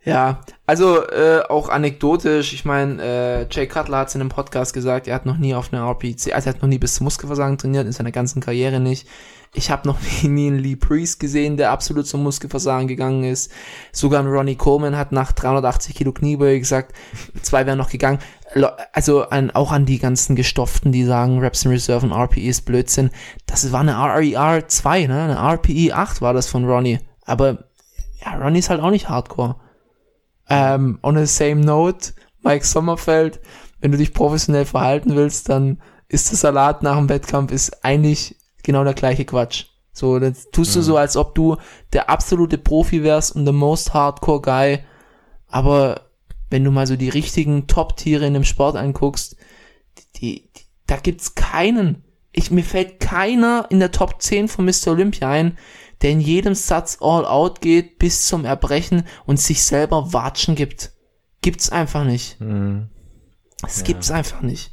Ja, 0.02 0.40
also 0.66 1.06
äh, 1.08 1.42
auch 1.48 1.68
anekdotisch, 1.68 2.54
ich 2.54 2.64
meine, 2.64 3.02
äh, 3.02 3.46
Jay 3.50 3.66
Cutler 3.66 3.98
hat 3.98 4.08
es 4.08 4.14
in 4.14 4.22
einem 4.22 4.30
Podcast 4.30 4.72
gesagt, 4.72 5.06
er 5.06 5.14
hat 5.14 5.26
noch 5.26 5.36
nie 5.36 5.54
auf 5.54 5.72
einer 5.72 5.86
RPC, 5.86 6.32
also 6.32 6.48
er 6.48 6.54
hat 6.54 6.62
noch 6.62 6.70
nie 6.70 6.78
bis 6.78 6.94
zum 6.94 7.04
Muskelversagen 7.04 7.58
trainiert, 7.58 7.84
in 7.84 7.92
seiner 7.92 8.10
ganzen 8.10 8.40
Karriere 8.40 8.80
nicht. 8.80 9.06
Ich 9.52 9.70
habe 9.70 9.86
noch 9.86 9.98
nie, 10.22 10.28
nie 10.28 10.46
einen 10.46 10.58
Lee 10.58 10.76
Priest 10.76 11.20
gesehen, 11.20 11.58
der 11.58 11.70
absolut 11.70 12.06
zum 12.06 12.22
Muskelversagen 12.22 12.88
gegangen 12.88 13.24
ist. 13.24 13.52
Sogar 13.92 14.22
ein 14.22 14.28
Ronnie 14.28 14.56
Coleman 14.56 14.96
hat 14.96 15.12
nach 15.12 15.32
380 15.32 15.94
Kilo 15.94 16.12
Kniebeuge 16.12 16.60
gesagt, 16.60 16.94
zwei 17.42 17.66
wären 17.66 17.78
noch 17.78 17.90
gegangen. 17.90 18.20
Also 18.92 19.24
an, 19.28 19.50
auch 19.50 19.70
an 19.70 19.84
die 19.84 19.98
ganzen 19.98 20.34
Gestofften, 20.34 20.92
die 20.92 21.04
sagen, 21.04 21.40
Reps 21.40 21.66
in 21.66 21.72
Reserve 21.72 22.06
und 22.06 22.12
RPE 22.12 22.40
ist 22.40 22.62
Blödsinn. 22.62 23.10
Das 23.46 23.70
war 23.70 23.80
eine 23.80 23.96
RER 23.96 24.66
2, 24.66 25.06
ne? 25.06 25.24
Eine 25.24 25.54
RPE 25.54 25.94
8 25.94 26.22
war 26.22 26.32
das 26.32 26.46
von 26.46 26.64
Ronnie. 26.64 27.00
Aber 27.26 27.64
ja, 28.24 28.36
Ronnie 28.36 28.58
ist 28.58 28.70
halt 28.70 28.80
auch 28.80 28.90
nicht 28.90 29.08
Hardcore. 29.08 29.56
Ähm, 30.50 30.98
on 31.02 31.16
the 31.16 31.26
same 31.26 31.64
note, 31.64 32.12
Mike 32.42 32.66
Sommerfeld, 32.66 33.40
wenn 33.80 33.92
du 33.92 33.98
dich 33.98 34.12
professionell 34.12 34.64
verhalten 34.66 35.16
willst, 35.16 35.48
dann 35.48 35.80
ist 36.08 36.30
der 36.30 36.38
Salat 36.38 36.82
nach 36.82 36.96
dem 36.96 37.08
Wettkampf 37.08 37.52
ist 37.52 37.84
eigentlich 37.84 38.36
genau 38.62 38.84
der 38.84 38.94
gleiche 38.94 39.24
Quatsch. 39.24 39.66
So, 39.92 40.18
dann 40.18 40.36
tust 40.52 40.74
du 40.76 40.82
so, 40.82 40.96
als 40.96 41.16
ob 41.16 41.34
du 41.34 41.56
der 41.92 42.10
absolute 42.10 42.58
Profi 42.58 43.02
wärst 43.02 43.34
und 43.34 43.46
the 43.46 43.52
most 43.52 43.94
hardcore 43.94 44.40
guy. 44.40 44.78
Aber 45.46 46.10
wenn 46.50 46.64
du 46.64 46.70
mal 46.70 46.86
so 46.86 46.96
die 46.96 47.08
richtigen 47.08 47.66
Top-Tiere 47.66 48.26
in 48.26 48.34
dem 48.34 48.44
Sport 48.44 48.76
anguckst, 48.76 49.36
die, 50.16 50.42
die, 50.42 50.50
da 50.86 50.96
gibt's 50.96 51.34
keinen. 51.34 52.04
Ich, 52.32 52.50
mir 52.50 52.64
fällt 52.64 53.00
keiner 53.00 53.66
in 53.70 53.80
der 53.80 53.92
Top 53.92 54.20
10 54.22 54.48
von 54.48 54.64
Mr. 54.64 54.88
Olympia 54.88 55.28
ein, 55.30 55.58
der 56.02 56.10
in 56.10 56.20
jedem 56.20 56.54
Satz 56.54 56.98
all 57.00 57.26
out 57.26 57.60
geht 57.60 57.98
bis 57.98 58.26
zum 58.26 58.44
Erbrechen 58.44 59.04
und 59.26 59.38
sich 59.38 59.62
selber 59.62 60.12
Watschen 60.12 60.54
gibt. 60.54 60.92
Gibt's 61.42 61.70
einfach 61.70 62.04
nicht. 62.04 62.38
Hm. 62.40 62.90
Es 63.66 63.84
gibt's 63.84 64.10
einfach 64.10 64.40
nicht. 64.40 64.72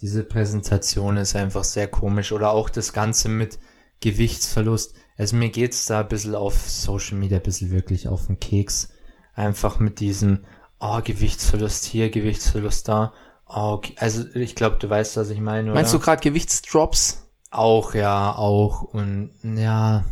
Diese 0.00 0.24
Präsentation 0.24 1.16
ist 1.16 1.36
einfach 1.36 1.64
sehr 1.64 1.86
komisch. 1.86 2.32
Oder 2.32 2.50
auch 2.50 2.70
das 2.70 2.92
Ganze 2.92 3.28
mit 3.28 3.58
Gewichtsverlust. 4.00 4.94
Also 5.16 5.36
mir 5.36 5.50
geht's 5.50 5.86
da 5.86 6.00
ein 6.00 6.08
bisschen 6.08 6.34
auf 6.34 6.68
Social 6.68 7.18
Media, 7.18 7.38
ein 7.38 7.42
bisschen 7.42 7.70
wirklich 7.70 8.08
auf 8.08 8.26
den 8.26 8.40
Keks. 8.40 8.88
Einfach 9.34 9.78
mit 9.78 10.00
diesem, 10.00 10.44
oh, 10.80 11.00
Gewichtsverlust 11.02 11.84
hier, 11.84 12.10
Gewichtsverlust 12.10 12.88
da. 12.88 13.12
Oh, 13.46 13.72
okay. 13.74 13.94
Also 13.98 14.24
ich 14.34 14.54
glaube, 14.54 14.76
du 14.78 14.88
weißt, 14.88 15.16
was 15.16 15.30
ich 15.30 15.40
meine, 15.40 15.70
oder? 15.70 15.74
Meinst 15.74 15.92
du 15.92 15.98
gerade 15.98 16.22
Gewichtsdrops? 16.22 17.28
Auch, 17.50 17.94
ja, 17.94 18.34
auch. 18.34 18.82
Und 18.82 19.32
ja, 19.42 20.04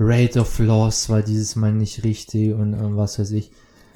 Rate 0.00 0.40
of 0.40 0.58
Loss 0.58 1.10
war 1.10 1.20
dieses 1.20 1.56
Mal 1.56 1.72
nicht 1.72 2.04
richtig 2.04 2.54
und 2.54 2.72
äh, 2.72 2.96
was 2.96 3.18
weiß 3.18 3.32
ich. 3.32 3.52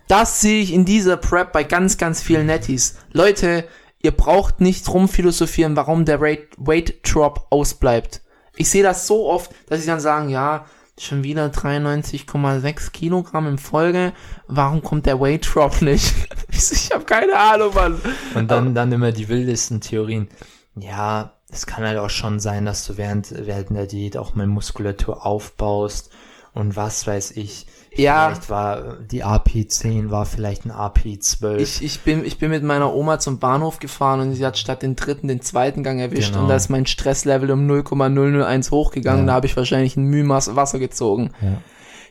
Das 0.07 0.43
sehe 0.43 0.61
ich 0.61 0.73
in 0.75 0.85
dieser 0.85 1.17
Prep 1.17 1.53
bei 1.53 1.65
ganz, 1.65 1.97
ganz 1.97 2.21
vielen 2.21 2.47
Netties. 2.47 2.97
Leute, 3.13 3.65
ihr 4.03 4.11
braucht 4.11 4.61
nicht 4.61 4.87
rumphilosophieren, 4.89 5.77
warum 5.77 6.05
der 6.05 6.21
Rate, 6.21 6.49
Weight 6.59 6.99
Drop 7.03 7.47
ausbleibt. 7.49 8.21
Ich 8.57 8.69
sehe 8.69 8.83
das 8.83 9.07
so 9.07 9.31
oft, 9.31 9.51
dass 9.67 9.81
sie 9.81 9.87
dann 9.87 10.01
sagen, 10.01 10.29
ja, 10.29 10.67
schon 10.99 11.25
wieder 11.25 11.47
93,6 11.47 12.93
Kilogramm 12.93 13.49
in 13.49 13.59
Folge. 13.59 14.13
Warum 14.47 14.83
kommt 14.83 15.07
der 15.07 15.21
Weight 15.21 15.49
Drop 15.55 15.81
nicht? 15.81 16.15
ich 16.51 16.91
habe 16.93 17.05
keine 17.05 17.37
Ahnung, 17.37 17.75
Mann. 17.75 18.01
Und 18.35 18.51
dann, 18.51 18.75
dann 18.75 18.93
immer 18.93 19.11
die 19.11 19.29
wildesten 19.29 19.81
Theorien. 19.81 20.29
Ja, 20.77 21.33
es 21.55 21.67
kann 21.67 21.85
halt 21.85 21.99
auch 21.99 22.11
schon 22.11 22.41
sein, 22.41 22.65
dass 22.67 22.87
du 22.87 22.97
während, 22.97 23.33
während 23.47 23.71
der 23.71 23.87
Diät 23.87 24.17
auch 24.17 24.35
mal 24.35 24.47
Muskulatur 24.47 25.25
aufbaust 25.25 26.11
und 26.53 26.77
was 26.77 27.07
weiß 27.07 27.33
ich. 27.33 27.67
Ja. 27.97 28.27
Vielleicht 28.31 28.51
war 28.51 28.97
die 28.99 29.25
AP10 29.25 30.11
war 30.11 30.27
vielleicht 30.27 30.65
ein 30.67 30.73
AP12. 30.73 31.57
Ich, 31.59 31.83
ich, 31.85 32.01
bin, 32.01 32.25
ich 32.25 32.39
bin 32.39 32.51
mit 32.51 32.65
meiner 32.65 32.93
Oma 32.93 33.21
zum 33.21 33.39
Bahnhof 33.39 33.79
gefahren 33.79 34.19
und 34.21 34.35
sie 34.35 34.45
hat 34.45 34.59
statt 34.59 34.83
den 34.83 34.97
dritten 34.97 35.29
den 35.29 35.41
zweiten 35.43 35.85
Gang 35.85 36.01
erwischt 36.01 36.31
Genau. 36.33 36.43
und 36.43 36.49
da 36.49 36.57
ist 36.57 36.71
mein 36.71 36.87
Stresslevel 36.87 37.51
um 37.53 37.67
0,001 37.67 38.73
hochgegangen. 38.73 39.23
Ja. 39.23 39.27
Da 39.29 39.33
habe 39.35 39.47
ich 39.47 39.57
wahrscheinlich 39.57 39.97
ein 39.97 40.05
Mühmaß 40.07 40.57
Wasser 40.57 40.79
gezogen. 40.79 41.31
ja. 41.41 41.59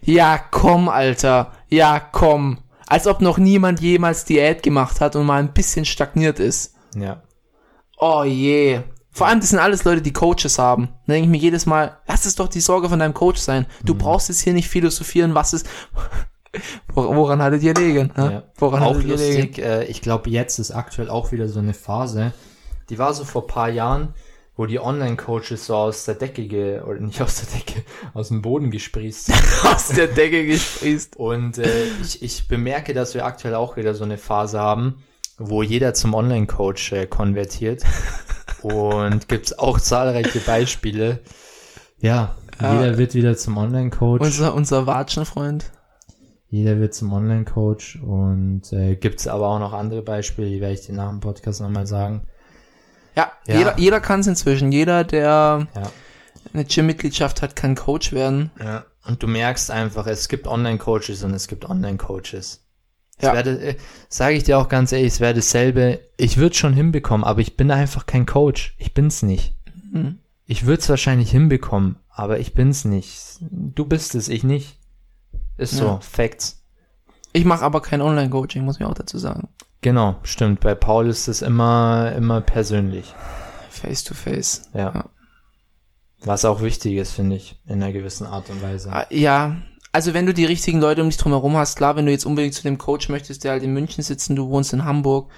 Ja, 0.05 0.37
komm, 0.37 0.89
Alter. 0.89 1.53
Ja, 1.69 1.97
komm. 1.99 2.57
Als 2.87 3.07
ob 3.07 3.21
noch 3.21 3.37
niemand 3.37 3.79
jemals 3.79 4.25
Diät 4.25 4.61
gemacht 4.61 4.99
hat 4.99 5.15
und 5.15 5.25
mal 5.25 5.39
ein 5.39 5.53
bisschen 5.53 5.85
stagniert 5.85 6.39
ist. 6.39 6.75
ja. 6.95 7.21
Oh 7.97 8.23
je. 8.25 8.81
Vor 9.13 9.27
allem, 9.27 9.39
das 9.39 9.49
sind 9.51 9.59
alles 9.59 9.83
Leute, 9.83 10.01
die 10.01 10.11
Coaches 10.13 10.57
haben. 10.59 10.89
Da 11.07 11.13
denke 11.13 11.25
ich 11.27 11.31
mir 11.31 11.37
jedes 11.37 11.65
Mal, 11.65 11.97
lass 12.07 12.25
es 12.25 12.35
doch 12.35 12.47
die 12.47 12.61
Sorge 12.61 12.89
von 12.89 12.97
deinem 12.99 13.13
Coach 13.13 13.39
sein. 13.39 13.67
Mhm. 13.81 13.85
Du 13.85 13.95
brauchst 13.95 14.27
jetzt 14.29 14.41
hier 14.41 14.53
nicht 14.53 14.67
philosophieren, 14.69 15.35
was 15.35 15.53
ist. 15.53 15.67
Wor- 16.93 17.15
Woran 17.15 17.41
hattet 17.41 17.63
ihr 17.63 17.73
legen? 17.73 18.11
Ne? 18.15 18.31
Ja. 18.31 18.43
Woran 18.57 18.83
auch 18.83 18.95
hattet 18.95 19.05
ihr 19.07 19.15
legen? 19.17 19.41
lustig, 19.47 19.59
äh, 19.65 19.83
ich 19.85 20.01
glaube, 20.01 20.29
jetzt 20.29 20.59
ist 20.59 20.71
aktuell 20.71 21.09
auch 21.09 21.31
wieder 21.31 21.47
so 21.47 21.59
eine 21.59 21.73
Phase, 21.73 22.33
die 22.89 22.97
war 22.99 23.13
so 23.13 23.23
vor 23.23 23.47
paar 23.47 23.69
Jahren, 23.69 24.13
wo 24.55 24.67
die 24.67 24.79
Online-Coaches 24.79 25.65
so 25.65 25.75
aus 25.75 26.05
der 26.05 26.13
Decke, 26.15 26.47
ge 26.47 26.81
oder 26.81 26.99
nicht 26.99 27.19
aus 27.21 27.37
der 27.43 27.59
Decke, 27.59 27.83
aus 28.13 28.27
dem 28.27 28.41
Boden 28.43 28.69
gesprießt 28.69 29.25
sind. 29.27 29.41
Aus 29.63 29.87
der 29.87 30.07
Decke 30.07 30.45
gesprießt. 30.45 31.15
Und 31.17 31.57
äh, 31.57 31.85
ich, 32.03 32.21
ich 32.21 32.47
bemerke, 32.47 32.93
dass 32.93 33.15
wir 33.15 33.25
aktuell 33.25 33.55
auch 33.55 33.77
wieder 33.77 33.95
so 33.95 34.03
eine 34.03 34.19
Phase 34.19 34.59
haben, 34.59 35.03
wo 35.49 35.63
jeder 35.63 35.93
zum 35.93 36.13
Online-Coach 36.13 36.91
äh, 36.93 37.05
konvertiert. 37.07 37.83
Und 38.61 39.27
gibt's 39.27 39.57
auch 39.57 39.79
zahlreiche 39.79 40.39
Beispiele. 40.39 41.19
Ja, 41.99 42.35
Ja. 42.61 42.73
jeder 42.73 42.97
wird 42.97 43.13
wieder 43.15 43.35
zum 43.37 43.57
Online-Coach. 43.57 44.21
Unser, 44.21 44.53
unser 44.53 44.87
Watschenfreund. 44.87 45.71
Jeder 46.49 46.79
wird 46.79 46.93
zum 46.93 47.11
Online-Coach. 47.13 47.99
Und 48.03 48.71
äh, 48.73 48.95
gibt's 48.95 49.27
aber 49.27 49.47
auch 49.47 49.59
noch 49.59 49.73
andere 49.73 50.01
Beispiele, 50.01 50.49
die 50.49 50.61
werde 50.61 50.73
ich 50.75 50.85
dir 50.85 50.93
nach 50.93 51.09
dem 51.09 51.19
Podcast 51.19 51.61
nochmal 51.61 51.87
sagen. 51.87 52.27
Ja, 53.15 53.31
Ja. 53.47 53.57
jeder, 53.57 53.79
jeder 53.79 53.99
kann 53.99 54.19
es 54.21 54.27
inzwischen. 54.27 54.71
Jeder, 54.71 55.03
der 55.03 55.67
Ja. 55.75 55.91
eine 56.53 56.65
Gym-Mitgliedschaft 56.65 57.41
hat, 57.41 57.55
kann 57.55 57.75
Coach 57.75 58.11
werden. 58.11 58.51
Ja. 58.63 58.85
Und 59.05 59.21
du 59.21 59.27
merkst 59.27 59.69
einfach, 59.71 60.07
es 60.07 60.29
gibt 60.29 60.47
Online-Coaches 60.47 61.23
und 61.23 61.33
es 61.33 61.47
gibt 61.47 61.65
Online-Coaches. 61.69 62.62
Ja. 63.21 63.33
werde, 63.33 63.59
äh, 63.61 63.75
sage 64.09 64.35
ich 64.35 64.43
dir 64.43 64.57
auch 64.57 64.67
ganz 64.69 64.91
ehrlich, 64.91 65.13
es 65.13 65.19
wäre 65.19 65.33
dasselbe. 65.33 65.99
Ich 66.17 66.37
würde 66.37 66.55
schon 66.55 66.73
hinbekommen, 66.73 67.23
aber 67.23 67.41
ich 67.41 67.55
bin 67.55 67.71
einfach 67.71 68.05
kein 68.05 68.25
Coach. 68.25 68.75
Ich 68.77 68.93
bin's 68.93 69.21
nicht. 69.23 69.55
Hm. 69.91 70.19
Ich 70.45 70.65
würde 70.65 70.81
es 70.81 70.89
wahrscheinlich 70.89 71.31
hinbekommen, 71.31 71.97
aber 72.09 72.39
ich 72.39 72.53
bin's 72.53 72.85
nicht. 72.85 73.37
Du 73.39 73.85
bist 73.85 74.15
es, 74.15 74.27
ich 74.29 74.43
nicht. 74.43 74.77
Ist 75.57 75.73
so, 75.77 75.85
Ja. 75.85 75.99
Facts. 76.01 76.63
Ich 77.31 77.45
mache 77.45 77.63
aber 77.63 77.81
kein 77.81 78.01
Online-Coaching, 78.01 78.63
muss 78.65 78.79
ich 78.79 78.85
auch 78.85 78.93
dazu 78.93 79.17
sagen. 79.17 79.47
Genau, 79.81 80.15
stimmt. 80.23 80.59
Bei 80.61 80.75
Paul 80.75 81.07
ist 81.09 81.27
es 81.27 81.41
immer, 81.41 82.11
immer 82.15 82.41
persönlich. 82.41 83.13
Face 83.69 84.03
to 84.03 84.13
face. 84.13 84.69
Ja. 84.73 84.93
Ja. 84.93 85.05
Was 86.25 86.45
auch 86.45 86.61
wichtig 86.61 86.93
ist, 86.95 87.11
finde 87.11 87.35
ich, 87.35 87.59
in 87.65 87.81
einer 87.83 87.91
gewissen 87.91 88.25
Art 88.25 88.49
und 88.49 88.61
Weise. 88.61 88.91
Ah, 88.91 89.05
Ja, 89.09 89.57
also 89.93 90.13
wenn 90.13 90.25
du 90.25 90.33
die 90.33 90.45
richtigen 90.45 90.81
Leute 90.81 91.01
um 91.01 91.09
dich 91.09 91.17
drum 91.17 91.31
herum 91.31 91.55
hast, 91.55 91.77
klar, 91.77 91.95
wenn 91.95 92.05
du 92.05 92.11
jetzt 92.11 92.25
unbedingt 92.25 92.53
zu 92.55 92.63
dem 92.63 92.77
Coach 92.77 93.07
möchtest, 93.09 93.43
der 93.45 93.51
halt 93.51 93.63
in 93.63 93.73
München 93.73 94.03
sitzt 94.03 94.29
und 94.29 94.35
du 94.35 94.49
wohnst 94.49 94.73
in 94.73 94.83
Hamburg, 94.83 95.31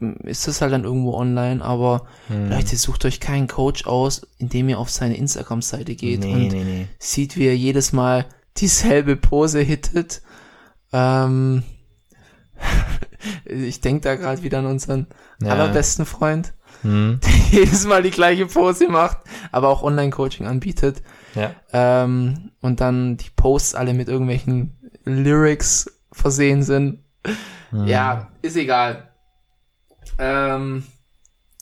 m, 0.00 0.16
ist 0.24 0.48
das 0.48 0.60
halt 0.60 0.72
dann 0.72 0.84
irgendwo 0.84 1.14
online, 1.14 1.64
aber 1.64 2.06
Hm. 2.28 2.48
Leute, 2.50 2.76
sucht 2.76 3.04
euch 3.04 3.20
keinen 3.20 3.46
Coach 3.46 3.86
aus, 3.86 4.22
indem 4.38 4.68
ihr 4.68 4.78
auf 4.78 4.90
seine 4.90 5.16
Instagram-Seite 5.16 5.94
geht 5.94 6.20
nee, 6.20 6.32
und 6.32 6.48
nee, 6.48 6.64
nee. 6.64 6.86
sieht, 6.98 7.36
wie 7.36 7.46
er 7.46 7.56
jedes 7.56 7.92
Mal 7.92 8.26
dieselbe 8.56 9.16
Pose 9.16 9.60
hittet. 9.60 10.22
Ähm, 10.92 11.62
ich 13.44 13.80
denke 13.80 14.02
da 14.02 14.14
gerade 14.16 14.42
wieder 14.42 14.58
an 14.58 14.66
unseren 14.66 15.06
Ja. 15.42 15.50
allerbesten 15.52 16.06
Freund, 16.06 16.52
Hm. 16.82 17.20
der 17.52 17.60
jedes 17.60 17.86
Mal 17.86 18.02
die 18.02 18.10
gleiche 18.10 18.46
Pose 18.46 18.88
macht, 18.88 19.18
aber 19.52 19.68
auch 19.68 19.82
Online-Coaching 19.82 20.46
anbietet. 20.46 21.02
Ja. 21.34 21.54
Ähm, 21.72 22.52
und 22.60 22.80
dann 22.80 23.16
die 23.16 23.30
Posts 23.34 23.74
alle 23.74 23.94
mit 23.94 24.08
irgendwelchen 24.08 24.78
Lyrics 25.04 26.00
versehen 26.12 26.62
sind. 26.62 27.04
Hm. 27.70 27.86
Ja, 27.86 28.28
ist 28.42 28.56
egal. 28.56 29.10
Ähm, 30.18 30.84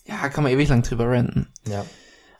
ja, 0.04 0.28
kann 0.28 0.42
man 0.44 0.52
ewig 0.52 0.68
lang 0.68 0.82
drüber 0.82 1.08
ranten. 1.08 1.48
Ja. 1.66 1.84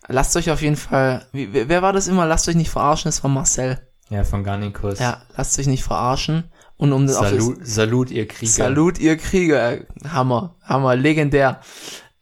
Lasst 0.08 0.36
euch 0.36 0.50
auf 0.50 0.62
jeden 0.62 0.76
Fall, 0.76 1.26
wie, 1.32 1.52
wer 1.52 1.82
war 1.82 1.92
das 1.92 2.08
immer? 2.08 2.26
Lasst 2.26 2.48
euch 2.48 2.54
nicht 2.54 2.70
verarschen, 2.70 3.08
das 3.08 3.22
war 3.22 3.30
Marcel. 3.30 3.78
Ja, 4.08 4.24
von 4.24 4.42
Garnikus. 4.42 4.98
Ja, 4.98 5.22
lasst 5.36 5.58
euch 5.58 5.66
nicht 5.66 5.84
verarschen. 5.84 6.50
Und 6.78 6.92
um 6.92 7.06
das 7.06 7.16
auf 7.16 7.30
das, 7.30 7.44
Salut, 7.44 7.66
Salut, 7.66 8.10
ihr 8.10 8.26
Krieger. 8.26 8.52
Salut, 8.52 8.98
ihr 8.98 9.16
Krieger. 9.18 9.80
Hammer, 10.08 10.56
Hammer, 10.62 10.96
legendär. 10.96 11.60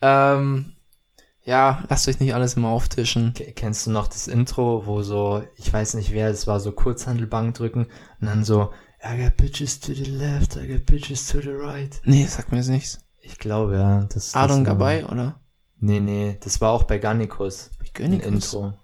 Ähm, 0.01 0.76
ja, 1.47 1.83
lasst 1.89 2.07
euch 2.09 2.21
nicht 2.21 2.35
alles 2.35 2.55
immer 2.55 2.69
auftischen. 2.69 3.33
Kennst 3.55 3.87
du 3.87 3.91
noch 3.91 4.09
das 4.09 4.29
Intro, 4.29 4.85
wo 4.87 5.03
so, 5.03 5.43
ich 5.57 5.73
weiß 5.73 5.95
nicht 5.95 6.13
wer, 6.13 6.29
es 6.29 6.47
war 6.47 6.61
so 6.61 6.73
Kurzhandelbank 6.73 7.55
drücken 7.55 7.87
und 8.21 8.27
dann 8.27 8.45
so, 8.45 8.71
I 9.03 9.23
got 9.23 9.37
bitches 9.37 9.81
to 9.81 9.95
the 9.95 10.05
left, 10.05 10.57
I 10.57 10.67
got 10.67 10.85
bitches 10.87 11.29
to 11.29 11.41
the 11.41 11.51
right. 11.51 12.01
Nee, 12.05 12.27
sagt 12.27 12.51
mir 12.53 12.59
jetzt 12.59 12.69
nichts. 12.69 12.99
Ich 13.21 13.39
glaube, 13.39 13.75
ja. 13.77 14.01
Das, 14.05 14.13
das 14.33 14.35
Adon 14.35 14.59
war- 14.67 14.75
Gabay, 14.75 15.05
oder? 15.05 15.41
Nee, 15.79 16.01
nee, 16.01 16.37
das 16.41 16.61
war 16.61 16.73
auch 16.73 16.83
bei 16.85 16.99
Ein 17.89 17.93
gönne 17.95 18.19
Intro. 18.23 18.75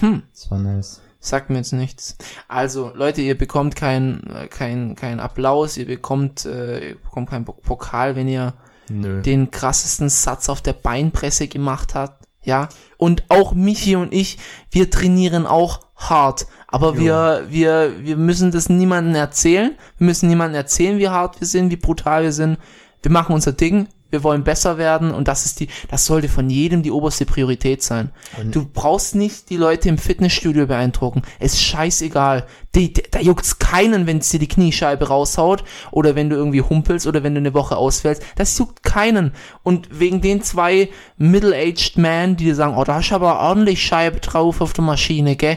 Hm. 0.00 0.22
Das 0.32 0.50
war 0.50 0.58
nice. 0.58 1.00
Sagt 1.20 1.50
mir 1.50 1.56
jetzt 1.58 1.72
nichts. 1.72 2.16
Also, 2.48 2.92
Leute, 2.94 3.20
ihr 3.22 3.38
bekommt 3.38 3.76
kein, 3.76 4.24
äh, 4.28 4.48
kein, 4.48 4.96
kein 4.96 5.20
Applaus, 5.20 5.76
ihr 5.76 5.86
bekommt, 5.86 6.44
äh, 6.44 6.90
ihr 6.90 6.94
bekommt 6.96 7.30
keinen 7.30 7.44
Pok- 7.44 7.62
Pokal, 7.62 8.16
wenn 8.16 8.26
ihr 8.28 8.54
Nö. 8.88 9.22
den 9.22 9.50
krassesten 9.50 10.08
Satz 10.08 10.48
auf 10.48 10.60
der 10.60 10.72
Beinpresse 10.74 11.48
gemacht 11.48 11.94
habt. 11.94 12.26
Ja. 12.44 12.68
Und 12.96 13.24
auch 13.28 13.54
Michi 13.54 13.96
und 13.96 14.12
ich, 14.12 14.38
wir 14.70 14.90
trainieren 14.90 15.46
auch 15.46 15.80
hart. 15.96 16.46
Aber 16.66 16.94
Jo. 16.94 17.00
wir, 17.00 17.46
wir, 17.50 18.04
wir 18.04 18.16
müssen 18.16 18.50
das 18.50 18.68
niemandem 18.68 19.14
erzählen. 19.14 19.76
Wir 19.98 20.06
müssen 20.06 20.28
niemandem 20.28 20.56
erzählen, 20.56 20.98
wie 20.98 21.08
hart 21.08 21.40
wir 21.40 21.46
sind, 21.46 21.70
wie 21.70 21.76
brutal 21.76 22.24
wir 22.24 22.32
sind. 22.32 22.58
Wir 23.02 23.12
machen 23.12 23.34
unser 23.34 23.52
Ding. 23.52 23.88
Wir 24.12 24.22
wollen 24.22 24.44
besser 24.44 24.76
werden 24.76 25.10
und 25.10 25.26
das 25.26 25.46
ist 25.46 25.58
die, 25.60 25.68
das 25.88 26.04
sollte 26.04 26.28
von 26.28 26.50
jedem 26.50 26.82
die 26.82 26.90
oberste 26.90 27.24
Priorität 27.24 27.82
sein. 27.82 28.10
Und- 28.38 28.54
Du 28.54 28.66
brauchst 28.66 29.14
nicht 29.14 29.48
die 29.48 29.56
Leute 29.56 29.88
im 29.88 29.96
Fitnessstudio 29.96 30.66
beeindrucken. 30.66 31.22
Es 31.40 31.54
ist 31.54 31.62
scheißegal. 31.62 32.46
Die, 32.74 32.92
die, 32.92 33.02
da 33.10 33.20
juckt's 33.20 33.58
keinen, 33.58 34.06
wenn 34.06 34.18
es 34.18 34.28
dir 34.28 34.38
die 34.38 34.48
Kniescheibe 34.48 35.08
raushaut 35.08 35.64
oder 35.90 36.14
wenn 36.14 36.28
du 36.28 36.36
irgendwie 36.36 36.60
humpelst 36.60 37.06
oder 37.06 37.22
wenn 37.22 37.34
du 37.34 37.38
eine 37.40 37.54
Woche 37.54 37.76
ausfällst. 37.78 38.22
Das 38.36 38.56
juckt 38.58 38.82
keinen. 38.82 39.32
Und 39.62 39.98
wegen 39.98 40.20
den 40.20 40.42
zwei 40.42 40.90
middle-aged 41.16 41.96
Men, 41.96 42.36
die 42.36 42.44
dir 42.44 42.54
sagen, 42.54 42.76
oh, 42.76 42.84
da 42.84 42.96
hast 42.96 43.10
du 43.10 43.14
aber 43.14 43.40
ordentlich 43.40 43.82
Scheibe 43.82 44.20
drauf 44.20 44.60
auf 44.60 44.74
der 44.74 44.84
Maschine, 44.84 45.36
gell? 45.36 45.56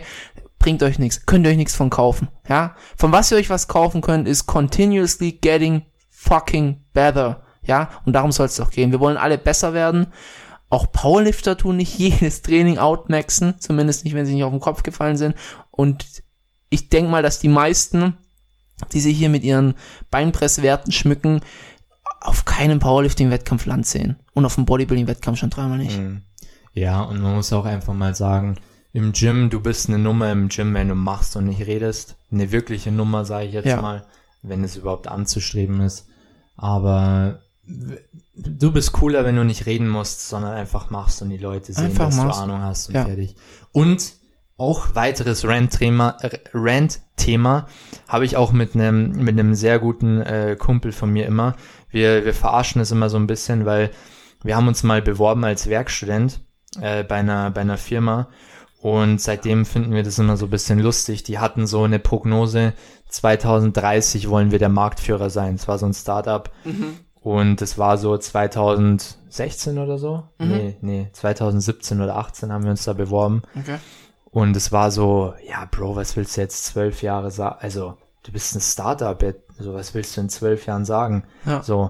Bringt 0.59 0.81
euch 0.81 0.97
nichts. 0.97 1.25
Könnt 1.25 1.45
ihr 1.45 1.51
euch 1.51 1.57
nichts 1.57 1.75
von 1.75 1.89
kaufen. 1.89 2.29
Ja? 2.47 2.75
Von 2.97 3.11
was 3.11 3.31
ihr 3.31 3.37
euch 3.37 3.49
was 3.49 3.67
kaufen 3.67 3.99
könnt, 4.01 4.27
ist 4.29 4.45
continuously 4.45 5.33
getting 5.33 5.81
fucking 6.09 6.81
better. 6.93 7.41
Ja? 7.65 7.89
Und 8.05 8.13
darum 8.13 8.31
soll 8.31 8.47
es 8.47 8.55
doch 8.55 8.71
gehen. 8.71 8.91
Wir 8.91 8.99
wollen 8.99 9.17
alle 9.17 9.37
besser 9.37 9.73
werden. 9.73 10.07
Auch 10.69 10.91
Powerlifter 10.91 11.57
tun 11.57 11.77
nicht 11.77 11.97
jedes 11.99 12.41
Training 12.41 12.77
outmaxen, 12.77 13.59
zumindest 13.59 14.03
nicht, 14.05 14.13
wenn 14.15 14.25
sie 14.25 14.33
nicht 14.33 14.43
auf 14.43 14.51
den 14.51 14.59
Kopf 14.59 14.83
gefallen 14.83 15.17
sind. 15.17 15.35
Und 15.71 16.05
ich 16.69 16.89
denke 16.89 17.11
mal, 17.11 17.23
dass 17.23 17.39
die 17.39 17.47
meisten, 17.49 18.17
die 18.91 18.99
sich 18.99 19.17
hier 19.17 19.29
mit 19.29 19.43
ihren 19.43 19.75
Beinpresswerten 20.11 20.91
schmücken, 20.91 21.41
auf 22.21 22.45
keinem 22.45 22.79
Powerlifting-Wettkampf 22.79 23.65
Land 23.65 23.85
sehen. 23.85 24.17
Und 24.33 24.45
auf 24.45 24.55
dem 24.55 24.65
Bodybuilding-Wettkampf 24.65 25.37
schon 25.39 25.49
dreimal 25.51 25.77
nicht. 25.77 25.97
Mhm. 25.97 26.23
Ja, 26.73 27.01
und 27.01 27.21
man 27.21 27.35
muss 27.35 27.53
auch 27.53 27.65
einfach 27.65 27.93
mal 27.93 28.15
sagen, 28.15 28.57
im 28.91 29.11
Gym, 29.13 29.49
du 29.49 29.61
bist 29.61 29.87
eine 29.89 29.99
Nummer 29.99 30.31
im 30.31 30.49
Gym, 30.49 30.73
wenn 30.73 30.89
du 30.89 30.95
machst 30.95 31.35
und 31.35 31.45
nicht 31.45 31.65
redest. 31.67 32.15
Eine 32.31 32.51
wirkliche 32.51 32.91
Nummer, 32.91 33.25
sage 33.25 33.45
ich 33.45 33.53
jetzt 33.53 33.67
Ja. 33.67 33.81
mal, 33.81 34.05
wenn 34.41 34.63
es 34.63 34.75
überhaupt 34.75 35.07
anzustreben 35.07 35.81
ist. 35.81 36.07
Aber 36.57 37.41
du 38.35 38.71
bist 38.71 38.91
cooler, 38.93 39.25
wenn 39.25 39.35
du 39.35 39.43
nicht 39.43 39.65
reden 39.65 39.87
musst, 39.89 40.27
sondern 40.29 40.53
einfach 40.53 40.89
machst 40.89 41.21
und 41.21 41.29
die 41.29 41.37
Leute 41.37 41.73
sehen, 41.73 41.85
Einfach 41.85 42.05
dass 42.07 42.15
machst. 42.17 42.39
du 42.39 42.43
Ahnung 42.43 42.61
hast 42.61 42.87
und 42.89 42.95
Ja. 42.95 43.05
fertig. 43.05 43.35
Und 43.71 44.13
auch 44.57 44.95
weiteres 44.95 45.45
Rant-Thema, 45.45 46.17
äh, 46.21 46.37
Rant-Thema 46.53 47.67
habe 48.07 48.25
ich 48.25 48.37
auch 48.37 48.51
mit 48.51 48.73
einem 48.75 49.11
mit 49.11 49.37
einem 49.37 49.53
sehr 49.55 49.79
guten 49.79 50.21
äh, 50.21 50.55
Kumpel 50.57 50.91
von 50.91 51.09
mir 51.11 51.25
immer. 51.25 51.55
Wir 51.89 52.23
wir 52.25 52.33
verarschen 52.33 52.81
es 52.81 52.91
immer 52.91 53.09
so 53.09 53.17
ein 53.17 53.27
bisschen, 53.27 53.65
weil 53.65 53.91
wir 54.43 54.55
haben 54.55 54.67
uns 54.67 54.83
mal 54.83 55.01
beworben 55.01 55.43
als 55.43 55.67
Werkstudent 55.69 56.39
äh, 56.79 57.03
bei 57.03 57.15
einer 57.15 57.51
bei 57.51 57.61
einer 57.61 57.77
Firma 57.77 58.29
und 58.81 59.19
seitdem 59.19 59.65
finden 59.65 59.91
wir 59.93 60.03
das 60.03 60.19
immer 60.19 60.37
so 60.37 60.45
ein 60.45 60.51
bisschen 60.51 60.79
lustig. 60.79 61.23
Die 61.23 61.39
hatten 61.39 61.65
so 61.67 61.83
eine 61.83 61.99
Prognose 61.99 62.73
2030 63.09 64.29
wollen 64.29 64.51
wir 64.51 64.59
der 64.59 64.69
Marktführer 64.69 65.29
sein. 65.29 65.55
Es 65.55 65.67
war 65.67 65.77
so 65.79 65.85
ein 65.85 65.93
Startup 65.93 66.49
und 67.25 67.59
es 67.63 67.79
war 67.79 67.97
so 67.97 68.15
2016 68.15 69.79
oder 69.79 69.97
so. 69.97 70.25
Mhm. 70.37 70.47
Nee, 70.47 70.77
nee, 70.81 71.09
2017 71.11 71.99
oder 71.99 72.17
18 72.17 72.53
haben 72.53 72.63
wir 72.65 72.69
uns 72.69 72.83
da 72.83 72.93
beworben. 72.93 73.41
Okay. 73.59 73.77
Und 74.25 74.55
es 74.55 74.71
war 74.71 74.91
so, 74.91 75.33
ja, 75.49 75.67
Bro, 75.71 75.95
was 75.95 76.15
willst 76.15 76.37
du 76.37 76.41
jetzt 76.41 76.65
zwölf 76.65 77.01
Jahre 77.01 77.31
sagen? 77.31 77.55
Also, 77.61 77.97
du 78.21 78.31
bist 78.31 78.55
ein 78.55 78.61
Startup, 78.61 79.19
so 79.57 79.73
was 79.73 79.95
willst 79.95 80.15
du 80.15 80.21
in 80.21 80.29
zwölf 80.29 80.67
Jahren 80.67 80.85
sagen? 80.85 81.23
Ja. 81.47 81.63
So, 81.63 81.89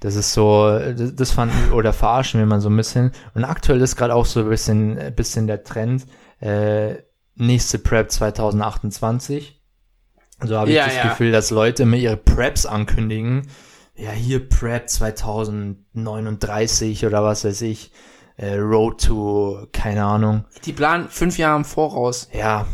das 0.00 0.14
ist 0.14 0.32
so, 0.32 0.78
das, 0.78 1.14
das 1.14 1.30
fanden 1.30 1.72
oder 1.72 1.92
verarschen 1.92 2.40
wir 2.40 2.46
mal 2.46 2.62
so 2.62 2.70
ein 2.70 2.76
bisschen. 2.78 3.12
Und 3.34 3.44
aktuell 3.44 3.82
ist 3.82 3.96
gerade 3.96 4.14
auch 4.14 4.24
so 4.24 4.40
ein 4.40 4.48
bisschen, 4.48 4.98
ein 4.98 5.14
bisschen 5.14 5.46
der 5.46 5.62
Trend, 5.64 6.06
äh, 6.40 6.94
nächste 7.34 7.78
Prep 7.78 8.10
2028. 8.10 9.62
So 10.42 10.56
habe 10.56 10.70
ich 10.70 10.76
Ja, 10.76 10.86
das 10.86 10.96
ja. 10.96 11.02
Gefühl, 11.10 11.32
dass 11.32 11.50
Leute 11.50 11.82
immer 11.82 11.96
ihre 11.96 12.16
Preps 12.16 12.64
ankündigen. 12.64 13.46
Ja, 13.96 14.10
hier 14.10 14.48
Prep 14.48 14.88
2039 14.88 17.06
oder 17.06 17.22
was 17.22 17.44
weiß 17.44 17.62
ich. 17.62 17.92
Äh, 18.36 18.56
Road 18.56 19.04
to, 19.04 19.68
keine 19.72 20.04
Ahnung. 20.04 20.44
Die 20.64 20.72
planen 20.72 21.08
fünf 21.08 21.38
Jahre 21.38 21.58
im 21.58 21.64
Voraus. 21.64 22.28
Ja, 22.32 22.66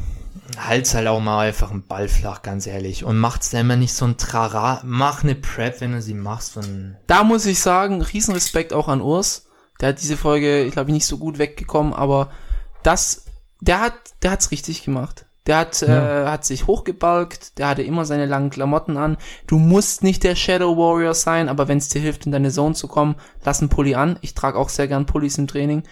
halt's 0.58 0.94
halt 0.94 1.06
auch 1.06 1.20
mal 1.20 1.48
einfach 1.48 1.70
einen 1.70 1.86
Ball 1.86 2.08
flach, 2.08 2.40
ganz 2.40 2.66
ehrlich. 2.66 3.04
Und 3.04 3.18
macht's 3.18 3.50
da 3.50 3.60
immer 3.60 3.76
nicht 3.76 3.92
so 3.92 4.06
ein 4.06 4.16
Trara. 4.16 4.80
Mach 4.84 5.22
eine 5.22 5.34
Prep, 5.34 5.82
wenn 5.82 5.92
du 5.92 6.00
sie 6.00 6.14
machst. 6.14 6.56
Und 6.56 6.96
Da 7.06 7.24
muss 7.24 7.44
ich 7.44 7.60
sagen, 7.60 8.00
Riesenrespekt 8.00 8.72
auch 8.72 8.88
an 8.88 9.02
Urs. 9.02 9.48
Der 9.80 9.90
hat 9.90 10.00
diese 10.00 10.16
Folge, 10.16 10.64
ich 10.64 10.72
glaube, 10.72 10.92
nicht 10.92 11.06
so 11.06 11.18
gut 11.18 11.38
weggekommen, 11.38 11.92
aber 11.92 12.30
das, 12.82 13.26
der 13.60 13.80
hat, 13.80 13.94
der 14.22 14.30
hat's 14.30 14.50
richtig 14.50 14.84
gemacht. 14.84 15.26
Der 15.50 15.58
hat, 15.58 15.80
Ja. 15.80 16.22
äh, 16.22 16.26
hat 16.28 16.44
sich 16.44 16.68
hochgebalgt, 16.68 17.58
der 17.58 17.66
hatte 17.66 17.82
immer 17.82 18.04
seine 18.04 18.26
langen 18.26 18.50
Klamotten 18.50 18.96
an. 18.96 19.16
Du 19.48 19.58
musst 19.58 20.04
nicht 20.04 20.22
der 20.22 20.36
Shadow 20.36 20.76
Warrior 20.76 21.12
sein, 21.14 21.48
aber 21.48 21.66
wenn 21.66 21.78
es 21.78 21.88
dir 21.88 22.00
hilft, 22.00 22.24
in 22.24 22.30
deine 22.30 22.50
Zone 22.52 22.76
zu 22.76 22.86
kommen, 22.86 23.16
lass 23.44 23.58
einen 23.60 23.68
Pulli 23.68 23.96
an. 23.96 24.16
Ich 24.20 24.34
trage 24.34 24.56
auch 24.56 24.68
sehr 24.68 24.86
gern 24.86 25.06
Pullis 25.06 25.38
im 25.38 25.48
Training. 25.48 25.82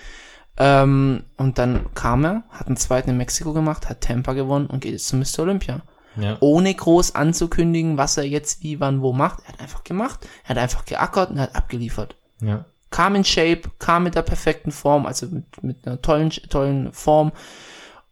Ähm, 0.58 1.24
und 1.36 1.58
dann 1.58 1.86
kam 1.94 2.24
er, 2.24 2.44
hat 2.50 2.68
einen 2.68 2.76
zweiten 2.76 3.10
in 3.10 3.16
Mexiko 3.16 3.52
gemacht, 3.52 3.88
hat 3.88 4.00
Tampa 4.00 4.32
gewonnen 4.34 4.66
und 4.68 4.80
geht 4.80 4.92
jetzt 4.92 5.08
zu 5.08 5.16
Mr. 5.16 5.40
Olympia. 5.40 5.80
Ja. 6.16 6.36
Ohne 6.38 6.72
groß 6.72 7.16
anzukündigen, 7.16 7.96
was 7.98 8.16
er 8.16 8.24
jetzt 8.24 8.62
wie, 8.62 8.78
wann, 8.78 9.02
wo 9.02 9.12
macht. 9.12 9.40
Er 9.44 9.54
hat 9.54 9.60
einfach 9.60 9.82
gemacht, 9.82 10.20
er 10.44 10.50
hat 10.50 10.58
einfach 10.58 10.84
geackert 10.84 11.30
und 11.30 11.40
hat 11.40 11.56
abgeliefert 11.56 12.14
Ja. 12.40 12.64
kam 12.90 13.16
in 13.16 13.24
Shape, 13.24 13.62
kam 13.80 14.04
mit 14.04 14.14
der 14.14 14.22
perfekten 14.22 14.70
Form, 14.70 15.04
also 15.04 15.26
mit, 15.26 15.62
mit 15.64 15.84
einer 15.86 16.00
tollen, 16.00 16.30
tollen 16.30 16.92
Form. 16.92 17.32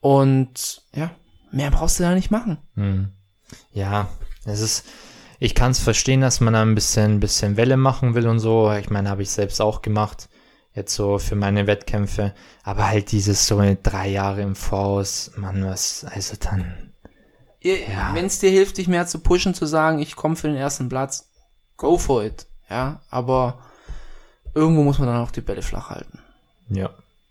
Und 0.01 0.83
ja, 0.95 1.11
mehr 1.51 1.71
brauchst 1.71 1.99
du 1.99 2.05
da 2.05 2.15
nicht 2.15 2.31
machen. 2.31 2.59
Hm. 2.75 3.13
Ja, 3.73 4.09
es 4.45 4.61
ist, 4.61 4.87
ich 5.39 5.55
kann 5.55 5.71
es 5.73 5.79
verstehen, 5.79 6.21
dass 6.21 6.41
man 6.41 6.55
da 6.55 6.63
ein 6.63 6.75
bisschen, 6.75 7.21
bisschen 7.21 7.57
Welle 7.57 7.77
machen 7.77 8.15
will 8.15 8.27
und 8.27 8.39
so. 8.39 8.73
Ich 8.73 8.91
meine, 8.91 9.09
habe 9.09 9.23
ich 9.23 9.31
selbst 9.31 9.61
auch 9.61 9.83
gemacht. 9.83 10.29
Jetzt 10.75 10.95
so 10.95 11.19
für 11.19 11.37
meine 11.37 11.67
Wettkämpfe. 11.67 12.35
Aber 12.63 12.89
halt 12.89 13.13
dieses 13.13 13.47
so 13.47 13.63
drei 13.83 14.09
Jahre 14.09 14.43
im 14.43 14.55
Voraus, 14.57 15.31
Mann, 15.37 15.65
was, 15.65 16.05
also 16.05 16.37
dann, 16.39 16.93
Ja. 17.63 18.15
Wenn 18.15 18.27
es 18.27 18.39
dir 18.39 18.51
hilft, 18.51 18.79
dich 18.79 18.87
mehr 18.89 19.07
zu 19.07 19.19
pushen, 19.21 19.55
zu 19.55 19.67
sagen, 19.67 19.99
ich 20.01 20.17
komme 20.17 20.37
für 20.37 20.49
den 20.49 20.57
ersten 20.57 20.89
Platz, 20.89 21.29
go 21.77 21.97
for 21.99 22.25
it. 22.25 22.47
Ja, 22.69 23.01
aber 23.11 23.59
irgendwo 24.55 24.83
muss 24.83 24.99
man 24.99 25.09
dann 25.09 25.23
auch 25.23 25.31
die 25.31 25.41
Bälle 25.41 25.63
flach 25.63 25.91
halten. 25.91 26.19
ja, 26.69 26.91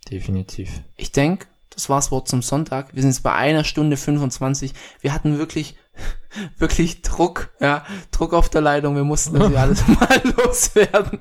definitiv. 0.09 0.81
Ich 0.97 1.11
denk, 1.11 1.47
das 1.75 1.89
war's 1.89 2.11
Wort 2.11 2.27
zum 2.27 2.41
Sonntag. 2.41 2.93
Wir 2.93 3.01
sind 3.01 3.11
jetzt 3.11 3.23
bei 3.23 3.33
einer 3.33 3.63
Stunde 3.63 3.97
25. 3.97 4.73
Wir 5.01 5.13
hatten 5.13 5.37
wirklich, 5.37 5.75
wirklich 6.57 7.01
Druck, 7.01 7.49
ja, 7.59 7.85
Druck 8.11 8.33
auf 8.33 8.49
der 8.49 8.61
Leitung. 8.61 8.95
Wir 8.95 9.03
mussten 9.03 9.37
das 9.37 9.49
hier 9.49 9.59
alles 9.59 9.87
mal 9.87 10.21
loswerden. 10.37 11.19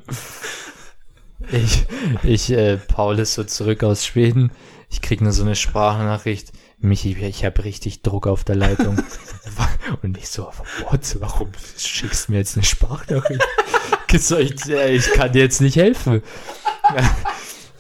Ich, 1.51 1.87
ich, 2.23 2.51
äh, 2.51 2.79
Paul 2.79 3.19
ist 3.19 3.35
so 3.35 3.45
zurück 3.45 3.85
aus 3.85 4.07
Schweden. 4.07 4.51
Ich 4.89 5.03
krieg 5.03 5.21
nur 5.21 5.33
so 5.33 5.43
eine 5.43 5.57
Sprachnachricht. 5.57 6.53
Michi, 6.79 7.17
ich 7.17 7.45
habe 7.45 7.65
richtig 7.65 8.03
Druck 8.03 8.27
auf 8.27 8.45
der 8.45 8.57
Leitung. 8.57 9.03
Und 10.03 10.17
ich 10.17 10.29
so, 10.29 10.51
what? 10.91 11.17
Warum 11.21 11.51
schickst 11.77 12.29
du 12.29 12.33
mir 12.33 12.39
jetzt 12.39 12.57
eine 12.57 12.65
Sprachnachricht? 12.65 13.43
Ich, 14.13 14.31
äh, 14.69 14.95
ich 14.95 15.13
kann 15.13 15.33
dir 15.33 15.43
jetzt 15.43 15.61
nicht 15.61 15.75
helfen. 15.75 16.23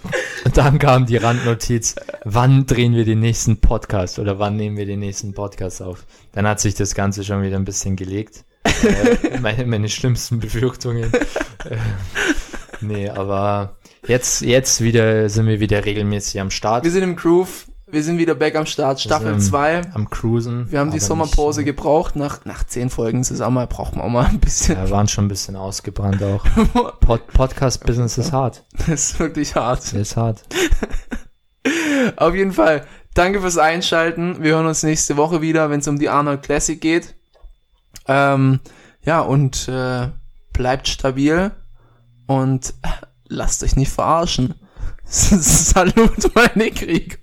Und 0.44 0.56
dann 0.56 0.78
kam 0.78 1.06
die 1.06 1.16
Randnotiz, 1.16 1.96
wann 2.24 2.66
drehen 2.66 2.94
wir 2.94 3.04
den 3.04 3.20
nächsten 3.20 3.60
Podcast 3.60 4.18
oder 4.18 4.38
wann 4.38 4.56
nehmen 4.56 4.76
wir 4.76 4.86
den 4.86 5.00
nächsten 5.00 5.32
Podcast 5.32 5.82
auf? 5.82 6.04
Dann 6.32 6.46
hat 6.46 6.60
sich 6.60 6.74
das 6.74 6.94
Ganze 6.94 7.24
schon 7.24 7.42
wieder 7.42 7.56
ein 7.56 7.64
bisschen 7.64 7.96
gelegt. 7.96 8.44
Äh, 8.64 9.38
meine, 9.40 9.66
meine 9.66 9.88
schlimmsten 9.88 10.40
Befürchtungen. 10.40 11.12
Äh, 11.64 11.76
nee, 12.80 13.08
aber 13.08 13.76
jetzt, 14.06 14.42
jetzt 14.42 14.80
wieder 14.82 15.28
sind 15.28 15.46
wir 15.46 15.60
wieder 15.60 15.84
regelmäßig 15.84 16.40
am 16.40 16.50
Start. 16.50 16.84
Wir 16.84 16.90
sind 16.90 17.02
im 17.02 17.16
Groove. 17.16 17.66
Wir 17.94 18.02
sind 18.02 18.18
wieder 18.18 18.34
back 18.34 18.56
am 18.56 18.66
Start. 18.66 19.00
Staffel 19.00 19.38
sind 19.38 19.50
2. 19.50 19.92
am 19.94 20.10
Cruisen. 20.10 20.68
Wir 20.68 20.80
haben 20.80 20.90
die 20.90 20.98
Sommerpause 20.98 21.60
Nicht, 21.60 21.66
gebraucht. 21.66 22.16
Nach, 22.16 22.44
nach 22.44 22.64
zehn 22.66 22.90
Folgen 22.90 23.22
zusammen 23.22 23.68
braucht 23.68 23.94
man 23.94 24.04
auch 24.04 24.08
mal 24.08 24.26
ein 24.26 24.40
bisschen. 24.40 24.76
ja, 24.76 24.90
waren 24.90 25.06
schon 25.06 25.26
ein 25.26 25.28
bisschen 25.28 25.54
ausgebrannt 25.54 26.20
auch. 26.20 26.44
Pod 27.00 27.24
Podcast-Business 27.28 28.18
ist 28.18 28.32
hart. 28.32 28.64
Das 28.78 28.88
ist 28.88 29.20
wirklich 29.20 29.54
hart. 29.54 29.92
Ist 29.92 30.16
hart. 30.16 30.42
Auf 32.16 32.34
jeden 32.34 32.52
Fall. 32.52 32.84
Danke 33.14 33.40
fürs 33.40 33.58
Einschalten. 33.58 34.42
Wir 34.42 34.56
hören 34.56 34.66
uns 34.66 34.82
nächste 34.82 35.16
Woche 35.16 35.40
wieder, 35.40 35.70
wenn 35.70 35.78
es 35.78 35.86
um 35.86 36.00
die 36.00 36.08
Arnold 36.08 36.42
Classic 36.42 36.80
geht. 36.80 37.14
Ähm, 38.08 38.58
ja, 39.02 39.20
und 39.20 39.68
äh, 39.68 40.08
bleibt 40.52 40.88
stabil 40.88 41.52
und 42.26 42.74
lasst 43.28 43.62
euch 43.62 43.76
nicht 43.76 43.92
verarschen. 43.92 44.54
Salut, 45.04 46.34
meine 46.34 46.72
Krieger. 46.72 47.18